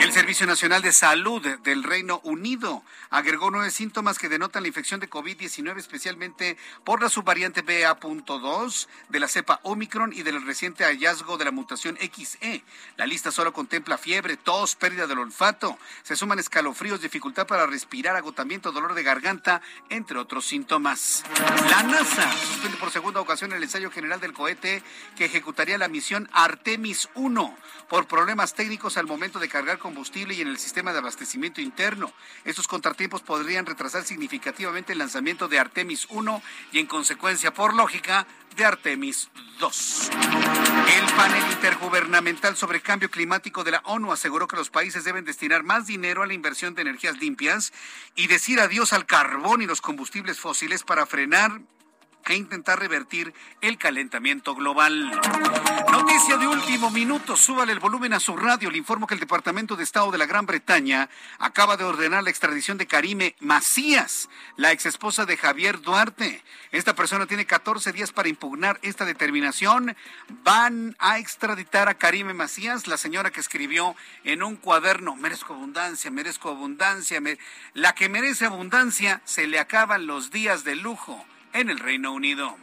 El 0.00 0.12
Servicio 0.12 0.46
Nacional 0.46 0.80
de 0.80 0.92
Salud 0.92 1.44
del 1.64 1.82
Reino 1.82 2.20
Unido 2.22 2.84
agregó 3.10 3.50
nueve 3.50 3.70
síntomas 3.70 4.18
que 4.18 4.28
denotan 4.28 4.62
la 4.62 4.68
infección 4.68 5.00
de 5.00 5.08
COVID-19, 5.28 5.78
especialmente 5.78 6.56
por 6.84 7.02
la 7.02 7.08
subvariante 7.08 7.62
BA.2 7.62 8.88
de 9.08 9.20
la 9.20 9.28
cepa 9.28 9.60
Omicron 9.62 10.12
y 10.12 10.22
del 10.22 10.44
reciente 10.44 10.84
hallazgo 10.84 11.36
de 11.36 11.44
la 11.44 11.50
mutación 11.50 11.96
XE. 11.96 12.64
La 12.96 13.06
lista 13.06 13.30
solo 13.30 13.52
contempla 13.52 13.98
fiebre, 13.98 14.36
tos, 14.36 14.76
pérdida 14.76 15.06
del 15.06 15.18
olfato. 15.18 15.78
Se 16.02 16.16
suman 16.16 16.38
escalofríos, 16.38 17.02
dificultad 17.02 17.46
para 17.46 17.66
respirar, 17.66 18.16
agotamiento, 18.16 18.72
dolor 18.72 18.94
de 18.94 19.02
garganta, 19.02 19.60
entre 19.90 20.18
otros 20.18 20.46
síntomas. 20.46 21.24
La 21.70 21.82
NASA 21.82 22.32
suspende 22.32 22.78
por 22.78 22.90
segunda 22.90 23.20
ocasión 23.20 23.52
el 23.52 23.62
ensayo 23.62 23.90
general 23.90 24.20
del 24.20 24.32
cohete 24.32 24.82
que 25.16 25.26
ejecutaría 25.26 25.78
la 25.78 25.88
misión 25.88 26.28
Artemis 26.32 27.08
1 27.14 27.56
por 27.88 28.06
problemas 28.06 28.54
técnicos 28.54 28.96
al 28.96 29.06
momento 29.06 29.38
de 29.38 29.48
cargar 29.48 29.78
combustible 29.78 30.34
y 30.34 30.40
en 30.40 30.48
el 30.48 30.58
sistema 30.58 30.92
de 30.92 30.98
abastecimiento 30.98 31.60
interno. 31.60 32.12
Estos 32.44 32.68
contratiempos 32.68 33.22
podrían 33.22 33.66
retrasar 33.66 34.04
significativamente 34.04 34.92
el 34.92 34.98
lanzamiento 34.98 35.17
de 35.20 35.58
Artemis 35.58 36.06
1 36.10 36.42
y 36.70 36.78
en 36.78 36.86
consecuencia, 36.86 37.52
por 37.52 37.74
lógica, 37.74 38.24
de 38.56 38.64
Artemis 38.64 39.28
2. 39.58 40.10
El 40.12 41.14
panel 41.16 41.42
intergubernamental 41.52 42.56
sobre 42.56 42.80
cambio 42.80 43.10
climático 43.10 43.64
de 43.64 43.72
la 43.72 43.82
ONU 43.84 44.12
aseguró 44.12 44.46
que 44.46 44.54
los 44.54 44.70
países 44.70 45.02
deben 45.02 45.24
destinar 45.24 45.64
más 45.64 45.86
dinero 45.86 46.22
a 46.22 46.26
la 46.26 46.34
inversión 46.34 46.74
de 46.74 46.82
energías 46.82 47.18
limpias 47.18 47.72
y 48.14 48.28
decir 48.28 48.60
adiós 48.60 48.92
al 48.92 49.06
carbón 49.06 49.60
y 49.60 49.66
los 49.66 49.80
combustibles 49.80 50.38
fósiles 50.38 50.84
para 50.84 51.04
frenar 51.04 51.60
e 52.26 52.34
intentar 52.34 52.78
revertir 52.78 53.32
el 53.60 53.78
calentamiento 53.78 54.54
global. 54.54 55.10
Noticia 55.90 56.36
de 56.36 56.46
último 56.46 56.90
minuto, 56.90 57.36
súbale 57.36 57.72
el 57.72 57.80
volumen 57.80 58.12
a 58.12 58.20
su 58.20 58.36
radio. 58.36 58.70
Le 58.70 58.78
informo 58.78 59.06
que 59.06 59.14
el 59.14 59.20
Departamento 59.20 59.76
de 59.76 59.84
Estado 59.84 60.10
de 60.10 60.18
la 60.18 60.26
Gran 60.26 60.44
Bretaña 60.44 61.08
acaba 61.38 61.76
de 61.76 61.84
ordenar 61.84 62.22
la 62.22 62.30
extradición 62.30 62.76
de 62.76 62.86
Karime 62.86 63.34
Macías, 63.40 64.28
la 64.56 64.72
exesposa 64.72 65.24
de 65.24 65.36
Javier 65.36 65.80
Duarte. 65.80 66.42
Esta 66.70 66.94
persona 66.94 67.26
tiene 67.26 67.46
14 67.46 67.92
días 67.92 68.12
para 68.12 68.28
impugnar 68.28 68.78
esta 68.82 69.04
determinación. 69.04 69.96
Van 70.44 70.96
a 70.98 71.18
extraditar 71.18 71.88
a 71.88 71.94
Karime 71.94 72.34
Macías, 72.34 72.86
la 72.86 72.98
señora 72.98 73.30
que 73.30 73.40
escribió 73.40 73.96
en 74.24 74.42
un 74.42 74.56
cuaderno, 74.56 75.16
merezco 75.16 75.54
abundancia, 75.54 76.10
merezco 76.10 76.50
abundancia, 76.50 77.22
la 77.72 77.94
que 77.94 78.08
merece 78.08 78.44
abundancia, 78.44 79.22
se 79.24 79.46
le 79.46 79.58
acaban 79.58 80.06
los 80.06 80.30
días 80.30 80.64
de 80.64 80.76
lujo 80.76 81.24
en 81.52 81.70
el 81.70 81.78
Reino 81.78 82.12
Unido. 82.12 82.56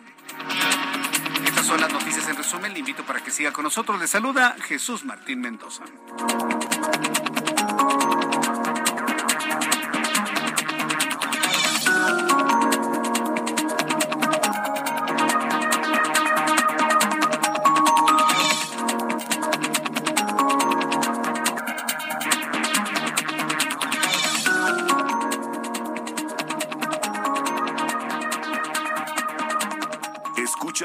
Estas 1.45 1.65
son 1.65 1.81
las 1.81 1.91
noticias 1.91 2.27
en 2.27 2.35
resumen. 2.35 2.73
Le 2.73 2.79
invito 2.79 3.03
para 3.03 3.21
que 3.21 3.31
siga 3.31 3.51
con 3.51 3.63
nosotros. 3.63 3.99
Le 3.99 4.07
saluda 4.07 4.55
Jesús 4.61 5.05
Martín 5.05 5.41
Mendoza. 5.41 5.83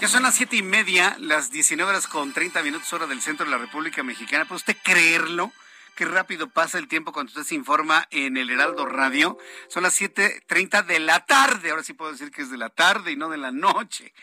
Ya 0.00 0.08
son 0.08 0.22
las 0.22 0.34
siete 0.34 0.56
y 0.56 0.62
media, 0.62 1.14
las 1.20 1.50
19 1.50 1.90
horas 1.90 2.06
con 2.06 2.32
30 2.32 2.62
minutos 2.62 2.90
hora 2.94 3.06
del 3.06 3.20
centro 3.20 3.44
de 3.44 3.52
la 3.52 3.58
República 3.58 4.02
Mexicana. 4.02 4.46
¿Puede 4.46 4.56
usted 4.56 4.76
creerlo? 4.82 5.52
Qué 5.94 6.06
rápido 6.06 6.48
pasa 6.48 6.78
el 6.78 6.88
tiempo 6.88 7.12
cuando 7.12 7.28
usted 7.28 7.42
se 7.42 7.54
informa 7.54 8.08
en 8.10 8.38
el 8.38 8.48
Heraldo 8.48 8.86
Radio. 8.86 9.36
Son 9.68 9.82
las 9.82 10.00
7.30 10.00 10.86
de 10.86 11.00
la 11.00 11.26
tarde. 11.26 11.68
Ahora 11.68 11.82
sí 11.82 11.92
puedo 11.92 12.12
decir 12.12 12.30
que 12.30 12.40
es 12.40 12.50
de 12.50 12.56
la 12.56 12.70
tarde 12.70 13.12
y 13.12 13.16
no 13.16 13.28
de 13.28 13.36
la 13.36 13.52
noche. 13.52 14.14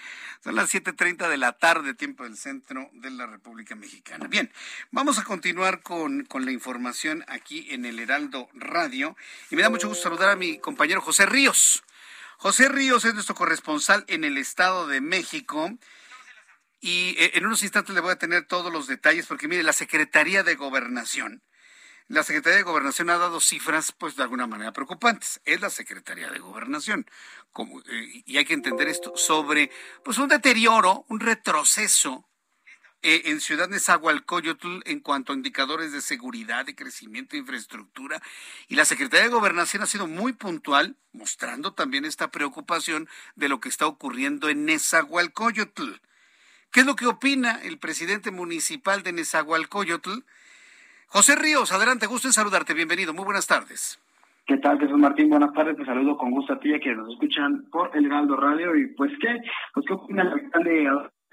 Son 0.43 0.55
las 0.55 0.73
7.30 0.73 1.29
de 1.29 1.37
la 1.37 1.51
tarde, 1.51 1.93
tiempo 1.93 2.23
del 2.23 2.37
centro 2.37 2.89
de 2.93 3.11
la 3.11 3.27
República 3.27 3.75
Mexicana. 3.75 4.25
Bien, 4.27 4.51
vamos 4.89 5.19
a 5.19 5.23
continuar 5.25 5.83
con, 5.83 6.25
con 6.25 6.43
la 6.43 6.51
información 6.51 7.23
aquí 7.27 7.67
en 7.69 7.85
el 7.85 7.99
Heraldo 7.99 8.49
Radio. 8.55 9.15
Y 9.51 9.55
me 9.55 9.61
da 9.61 9.69
mucho 9.69 9.89
gusto 9.89 10.05
saludar 10.05 10.29
a 10.29 10.35
mi 10.35 10.57
compañero 10.57 11.01
José 11.01 11.27
Ríos. 11.27 11.83
José 12.38 12.69
Ríos 12.69 13.03
es 13.03 13.15
nuestro 13.15 13.34
corresponsal 13.34 14.05
en 14.07 14.23
el 14.23 14.38
Estado 14.38 14.88
de 14.88 15.01
México. 15.01 15.72
Y 16.80 17.15
eh, 17.18 17.31
en 17.34 17.45
unos 17.47 17.64
instantes 17.64 17.95
le 17.95 18.01
voy 18.01 18.11
a 18.11 18.19
tener 18.19 18.45
todos 18.45 18.72
los 18.72 18.85
detalles, 18.85 19.26
porque 19.26 19.47
mire, 19.47 19.64
la 19.64 19.73
Secretaría 19.73 20.43
de 20.43 20.55
Gobernación, 20.55 21.41
la 22.07 22.23
Secretaría 22.23 22.57
de 22.57 22.64
Gobernación 22.64 23.09
ha 23.09 23.18
dado 23.18 23.41
cifras, 23.41 23.91
pues 23.91 24.15
de 24.15 24.23
alguna 24.23 24.45
manera 24.47 24.72
preocupantes. 24.72 25.41
Es 25.43 25.59
la 25.59 25.72
Secretaría 25.72 26.30
de 26.30 26.39
Gobernación. 26.39 27.09
Como, 27.51 27.81
eh, 27.81 28.23
y 28.26 28.38
hay 28.38 28.45
que 28.45 28.53
entender 28.53 28.88
esto 28.88 29.18
sobre, 29.18 29.72
pues 30.03 30.19
un 30.19 30.30
deterioro, 30.30 31.05
un 31.09 31.19
retroceso 31.19 32.26
eh, 33.03 33.24
en 33.26 33.40
Ciudad 33.40 33.69
Nezahualcóyotl 33.69 34.80
en 34.86 34.99
cuanto 34.99 35.32
a 35.32 35.36
indicadores 35.36 35.91
de 35.91 36.02
seguridad, 36.02 36.65
de 36.65 36.76
crecimiento 36.76 37.32
de 37.32 37.40
infraestructura. 37.40 38.22
Y 38.68 38.76
la 38.76 38.86
Secretaría 38.86 39.26
de 39.26 39.34
Gobernación 39.34 39.84
ha 39.84 39.86
sido 39.86 40.07
muy 40.07 40.34
puntual, 40.34 40.95
mostrando 41.14 41.74
también 41.74 42.06
esta 42.06 42.32
preocupación 42.32 43.07
de 43.36 43.49
lo 43.49 43.60
que 43.60 43.69
está 43.69 43.86
ocurriendo 43.86 44.49
en 44.49 44.65
Nezahualcóyotl. 44.65 46.02
¿Qué 46.72 46.82
es 46.82 46.86
lo 46.86 46.95
que 46.95 47.07
opina 47.07 47.60
el 47.64 47.78
presidente 47.78 48.32
municipal 48.32 49.03
de 49.03 49.14
Nezahualcóyotl? 49.14 50.24
José 51.07 51.36
Ríos, 51.36 51.72
adelante, 51.72 52.07
gusto 52.07 52.28
en 52.28 52.34
saludarte, 52.34 52.74
bienvenido, 52.74 53.14
muy 53.14 53.24
buenas 53.24 53.48
tardes. 53.48 53.99
¿Qué 54.45 54.57
tal, 54.57 54.80
Jesús 54.80 54.98
Martín? 54.98 55.30
Buenas 55.30 55.53
tardes, 55.53 55.78
te 55.78 55.86
saludo 55.86 56.18
con 56.18 56.32
gusto 56.32 56.53
a 56.53 56.60
ti, 56.60 56.74
a 56.74 56.80
quienes 56.80 56.99
nos 56.99 57.14
escuchan 57.14 57.65
por 57.69 57.95
el 57.95 58.06
Heraldo 58.06 58.38
Radio. 58.38 58.76
Y 58.76 58.88
pues, 58.88 59.11
¿qué? 59.19 59.38
Pues, 59.74 59.86
¿qué 59.86 59.94
opina 59.94 60.24
el 60.24 60.30
alcalde 60.30 60.88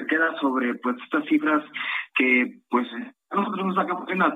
queda 0.08 0.34
sobre 0.40 0.74
pues 0.76 0.96
estas 1.04 1.24
cifras 1.26 1.64
que 2.14 2.58
pues 2.68 2.86
nosotros 3.34 3.66
nos 3.66 3.74
sacamos 3.74 4.08
en 4.10 4.18
la 4.18 4.34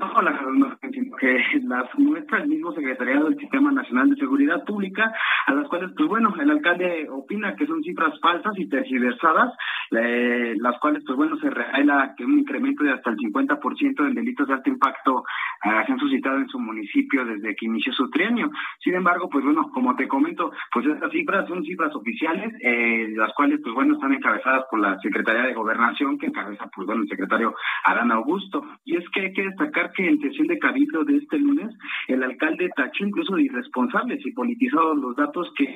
que 1.19 1.61
las 1.65 1.99
muestra 1.99 2.39
el 2.39 2.49
mismo 2.49 2.73
secretariado 2.73 3.25
del 3.29 3.39
Sistema 3.39 3.71
Nacional 3.73 4.11
de 4.11 4.17
Seguridad 4.17 4.65
Pública, 4.65 5.13
a 5.47 5.55
las 5.55 5.69
cuales, 5.69 5.91
pues 5.97 6.09
bueno, 6.09 6.35
el 6.41 6.51
alcalde 6.51 7.09
opina 7.11 7.57
que 7.57 7.67
son 7.67 7.83
cifras 7.83 8.19
falsas 8.21 8.53
y 8.57 8.69
tergiversadas, 8.69 9.55
eh, 9.91 10.55
las 10.61 10.79
cuales, 10.79 11.03
pues 11.07 11.17
bueno, 11.17 11.37
se 11.39 11.51
revela 11.51 12.15
que 12.17 12.25
un 12.25 12.39
incremento 12.39 12.85
de 12.85 12.93
hasta 12.93 13.11
el 13.11 13.17
50% 13.17 14.07
en 14.07 14.15
delitos 14.15 14.47
de 14.47 14.55
alto 14.55 14.71
impacto 14.71 15.25
eh, 15.65 15.83
se 15.87 15.93
han 15.93 15.99
suscitado 15.99 16.37
en 16.37 16.49
su 16.49 16.59
municipio 16.59 17.25
desde 17.25 17.55
que 17.57 17.67
inició 17.67 17.93
su 17.93 18.11
trienio. 18.11 18.51
Sin 18.81 18.95
embargo, 18.95 19.29
pues 19.29 19.45
bueno, 19.45 19.71
como 19.73 19.97
te 19.97 20.07
comento, 20.07 20.53
pues 20.73 20.87
estas 20.87 21.11
cifras 21.11 21.49
son 21.49 21.65
cifras 21.65 21.95
oficiales, 21.95 22.55
eh, 22.63 23.09
las 23.17 23.33
cuales, 23.35 23.61
pues 23.63 23.75
bueno, 23.75 23.95
están 23.95 24.13
encabezadas 24.13 24.65
por 24.71 24.81
la 24.81 24.99
Secretaría 25.01 25.43
de 25.43 25.55
Gobernación, 25.55 26.19
que 26.19 26.27
encabeza, 26.27 26.69
pues 26.75 26.87
bueno, 26.87 27.03
el 27.03 27.09
secretario 27.09 27.55
Adán 27.85 28.13
Augusto. 28.13 28.65
Y 28.89 28.97
es 28.97 29.05
que 29.11 29.21
hay 29.21 29.33
que 29.35 29.43
destacar 29.43 29.93
que 29.93 30.09
en 30.09 30.19
sesión 30.19 30.47
de 30.47 30.59
cabildo 30.59 31.05
de 31.05 31.19
este 31.19 31.39
lunes, 31.39 31.77
el 32.07 32.23
alcalde 32.23 32.71
tachó 32.75 33.05
incluso 33.05 33.35
de 33.35 33.43
irresponsables 33.43 34.25
y 34.25 34.33
politizados 34.33 34.97
los 34.97 35.15
datos 35.15 35.53
que, 35.59 35.67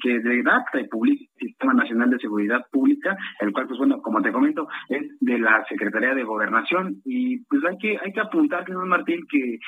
que 0.00 0.20
redacta 0.20 0.80
y 0.80 0.86
publica 0.86 1.24
el 1.40 1.48
Sistema 1.48 1.74
Nacional 1.74 2.10
de 2.10 2.20
Seguridad 2.20 2.64
Pública, 2.70 3.16
el 3.40 3.50
cual, 3.50 3.66
pues 3.66 3.78
bueno, 3.78 4.00
como 4.00 4.22
te 4.22 4.30
comento, 4.30 4.68
es 4.88 5.08
de 5.18 5.40
la 5.40 5.64
Secretaría 5.68 6.14
de 6.14 6.22
Gobernación. 6.22 7.02
Y 7.04 7.38
pues 7.46 7.64
hay 7.64 7.78
que, 7.78 7.98
hay 8.00 8.12
que 8.12 8.20
apuntar, 8.20 8.64
señor 8.64 8.86
Martín, 8.86 9.26
que 9.28 9.58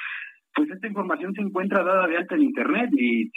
pues 0.54 0.70
esta 0.70 0.86
información 0.88 1.32
se 1.34 1.42
encuentra 1.42 1.84
dada 1.84 2.06
de 2.06 2.16
alta 2.16 2.34
en 2.34 2.42
Internet 2.42 2.90
y 2.92 3.30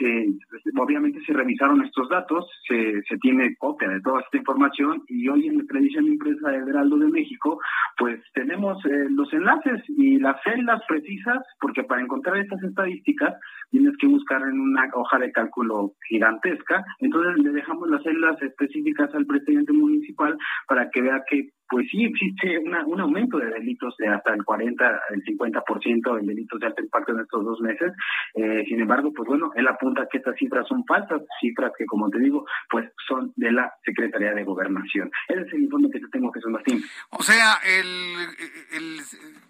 obviamente 0.79 1.19
se 1.25 1.33
revisaron 1.33 1.83
estos 1.83 2.09
datos, 2.09 2.49
se, 2.67 3.01
se 3.07 3.17
tiene 3.17 3.55
copia 3.57 3.89
de 3.89 4.01
toda 4.01 4.21
esta 4.21 4.37
información 4.37 5.03
y 5.07 5.27
hoy 5.27 5.47
en 5.47 5.59
la 5.59 5.63
televisión 5.65 6.05
impresa 6.05 6.49
de 6.49 6.69
Heraldo 6.69 6.97
de 6.97 7.07
México, 7.07 7.59
pues 7.97 8.19
tenemos 8.33 8.83
eh, 8.85 9.07
los 9.09 9.31
enlaces 9.33 9.83
y 9.89 10.19
las 10.19 10.41
celdas 10.43 10.81
precisas, 10.87 11.43
porque 11.59 11.83
para 11.83 12.01
encontrar 12.01 12.37
estas 12.37 12.61
estadísticas 12.63 13.35
tienes 13.69 13.95
que 13.97 14.07
buscar 14.07 14.41
en 14.41 14.59
una 14.59 14.89
hoja 14.93 15.19
de 15.19 15.31
cálculo 15.31 15.93
gigantesca, 16.07 16.83
entonces 16.99 17.43
le 17.43 17.51
dejamos 17.51 17.89
las 17.89 18.03
celdas 18.03 18.41
específicas 18.41 19.13
al 19.13 19.25
presidente 19.25 19.73
municipal 19.73 20.37
para 20.67 20.89
que 20.89 21.01
vea 21.01 21.23
que 21.29 21.49
pues 21.69 21.87
sí 21.89 22.03
existe 22.03 22.59
un 22.59 22.99
aumento 22.99 23.37
de 23.37 23.49
delitos 23.49 23.95
de 23.97 24.09
hasta 24.09 24.33
el 24.33 24.43
40, 24.43 25.01
el 25.11 25.23
50% 25.23 26.15
de 26.15 26.27
delitos 26.27 26.59
de 26.59 26.67
alto 26.67 26.83
impacto 26.83 27.00
en 27.07 27.19
estos 27.19 27.43
dos 27.43 27.59
meses. 27.61 27.93
Eh, 28.35 28.63
sin 28.67 28.81
embargo, 28.81 29.11
pues 29.13 29.27
bueno, 29.27 29.51
él 29.55 29.67
apunta 29.67 30.07
que 30.11 30.17
estas 30.17 30.35
cifras 30.37 30.67
son 30.67 30.85
falsas, 30.85 31.21
cifras 31.39 31.71
que, 31.77 31.85
como 31.85 32.09
te 32.09 32.19
digo, 32.19 32.45
pues 32.69 32.89
son 33.07 33.33
de 33.35 33.51
la 33.51 33.71
Secretaría 33.83 34.33
de 34.33 34.43
Gobernación. 34.43 35.11
Ese 35.27 35.41
es 35.41 35.53
el 35.53 35.63
informe 35.63 35.89
que 35.91 35.99
te 35.99 36.07
tengo, 36.09 36.31
Jesús 36.31 36.51
Martín. 36.51 36.81
O 37.09 37.23
sea, 37.23 37.55
el, 37.65 37.87
el 38.77 38.99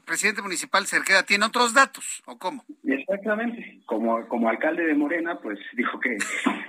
presidente 0.05 0.41
municipal 0.41 0.85
Cerqueda 0.85 1.23
tiene 1.23 1.45
otros 1.45 1.73
datos, 1.73 2.21
¿o 2.25 2.37
cómo? 2.37 2.63
Exactamente. 2.83 3.81
Como, 3.85 4.27
como 4.27 4.49
alcalde 4.49 4.85
de 4.85 4.95
Morena, 4.95 5.39
pues 5.41 5.59
dijo 5.73 5.99
que 5.99 6.17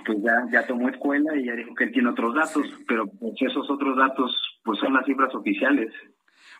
pues 0.05 0.17
ya, 0.21 0.45
ya 0.51 0.67
tomó 0.67 0.89
escuela 0.89 1.35
y 1.35 1.45
ya 1.45 1.53
dijo 1.53 1.73
que 1.75 1.85
él 1.85 1.91
tiene 1.91 2.09
otros 2.09 2.35
datos, 2.35 2.65
pero 2.87 3.05
pues 3.07 3.33
esos 3.39 3.69
otros 3.69 3.97
datos 3.97 4.59
pues 4.63 4.79
son 4.79 4.93
las 4.93 5.05
cifras 5.05 5.33
oficiales. 5.35 5.91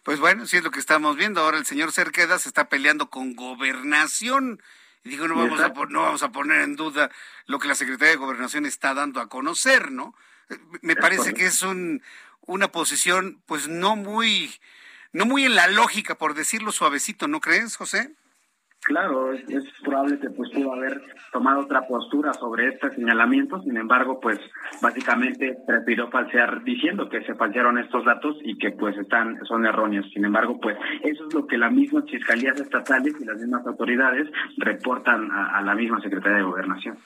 Pues 0.03 0.19
bueno, 0.19 0.45
sí 0.45 0.57
es 0.57 0.63
lo 0.63 0.71
que 0.71 0.79
estamos 0.79 1.15
viendo. 1.15 1.41
Ahora 1.41 1.57
el 1.57 1.65
señor 1.65 1.91
Cerqueda 1.93 2.37
se 2.37 2.49
está 2.49 2.67
peleando 2.67 3.09
con 3.09 3.35
gobernación. 3.35 4.61
Y 5.05 5.09
digo, 5.09 5.27
no 5.27 5.35
vamos, 5.35 5.59
a, 5.59 5.69
no 5.89 6.01
vamos 6.01 6.23
a 6.23 6.31
poner 6.31 6.61
en 6.61 6.75
duda 6.75 7.09
lo 7.45 7.59
que 7.59 7.67
la 7.67 7.75
Secretaría 7.75 8.11
de 8.11 8.17
Gobernación 8.17 8.65
está 8.65 8.93
dando 8.93 9.19
a 9.19 9.27
conocer, 9.27 9.91
¿no? 9.91 10.15
Me 10.81 10.95
parece 10.95 11.33
que 11.33 11.45
es 11.45 11.61
un, 11.61 12.01
una 12.41 12.69
posición, 12.71 13.41
pues 13.45 13.67
no 13.67 13.95
muy, 13.95 14.53
no 15.11 15.25
muy 15.25 15.45
en 15.45 15.55
la 15.55 15.67
lógica, 15.67 16.15
por 16.15 16.33
decirlo 16.35 16.71
suavecito, 16.71 17.27
¿no 17.27 17.41
crees, 17.41 17.75
José? 17.75 18.11
Claro, 18.83 19.31
es, 19.31 19.65
probable 19.81 20.19
que 20.19 20.29
pues 20.29 20.49
pudo 20.51 20.73
haber 20.73 21.01
tomado 21.31 21.61
otra 21.61 21.87
postura 21.87 22.33
sobre 22.33 22.67
este 22.67 22.89
señalamiento, 22.91 23.61
sin 23.61 23.77
embargo, 23.77 24.19
pues 24.19 24.39
básicamente 24.81 25.57
prefirió 25.65 26.09
falsear 26.09 26.63
diciendo 26.63 27.07
que 27.07 27.23
se 27.23 27.33
falsearon 27.35 27.77
estos 27.77 28.03
datos 28.03 28.35
y 28.43 28.57
que 28.57 28.71
pues 28.71 28.97
están 28.97 29.39
son 29.45 29.65
erróneos. 29.65 30.05
Sin 30.13 30.25
embargo, 30.25 30.59
pues 30.59 30.77
eso 31.01 31.27
es 31.27 31.33
lo 31.33 31.47
que 31.47 31.57
las 31.57 31.71
mismas 31.71 32.03
fiscalías 32.09 32.59
estatales 32.59 33.15
y 33.19 33.25
las 33.25 33.37
mismas 33.37 33.65
autoridades 33.65 34.29
reportan 34.57 35.31
a 35.31 35.61
la 35.61 35.75
misma 35.75 36.01
Secretaría 36.01 36.39
de 36.39 36.43
Gobernación. 36.43 36.97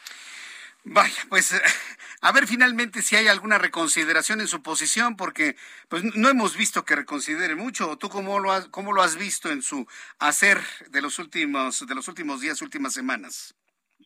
Vaya, 0.84 1.26
pues 1.30 1.54
a 2.22 2.32
ver 2.32 2.48
finalmente 2.48 3.02
si 3.02 3.16
hay 3.16 3.28
alguna 3.28 3.58
reconsideración 3.58 4.42
en 4.42 4.48
su 4.48 4.62
posición, 4.64 5.16
porque 5.18 5.56
pues 5.90 6.04
no 6.16 6.30
hemos 6.30 6.56
visto 6.56 6.86
que 6.86 6.96
reconsidere 6.96 7.56
mucho. 7.56 7.98
¿Tú 7.98 8.10
cómo 8.10 8.40
lo 8.40 8.52
has, 8.52 8.68
cómo 8.70 8.94
lo 8.94 9.02
has 9.04 9.16
visto 9.18 9.52
en 9.52 9.62
su 9.62 9.88
hacer 10.20 10.62
de 10.90 11.02
los 11.02 11.20
últimos, 11.20 11.86
de 11.86 11.96
los 11.96 12.08
últimos 12.08 12.42
días, 12.42 12.62
últimas 12.62 12.94
semanas? 12.94 13.56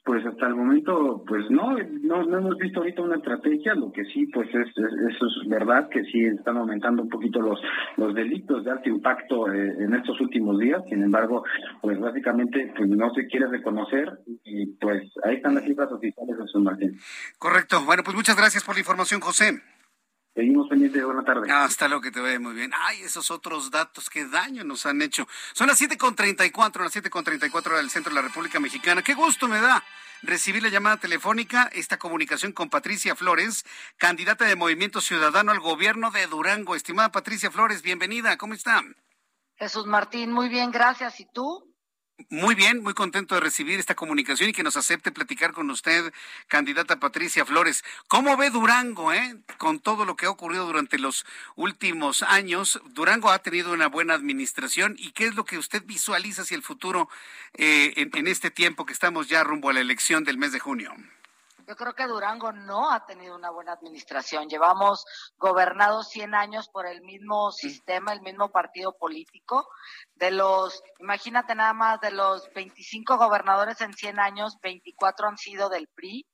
Pues 0.03 0.26
hasta 0.26 0.48
el 0.48 0.56
momento, 0.56 1.23
pues 1.28 1.49
no, 1.52 1.78
no, 1.78 2.23
no 2.23 2.38
hemos 2.40 2.57
visto 2.57 2.80
ahorita 2.80 3.03
una 3.03 3.18
estrategia, 3.18 3.76
lo 3.76 3.91
que 3.91 4.03
sí, 4.06 4.26
pues 4.34 4.49
es, 4.49 4.68
eso 4.69 5.26
es 5.28 5.48
verdad, 5.48 5.90
que 5.90 6.03
sí 6.06 6.26
están 6.26 6.57
aumentando 6.57 7.03
un 7.03 7.10
poquito 7.10 7.40
los, 7.40 7.60
los 7.98 8.15
delitos 8.15 8.64
de 8.64 8.72
alto 8.72 8.90
impacto 8.90 9.52
eh, 9.53 9.76
en 9.80 9.94
estos 9.94 10.19
últimos 10.19 10.57
días, 10.57 10.82
sin 10.90 11.03
embargo, 11.03 11.44
pues 11.82 11.99
básicamente 11.99 12.73
pues 12.76 12.90
no 12.90 13.14
se 13.14 13.28
quiere 13.28 13.48
reconocer 13.48 14.10
y 14.44 14.65
pues 14.78 15.03
ahí 15.23 15.36
están 15.36 15.56
las 15.56 15.65
cifras 15.65 15.91
oficiales 15.91 16.38
de 16.38 16.48
San 16.48 16.64
Martín. 16.64 16.98
Correcto, 17.38 17.86
bueno, 17.86 18.02
pues 18.03 18.15
muchas 18.15 18.36
gracias 18.36 18.64
por 18.64 18.76
la 18.76 18.80
información, 18.80 19.22
José. 19.22 19.61
Seguimos 20.34 20.70
pendientes. 20.70 21.03
Buena 21.03 21.24
tarde. 21.24 21.52
Hasta 21.52 21.88
luego, 21.88 22.02
que 22.02 22.12
te 22.12 22.22
vaya 22.22 22.40
muy 22.40 22.53
bien. 22.53 22.72
Ay, 22.74 23.02
esos 23.02 23.32
otros 23.32 23.70
datos, 23.70 24.10
qué 24.10 24.26
daño 24.26 24.64
nos 24.64 24.86
han 24.86 25.02
hecho. 25.02 25.28
Son 25.53 25.68
las 25.68 25.82
7.34, 25.82 26.82
las 26.82 26.95
7.34 26.95 27.76
del 27.76 27.90
centro 27.90 28.12
de 28.12 28.16
la 28.16 28.28
República 28.28 28.60
Mexicana. 28.60 29.02
Qué 29.02 29.14
gusto 29.14 29.48
me 29.48 29.60
da 29.60 29.84
recibir 30.22 30.62
la 30.64 30.70
llamada 30.70 30.98
telefónica, 30.98 31.70
esta 31.74 31.98
comunicación 31.98 32.53
con 32.53 32.70
Patricia 32.70 33.16
Flores, 33.16 33.66
candidata 33.98 34.45
de 34.45 34.56
Movimiento 34.56 35.02
Ciudadano 35.02 35.52
al 35.52 35.60
gobierno 35.60 36.12
de 36.12 36.28
Durango. 36.28 36.76
Estimada 36.76 37.12
Patricia 37.12 37.52
Flores, 37.52 37.82
bienvenida. 37.82 38.38
¿Cómo 38.38 38.53
está? 38.53 38.84
Jesús 39.56 39.86
Martín, 39.86 40.32
muy 40.32 40.49
bien, 40.49 40.72
gracias. 40.72 41.20
¿Y 41.20 41.26
tú? 41.26 41.70
Muy 42.30 42.56
bien, 42.56 42.84
muy 42.84 42.93
contento 42.93 43.35
de 43.35 43.41
recibir 43.41 43.80
esta 43.80 43.95
comunicación 43.95 44.49
y 44.49 44.53
que 44.53 44.64
nos 44.64 44.77
acepte 44.77 45.11
platicar 45.11 45.53
con 45.53 45.69
usted, 45.69 46.14
candidata 46.48 46.99
Patricia 46.99 47.45
Flores. 47.45 47.84
¿Cómo 48.07 48.35
ve 48.38 48.49
Durango, 48.49 49.14
eh? 49.14 49.38
Con 49.57 49.80
todo 49.80 50.06
lo 50.06 50.15
que 50.15 50.26
ha 50.26 50.30
ocurrido 50.30 50.65
durante 50.65 50.99
los 50.99 51.26
últimos 51.56 52.23
años, 52.23 52.81
Durango 52.89 53.31
ha 53.31 53.39
tenido 53.39 53.72
una 53.73 53.88
buena 53.88 54.14
administración 54.14 54.95
y 54.98 55.11
qué 55.11 55.27
es 55.27 55.35
lo 55.35 55.45
que 55.45 55.57
usted 55.57 55.84
visualiza 55.85 56.41
hacia 56.41 56.57
el 56.57 56.64
futuro 56.64 57.10
eh, 57.53 57.93
en 57.95 58.27
este 58.27 58.52
tiempo 58.52 58.85
que 58.85 58.93
estamos 58.93 59.27
ya 59.27 59.43
rumbo 59.43 59.69
a 59.69 59.73
la 59.73 59.80
elección 59.80 60.23
del 60.23 60.38
mes 60.38 60.52
de 60.52 60.60
junio. 60.60 60.93
Yo 61.72 61.77
creo 61.77 61.93
que 61.93 62.06
Durango 62.06 62.52
no 62.52 62.91
ha 62.91 63.06
tenido 63.06 63.34
una 63.34 63.49
buena 63.49 63.72
administración. 63.72 64.49
Llevamos 64.49 65.06
gobernados 65.38 66.10
100 66.10 66.35
años 66.35 66.68
por 66.68 66.85
el 66.85 67.02
mismo 67.02 67.52
sistema, 67.53 68.11
el 68.11 68.22
mismo 68.22 68.52
partido 68.52 68.91
político. 68.98 69.69
De 70.22 70.30
los, 70.30 70.84
imagínate 70.99 71.56
nada 71.56 71.73
más, 71.73 71.99
de 71.99 72.11
los 72.11 72.48
25 72.53 73.18
gobernadores 73.18 73.81
en 73.81 73.91
100 73.91 74.19
años, 74.19 74.56
24 74.61 75.27
han 75.27 75.38
sido 75.39 75.68
del 75.68 75.88
PRI 75.88 76.27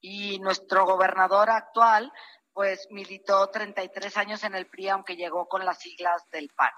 y 0.00 0.38
nuestro 0.38 0.86
gobernador 0.86 1.50
actual 1.50 2.12
pues 2.52 2.86
militó 2.90 3.48
33 3.48 4.16
años 4.16 4.44
en 4.44 4.54
el 4.54 4.68
PRI, 4.68 4.90
aunque 4.90 5.16
llegó 5.16 5.48
con 5.48 5.64
las 5.64 5.80
siglas 5.80 6.22
del 6.30 6.50
PAN. 6.54 6.70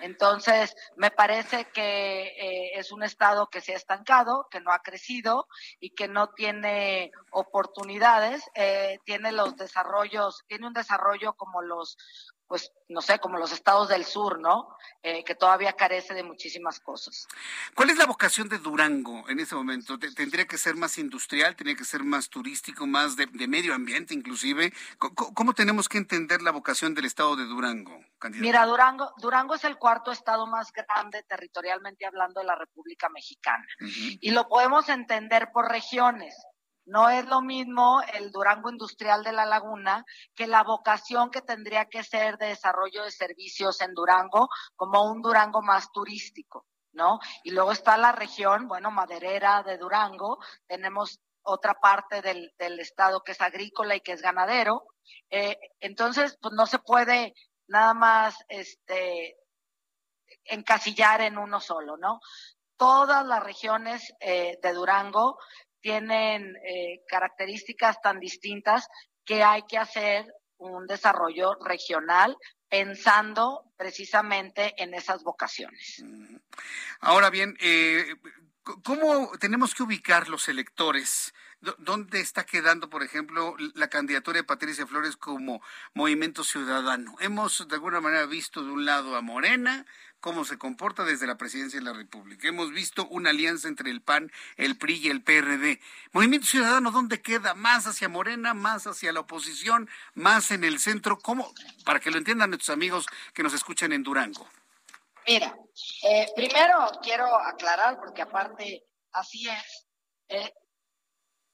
Entonces, 0.00 0.74
me 0.96 1.12
parece 1.12 1.66
que 1.66 2.22
eh, 2.22 2.70
es 2.74 2.90
un 2.90 3.04
Estado 3.04 3.46
que 3.46 3.60
se 3.60 3.74
ha 3.74 3.76
estancado, 3.76 4.48
que 4.50 4.60
no 4.60 4.72
ha 4.72 4.80
crecido 4.80 5.46
y 5.78 5.90
que 5.90 6.08
no 6.08 6.30
tiene 6.30 7.12
oportunidades, 7.30 8.42
eh, 8.54 8.98
tiene 9.04 9.30
los 9.30 9.54
desarrollos, 9.56 10.42
tiene 10.48 10.66
un 10.66 10.72
desarrollo 10.72 11.34
como 11.34 11.62
los 11.62 11.96
pues, 12.50 12.72
no 12.88 13.00
sé, 13.00 13.20
como 13.20 13.38
los 13.38 13.52
estados 13.52 13.88
del 13.88 14.04
sur, 14.04 14.40
¿no? 14.40 14.76
Eh, 15.04 15.22
que 15.22 15.36
todavía 15.36 15.72
carece 15.74 16.14
de 16.14 16.24
muchísimas 16.24 16.80
cosas. 16.80 17.28
¿Cuál 17.76 17.90
es 17.90 17.96
la 17.96 18.06
vocación 18.06 18.48
de 18.48 18.58
Durango 18.58 19.22
en 19.28 19.38
ese 19.38 19.54
momento? 19.54 19.96
¿Tendría 20.00 20.48
que 20.48 20.58
ser 20.58 20.74
más 20.74 20.98
industrial? 20.98 21.54
¿Tendría 21.54 21.76
que 21.76 21.84
ser 21.84 22.02
más 22.02 22.28
turístico, 22.28 22.88
más 22.88 23.14
de, 23.14 23.28
medio 23.46 23.72
ambiente 23.72 24.14
inclusive? 24.14 24.72
¿Cómo, 24.98 25.54
tenemos 25.54 25.88
que 25.88 25.98
entender 25.98 26.42
la 26.42 26.50
vocación 26.50 26.92
del 26.92 27.04
estado 27.04 27.36
de 27.36 27.44
Durango? 27.44 27.96
Mira, 28.32 28.66
Durango, 28.66 29.12
Durango 29.18 29.54
es 29.54 29.62
el 29.62 29.78
cuarto 29.78 30.10
estado 30.10 30.48
más 30.48 30.72
grande 30.72 31.22
territorialmente 31.22 32.04
hablando 32.04 32.40
de 32.40 32.46
la 32.46 32.56
República 32.56 33.08
Mexicana. 33.10 33.64
Y 33.78 34.32
lo 34.32 34.48
podemos 34.48 34.88
entender 34.88 35.50
por 35.52 35.70
regiones. 35.70 36.34
No 36.90 37.08
es 37.08 37.24
lo 37.26 37.40
mismo 37.40 38.02
el 38.14 38.32
Durango 38.32 38.68
Industrial 38.68 39.22
de 39.22 39.30
la 39.30 39.46
Laguna 39.46 40.04
que 40.34 40.48
la 40.48 40.64
vocación 40.64 41.30
que 41.30 41.40
tendría 41.40 41.84
que 41.84 42.02
ser 42.02 42.36
de 42.36 42.46
desarrollo 42.46 43.04
de 43.04 43.12
servicios 43.12 43.80
en 43.80 43.94
Durango 43.94 44.48
como 44.74 45.04
un 45.04 45.22
Durango 45.22 45.62
más 45.62 45.92
turístico, 45.92 46.66
¿no? 46.90 47.20
Y 47.44 47.52
luego 47.52 47.70
está 47.70 47.96
la 47.96 48.10
región, 48.10 48.66
bueno, 48.66 48.90
maderera 48.90 49.62
de 49.62 49.78
Durango, 49.78 50.40
tenemos 50.66 51.20
otra 51.42 51.74
parte 51.74 52.22
del, 52.22 52.80
estado 52.80 53.22
que 53.22 53.32
es 53.32 53.40
agrícola 53.40 53.94
y 53.94 54.00
que 54.00 54.10
es 54.10 54.20
ganadero. 54.20 54.88
Eh, 55.30 55.56
entonces, 55.78 56.36
pues 56.42 56.54
no 56.54 56.66
se 56.66 56.80
puede 56.80 57.34
nada 57.68 57.94
más 57.94 58.34
este 58.48 59.36
encasillar 60.44 61.20
en 61.20 61.38
uno 61.38 61.60
solo, 61.60 61.96
¿no? 61.96 62.18
Todas 62.76 63.24
las 63.24 63.44
regiones 63.44 64.12
eh, 64.18 64.58
de 64.60 64.72
Durango 64.72 65.38
tienen 65.80 66.56
eh, 66.64 67.02
características 67.08 68.00
tan 68.00 68.20
distintas 68.20 68.88
que 69.24 69.42
hay 69.42 69.62
que 69.62 69.78
hacer 69.78 70.26
un 70.58 70.86
desarrollo 70.86 71.54
regional 71.64 72.36
pensando 72.68 73.72
precisamente 73.76 74.74
en 74.76 74.94
esas 74.94 75.22
vocaciones. 75.24 76.04
Ahora 77.00 77.30
bien, 77.30 77.56
eh, 77.60 78.04
¿cómo 78.62 79.32
tenemos 79.38 79.74
que 79.74 79.82
ubicar 79.82 80.28
los 80.28 80.48
electores? 80.48 81.34
¿Dónde 81.78 82.20
está 82.20 82.46
quedando, 82.46 82.88
por 82.88 83.02
ejemplo, 83.02 83.54
la 83.74 83.88
candidatura 83.88 84.38
de 84.38 84.44
Patricia 84.44 84.86
Flores 84.86 85.16
como 85.16 85.60
movimiento 85.92 86.42
ciudadano? 86.42 87.16
Hemos 87.20 87.66
de 87.68 87.74
alguna 87.74 88.00
manera 88.00 88.24
visto 88.26 88.64
de 88.64 88.70
un 88.70 88.86
lado 88.86 89.14
a 89.16 89.20
Morena, 89.20 89.84
cómo 90.20 90.44
se 90.44 90.58
comporta 90.58 91.04
desde 91.04 91.26
la 91.26 91.36
presidencia 91.36 91.78
de 91.78 91.84
la 91.84 91.92
República. 91.92 92.48
Hemos 92.48 92.72
visto 92.72 93.06
una 93.08 93.30
alianza 93.30 93.68
entre 93.68 93.90
el 93.90 94.00
PAN, 94.00 94.32
el 94.56 94.76
PRI 94.76 94.94
y 94.94 95.08
el 95.08 95.22
PRD. 95.22 95.80
Movimiento 96.12 96.46
Ciudadano, 96.46 96.90
¿dónde 96.90 97.20
queda? 97.20 97.54
¿Más 97.54 97.86
hacia 97.86 98.08
Morena, 98.08 98.54
más 98.54 98.86
hacia 98.86 99.12
la 99.12 99.20
oposición, 99.20 99.88
más 100.14 100.50
en 100.50 100.64
el 100.64 100.78
centro? 100.78 101.18
¿Cómo? 101.18 101.52
Para 101.84 102.00
que 102.00 102.10
lo 102.10 102.18
entiendan 102.18 102.50
nuestros 102.50 102.70
amigos 102.70 103.06
que 103.34 103.42
nos 103.42 103.54
escuchan 103.54 103.92
en 103.92 104.02
Durango. 104.02 104.48
Mira, 105.26 105.56
eh, 106.02 106.26
primero 106.34 106.90
quiero 107.02 107.26
aclarar, 107.36 107.98
porque 107.98 108.22
aparte 108.22 108.84
así 109.12 109.48
es, 109.48 109.88
eh, 110.28 110.52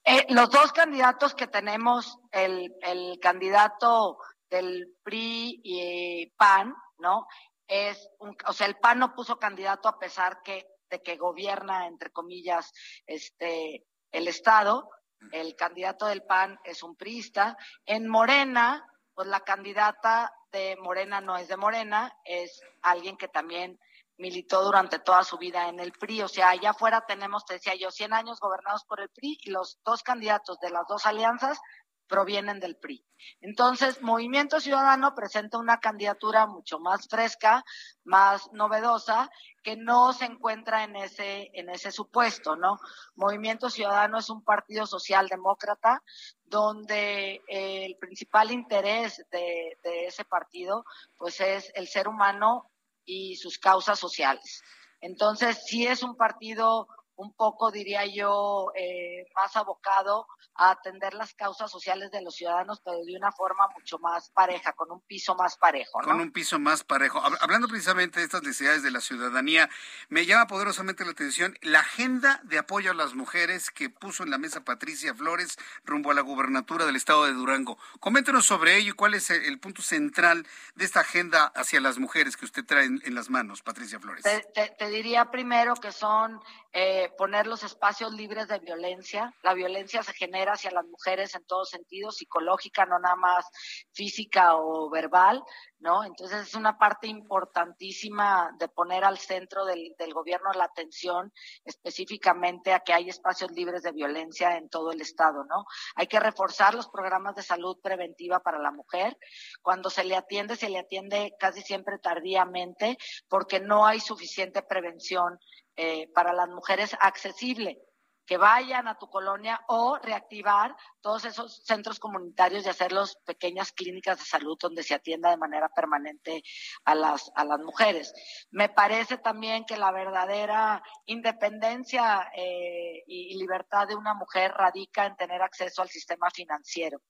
eh, 0.04 0.26
los 0.28 0.50
dos 0.50 0.72
candidatos 0.72 1.34
que 1.34 1.48
tenemos, 1.48 2.18
el, 2.30 2.72
el 2.82 3.18
candidato 3.20 4.18
del 4.48 4.96
PRI 5.02 5.60
y 5.64 6.26
PAN, 6.36 6.74
¿no? 6.98 7.26
Es 7.66 8.08
un, 8.20 8.36
o 8.46 8.52
sea, 8.52 8.68
el 8.68 8.76
PAN 8.76 9.00
no 9.00 9.14
puso 9.14 9.38
candidato 9.38 9.88
a 9.88 9.98
pesar 9.98 10.42
que 10.42 10.66
de 10.88 11.02
que 11.02 11.16
gobierna 11.16 11.86
entre 11.86 12.10
comillas 12.10 12.72
este 13.06 13.84
el 14.12 14.28
estado. 14.28 14.88
El 15.32 15.56
candidato 15.56 16.06
del 16.06 16.22
PAN 16.22 16.58
es 16.64 16.82
un 16.82 16.94
priista. 16.94 17.56
En 17.84 18.06
Morena, 18.06 18.86
pues 19.14 19.26
la 19.28 19.40
candidata 19.40 20.32
de 20.56 20.76
Morena 20.76 21.20
no 21.20 21.36
es 21.36 21.48
de 21.48 21.56
Morena, 21.56 22.16
es 22.24 22.62
alguien 22.82 23.16
que 23.16 23.28
también 23.28 23.78
militó 24.16 24.64
durante 24.64 24.98
toda 24.98 25.22
su 25.24 25.36
vida 25.36 25.68
en 25.68 25.78
el 25.80 25.92
PRI. 25.92 26.22
O 26.22 26.28
sea, 26.28 26.50
allá 26.50 26.70
afuera 26.70 27.04
tenemos, 27.06 27.44
te 27.44 27.54
decía 27.54 27.74
yo, 27.74 27.90
100 27.90 28.14
años 28.14 28.40
gobernados 28.40 28.84
por 28.84 29.00
el 29.00 29.10
PRI 29.10 29.38
y 29.42 29.50
los 29.50 29.78
dos 29.84 30.02
candidatos 30.02 30.58
de 30.60 30.70
las 30.70 30.86
dos 30.88 31.04
alianzas 31.04 31.60
provienen 32.06 32.60
del 32.60 32.76
PRI. 32.76 33.04
Entonces, 33.40 34.00
Movimiento 34.00 34.60
Ciudadano 34.60 35.14
presenta 35.14 35.58
una 35.58 35.80
candidatura 35.80 36.46
mucho 36.46 36.78
más 36.78 37.08
fresca, 37.08 37.64
más 38.04 38.50
novedosa, 38.52 39.28
que 39.62 39.76
no 39.76 40.12
se 40.12 40.26
encuentra 40.26 40.84
en 40.84 40.96
ese, 40.96 41.50
en 41.52 41.68
ese 41.68 41.90
supuesto, 41.90 42.56
¿no? 42.56 42.78
Movimiento 43.16 43.68
Ciudadano 43.68 44.18
es 44.18 44.30
un 44.30 44.44
partido 44.44 44.86
socialdemócrata 44.86 46.02
donde 46.46 47.42
el 47.48 47.96
principal 47.96 48.50
interés 48.50 49.24
de, 49.30 49.78
de 49.82 50.06
ese 50.06 50.24
partido, 50.24 50.84
pues 51.16 51.40
es 51.40 51.70
el 51.74 51.88
ser 51.88 52.08
humano 52.08 52.70
y 53.04 53.36
sus 53.36 53.58
causas 53.58 53.98
sociales. 53.98 54.62
Entonces, 55.00 55.64
sí 55.66 55.86
es 55.86 56.02
un 56.02 56.16
partido 56.16 56.88
un 57.16 57.34
poco, 57.34 57.70
diría 57.70 58.04
yo, 58.06 58.70
eh, 58.74 59.26
más 59.34 59.56
abocado 59.56 60.26
a 60.54 60.70
atender 60.70 61.14
las 61.14 61.34
causas 61.34 61.70
sociales 61.70 62.10
de 62.10 62.22
los 62.22 62.34
ciudadanos, 62.34 62.80
pero 62.84 63.04
de 63.04 63.16
una 63.16 63.32
forma 63.32 63.68
mucho 63.74 63.98
más 63.98 64.30
pareja, 64.30 64.72
con 64.72 64.90
un 64.90 65.00
piso 65.00 65.34
más 65.34 65.56
parejo. 65.56 65.98
Con 66.00 66.20
un 66.20 66.30
piso 66.30 66.58
más 66.58 66.84
parejo. 66.84 67.22
Hablando 67.40 67.68
precisamente 67.68 68.20
de 68.20 68.26
estas 68.26 68.42
necesidades 68.42 68.82
de 68.82 68.90
la 68.90 69.00
ciudadanía, 69.00 69.68
me 70.08 70.26
llama 70.26 70.46
poderosamente 70.46 71.04
la 71.04 71.12
atención 71.12 71.56
la 71.62 71.80
agenda 71.80 72.40
de 72.44 72.58
apoyo 72.58 72.90
a 72.90 72.94
las 72.94 73.14
mujeres 73.14 73.70
que 73.70 73.90
puso 73.90 74.22
en 74.22 74.30
la 74.30 74.38
mesa 74.38 74.64
Patricia 74.64 75.14
Flores 75.14 75.58
rumbo 75.84 76.10
a 76.10 76.14
la 76.14 76.20
gubernatura 76.20 76.86
del 76.86 76.96
estado 76.96 77.24
de 77.24 77.32
Durango. 77.32 77.78
Coméntenos 78.00 78.46
sobre 78.46 78.76
ello 78.76 78.90
y 78.90 78.96
cuál 78.96 79.14
es 79.14 79.30
el 79.30 79.58
punto 79.58 79.82
central 79.82 80.46
de 80.74 80.84
esta 80.84 81.00
agenda 81.00 81.52
hacia 81.54 81.80
las 81.80 81.98
mujeres 81.98 82.36
que 82.36 82.44
usted 82.44 82.64
trae 82.64 82.84
en, 82.84 83.14
las 83.14 83.30
manos, 83.30 83.62
Patricia 83.62 83.98
Flores. 83.98 84.24
Te, 84.24 84.90
diría 84.90 85.30
primero 85.30 85.74
que 85.74 85.92
son 85.92 86.40
eh, 86.78 87.10
poner 87.16 87.46
los 87.46 87.62
espacios 87.62 88.12
libres 88.12 88.48
de 88.48 88.58
violencia. 88.58 89.34
La 89.42 89.54
violencia 89.54 90.02
se 90.02 90.12
genera 90.12 90.52
hacia 90.52 90.70
las 90.70 90.84
mujeres 90.84 91.34
en 91.34 91.42
todos 91.46 91.70
sentidos, 91.70 92.18
psicológica, 92.18 92.84
no 92.84 92.98
nada 92.98 93.16
más 93.16 93.46
física 93.94 94.56
o 94.56 94.90
verbal, 94.90 95.42
¿no? 95.78 96.04
Entonces 96.04 96.48
es 96.48 96.54
una 96.54 96.76
parte 96.76 97.06
importantísima 97.06 98.54
de 98.58 98.68
poner 98.68 99.04
al 99.04 99.16
centro 99.16 99.64
del, 99.64 99.94
del 99.98 100.12
gobierno 100.12 100.52
la 100.52 100.64
atención 100.64 101.32
específicamente 101.64 102.74
a 102.74 102.80
que 102.80 102.92
hay 102.92 103.08
espacios 103.08 103.52
libres 103.52 103.82
de 103.82 103.92
violencia 103.92 104.58
en 104.58 104.68
todo 104.68 104.92
el 104.92 105.00
estado, 105.00 105.44
¿no? 105.44 105.64
Hay 105.94 106.08
que 106.08 106.20
reforzar 106.20 106.74
los 106.74 106.90
programas 106.90 107.36
de 107.36 107.42
salud 107.42 107.80
preventiva 107.82 108.40
para 108.40 108.58
la 108.58 108.70
mujer. 108.70 109.16
Cuando 109.62 109.88
se 109.88 110.04
le 110.04 110.14
atiende, 110.14 110.56
se 110.56 110.68
le 110.68 110.80
atiende 110.80 111.32
casi 111.38 111.62
siempre 111.62 111.98
tardíamente 111.98 112.98
porque 113.28 113.60
no 113.60 113.86
hay 113.86 113.98
suficiente 113.98 114.60
prevención 114.60 115.38
eh, 115.76 116.10
para 116.12 116.32
las 116.32 116.48
mujeres 116.48 116.96
accesible 117.00 117.86
que 118.26 118.36
vayan 118.36 118.88
a 118.88 118.98
tu 118.98 119.08
colonia 119.08 119.60
o 119.68 119.98
reactivar 119.98 120.76
todos 121.00 121.24
esos 121.24 121.64
centros 121.64 122.00
comunitarios 122.00 122.66
y 122.66 122.68
hacerlos 122.68 123.16
pequeñas 123.24 123.72
clínicas 123.72 124.18
de 124.18 124.24
salud 124.24 124.58
donde 124.60 124.82
se 124.82 124.94
atienda 124.94 125.30
de 125.30 125.36
manera 125.36 125.68
permanente 125.68 126.42
a 126.84 126.94
las, 126.94 127.30
a 127.36 127.44
las 127.44 127.60
mujeres. 127.60 128.12
Me 128.50 128.68
parece 128.68 129.18
también 129.18 129.64
que 129.64 129.76
la 129.76 129.92
verdadera 129.92 130.82
independencia 131.06 132.30
eh, 132.36 133.04
y, 133.06 133.36
libertad 133.38 133.86
de 133.86 133.94
una 133.94 134.14
mujer 134.14 134.50
radica 134.52 135.06
en 135.06 135.16
tener 135.16 135.40
acceso 135.40 135.82
al 135.82 135.88
sistema 135.88 136.28
financiero. 136.30 137.00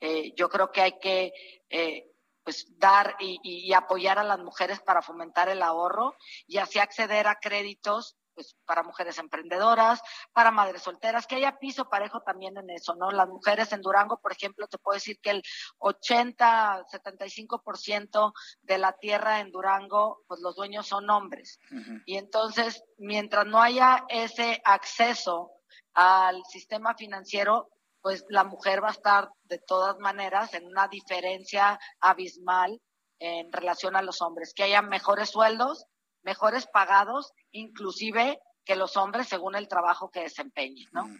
Eh, 0.00 0.32
yo 0.34 0.48
creo 0.48 0.72
que 0.72 0.80
hay 0.80 0.98
que 0.98 1.32
eh, 1.68 2.15
pues 2.46 2.78
dar 2.78 3.16
y, 3.18 3.40
y, 3.42 3.72
apoyar 3.72 4.20
a 4.20 4.22
las 4.22 4.38
mujeres 4.38 4.78
para 4.80 5.02
fomentar 5.02 5.48
el 5.48 5.62
ahorro 5.62 6.14
y 6.46 6.58
así 6.58 6.78
acceder 6.78 7.26
a 7.26 7.40
créditos 7.40 8.16
pues 8.36 8.54
para 8.66 8.84
mujeres 8.84 9.18
emprendedoras, 9.18 10.00
para 10.32 10.52
madres 10.52 10.82
solteras, 10.82 11.26
que 11.26 11.36
haya 11.36 11.58
piso 11.58 11.88
parejo 11.88 12.20
también 12.20 12.56
en 12.58 12.68
eso, 12.70 12.94
¿no? 12.94 13.10
Las 13.10 13.28
mujeres 13.28 13.72
en 13.72 13.80
Durango, 13.80 14.20
por 14.20 14.30
ejemplo, 14.30 14.68
te 14.68 14.78
puedo 14.78 14.94
decir 14.94 15.18
que 15.20 15.30
el 15.30 15.42
80, 15.78 16.84
75% 16.86 18.32
de 18.60 18.78
la 18.78 18.92
tierra 18.92 19.40
en 19.40 19.50
Durango, 19.50 20.22
pues 20.28 20.40
los 20.40 20.54
dueños 20.54 20.86
son 20.86 21.08
hombres. 21.08 21.58
Y 22.04 22.18
entonces, 22.18 22.84
mientras 22.98 23.46
no 23.46 23.60
haya 23.60 24.04
ese 24.08 24.60
acceso 24.64 25.50
al 25.94 26.44
sistema 26.44 26.94
financiero, 26.94 27.70
pues 28.06 28.24
la 28.28 28.44
mujer 28.44 28.84
va 28.84 28.90
a 28.90 28.92
estar 28.92 29.30
de 29.46 29.58
todas 29.58 29.98
maneras 29.98 30.54
en 30.54 30.64
una 30.64 30.86
diferencia 30.86 31.76
abismal 31.98 32.80
en 33.18 33.52
relación 33.52 33.96
a 33.96 34.02
los 34.02 34.22
hombres, 34.22 34.52
que 34.54 34.62
haya 34.62 34.80
mejores 34.80 35.30
sueldos, 35.30 35.86
mejores 36.22 36.68
pagados, 36.72 37.32
inclusive 37.50 38.38
que 38.64 38.76
los 38.76 38.96
hombres 38.96 39.26
según 39.26 39.56
el 39.56 39.66
trabajo 39.66 40.08
que 40.12 40.20
desempeñen, 40.20 40.88
¿no? 40.92 41.10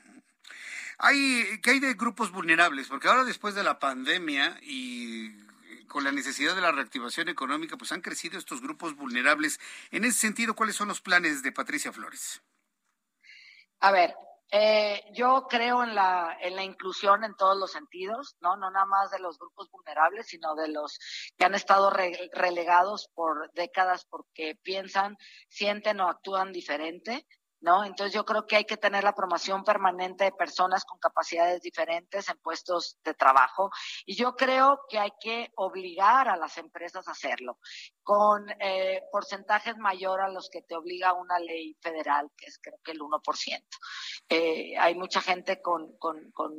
Hay, 0.98 1.60
¿Qué 1.60 1.70
hay 1.70 1.80
de 1.80 1.94
grupos 1.94 2.30
vulnerables? 2.30 2.86
Porque 2.86 3.08
ahora 3.08 3.24
después 3.24 3.56
de 3.56 3.64
la 3.64 3.80
pandemia 3.80 4.56
y 4.62 5.36
con 5.88 6.04
la 6.04 6.12
necesidad 6.12 6.54
de 6.54 6.60
la 6.60 6.70
reactivación 6.70 7.28
económica, 7.28 7.76
pues 7.76 7.90
han 7.90 8.00
crecido 8.00 8.38
estos 8.38 8.62
grupos 8.62 8.94
vulnerables. 8.94 9.58
En 9.90 10.04
ese 10.04 10.20
sentido, 10.20 10.54
¿cuáles 10.54 10.76
son 10.76 10.86
los 10.86 11.00
planes 11.00 11.42
de 11.42 11.50
Patricia 11.50 11.92
Flores? 11.92 12.42
A 13.80 13.90
ver, 13.90 14.14
eh, 14.51 15.02
yo 15.12 15.47
creo 15.48 15.82
en 15.82 15.94
la, 15.94 16.36
en 16.40 16.55
la 16.55 16.62
inclusión 16.62 17.24
en 17.24 17.35
todos 17.35 17.56
los 17.56 17.73
sentidos, 17.73 18.36
¿no? 18.40 18.56
No 18.56 18.70
nada 18.70 18.86
más 18.86 19.10
de 19.10 19.18
los 19.18 19.39
grupos 19.39 19.68
vulnerables, 19.70 20.27
sino 20.28 20.55
de 20.55 20.68
los 20.68 20.98
que 21.36 21.44
han 21.44 21.55
estado 21.55 21.90
relegados 21.90 23.10
por 23.14 23.52
décadas 23.52 24.06
porque 24.09 24.56
piensan, 24.62 25.16
sienten 25.48 26.01
o 26.01 26.09
actúan 26.09 26.52
diferente. 26.52 27.27
¿No? 27.60 27.84
Entonces 27.84 28.12
yo 28.14 28.24
creo 28.24 28.46
que 28.46 28.56
hay 28.56 28.64
que 28.64 28.76
tener 28.76 29.04
la 29.04 29.14
promoción 29.14 29.64
permanente 29.64 30.24
de 30.24 30.32
personas 30.32 30.84
con 30.84 30.98
capacidades 30.98 31.60
diferentes 31.60 32.28
en 32.28 32.38
puestos 32.38 32.98
de 33.04 33.14
trabajo 33.14 33.70
y 34.04 34.14
yo 34.16 34.36
creo 34.36 34.80
que 34.88 34.98
hay 34.98 35.12
que 35.20 35.50
obligar 35.56 36.28
a 36.28 36.36
las 36.36 36.58
empresas 36.58 37.08
a 37.08 37.12
hacerlo 37.12 37.58
con 38.02 38.46
eh, 38.60 39.02
porcentajes 39.10 39.76
mayor 39.78 40.20
a 40.20 40.28
los 40.28 40.48
que 40.50 40.62
te 40.62 40.76
obliga 40.76 41.12
una 41.12 41.38
ley 41.38 41.76
federal, 41.80 42.30
que 42.36 42.46
es 42.46 42.58
creo 42.58 42.78
que 42.84 42.92
el 42.92 43.00
1%. 43.00 43.64
Eh, 44.28 44.76
hay 44.78 44.94
mucha 44.94 45.20
gente 45.20 45.60
con, 45.60 45.96
con, 45.98 46.30
con 46.32 46.52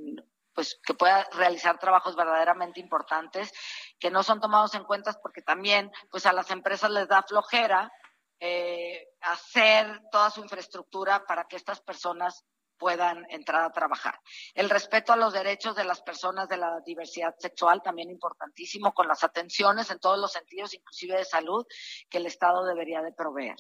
pues 0.58 0.80
que 0.84 0.96
pueda 0.96 1.24
realizar 1.34 1.78
trabajos 1.78 2.16
verdaderamente 2.16 2.80
importantes 2.80 3.52
que 4.00 4.10
no 4.10 4.24
son 4.24 4.42
tomados 4.42 4.74
en 4.74 4.86
cuenta 4.86 5.14
porque 5.22 5.44
también 5.44 5.92
pues 6.10 6.26
a 6.26 6.34
las 6.34 6.50
empresas 6.50 6.90
les 6.90 7.08
da 7.08 7.22
flojera 7.22 7.92
eh, 8.40 9.10
hacer 9.22 10.02
toda 10.12 10.30
su 10.30 10.42
infraestructura 10.42 11.26
para 11.26 11.48
que 11.48 11.56
estas 11.56 11.82
personas 11.82 12.46
puedan 12.78 13.26
entrar 13.30 13.64
a 13.64 13.72
trabajar. 13.72 14.20
El 14.54 14.70
respeto 14.70 15.12
a 15.12 15.18
los 15.18 15.34
derechos 15.34 15.76
de 15.76 15.84
las 15.84 16.02
personas 16.02 16.48
de 16.48 16.58
la 16.58 16.80
diversidad 16.86 17.36
sexual, 17.38 17.82
también 17.82 18.12
importantísimo, 18.12 18.94
con 18.94 19.08
las 19.08 19.24
atenciones 19.24 19.90
en 19.90 20.00
todos 20.00 20.20
los 20.20 20.32
sentidos, 20.32 20.74
inclusive 20.74 21.18
de 21.18 21.26
salud, 21.26 21.66
que 22.10 22.20
el 22.20 22.28
Estado 22.28 22.66
debería 22.66 23.02
de 23.02 23.14
proveer. 23.14 23.56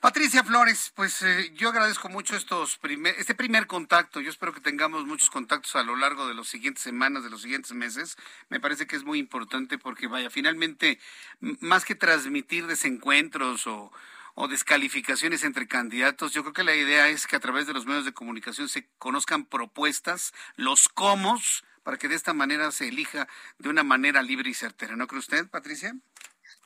Patricia 0.00 0.44
Flores, 0.44 0.92
pues 0.94 1.22
eh, 1.22 1.52
yo 1.54 1.70
agradezco 1.70 2.08
mucho 2.08 2.36
estos 2.36 2.76
primer, 2.76 3.14
este 3.18 3.34
primer 3.34 3.66
contacto. 3.66 4.20
Yo 4.20 4.30
espero 4.30 4.52
que 4.52 4.60
tengamos 4.60 5.06
muchos 5.06 5.30
contactos 5.30 5.74
a 5.74 5.82
lo 5.82 5.96
largo 5.96 6.28
de 6.28 6.34
las 6.34 6.48
siguientes 6.48 6.82
semanas, 6.82 7.24
de 7.24 7.30
los 7.30 7.42
siguientes 7.42 7.72
meses. 7.72 8.16
Me 8.50 8.60
parece 8.60 8.86
que 8.86 8.96
es 8.96 9.04
muy 9.04 9.18
importante 9.18 9.78
porque, 9.78 10.06
vaya, 10.06 10.28
finalmente, 10.28 11.00
más 11.40 11.84
que 11.84 11.94
transmitir 11.94 12.66
desencuentros 12.66 13.66
o, 13.66 13.90
o 14.34 14.48
descalificaciones 14.48 15.44
entre 15.44 15.66
candidatos. 15.66 16.32
Yo 16.32 16.42
creo 16.42 16.52
que 16.52 16.64
la 16.64 16.74
idea 16.74 17.08
es 17.08 17.26
que 17.26 17.36
a 17.36 17.40
través 17.40 17.66
de 17.66 17.72
los 17.72 17.86
medios 17.86 18.04
de 18.04 18.12
comunicación 18.12 18.68
se 18.68 18.86
conozcan 18.98 19.46
propuestas, 19.46 20.34
los 20.56 20.90
cómo, 20.90 21.40
para 21.82 21.96
que 21.96 22.08
de 22.08 22.16
esta 22.16 22.34
manera 22.34 22.70
se 22.70 22.88
elija 22.88 23.28
de 23.58 23.70
una 23.70 23.82
manera 23.82 24.22
libre 24.22 24.50
y 24.50 24.54
certera. 24.54 24.94
¿No 24.94 25.06
cree 25.06 25.20
usted, 25.20 25.48
Patricia? 25.48 25.96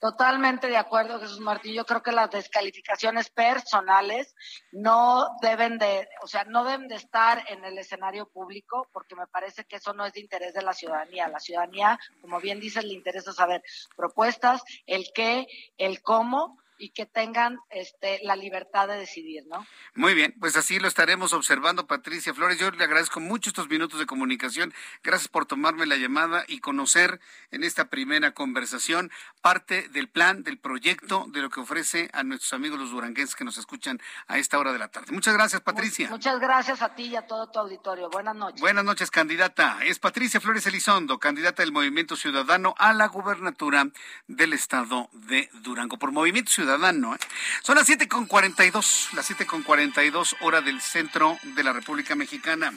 Totalmente 0.01 0.69
de 0.69 0.79
acuerdo, 0.79 1.21
Jesús 1.21 1.41
Martín. 1.41 1.75
Yo 1.75 1.85
creo 1.85 2.03
que 2.03 2.11
las 2.11 2.31
descalificaciones 2.31 3.29
personales 3.29 4.35
no 4.73 5.37
deben 5.43 5.77
de, 5.77 6.09
o 6.23 6.27
sea, 6.27 6.45
no 6.45 6.65
deben 6.65 6.89
de 6.89 6.95
estar 6.95 7.45
en 7.49 7.63
el 7.67 7.77
escenario 7.77 8.27
público, 8.27 8.89
porque 8.95 9.15
me 9.15 9.27
parece 9.27 9.67
que 9.67 9.77
eso 9.77 9.93
no 9.93 10.07
es 10.07 10.15
de 10.15 10.21
interés 10.21 10.55
de 10.55 10.63
la 10.63 10.73
ciudadanía. 10.73 11.29
La 11.29 11.39
ciudadanía, 11.39 11.99
como 12.23 12.41
bien 12.41 12.61
dices, 12.61 12.83
le 12.83 12.95
interesa 12.95 13.35
saber 13.35 13.63
propuestas, 13.95 14.63
el 14.87 15.05
qué, 15.15 15.47
el 15.77 16.01
cómo 16.01 16.59
y 16.81 16.91
que 16.91 17.05
tengan 17.05 17.59
este, 17.69 18.21
la 18.23 18.37
libertad 18.37 18.89
de 18.89 18.97
decidir, 18.97 19.45
¿no? 19.47 19.67
Muy 19.95 20.15
bien, 20.15 20.35
pues 20.41 20.57
así 20.57 20.79
lo 20.79 20.89
estaremos 20.89 21.35
observando, 21.35 21.87
Patricia 21.87 22.33
Flores. 22.33 22.59
Yo 22.59 22.71
le 22.71 22.83
agradezco 22.83 23.21
mucho 23.21 23.51
estos 23.51 23.69
minutos 23.69 24.01
de 24.01 24.07
comunicación. 24.07 24.73
Gracias 25.03 25.29
por 25.29 25.45
tomarme 25.45 25.85
la 25.85 25.97
llamada 25.97 26.45
y 26.49 26.61
conocer 26.61 27.21
en 27.51 27.65
esta 27.65 27.91
primera 27.91 28.33
conversación 28.33 29.11
parte 29.43 29.89
del 29.91 30.09
plan, 30.09 30.43
del 30.43 30.59
proyecto, 30.59 31.27
de 31.29 31.43
lo 31.43 31.51
que 31.51 31.61
ofrece 31.61 32.09
a 32.15 32.23
nuestros 32.23 32.55
amigos 32.55 32.79
los 32.79 32.91
duranguenses 32.91 33.37
que 33.37 33.45
nos 33.45 33.59
escuchan 33.59 34.01
a 34.27 34.39
esta 34.39 34.59
hora 34.59 34.73
de 34.73 34.79
la 34.79 34.89
tarde. 34.89 35.13
Muchas 35.13 35.35
gracias, 35.35 35.61
Patricia. 35.61 36.09
Muchas 36.09 36.41
gracias 36.41 36.81
a 36.81 36.95
ti 36.95 37.05
y 37.05 37.17
a 37.17 37.27
todo 37.27 37.51
tu 37.51 37.59
auditorio. 37.59 38.09
Buenas 38.09 38.35
noches. 38.35 38.61
Buenas 38.61 38.85
noches, 38.85 39.11
candidata. 39.11 39.81
Es 39.85 39.99
Patricia 39.99 40.41
Flores 40.41 40.67
Elizondo, 40.67 41.19
candidata 41.19 41.63
del 41.63 41.73
Movimiento 41.73 42.17
Ciudadano 42.17 42.75
a 42.79 42.95
la 42.95 43.07
gubernatura 43.09 43.87
del 44.29 44.55
estado 44.55 45.11
de 45.13 45.51
Durango. 45.63 45.99
Por 45.99 46.13
Movimiento 46.13 46.51
Ciudadano 46.51 46.70
ciudadano. 46.71 47.15
¿eh? 47.15 47.19
Son 47.63 47.77
las 47.77 47.89
7.42, 47.89 49.13
las 49.15 49.31
7.42 49.31 50.37
hora 50.41 50.61
del 50.61 50.81
centro 50.81 51.37
de 51.43 51.65
la 51.65 51.73
República 51.73 52.15
Mexicana. 52.15 52.73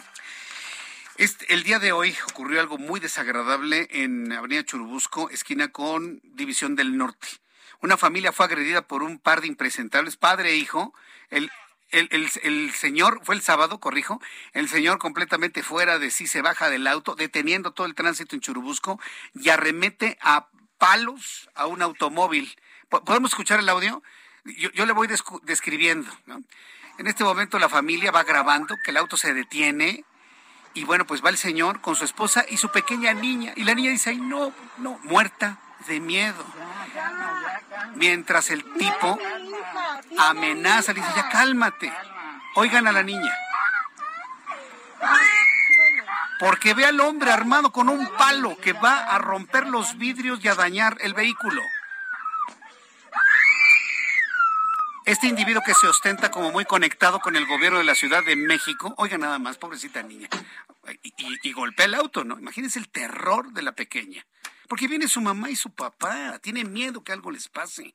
Este, 1.18 1.53
el 1.53 1.64
día 1.64 1.78
de 1.78 1.91
hoy 1.91 2.15
ocurrió 2.30 2.60
algo 2.60 2.80
muy 2.80 2.99
desagradable 2.99 3.88
en 3.91 4.32
Avenida 4.32 4.64
Churubusco, 4.64 5.30
esquina 5.30 5.68
con 5.68 6.22
División 6.24 6.76
del 6.76 6.98
Norte. 6.98 7.28
Una 7.82 7.98
familia 7.98 8.32
fue 8.32 8.48
agredida 8.48 8.82
por 8.88 9.03
un 9.03 9.20
par 9.20 9.41
de 9.41 9.48
impresentables, 9.48 10.18
padre 10.18 10.52
e 10.52 10.56
hijo. 10.56 10.94
El, 11.30 11.52
señor, 12.72 13.20
fue 13.24 13.36
el 13.36 13.41
sábado, 13.41 13.80
corrijo, 13.80 14.20
el 14.53 14.68
señor 14.68 14.98
completamente 14.98 15.61
fuera 15.61 15.99
de 15.99 16.10
sí 16.10 16.26
se 16.26 16.41
baja 16.41 16.72
del 16.72 16.88
auto, 16.88 17.14
deteniendo 17.14 17.74
todo 17.74 17.86
el 17.86 17.94
tránsito 17.94 18.36
en 18.36 18.41
Churubusco 18.41 18.99
y 19.36 19.49
arremete 19.49 20.18
a 20.22 20.48
palos 20.80 21.49
a 21.53 21.68
un 21.68 21.84
automóvil. 21.84 22.56
¿Podemos 23.02 23.32
escuchar 23.32 23.60
el 23.60 23.70
audio? 23.70 24.03
Yo, 24.74 24.86
le 24.86 24.94
voy 24.94 25.07
describiendo. 25.44 26.11
En 26.98 27.07
este 27.07 27.24
momento 27.24 27.57
la 27.57 27.70
familia 27.70 28.11
va 28.11 28.24
grabando 28.24 28.76
que 28.84 28.91
el 28.91 28.98
auto 28.98 29.18
se 29.18 29.34
detiene 29.34 30.06
y 30.76 30.84
bueno, 30.84 31.06
pues 31.06 31.24
va 31.24 31.30
el 31.30 31.38
señor 31.38 31.82
con 31.82 31.95
su 31.95 32.03
esposa 32.03 32.45
y 32.48 32.57
su 32.57 32.70
pequeña 32.70 33.14
niña. 33.14 33.53
Y 33.56 33.64
la 33.64 33.74
niña 33.74 33.91
dice, 33.91 34.11
ay, 34.11 34.18
no, 34.18 34.53
no, 34.78 34.99
muerta 35.03 35.57
de 35.88 35.99
miedo. 35.99 36.45
Mientras 37.95 38.49
el 38.49 38.64
tipo 38.76 39.18
amenaza, 40.18 40.94
dice, 40.94 41.07
ya 41.15 41.30
cálmate. 41.30 41.91
Oigan 42.56 42.88
a 42.88 42.91
la 42.91 43.03
niña. 43.03 43.36
Porque 46.40 46.74
ve 46.74 46.86
al 46.86 46.99
hombre 46.99 47.32
armado 47.32 47.72
con 47.72 47.90
un 47.90 48.07
palo 48.18 48.57
que 48.57 48.74
va 48.74 48.99
a 48.99 49.18
romper 49.18 49.68
los 49.68 49.98
vidrios 49.98 50.44
y 50.44 50.48
a 50.48 50.56
dañar 50.56 50.98
el 51.02 51.14
vehículo. 51.14 51.61
Este 55.06 55.28
individuo 55.28 55.62
que 55.66 55.74
se 55.74 55.86
ostenta 55.88 56.32
como 56.32 56.52
muy 56.52 56.64
conectado 56.64 57.20
con 57.20 57.36
el 57.36 57.46
gobierno 57.46 57.78
de 57.78 57.84
la 57.84 57.94
Ciudad 57.94 58.24
de 58.24 58.38
México, 58.38 58.94
oiga 58.98 59.18
nada 59.18 59.38
más, 59.38 59.58
pobrecita 59.58 60.02
niña, 60.02 60.30
y, 61.02 61.52
golpea 61.52 61.88
el 61.88 61.96
auto, 61.96 62.24
¿no? 62.24 62.40
Imagínense 62.40 62.80
el 62.80 62.88
terror 62.88 63.52
de 63.52 63.64
la 63.64 63.74
pequeña. 63.74 64.26
Porque 64.70 64.88
viene 64.88 65.10
su 65.10 65.20
mamá 65.20 65.50
y 65.50 65.58
su 65.58 65.72
papá, 65.72 66.40
tiene 66.42 66.64
miedo 66.64 67.04
que 67.04 67.12
algo 67.12 67.32
les 67.32 67.50
pase. 67.50 67.94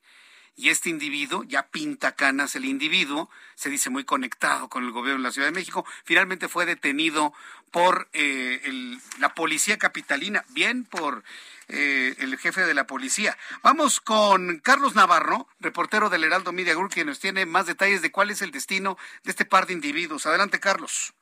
Y 0.55 0.69
este 0.69 0.89
individuo, 0.89 1.43
ya 1.45 1.67
pinta 1.67 2.11
canas 2.11 2.55
el 2.55 2.65
individuo, 2.65 3.31
se 3.55 3.71
dice 3.71 3.89
muy 3.89 4.03
conectado 4.03 4.69
con 4.69 4.83
el 4.83 4.91
gobierno 4.91 5.23
de 5.23 5.29
la 5.29 5.33
Ciudad 5.33 5.47
de 5.47 5.53
México, 5.53 5.85
finalmente 6.03 6.47
fue 6.47 6.67
detenido 6.67 7.33
por 7.71 8.07
eh, 8.13 8.61
la 9.17 9.33
policía 9.33 9.79
capitalina, 9.79 10.45
bien 10.49 10.83
por 10.83 11.23
eh, 11.69 12.15
el 12.19 12.37
jefe 12.37 12.61
de 12.61 12.73
la 12.73 12.87
policía. 12.87 13.37
Vamos 13.63 13.99
con 13.99 14.59
Carlos 14.59 14.95
Navarro, 14.95 15.47
reportero 15.59 16.09
del 16.09 16.23
Heraldo 16.23 16.51
Media 16.51 16.73
Group, 16.73 16.91
quien 16.91 17.07
nos 17.07 17.19
tiene 17.19 17.45
más 17.45 17.67
detalles 17.67 18.01
de 18.01 18.11
cuál 18.11 18.31
es 18.31 18.41
el 18.41 18.51
destino 18.51 18.97
de 19.23 19.31
este 19.31 19.45
par 19.45 19.67
de 19.67 19.73
individuos. 19.73 20.25
Adelante, 20.25 20.59
Carlos. 20.59 21.13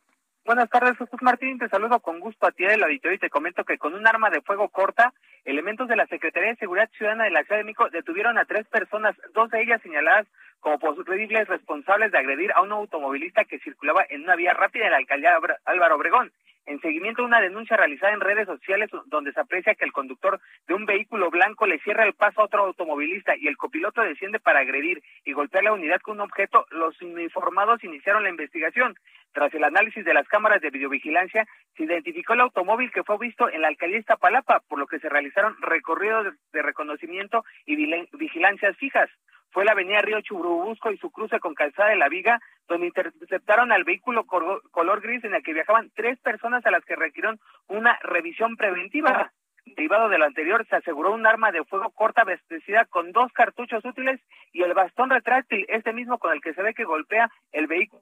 Buenas 0.45 0.69
tardes, 0.69 0.97
Jesús 0.97 1.21
Martín. 1.21 1.59
Te 1.59 1.67
saludo 1.67 1.99
con 1.99 2.21
gusto 2.21 2.47
a 2.47 2.51
ti 2.51 2.63
del 2.63 2.81
auditorio 2.81 3.17
y 3.17 3.19
te 3.19 3.29
comento 3.29 3.65
que 3.65 3.77
con 3.77 3.93
un 3.93 4.07
arma 4.07 4.29
de 4.29 4.41
fuego 4.41 4.69
corta, 4.69 5.13
elementos 5.43 5.89
de 5.89 5.97
la 5.97 6.07
Secretaría 6.07 6.51
de 6.51 6.55
Seguridad 6.55 6.89
Ciudadana 6.97 7.25
de 7.25 7.31
la 7.31 7.43
detuvieron 7.91 8.37
a 8.37 8.45
tres 8.45 8.65
personas, 8.67 9.13
dos 9.33 9.51
de 9.51 9.61
ellas 9.61 9.81
señaladas 9.81 10.25
como 10.61 10.79
posibles 10.79 11.49
responsables 11.49 12.13
de 12.13 12.19
agredir 12.19 12.53
a 12.53 12.61
un 12.61 12.71
automovilista 12.71 13.43
que 13.43 13.59
circulaba 13.59 14.05
en 14.09 14.23
una 14.23 14.37
vía 14.37 14.53
rápida 14.53 14.85
en 14.85 14.91
la 14.91 14.97
alcaldía 14.97 15.37
Álvaro 15.65 15.95
Obregón 15.97 16.31
en 16.67 16.79
seguimiento 16.81 17.21
a 17.21 17.25
una 17.25 17.41
denuncia 17.41 17.77
realizada 17.77 18.13
en 18.13 18.19
redes 18.19 18.45
sociales 18.45 18.91
donde 19.05 19.31
se 19.31 19.39
aprecia 19.39 19.73
que 19.75 19.85
el 19.85 19.93
conductor 19.93 20.39
de 20.67 20.73
un 20.73 20.85
vehículo 20.85 21.31
blanco 21.31 21.65
le 21.65 21.79
cierra 21.79 22.05
el 22.05 22.13
paso 22.13 22.41
a 22.41 22.45
otro 22.45 22.65
automovilista 22.65 23.35
y 23.37 23.47
el 23.47 23.57
copiloto 23.57 24.01
desciende 24.01 24.39
para 24.39 24.59
agredir 24.59 25.01
y 25.25 25.33
golpear 25.33 25.63
la 25.63 25.73
unidad 25.73 26.01
con 26.01 26.17
un 26.17 26.21
objeto, 26.21 26.65
los 26.71 27.01
uniformados 27.01 27.83
iniciaron 27.83 28.23
la 28.23 28.29
investigación. 28.29 28.95
Tras 29.37 29.53
el 29.53 29.63
análisis 29.63 30.03
de 30.03 30.15
las 30.15 30.27
cámaras 30.27 30.61
de 30.61 30.71
videovigilancia, 30.71 31.47
se 31.75 31.83
identificó 31.83 32.33
el 32.33 32.41
automóvil 32.41 32.91
que 32.91 33.03
fue 33.03 33.19
visto 33.19 33.47
en 33.47 33.61
la 33.61 33.67
alcaldía 33.67 33.99
Iztapalapa, 33.99 34.61
por 34.67 34.79
lo 34.79 34.87
que 34.87 34.97
se 34.97 35.09
realizaron 35.09 35.55
recorridos 35.61 36.33
de 36.51 36.63
reconocimiento 36.63 37.45
y 37.67 37.75
vigilancias 38.13 38.75
fijas 38.77 39.11
fue 39.51 39.63
la 39.63 39.73
avenida 39.73 40.01
Río 40.01 40.21
Churubusco 40.21 40.91
y 40.91 40.97
su 40.97 41.11
cruce 41.11 41.39
con 41.39 41.53
Calzada 41.53 41.89
de 41.89 41.97
la 41.97 42.09
Viga, 42.09 42.39
donde 42.67 42.87
interceptaron 42.87 43.71
al 43.71 43.83
vehículo 43.83 44.25
color 44.25 45.01
gris 45.01 45.23
en 45.23 45.35
el 45.35 45.43
que 45.43 45.53
viajaban 45.53 45.91
tres 45.93 46.17
personas 46.21 46.65
a 46.65 46.71
las 46.71 46.83
que 46.83 46.95
requirieron 46.95 47.39
una 47.67 47.99
revisión 48.01 48.55
preventiva. 48.55 49.31
Derivado 49.67 50.09
de 50.09 50.17
lo 50.17 50.25
anterior, 50.25 50.65
se 50.67 50.77
aseguró 50.77 51.13
un 51.13 51.27
arma 51.27 51.51
de 51.51 51.63
fuego 51.63 51.91
corta 51.91 52.23
vestida 52.23 52.85
con 52.85 53.11
dos 53.11 53.31
cartuchos 53.33 53.85
útiles 53.85 54.19
y 54.51 54.63
el 54.63 54.73
bastón 54.73 55.11
retráctil, 55.11 55.63
este 55.69 55.93
mismo 55.93 56.17
con 56.17 56.33
el 56.33 56.41
que 56.41 56.55
se 56.55 56.63
ve 56.63 56.73
que 56.73 56.85
golpea 56.85 57.29
el 57.51 57.67
vehículo 57.67 58.01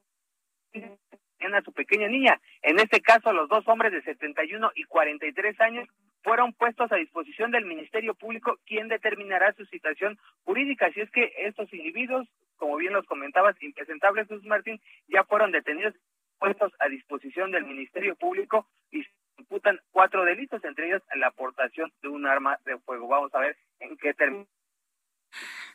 a 1.54 1.62
su 1.62 1.72
pequeña 1.72 2.08
niña. 2.08 2.40
En 2.62 2.80
este 2.80 3.02
caso, 3.02 3.32
los 3.32 3.48
dos 3.50 3.68
hombres 3.68 3.92
de 3.92 4.02
71 4.02 4.72
y 4.76 4.84
43 4.86 5.60
años 5.62 5.88
fueron 6.24 6.54
puestos 6.54 6.92
a 6.92 6.96
disposición 6.96 7.52
del 7.52 7.66
Ministerio 7.66 8.16
Público, 8.16 8.58
quien 8.66 8.88
determinará 8.88 9.54
su 9.54 9.66
situación 9.66 10.18
jurídica. 10.44 10.92
Si 10.94 11.02
es 11.02 11.12
que 11.12 11.32
estos 11.38 11.72
individuos, 11.72 12.28
como 12.58 12.78
bien 12.78 12.94
los 12.94 13.06
comentabas, 13.06 13.62
impresentables, 13.62 14.28
Jesús 14.28 14.46
Martín, 14.46 14.82
ya 15.08 15.24
fueron 15.24 15.52
detenidos, 15.52 15.94
puestos 16.40 16.74
a 16.80 16.90
disposición 16.90 17.52
del 17.52 17.66
Ministerio 17.66 18.16
Público 18.16 18.68
y 18.92 19.04
se 19.04 19.12
imputan 19.38 19.80
cuatro 19.92 20.26
delitos, 20.26 20.64
entre 20.64 20.88
ellos 20.88 21.02
la 21.16 21.28
aportación 21.28 21.92
de 22.02 22.10
un 22.10 22.26
arma 22.26 22.60
de 22.66 22.78
fuego. 22.80 23.08
Vamos 23.08 23.34
a 23.36 23.40
ver 23.40 23.58
en 23.80 23.96
qué 23.98 24.14
termina. 24.14 24.46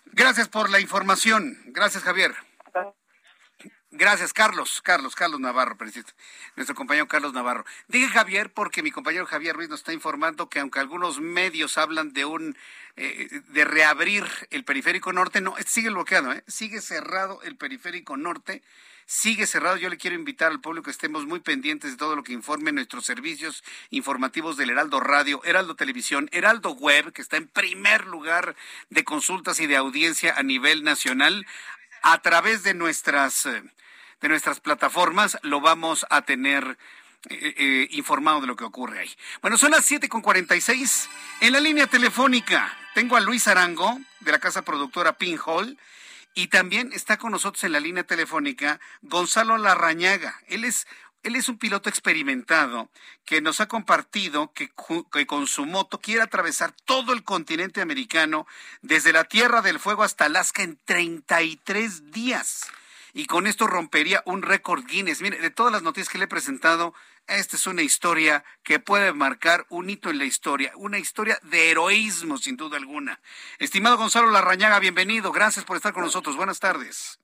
Gracias 0.07 0.49
por 0.49 0.71
la 0.71 0.81
información. 0.81 1.57
Gracias, 1.67 2.03
Javier. 2.03 2.33
Gracias, 3.93 4.33
Carlos, 4.33 4.81
Carlos, 4.85 5.17
Carlos 5.17 5.41
Navarro, 5.41 5.77
nuestro 6.55 6.77
compañero 6.77 7.09
Carlos 7.09 7.33
Navarro. 7.33 7.65
Dije 7.89 8.07
Javier 8.07 8.53
porque 8.53 8.85
mi 8.85 8.93
compañero 8.93 9.27
Javier 9.27 9.57
Ruiz 9.57 9.69
nos 9.69 9.81
está 9.81 9.93
informando 9.93 10.49
que 10.49 10.61
aunque 10.61 10.79
algunos 10.79 11.21
medios 11.21 11.77
hablan 11.77 12.13
de 12.13 12.25
un 12.25 12.57
eh, 12.97 13.41
de 13.49 13.65
reabrir 13.65 14.25
el 14.51 14.63
periférico 14.63 15.13
norte, 15.13 15.41
no, 15.41 15.57
este 15.59 15.73
sigue 15.73 15.91
bloqueado, 15.91 16.33
¿eh? 16.33 16.45
sigue 16.47 16.81
cerrado 16.81 17.43
el 17.43 17.57
periférico 17.57 18.17
norte, 18.17 18.63
sigue 19.07 19.45
cerrado. 19.45 19.77
Yo 19.77 19.89
le 19.89 19.97
quiero 19.97 20.15
invitar 20.15 20.53
al 20.53 20.61
público 20.61 20.85
que 20.85 20.93
estemos 20.93 21.27
muy 21.27 21.41
pendientes 21.41 21.91
de 21.91 21.97
todo 21.97 22.15
lo 22.15 22.23
que 22.23 22.33
informen 22.33 22.77
nuestros 22.77 23.05
servicios 23.05 23.65
informativos 23.91 24.57
del 24.57 24.71
Heraldo 24.71 25.01
Radio, 25.01 25.43
Heraldo 25.43 25.75
Televisión, 25.75 26.29
Heraldo 26.31 26.75
Web, 26.75 27.13
que 27.13 27.23
está 27.23 27.39
en 27.39 27.49
primer 27.49 28.07
lugar 28.07 28.55
de 28.89 29.03
consultas 29.03 29.59
y 29.59 29.67
de 29.67 29.77
audiencia 29.77 30.35
a 30.37 30.45
nivel 30.45 30.85
nacional 30.85 31.45
a 32.03 32.21
través 32.23 32.63
de 32.63 32.75
nuestras 32.75 33.47
eh, 33.47 33.63
de 34.21 34.29
nuestras 34.29 34.61
plataformas 34.61 35.39
lo 35.43 35.61
vamos 35.61 36.07
a 36.11 36.23
tener 36.23 36.79
eh, 37.29 37.55
eh, 37.57 37.89
informado 37.93 38.41
de 38.41 38.47
lo 38.47 38.57
que 38.57 38.65
ocurre 38.65 39.01
ahí. 39.01 39.11
Bueno, 39.43 39.59
son 39.59 39.73
las 39.73 39.85
7 39.85 40.09
con 40.09 40.23
46. 40.23 41.09
En 41.41 41.53
la 41.53 41.61
línea 41.61 41.87
telefónica 41.87 42.77
tengo 42.95 43.17
a 43.17 43.21
Luis 43.21 43.49
Arango 43.49 43.99
de 44.21 44.33
la 44.33 44.39
casa 44.39 44.63
productora 44.63 45.15
Pinhole 45.15 45.77
y 46.35 46.47
también 46.47 46.93
está 46.93 47.19
con 47.19 47.33
nosotros 47.33 47.65
en 47.65 47.73
la 47.73 47.81
línea 47.81 48.05
telefónica 48.05 48.81
Gonzalo 49.03 49.59
Larrañaga. 49.59 50.41
Él 50.49 50.65
es 50.65 50.87
él 51.23 51.37
es 51.37 51.49
un 51.49 51.59
piloto 51.59 51.89
experimentado 51.89 52.91
que 53.25 53.41
nos 53.41 53.61
ha 53.61 53.69
compartido 53.69 54.53
que, 54.53 54.71
con 55.27 55.47
su 55.47 55.67
moto 55.67 56.01
quiere 56.01 56.23
atravesar 56.23 56.73
todo 56.85 57.13
el 57.13 57.25
continente 57.25 57.81
americano, 57.81 58.47
desde 58.83 59.13
la 59.13 59.25
Tierra 59.25 59.63
del 59.63 59.79
Fuego 59.79 60.03
hasta 60.03 60.27
Alaska 60.27 60.63
en 60.63 60.79
33 60.85 62.11
días. 62.11 62.67
Y 63.13 63.27
con 63.27 63.47
esto 63.47 63.67
rompería 63.67 64.23
un 64.25 64.43
récord 64.43 64.85
Guinness. 64.87 65.21
Mire, 65.21 65.39
de 65.39 65.51
todas 65.51 65.73
las 65.73 65.83
noticias 65.83 66.09
que 66.09 66.19
le 66.19 66.25
he 66.25 66.29
presentado, 66.29 66.95
esta 67.27 67.57
es 67.57 67.67
una 67.67 67.83
historia 67.83 68.45
que 68.63 68.79
puede 68.79 69.13
marcar 69.13 69.67
un 69.69 69.91
hito 69.91 70.11
en 70.11 70.19
la 70.19 70.25
historia, 70.25 70.73
una 70.77 70.99
historia 70.99 71.39
de 71.43 71.71
heroísmo, 71.71 72.39
sin 72.39 72.57
duda 72.57 72.77
alguna. 72.77 73.21
Estimado 73.59 73.97
Gonzalo 73.97 74.31
Larrañaga, 74.31 74.79
bienvenido. 74.79 75.33
Gracias 75.33 75.65
por 75.65 75.77
estar 75.77 75.93
con 75.93 76.05
nosotros. 76.05 76.37
Buenas 76.37 76.61
tardes. 76.61 77.20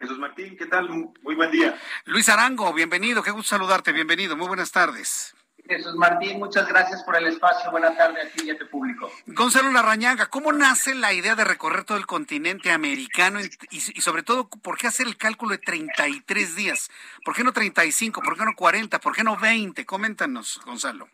Jesús 0.00 0.18
Martín, 0.18 0.56
¿qué 0.56 0.66
tal? 0.66 0.88
Muy 0.88 1.34
buen 1.34 1.50
día. 1.50 1.78
Luis 2.06 2.28
Arango, 2.28 2.72
bienvenido, 2.72 3.22
qué 3.22 3.30
gusto 3.30 3.50
saludarte, 3.50 3.92
bienvenido, 3.92 4.36
muy 4.36 4.48
buenas 4.48 4.72
tardes. 4.72 5.34
Jesús 5.66 5.94
Martín, 5.94 6.38
muchas 6.38 6.68
gracias 6.68 7.02
por 7.04 7.16
el 7.16 7.26
espacio. 7.26 7.70
Buenas 7.70 7.96
tardes 7.96 8.26
a 8.26 8.36
ti 8.36 8.44
y 8.46 8.50
a 8.50 8.58
tu 8.58 8.68
público. 8.68 9.10
Gonzalo 9.26 9.70
Larrañaga, 9.72 10.26
¿cómo 10.26 10.52
nace 10.52 10.94
la 10.94 11.14
idea 11.14 11.34
de 11.36 11.44
recorrer 11.44 11.84
todo 11.84 11.96
el 11.96 12.04
continente 12.04 12.70
americano 12.70 13.40
y, 13.40 13.48
y, 13.70 13.80
sobre 13.80 14.22
todo, 14.22 14.48
por 14.48 14.76
qué 14.76 14.88
hacer 14.88 15.06
el 15.06 15.16
cálculo 15.16 15.52
de 15.52 15.58
33 15.58 16.56
días? 16.56 16.90
¿Por 17.24 17.34
qué 17.34 17.44
no 17.44 17.52
35? 17.52 18.20
¿Por 18.20 18.36
qué 18.36 18.44
no 18.44 18.54
40? 18.54 19.00
¿Por 19.00 19.14
qué 19.14 19.24
no 19.24 19.38
20? 19.38 19.86
Coméntanos, 19.86 20.60
Gonzalo. 20.66 21.08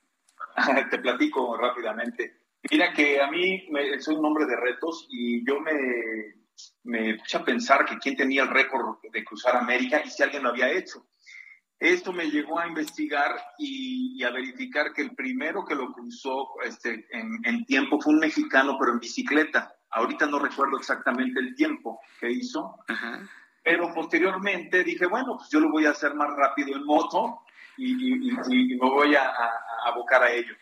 Te 0.91 0.99
platico 0.99 1.57
rápidamente. 1.57 2.41
Mira 2.69 2.93
que 2.93 3.23
a 3.23 3.31
mí 3.31 3.69
me, 3.71 4.01
soy 4.01 4.17
un 4.17 4.25
hombre 4.25 4.47
de 4.47 4.57
retos 4.57 5.07
y 5.11 5.47
yo 5.47 5.61
me 5.61 6.40
me 6.85 7.17
puse 7.17 7.37
a 7.37 7.45
pensar 7.45 7.85
que 7.85 7.99
quién 7.99 8.17
tenía 8.17 8.43
el 8.43 8.49
récord 8.49 8.99
de 9.13 9.25
cruzar 9.25 9.57
América 9.57 10.03
y 10.05 10.11
si 10.11 10.23
alguien 10.23 10.43
lo 10.43 10.51
había 10.51 10.71
hecho. 10.71 11.07
Esto 11.79 12.13
me 12.13 12.31
llegó 12.31 12.59
a 12.59 12.69
investigar 12.69 13.43
y, 13.59 14.23
a 14.23 14.31
verificar 14.31 14.93
que 14.93 15.01
el 15.01 15.15
primero 15.15 15.65
que 15.65 15.75
lo 15.75 15.91
cruzó 15.93 16.49
este, 16.63 17.07
en, 17.11 17.65
tiempo 17.65 17.99
fue 17.99 18.13
un 18.13 18.21
mexicano, 18.21 18.77
pero 18.79 18.93
en 18.93 19.01
bicicleta. 19.01 19.75
Ahorita 19.91 20.27
no 20.27 20.39
recuerdo 20.39 20.77
exactamente 20.77 21.41
el 21.41 21.55
tiempo 21.55 22.01
que 22.21 22.31
hizo, 22.31 22.77
pero 23.65 23.93
posteriormente 23.95 24.85
dije, 24.85 25.07
bueno, 25.07 25.39
pues 25.39 25.49
yo 25.51 25.59
lo 25.59 25.71
voy 25.71 25.87
a 25.87 25.91
hacer 25.91 26.15
más 26.15 26.29
rápido 26.37 26.77
en 26.77 26.85
moto 26.85 27.41
y, 27.79 28.29
y 28.29 28.77
me 28.77 28.89
voy 28.89 29.15
a, 29.15 29.31
a 29.31 29.51
abocar 29.87 30.23
a 30.23 30.31
ello. 30.31 30.55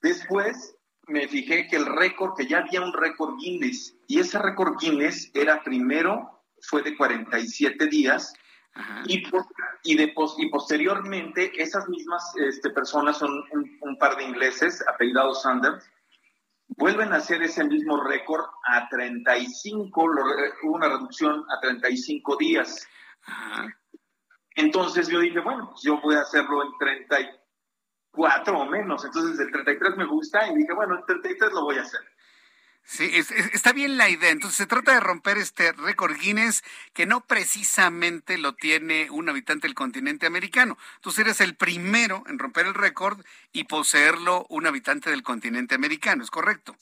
Después 0.00 0.76
me 1.08 1.28
fijé 1.28 1.66
que 1.68 1.76
el 1.76 1.86
récord, 1.86 2.34
que 2.36 2.46
ya 2.46 2.58
había 2.58 2.80
un 2.80 2.92
récord 2.92 3.36
Guinness, 3.36 3.96
y 4.06 4.20
ese 4.20 4.38
récord 4.38 4.76
Guinness 4.78 5.30
era 5.34 5.62
primero, 5.62 6.42
fue 6.60 6.82
de 6.82 6.96
47 6.96 7.86
días, 7.86 8.32
y, 9.06 9.22
y, 9.84 9.96
de, 9.96 10.12
y 10.38 10.48
posteriormente 10.50 11.52
esas 11.62 11.88
mismas 11.88 12.32
este, 12.36 12.70
personas, 12.70 13.18
son 13.18 13.30
un, 13.82 13.98
par 13.98 14.16
de 14.16 14.24
ingleses, 14.24 14.84
apellidados 14.88 15.42
Sanders, 15.42 15.88
vuelven 16.68 17.12
a 17.12 17.16
hacer 17.16 17.42
ese 17.42 17.62
mismo 17.64 18.02
récord 18.02 18.44
a 18.66 18.88
35, 18.88 20.02
hubo 20.64 20.74
una 20.74 20.88
reducción 20.88 21.44
a 21.56 21.60
35 21.60 22.36
días. 22.36 22.88
Entonces 24.56 25.08
yo 25.08 25.20
dije, 25.20 25.38
bueno, 25.40 25.70
pues 25.70 25.82
yo 25.82 26.00
voy 26.00 26.16
a 26.16 26.22
hacerlo 26.22 26.64
en 26.64 26.70
30 26.78 27.16
cuatro 28.14 28.60
o 28.60 28.66
menos. 28.66 29.04
Entonces 29.04 29.38
el 29.40 29.50
33 29.50 29.96
me 29.96 30.06
gusta 30.06 30.48
y 30.48 30.54
dije, 30.54 30.72
bueno, 30.72 30.96
el 30.98 31.04
33 31.04 31.52
lo 31.52 31.62
voy 31.62 31.78
a 31.78 31.82
hacer. 31.82 32.00
Sí, 32.86 33.10
está 33.14 33.72
bien 33.72 33.96
la 33.96 34.10
idea. 34.10 34.30
Entonces 34.30 34.58
se 34.58 34.66
trata 34.66 34.92
de 34.92 35.00
romper 35.00 35.38
este 35.38 35.72
récord 35.72 36.16
Guinness 36.16 36.62
que 36.92 37.06
no 37.06 37.22
precisamente 37.22 38.36
lo 38.36 38.54
tiene 38.54 39.10
un 39.10 39.28
habitante 39.28 39.66
del 39.66 39.74
continente 39.74 40.26
americano. 40.26 40.76
Tú 41.00 41.10
eres 41.18 41.40
el 41.40 41.56
primero 41.56 42.24
en 42.26 42.38
romper 42.38 42.66
el 42.66 42.74
récord 42.74 43.24
y 43.52 43.64
poseerlo 43.64 44.44
un 44.50 44.66
habitante 44.66 45.10
del 45.10 45.22
continente 45.22 45.74
americano, 45.74 46.22
¿es 46.22 46.30
correcto? 46.30 46.76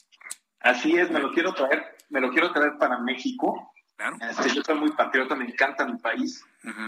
Así 0.60 0.96
es, 0.96 1.10
me 1.10 1.20
lo 1.20 1.32
quiero 1.32 1.54
traer, 1.54 1.96
me 2.10 2.20
lo 2.20 2.30
quiero 2.30 2.52
traer 2.52 2.78
para 2.78 2.98
México. 2.98 3.72
Claro. 3.96 4.16
Este, 4.20 4.54
yo 4.54 4.62
soy 4.62 4.74
muy 4.74 4.90
patriota, 4.92 5.36
me 5.36 5.44
encanta 5.44 5.86
mi 5.86 5.98
país, 5.98 6.44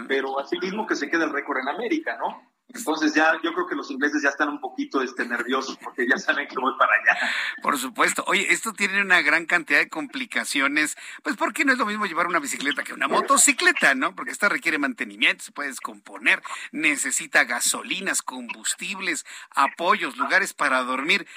pero 0.07 0.39
así 0.39 0.57
mismo 0.59 0.85
que 0.85 0.95
se 0.95 1.09
quede 1.09 1.23
el 1.23 1.31
récord 1.31 1.59
en 1.59 1.69
América, 1.69 2.17
¿no? 2.17 2.54
Entonces 2.67 3.13
ya 3.13 3.33
yo 3.43 3.53
creo 3.53 3.67
que 3.67 3.75
los 3.75 3.89
ingleses 3.91 4.21
ya 4.23 4.29
están 4.29 4.49
un 4.49 4.59
poquito 4.59 5.01
este, 5.01 5.25
nerviosos 5.25 5.77
porque 5.77 6.07
ya 6.07 6.17
saben 6.17 6.47
que 6.47 6.55
voy 6.55 6.73
para 6.77 6.91
allá. 6.93 7.31
Por 7.61 7.77
supuesto. 7.77 8.23
Oye, 8.27 8.51
esto 8.51 8.73
tiene 8.73 9.01
una 9.01 9.21
gran 9.21 9.45
cantidad 9.45 9.79
de 9.79 9.87
complicaciones, 9.87 10.97
pues 11.23 11.37
porque 11.37 11.63
no 11.63 11.71
es 11.71 11.77
lo 11.77 11.85
mismo 11.85 12.05
llevar 12.05 12.27
una 12.27 12.39
bicicleta 12.39 12.83
que 12.83 12.93
una 12.93 13.07
motocicleta, 13.07 13.95
¿no? 13.95 14.15
Porque 14.15 14.31
esta 14.31 14.49
requiere 14.49 14.77
mantenimiento, 14.77 15.43
se 15.43 15.51
puede 15.51 15.69
descomponer, 15.69 16.41
necesita 16.71 17.43
gasolinas, 17.43 18.21
combustibles, 18.21 19.25
apoyos, 19.51 20.17
lugares 20.17 20.53
para 20.53 20.83
dormir. 20.83 21.27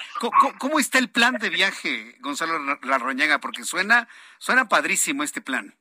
¿Cómo, 0.59 0.79
está 0.79 0.97
el 0.97 1.09
plan 1.09 1.35
de 1.35 1.49
viaje, 1.49 2.15
Gonzalo 2.19 2.77
Larroñaga? 2.83 3.39
Porque 3.39 3.63
suena, 3.63 4.07
suena 4.39 4.67
padrísimo 4.67 5.23
este 5.23 5.41
plan. 5.41 5.75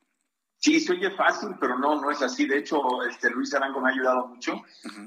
Sí, 0.60 0.80
se 0.80 0.92
oye 0.92 1.12
fácil, 1.12 1.50
pero 1.60 1.78
no, 1.78 2.00
no 2.00 2.10
es 2.10 2.20
así. 2.20 2.46
De 2.46 2.58
hecho, 2.58 2.82
este, 3.04 3.30
Luis 3.30 3.54
Arango 3.54 3.80
me 3.80 3.90
ha 3.90 3.94
ayudado 3.94 4.26
mucho. 4.26 4.60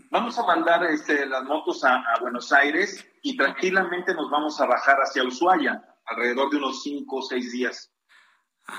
Vamos 0.10 0.40
a 0.40 0.45
mandar 0.45 0.84
este, 0.86 1.26
las 1.26 1.44
motos 1.44 1.84
a, 1.84 2.02
Buenos 2.22 2.53
Aires 2.53 3.06
y 3.22 3.36
tranquilamente 3.36 4.14
nos 4.14 4.30
vamos 4.30 4.61
a 4.61 4.65
bajar 4.65 4.98
hacia 4.99 5.23
Ushuaia, 5.23 5.84
alrededor 6.06 6.52
de 6.52 6.57
unos 6.57 6.82
cinco 6.84 7.18
o 7.18 7.22
seis 7.22 7.52
días. 7.52 7.91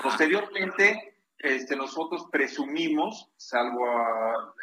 Posteriormente, 0.01 1.19
este, 1.37 1.75
nosotros 1.75 2.25
presumimos, 2.31 3.29
salvo 3.37 3.85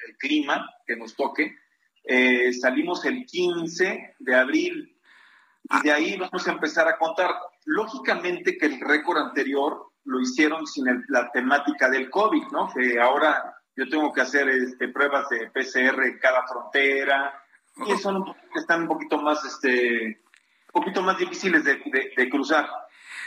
el 0.09 0.17
clima 0.17 0.69
que 0.85 0.97
nos 0.97 1.15
toque, 1.15 1.55
eh, 2.03 2.53
salimos 2.55 3.05
el 3.05 3.25
15 3.25 4.17
de 4.19 4.35
abril 4.35 4.99
y 5.63 5.83
de 5.83 5.93
ahí 5.93 6.17
vamos 6.17 6.49
a 6.49 6.53
empezar 6.53 6.89
a 6.89 6.99
contar. 6.99 7.31
Lógicamente 7.67 8.59
que 8.59 8.67
el 8.67 8.81
récord 8.81 9.19
anterior 9.19 9.90
lo 10.05 10.21
hicieron 10.21 10.67
sin 10.67 11.05
la 11.09 11.31
temática 11.31 11.89
del 11.89 12.11
COVID, 12.11 12.49
¿no? 12.53 12.73
Que 12.73 13.01
ahora 13.01 13.57
yo 13.77 13.89
tengo 13.89 14.13
que 14.13 14.21
hacer 14.23 14.49
este, 14.49 14.89
pruebas 14.89 15.29
de 15.29 15.51
PCR 15.51 16.03
en 16.05 16.19
cada 16.19 16.47
frontera 16.47 17.43
y 17.77 17.97
son 17.97 18.25
están 18.55 18.83
un 18.83 18.89
poquito 18.89 19.19
más, 19.19 19.45
este, 19.45 20.21
un 20.73 20.83
poquito 20.83 21.03
más 21.03 21.19
difíciles 21.19 21.65
de, 21.65 21.81
de 22.17 22.31
cruzar. 22.31 22.69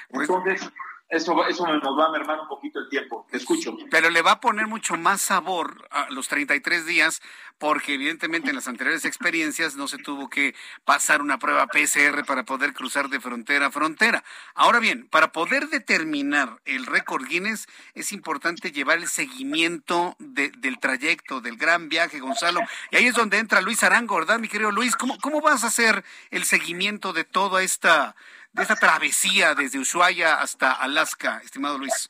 Pues 0.09 0.29
Entonces, 0.29 0.69
eso, 1.13 1.45
eso 1.47 1.67
nos 1.67 1.97
va 1.97 2.07
a 2.07 2.11
mermar 2.11 2.39
un 2.39 2.47
poquito 2.47 2.79
el 2.79 2.89
tiempo. 2.89 3.27
Te 3.29 3.37
escucho. 3.37 3.77
Pero 3.91 4.09
le 4.09 4.21
va 4.21 4.31
a 4.31 4.41
poner 4.41 4.67
mucho 4.67 4.97
más 4.97 5.21
sabor 5.21 5.87
a 5.91 6.09
los 6.09 6.27
33 6.27 6.85
días, 6.85 7.21
porque 7.59 7.93
evidentemente 7.93 8.49
en 8.49 8.55
las 8.55 8.67
anteriores 8.67 9.05
experiencias 9.05 9.75
no 9.75 9.87
se 9.87 9.99
tuvo 9.99 10.27
que 10.29 10.55
pasar 10.85 11.21
una 11.21 11.37
prueba 11.37 11.67
PCR 11.67 12.25
para 12.25 12.45
poder 12.45 12.73
cruzar 12.73 13.09
de 13.09 13.19
frontera 13.19 13.67
a 13.67 13.71
frontera. 13.71 14.23
Ahora 14.55 14.79
bien, 14.79 15.07
para 15.07 15.31
poder 15.31 15.69
determinar 15.69 16.59
el 16.65 16.87
récord 16.87 17.25
Guinness, 17.27 17.67
es 17.93 18.11
importante 18.11 18.71
llevar 18.71 18.97
el 18.97 19.07
seguimiento 19.07 20.15
del 20.17 20.79
trayecto, 20.79 21.41
del 21.41 21.57
gran 21.57 21.89
viaje, 21.89 22.19
Gonzalo. 22.19 22.61
Y 22.91 22.95
ahí 22.95 23.05
es 23.05 23.13
donde 23.15 23.37
entra 23.37 23.61
Luis 23.61 23.83
Arango, 23.83 24.15
¿verdad, 24.15 24.39
mi 24.39 24.47
querido 24.47 24.71
Luis? 24.71 24.95
¿Cómo, 24.95 25.17
cómo 25.19 25.41
vas 25.41 25.63
a 25.63 25.67
hacer 25.67 26.03
el 26.31 26.43
seguimiento 26.43 27.13
de 27.13 27.23
toda 27.23 27.61
esta 27.61 28.15
de 28.53 28.61
esta 28.61 28.75
travesía 28.75 29.55
desde 29.55 29.79
Ushuaia 29.79 30.35
hasta 30.35 30.73
Alaska, 30.73 31.41
estimado 31.43 31.77
Luis? 31.77 32.09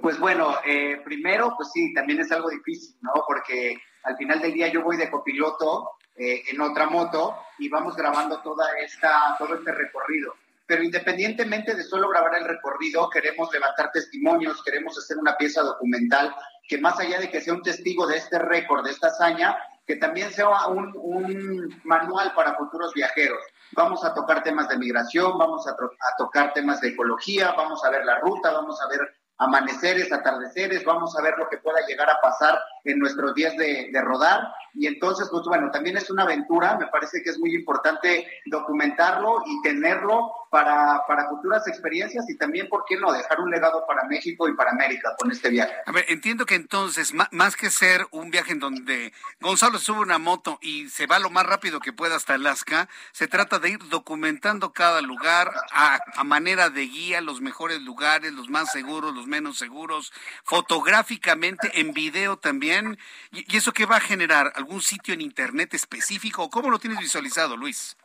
Pues 0.00 0.18
bueno, 0.18 0.56
eh, 0.64 1.00
primero, 1.04 1.54
pues 1.56 1.70
sí, 1.72 1.92
también 1.94 2.20
es 2.20 2.30
algo 2.30 2.50
difícil, 2.50 2.94
¿no? 3.00 3.12
Porque 3.26 3.76
al 4.04 4.16
final 4.16 4.40
del 4.40 4.52
día 4.52 4.68
yo 4.68 4.82
voy 4.82 4.96
de 4.96 5.10
copiloto 5.10 5.92
eh, 6.14 6.42
en 6.50 6.60
otra 6.60 6.86
moto 6.86 7.36
y 7.58 7.68
vamos 7.68 7.96
grabando 7.96 8.40
toda 8.42 8.78
esta, 8.78 9.34
todo 9.38 9.54
este 9.54 9.72
recorrido. 9.72 10.34
Pero 10.66 10.82
independientemente 10.82 11.74
de 11.74 11.82
solo 11.82 12.08
grabar 12.10 12.34
el 12.36 12.44
recorrido, 12.44 13.08
queremos 13.10 13.52
levantar 13.52 13.90
testimonios, 13.90 14.62
queremos 14.62 14.96
hacer 14.96 15.16
una 15.18 15.36
pieza 15.36 15.62
documental 15.62 16.34
que 16.68 16.78
más 16.78 16.98
allá 17.00 17.18
de 17.18 17.30
que 17.30 17.40
sea 17.40 17.54
un 17.54 17.62
testigo 17.62 18.06
de 18.06 18.18
este 18.18 18.38
récord, 18.38 18.84
de 18.84 18.92
esta 18.92 19.08
hazaña, 19.08 19.56
que 19.86 19.96
también 19.96 20.30
sea 20.30 20.66
un, 20.68 20.92
un 20.96 21.80
manual 21.84 22.32
para 22.34 22.54
futuros 22.56 22.94
viajeros. 22.94 23.42
Vamos 23.74 24.04
a 24.04 24.14
tocar 24.14 24.42
temas 24.42 24.68
de 24.68 24.78
migración, 24.78 25.38
vamos 25.38 25.66
a, 25.66 25.76
tocar 26.18 26.52
temas 26.52 26.80
de 26.80 26.88
ecología, 26.88 27.52
vamos 27.56 27.84
a 27.84 27.90
ver 27.90 28.04
la 28.04 28.18
ruta, 28.20 28.52
vamos 28.52 28.80
a 28.82 28.88
ver 28.88 29.00
amaneceres, 29.38 30.12
atardeceres, 30.12 30.84
vamos 30.84 31.16
a 31.18 31.22
ver 31.22 31.34
lo 31.38 31.48
que 31.48 31.58
pueda 31.58 31.84
llegar 31.86 32.08
a 32.10 32.20
pasar 32.20 32.60
en 32.84 32.98
nuestros 32.98 33.34
días 33.34 33.56
de, 33.56 33.88
de, 33.92 34.00
rodar. 34.02 34.52
Y 34.74 34.86
entonces, 34.86 35.28
pues 35.30 35.44
bueno, 35.46 35.70
también 35.70 35.96
es 35.96 36.10
una 36.10 36.24
aventura, 36.24 36.76
me 36.76 36.86
parece 36.88 37.22
que 37.22 37.30
es 37.30 37.38
muy 37.38 37.54
importante 37.54 38.26
documentarlo 38.46 39.42
y 39.46 39.62
tenerlo 39.62 40.30
para, 40.52 41.02
para 41.08 41.30
futuras 41.30 41.66
experiencias 41.66 42.28
y 42.28 42.36
también, 42.36 42.68
¿por 42.68 42.84
qué 42.86 42.98
no?, 42.98 43.10
dejar 43.10 43.40
un 43.40 43.50
legado 43.50 43.86
para 43.86 44.04
México 44.04 44.46
y 44.50 44.54
para 44.54 44.72
América 44.72 45.16
con 45.18 45.32
este 45.32 45.48
viaje. 45.48 45.72
A 45.86 45.92
ver, 45.92 46.04
entiendo 46.08 46.44
que 46.44 46.56
entonces, 46.56 47.14
más 47.30 47.56
que 47.56 47.70
ser 47.70 48.06
un 48.10 48.30
viaje 48.30 48.52
en 48.52 48.58
donde 48.58 49.14
Gonzalo 49.40 49.78
sube 49.78 50.00
una 50.00 50.18
moto 50.18 50.58
y 50.60 50.90
se 50.90 51.06
va 51.06 51.18
lo 51.18 51.30
más 51.30 51.46
rápido 51.46 51.80
que 51.80 51.94
pueda 51.94 52.16
hasta 52.16 52.34
Alaska, 52.34 52.90
se 53.12 53.28
trata 53.28 53.60
de 53.60 53.70
ir 53.70 53.78
documentando 53.88 54.74
cada 54.74 55.00
lugar 55.00 55.54
a, 55.72 55.98
a 56.16 56.24
manera 56.24 56.68
de 56.68 56.82
guía, 56.82 57.22
los 57.22 57.40
mejores 57.40 57.80
lugares, 57.80 58.34
los 58.34 58.50
más 58.50 58.70
seguros, 58.72 59.14
los 59.14 59.26
menos 59.26 59.56
seguros, 59.56 60.12
fotográficamente, 60.44 61.80
en 61.80 61.94
video 61.94 62.36
también. 62.36 62.98
¿Y, 63.30 63.50
y 63.50 63.56
eso 63.56 63.72
qué 63.72 63.86
va 63.86 63.96
a 63.96 64.00
generar? 64.00 64.52
¿Algún 64.54 64.82
sitio 64.82 65.14
en 65.14 65.22
Internet 65.22 65.72
específico? 65.72 66.50
¿Cómo 66.50 66.68
lo 66.68 66.78
tienes 66.78 66.98
visualizado, 66.98 67.56
Luis? 67.56 67.96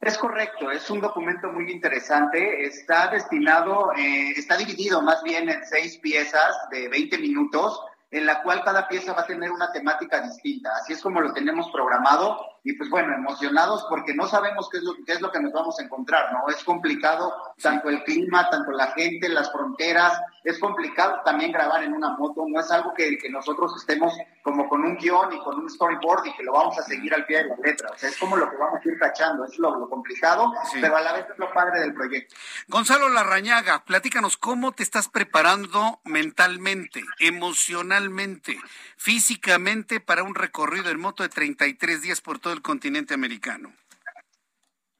Es 0.00 0.16
correcto, 0.16 0.70
es 0.70 0.88
un 0.90 1.00
documento 1.00 1.48
muy 1.52 1.70
interesante. 1.72 2.64
Está 2.64 3.08
destinado, 3.08 3.92
eh, 3.94 4.30
está 4.36 4.56
dividido 4.56 5.02
más 5.02 5.22
bien 5.24 5.48
en 5.48 5.64
seis 5.66 5.98
piezas 5.98 6.56
de 6.70 6.88
20 6.88 7.18
minutos, 7.18 7.80
en 8.10 8.24
la 8.24 8.42
cual 8.42 8.62
cada 8.64 8.86
pieza 8.86 9.12
va 9.12 9.22
a 9.22 9.26
tener 9.26 9.50
una 9.50 9.72
temática 9.72 10.20
distinta. 10.20 10.70
Así 10.76 10.92
es 10.92 11.02
como 11.02 11.20
lo 11.20 11.32
tenemos 11.32 11.70
programado 11.72 12.38
y 12.64 12.72
pues 12.74 12.90
bueno, 12.90 13.14
emocionados 13.14 13.86
porque 13.88 14.14
no 14.14 14.26
sabemos 14.26 14.68
qué 14.70 14.78
es 14.78 14.84
lo, 14.84 14.94
qué 15.06 15.12
es 15.12 15.20
lo 15.20 15.30
que 15.30 15.40
nos 15.40 15.52
vamos 15.52 15.78
a 15.78 15.82
encontrar, 15.82 16.32
¿no? 16.32 16.48
Es 16.48 16.62
complicado 16.64 17.32
tanto 17.62 17.88
el 17.88 18.02
clima, 18.04 18.48
tanto 18.50 18.70
la 18.72 18.88
gente, 18.92 19.28
las 19.28 19.50
fronteras, 19.52 20.20
es 20.44 20.58
complicado 20.58 21.20
también 21.24 21.52
grabar 21.52 21.82
en 21.82 21.92
una 21.92 22.10
moto, 22.16 22.44
no 22.48 22.60
es 22.60 22.70
algo 22.70 22.92
que, 22.94 23.18
que 23.18 23.28
nosotros 23.30 23.74
estemos 23.76 24.12
como 24.42 24.68
con 24.68 24.82
un 24.82 24.96
guion 24.96 25.32
y 25.32 25.38
con 25.40 25.58
un 25.58 25.68
storyboard 25.68 26.26
y 26.26 26.34
que 26.34 26.42
lo 26.42 26.52
vamos 26.52 26.78
a 26.78 26.82
seguir 26.82 27.12
al 27.14 27.26
pie 27.26 27.38
de 27.44 27.48
la 27.50 27.56
letra, 27.62 27.90
o 27.94 27.98
sea, 27.98 28.08
es 28.08 28.16
como 28.18 28.36
lo 28.36 28.48
que 28.50 28.56
vamos 28.56 28.80
a 28.84 28.88
ir 28.88 28.98
tachando, 28.98 29.44
es 29.44 29.58
lo, 29.58 29.78
lo 29.78 29.88
complicado, 29.88 30.52
Sí. 30.72 30.78
pero 30.80 30.96
a 30.96 31.00
la 31.00 31.12
vez 31.12 31.26
es 31.30 31.38
lo 31.38 31.52
padre 31.52 31.80
del 31.80 31.94
proyecto. 31.94 32.34
Gonzalo 32.68 33.08
Larrañaga, 33.08 33.84
platícanos 33.84 34.36
cómo 34.36 34.72
te 34.72 34.82
estás 34.82 35.08
preparando 35.08 36.00
mentalmente, 36.04 37.02
emocionalmente, 37.18 38.58
físicamente 38.96 40.00
para 40.00 40.22
un 40.22 40.34
recorrido 40.34 40.90
en 40.90 41.00
moto 41.00 41.22
de 41.22 41.28
33 41.28 42.02
días 42.02 42.20
por 42.20 42.38
todo 42.38 42.47
el 42.52 42.62
continente 42.62 43.14
americano. 43.14 43.72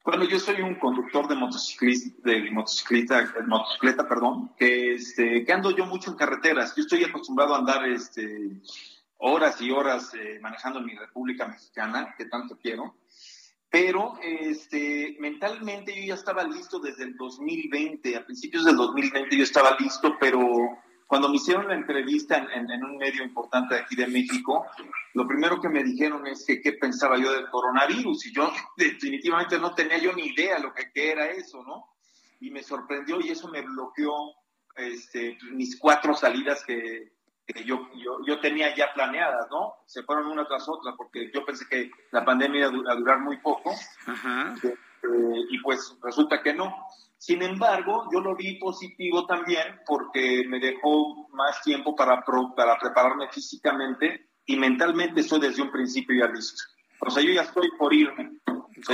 Bueno, 0.04 0.24
yo 0.24 0.38
soy 0.38 0.62
un 0.62 0.76
conductor 0.76 1.28
de 1.28 1.34
motociclista, 1.34 2.30
de 2.30 2.50
motocicleta, 2.50 3.26
de 3.26 3.42
motocicleta, 3.42 4.08
perdón, 4.08 4.52
que, 4.56 4.94
este, 4.94 5.44
que 5.44 5.52
ando 5.52 5.70
yo 5.70 5.84
mucho 5.84 6.10
en 6.10 6.16
carreteras. 6.16 6.74
Yo 6.74 6.82
estoy 6.82 7.04
acostumbrado 7.04 7.54
a 7.54 7.58
andar 7.58 7.86
este, 7.86 8.62
horas 9.18 9.60
y 9.60 9.70
horas 9.70 10.14
eh, 10.14 10.38
manejando 10.40 10.78
en 10.78 10.86
mi 10.86 10.94
República 10.94 11.46
Mexicana, 11.46 12.14
que 12.16 12.24
tanto 12.24 12.56
quiero. 12.56 12.96
Pero 13.70 14.18
este, 14.22 15.16
mentalmente 15.20 15.94
yo 15.94 16.06
ya 16.06 16.14
estaba 16.14 16.42
listo 16.44 16.78
desde 16.78 17.04
el 17.04 17.16
2020, 17.16 18.16
a 18.16 18.24
principios 18.24 18.64
del 18.64 18.76
2020 18.76 19.36
yo 19.36 19.42
estaba 19.42 19.76
listo, 19.78 20.16
pero 20.18 20.40
cuando 21.08 21.28
me 21.28 21.36
hicieron 21.36 21.66
la 21.66 21.74
entrevista 21.74 22.36
en, 22.36 22.48
en- 22.50 22.70
en 22.70 22.84
un 22.84 22.96
medio 22.98 23.24
importante 23.24 23.74
de 23.74 23.80
aquí 23.80 23.96
de 23.96 24.06
México, 24.06 24.64
lo 25.14 25.26
primero 25.26 25.60
que 25.60 25.68
me 25.68 25.82
dijeron 25.82 26.24
es 26.28 26.44
que 26.46 26.60
qué 26.60 26.74
pensaba 26.74 27.18
yo 27.18 27.32
del 27.32 27.48
coronavirus 27.50 28.26
y 28.26 28.32
yo 28.32 28.52
definitivamente 28.76 29.58
no 29.58 29.74
tenía 29.74 29.98
yo 29.98 30.12
ni 30.12 30.26
idea 30.26 30.58
lo 30.60 30.72
que, 30.72 30.92
que 30.92 31.10
era 31.10 31.26
eso, 31.30 31.64
¿no? 31.64 31.86
Y 32.40 32.50
me 32.50 32.62
sorprendió 32.62 33.20
y 33.20 33.30
eso 33.30 33.48
me 33.48 33.62
bloqueó 33.62 34.12
este, 34.76 35.36
mis 35.52 35.76
cuatro 35.78 36.14
salidas 36.14 36.62
que, 36.64 37.12
que 37.46 37.64
yo, 37.64 37.88
yo, 37.96 38.18
yo 38.26 38.38
tenía 38.40 38.76
ya 38.76 38.92
planeadas, 38.92 39.48
¿no? 39.50 39.74
Se 39.86 40.02
fueron 40.04 40.26
una 40.26 40.46
tras 40.46 40.68
otra 40.68 40.94
porque 40.96 41.30
yo 41.34 41.44
pensé 41.44 41.66
que 41.68 41.90
la 42.12 42.24
pandemia 42.24 42.68
iba 42.68 42.92
a 42.92 42.94
durar 42.94 43.18
muy 43.20 43.38
poco 43.38 43.72
eh, 44.62 45.40
y 45.50 45.58
pues 45.60 45.96
resulta 46.02 46.42
que 46.42 46.52
no. 46.54 46.76
Sin 47.18 47.42
embargo, 47.42 48.08
yo 48.12 48.20
lo 48.20 48.36
vi 48.36 48.58
positivo 48.58 49.26
también 49.26 49.80
porque 49.86 50.44
me 50.48 50.60
dejó 50.60 51.28
más 51.32 51.60
tiempo 51.62 51.94
para, 51.96 52.24
para 52.56 52.78
prepararme 52.78 53.28
físicamente 53.28 54.28
y 54.46 54.56
mentalmente 54.56 55.20
estoy 55.20 55.40
desde 55.40 55.62
un 55.62 55.72
principio 55.72 56.16
ya 56.24 56.32
listo. 56.32 56.62
O 57.00 57.10
sea, 57.10 57.22
yo 57.22 57.32
ya 57.32 57.42
estoy 57.42 57.68
por 57.76 57.92
irme. 57.92 58.38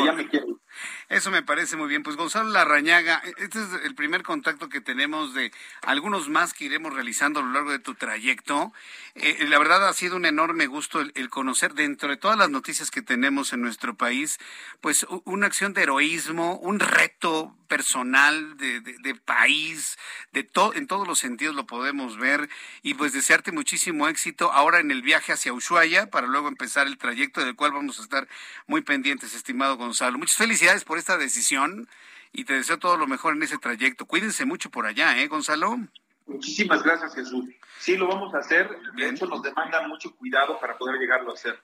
Ya 0.05 0.13
me 0.13 0.29
quiero. 0.29 0.61
Eso 1.09 1.31
me 1.31 1.43
parece 1.43 1.77
muy 1.77 1.89
bien. 1.89 2.03
Pues 2.03 2.17
Gonzalo 2.17 2.49
Larrañaga, 2.51 3.23
este 3.39 3.61
es 3.61 3.69
el 3.85 3.95
primer 3.95 4.23
contacto 4.23 4.69
que 4.69 4.81
tenemos 4.81 5.33
de 5.35 5.53
algunos 5.83 6.29
más 6.29 6.53
que 6.53 6.65
iremos 6.65 6.93
realizando 6.95 7.41
a 7.41 7.43
lo 7.43 7.53
largo 7.53 7.71
de 7.71 7.79
tu 7.79 7.95
trayecto. 7.95 8.73
Eh, 9.15 9.45
la 9.49 9.59
verdad 9.59 9.87
ha 9.89 9.93
sido 9.93 10.17
un 10.17 10.27
enorme 10.27 10.67
gusto 10.67 11.01
el, 11.01 11.13
el 11.15 11.31
conocer 11.31 11.75
dentro 11.75 12.09
de 12.09 12.17
todas 12.17 12.37
las 12.39 12.51
noticias 12.51 12.91
que 12.91 13.03
tenemos 13.03 13.53
en 13.53 13.61
nuestro 13.63 13.95
país, 13.95 14.39
pues 14.81 15.07
una 15.25 15.47
acción 15.47 15.73
de 15.75 15.83
heroísmo, 15.83 16.57
un 16.57 16.81
reto 16.81 17.57
personal 17.69 18.57
de, 18.57 18.81
de- 18.81 18.99
de 18.99 19.15
país, 19.15 19.97
de 20.33 20.43
to- 20.43 20.75
en 20.75 20.87
todos 20.87 21.07
los 21.09 21.19
sentidos 21.19 21.55
lo 21.55 21.67
podemos 21.67 22.17
ver 22.19 22.49
y 22.83 22.95
pues 22.95 23.13
desearte 23.13 23.53
muchísimo 23.53 24.09
éxito 24.09 24.53
ahora 24.53 24.81
en 24.81 24.91
el 24.91 25.03
viaje 25.03 25.33
hacia 25.33 25.53
Ushuaia 25.53 26.11
para 26.11 26.27
luego 26.27 26.49
empezar 26.49 26.87
el 26.87 26.99
trayecto 26.99 27.45
del 27.45 27.55
cual 27.57 27.73
vamos 27.73 27.99
a 27.99 28.03
estar 28.03 28.29
muy 28.67 28.83
pendientes, 28.83 29.35
estimado 29.35 29.74
Gonzalo. 29.77 30.19
Muchas 30.19 30.37
felicidades 30.37 30.85
por 30.85 30.99
esta 30.99 31.19
decisión 31.19 31.89
y 32.33 32.45
te 32.45 32.55
deseo 32.55 32.79
todo 32.79 32.97
lo 32.97 33.07
mejor 33.07 33.37
en 33.37 33.43
ese 33.43 33.59
trayecto. 33.59 34.07
Cuídense 34.07 34.45
mucho 34.45 34.71
por 34.71 34.87
allá, 34.87 35.19
¿eh, 35.19 35.29
Gonzalo? 35.29 35.79
Muchísimas 36.27 36.83
gracias, 36.83 37.15
Jesús. 37.15 37.45
Sí, 37.79 37.97
lo 37.97 38.07
vamos 38.09 38.35
a 38.35 38.39
hacer. 38.39 38.71
De 38.97 39.09
hecho, 39.09 39.27
nos 39.27 39.43
demanda 39.43 39.87
mucho 39.87 40.15
cuidado 40.17 40.59
para 40.59 40.79
poder 40.79 40.99
llegarlo 40.99 41.31
a 41.31 41.35
hacer. 41.35 41.61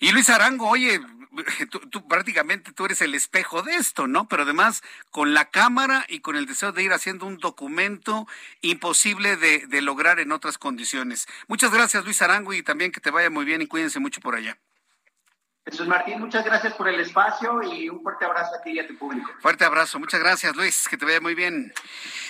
Y 0.00 0.12
Luis 0.12 0.28
Arango, 0.28 0.68
oye, 0.68 1.00
tú, 1.70 1.80
tú 1.80 2.06
prácticamente 2.06 2.72
tú 2.72 2.84
eres 2.84 3.00
el 3.00 3.14
espejo 3.14 3.62
de 3.62 3.74
esto, 3.76 4.06
¿no? 4.06 4.28
Pero 4.28 4.42
además 4.42 4.82
con 5.10 5.32
la 5.32 5.46
cámara 5.50 6.04
y 6.08 6.20
con 6.20 6.36
el 6.36 6.44
deseo 6.44 6.72
de 6.72 6.82
ir 6.82 6.92
haciendo 6.92 7.24
un 7.24 7.38
documento 7.38 8.28
imposible 8.60 9.36
de, 9.36 9.66
de 9.66 9.80
lograr 9.80 10.20
en 10.20 10.32
otras 10.32 10.58
condiciones. 10.58 11.26
Muchas 11.48 11.72
gracias, 11.72 12.04
Luis 12.04 12.20
Arango, 12.20 12.52
y 12.52 12.62
también 12.62 12.92
que 12.92 13.00
te 13.00 13.10
vaya 13.10 13.30
muy 13.30 13.46
bien 13.46 13.62
y 13.62 13.66
cuídense 13.66 13.98
mucho 13.98 14.20
por 14.20 14.34
allá. 14.34 14.58
Jesús 15.68 15.88
Martín, 15.88 16.20
muchas 16.20 16.44
gracias 16.44 16.74
por 16.74 16.88
el 16.88 17.00
espacio 17.00 17.60
y 17.60 17.88
un 17.88 18.00
fuerte 18.00 18.24
abrazo 18.24 18.54
a 18.54 18.62
ti 18.62 18.70
y 18.70 18.78
a 18.78 18.86
tu 18.86 18.96
público. 18.96 19.28
Fuerte 19.40 19.64
abrazo, 19.64 19.98
muchas 19.98 20.20
gracias 20.20 20.54
Luis, 20.54 20.86
que 20.88 20.96
te 20.96 21.04
vaya 21.04 21.20
muy 21.20 21.34
bien. 21.34 21.74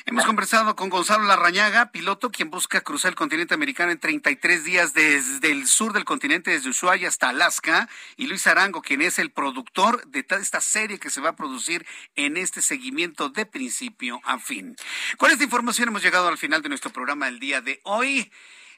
Hemos 0.07 0.25
conversado 0.25 0.75
con 0.75 0.89
Gonzalo 0.89 1.25
Larrañaga, 1.25 1.93
piloto 1.93 2.31
quien 2.31 2.51
busca 2.51 2.81
cruzar 2.81 3.11
el 3.11 3.15
continente 3.15 3.53
americano 3.53 3.93
en 3.93 4.01
33 4.01 4.65
días 4.65 4.95
desde 4.95 5.51
el 5.51 5.67
sur 5.67 5.93
del 5.93 6.07
continente, 6.07 6.51
desde 6.51 6.71
Ushuaia 6.71 7.09
hasta 7.09 7.29
Alaska, 7.29 7.91
y 8.17 8.27
Luis 8.27 8.47
Arango, 8.47 8.81
quien 8.81 9.03
es 9.03 9.19
el 9.19 9.31
productor 9.31 10.07
de 10.07 10.23
toda 10.23 10.41
esta 10.41 10.63
serie 10.63 10.99
que 10.99 11.11
se 11.11 11.21
va 11.21 11.31
a 11.31 11.37
producir 11.37 11.87
en 12.15 12.39
este 12.39 12.63
seguimiento 12.63 13.29
de 13.29 13.45
principio 13.45 14.19
a 14.25 14.39
fin. 14.39 14.77
Con 15.19 15.31
esta 15.31 15.45
información 15.45 15.89
hemos 15.89 16.03
llegado 16.03 16.29
al 16.29 16.39
final 16.39 16.63
de 16.63 16.71
nuestro 16.71 16.91
programa 16.91 17.27
del 17.27 17.39
día 17.39 17.61
de 17.61 17.81
hoy. 17.83 18.33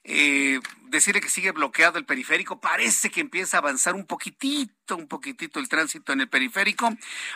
Eh, 0.05 0.61
decirle 0.85 1.20
que 1.20 1.29
sigue 1.29 1.53
bloqueado 1.53 1.99
el 1.99 2.05
periférico. 2.05 2.61
Parece 2.61 3.11
que 3.11 3.20
empieza 3.20 3.57
a 3.57 3.61
avanzar 3.61 3.95
un 3.95 4.07
poquitito, 4.07 4.97
un 4.97 5.07
poquitito 5.07 5.61
el 5.61 5.69
tránsito 5.69 6.12
en 6.12 6.20
el 6.20 6.29
periférico. 6.29 6.91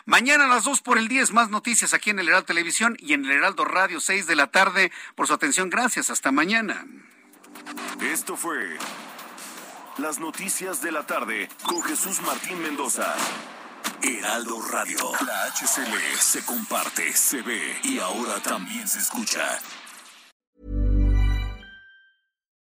Mañana 0.04 0.44
a 0.44 0.48
las 0.48 0.64
2 0.64 0.80
por 0.80 0.98
el 0.98 1.08
10 1.08 1.32
más 1.32 1.50
noticias 1.50 1.94
aquí 1.94 2.10
en 2.10 2.18
el 2.18 2.28
Heraldo 2.28 2.46
Televisión 2.46 2.96
y 2.98 3.12
en 3.12 3.24
el 3.24 3.32
Heraldo 3.32 3.64
Radio 3.64 4.00
6 4.00 4.26
de 4.26 4.36
la 4.36 4.50
tarde. 4.50 4.90
Por 5.14 5.26
su 5.26 5.34
atención, 5.34 5.70
gracias. 5.70 6.10
Hasta 6.10 6.32
mañana. 6.32 6.86
Esto 8.00 8.36
fue 8.36 8.78
Las 9.98 10.18
Noticias 10.18 10.82
de 10.82 10.92
la 10.92 11.06
Tarde 11.06 11.48
con 11.62 11.82
Jesús 11.82 12.20
Martín 12.22 12.60
Mendoza. 12.62 13.14
Heraldo 14.02 14.60
Radio. 14.62 14.98
La 15.26 15.46
HCL 15.46 16.18
se 16.18 16.44
comparte, 16.44 17.12
se 17.12 17.42
ve 17.42 17.78
y 17.84 17.98
ahora 17.98 18.40
también 18.40 18.88
se 18.88 18.98
escucha. 18.98 19.60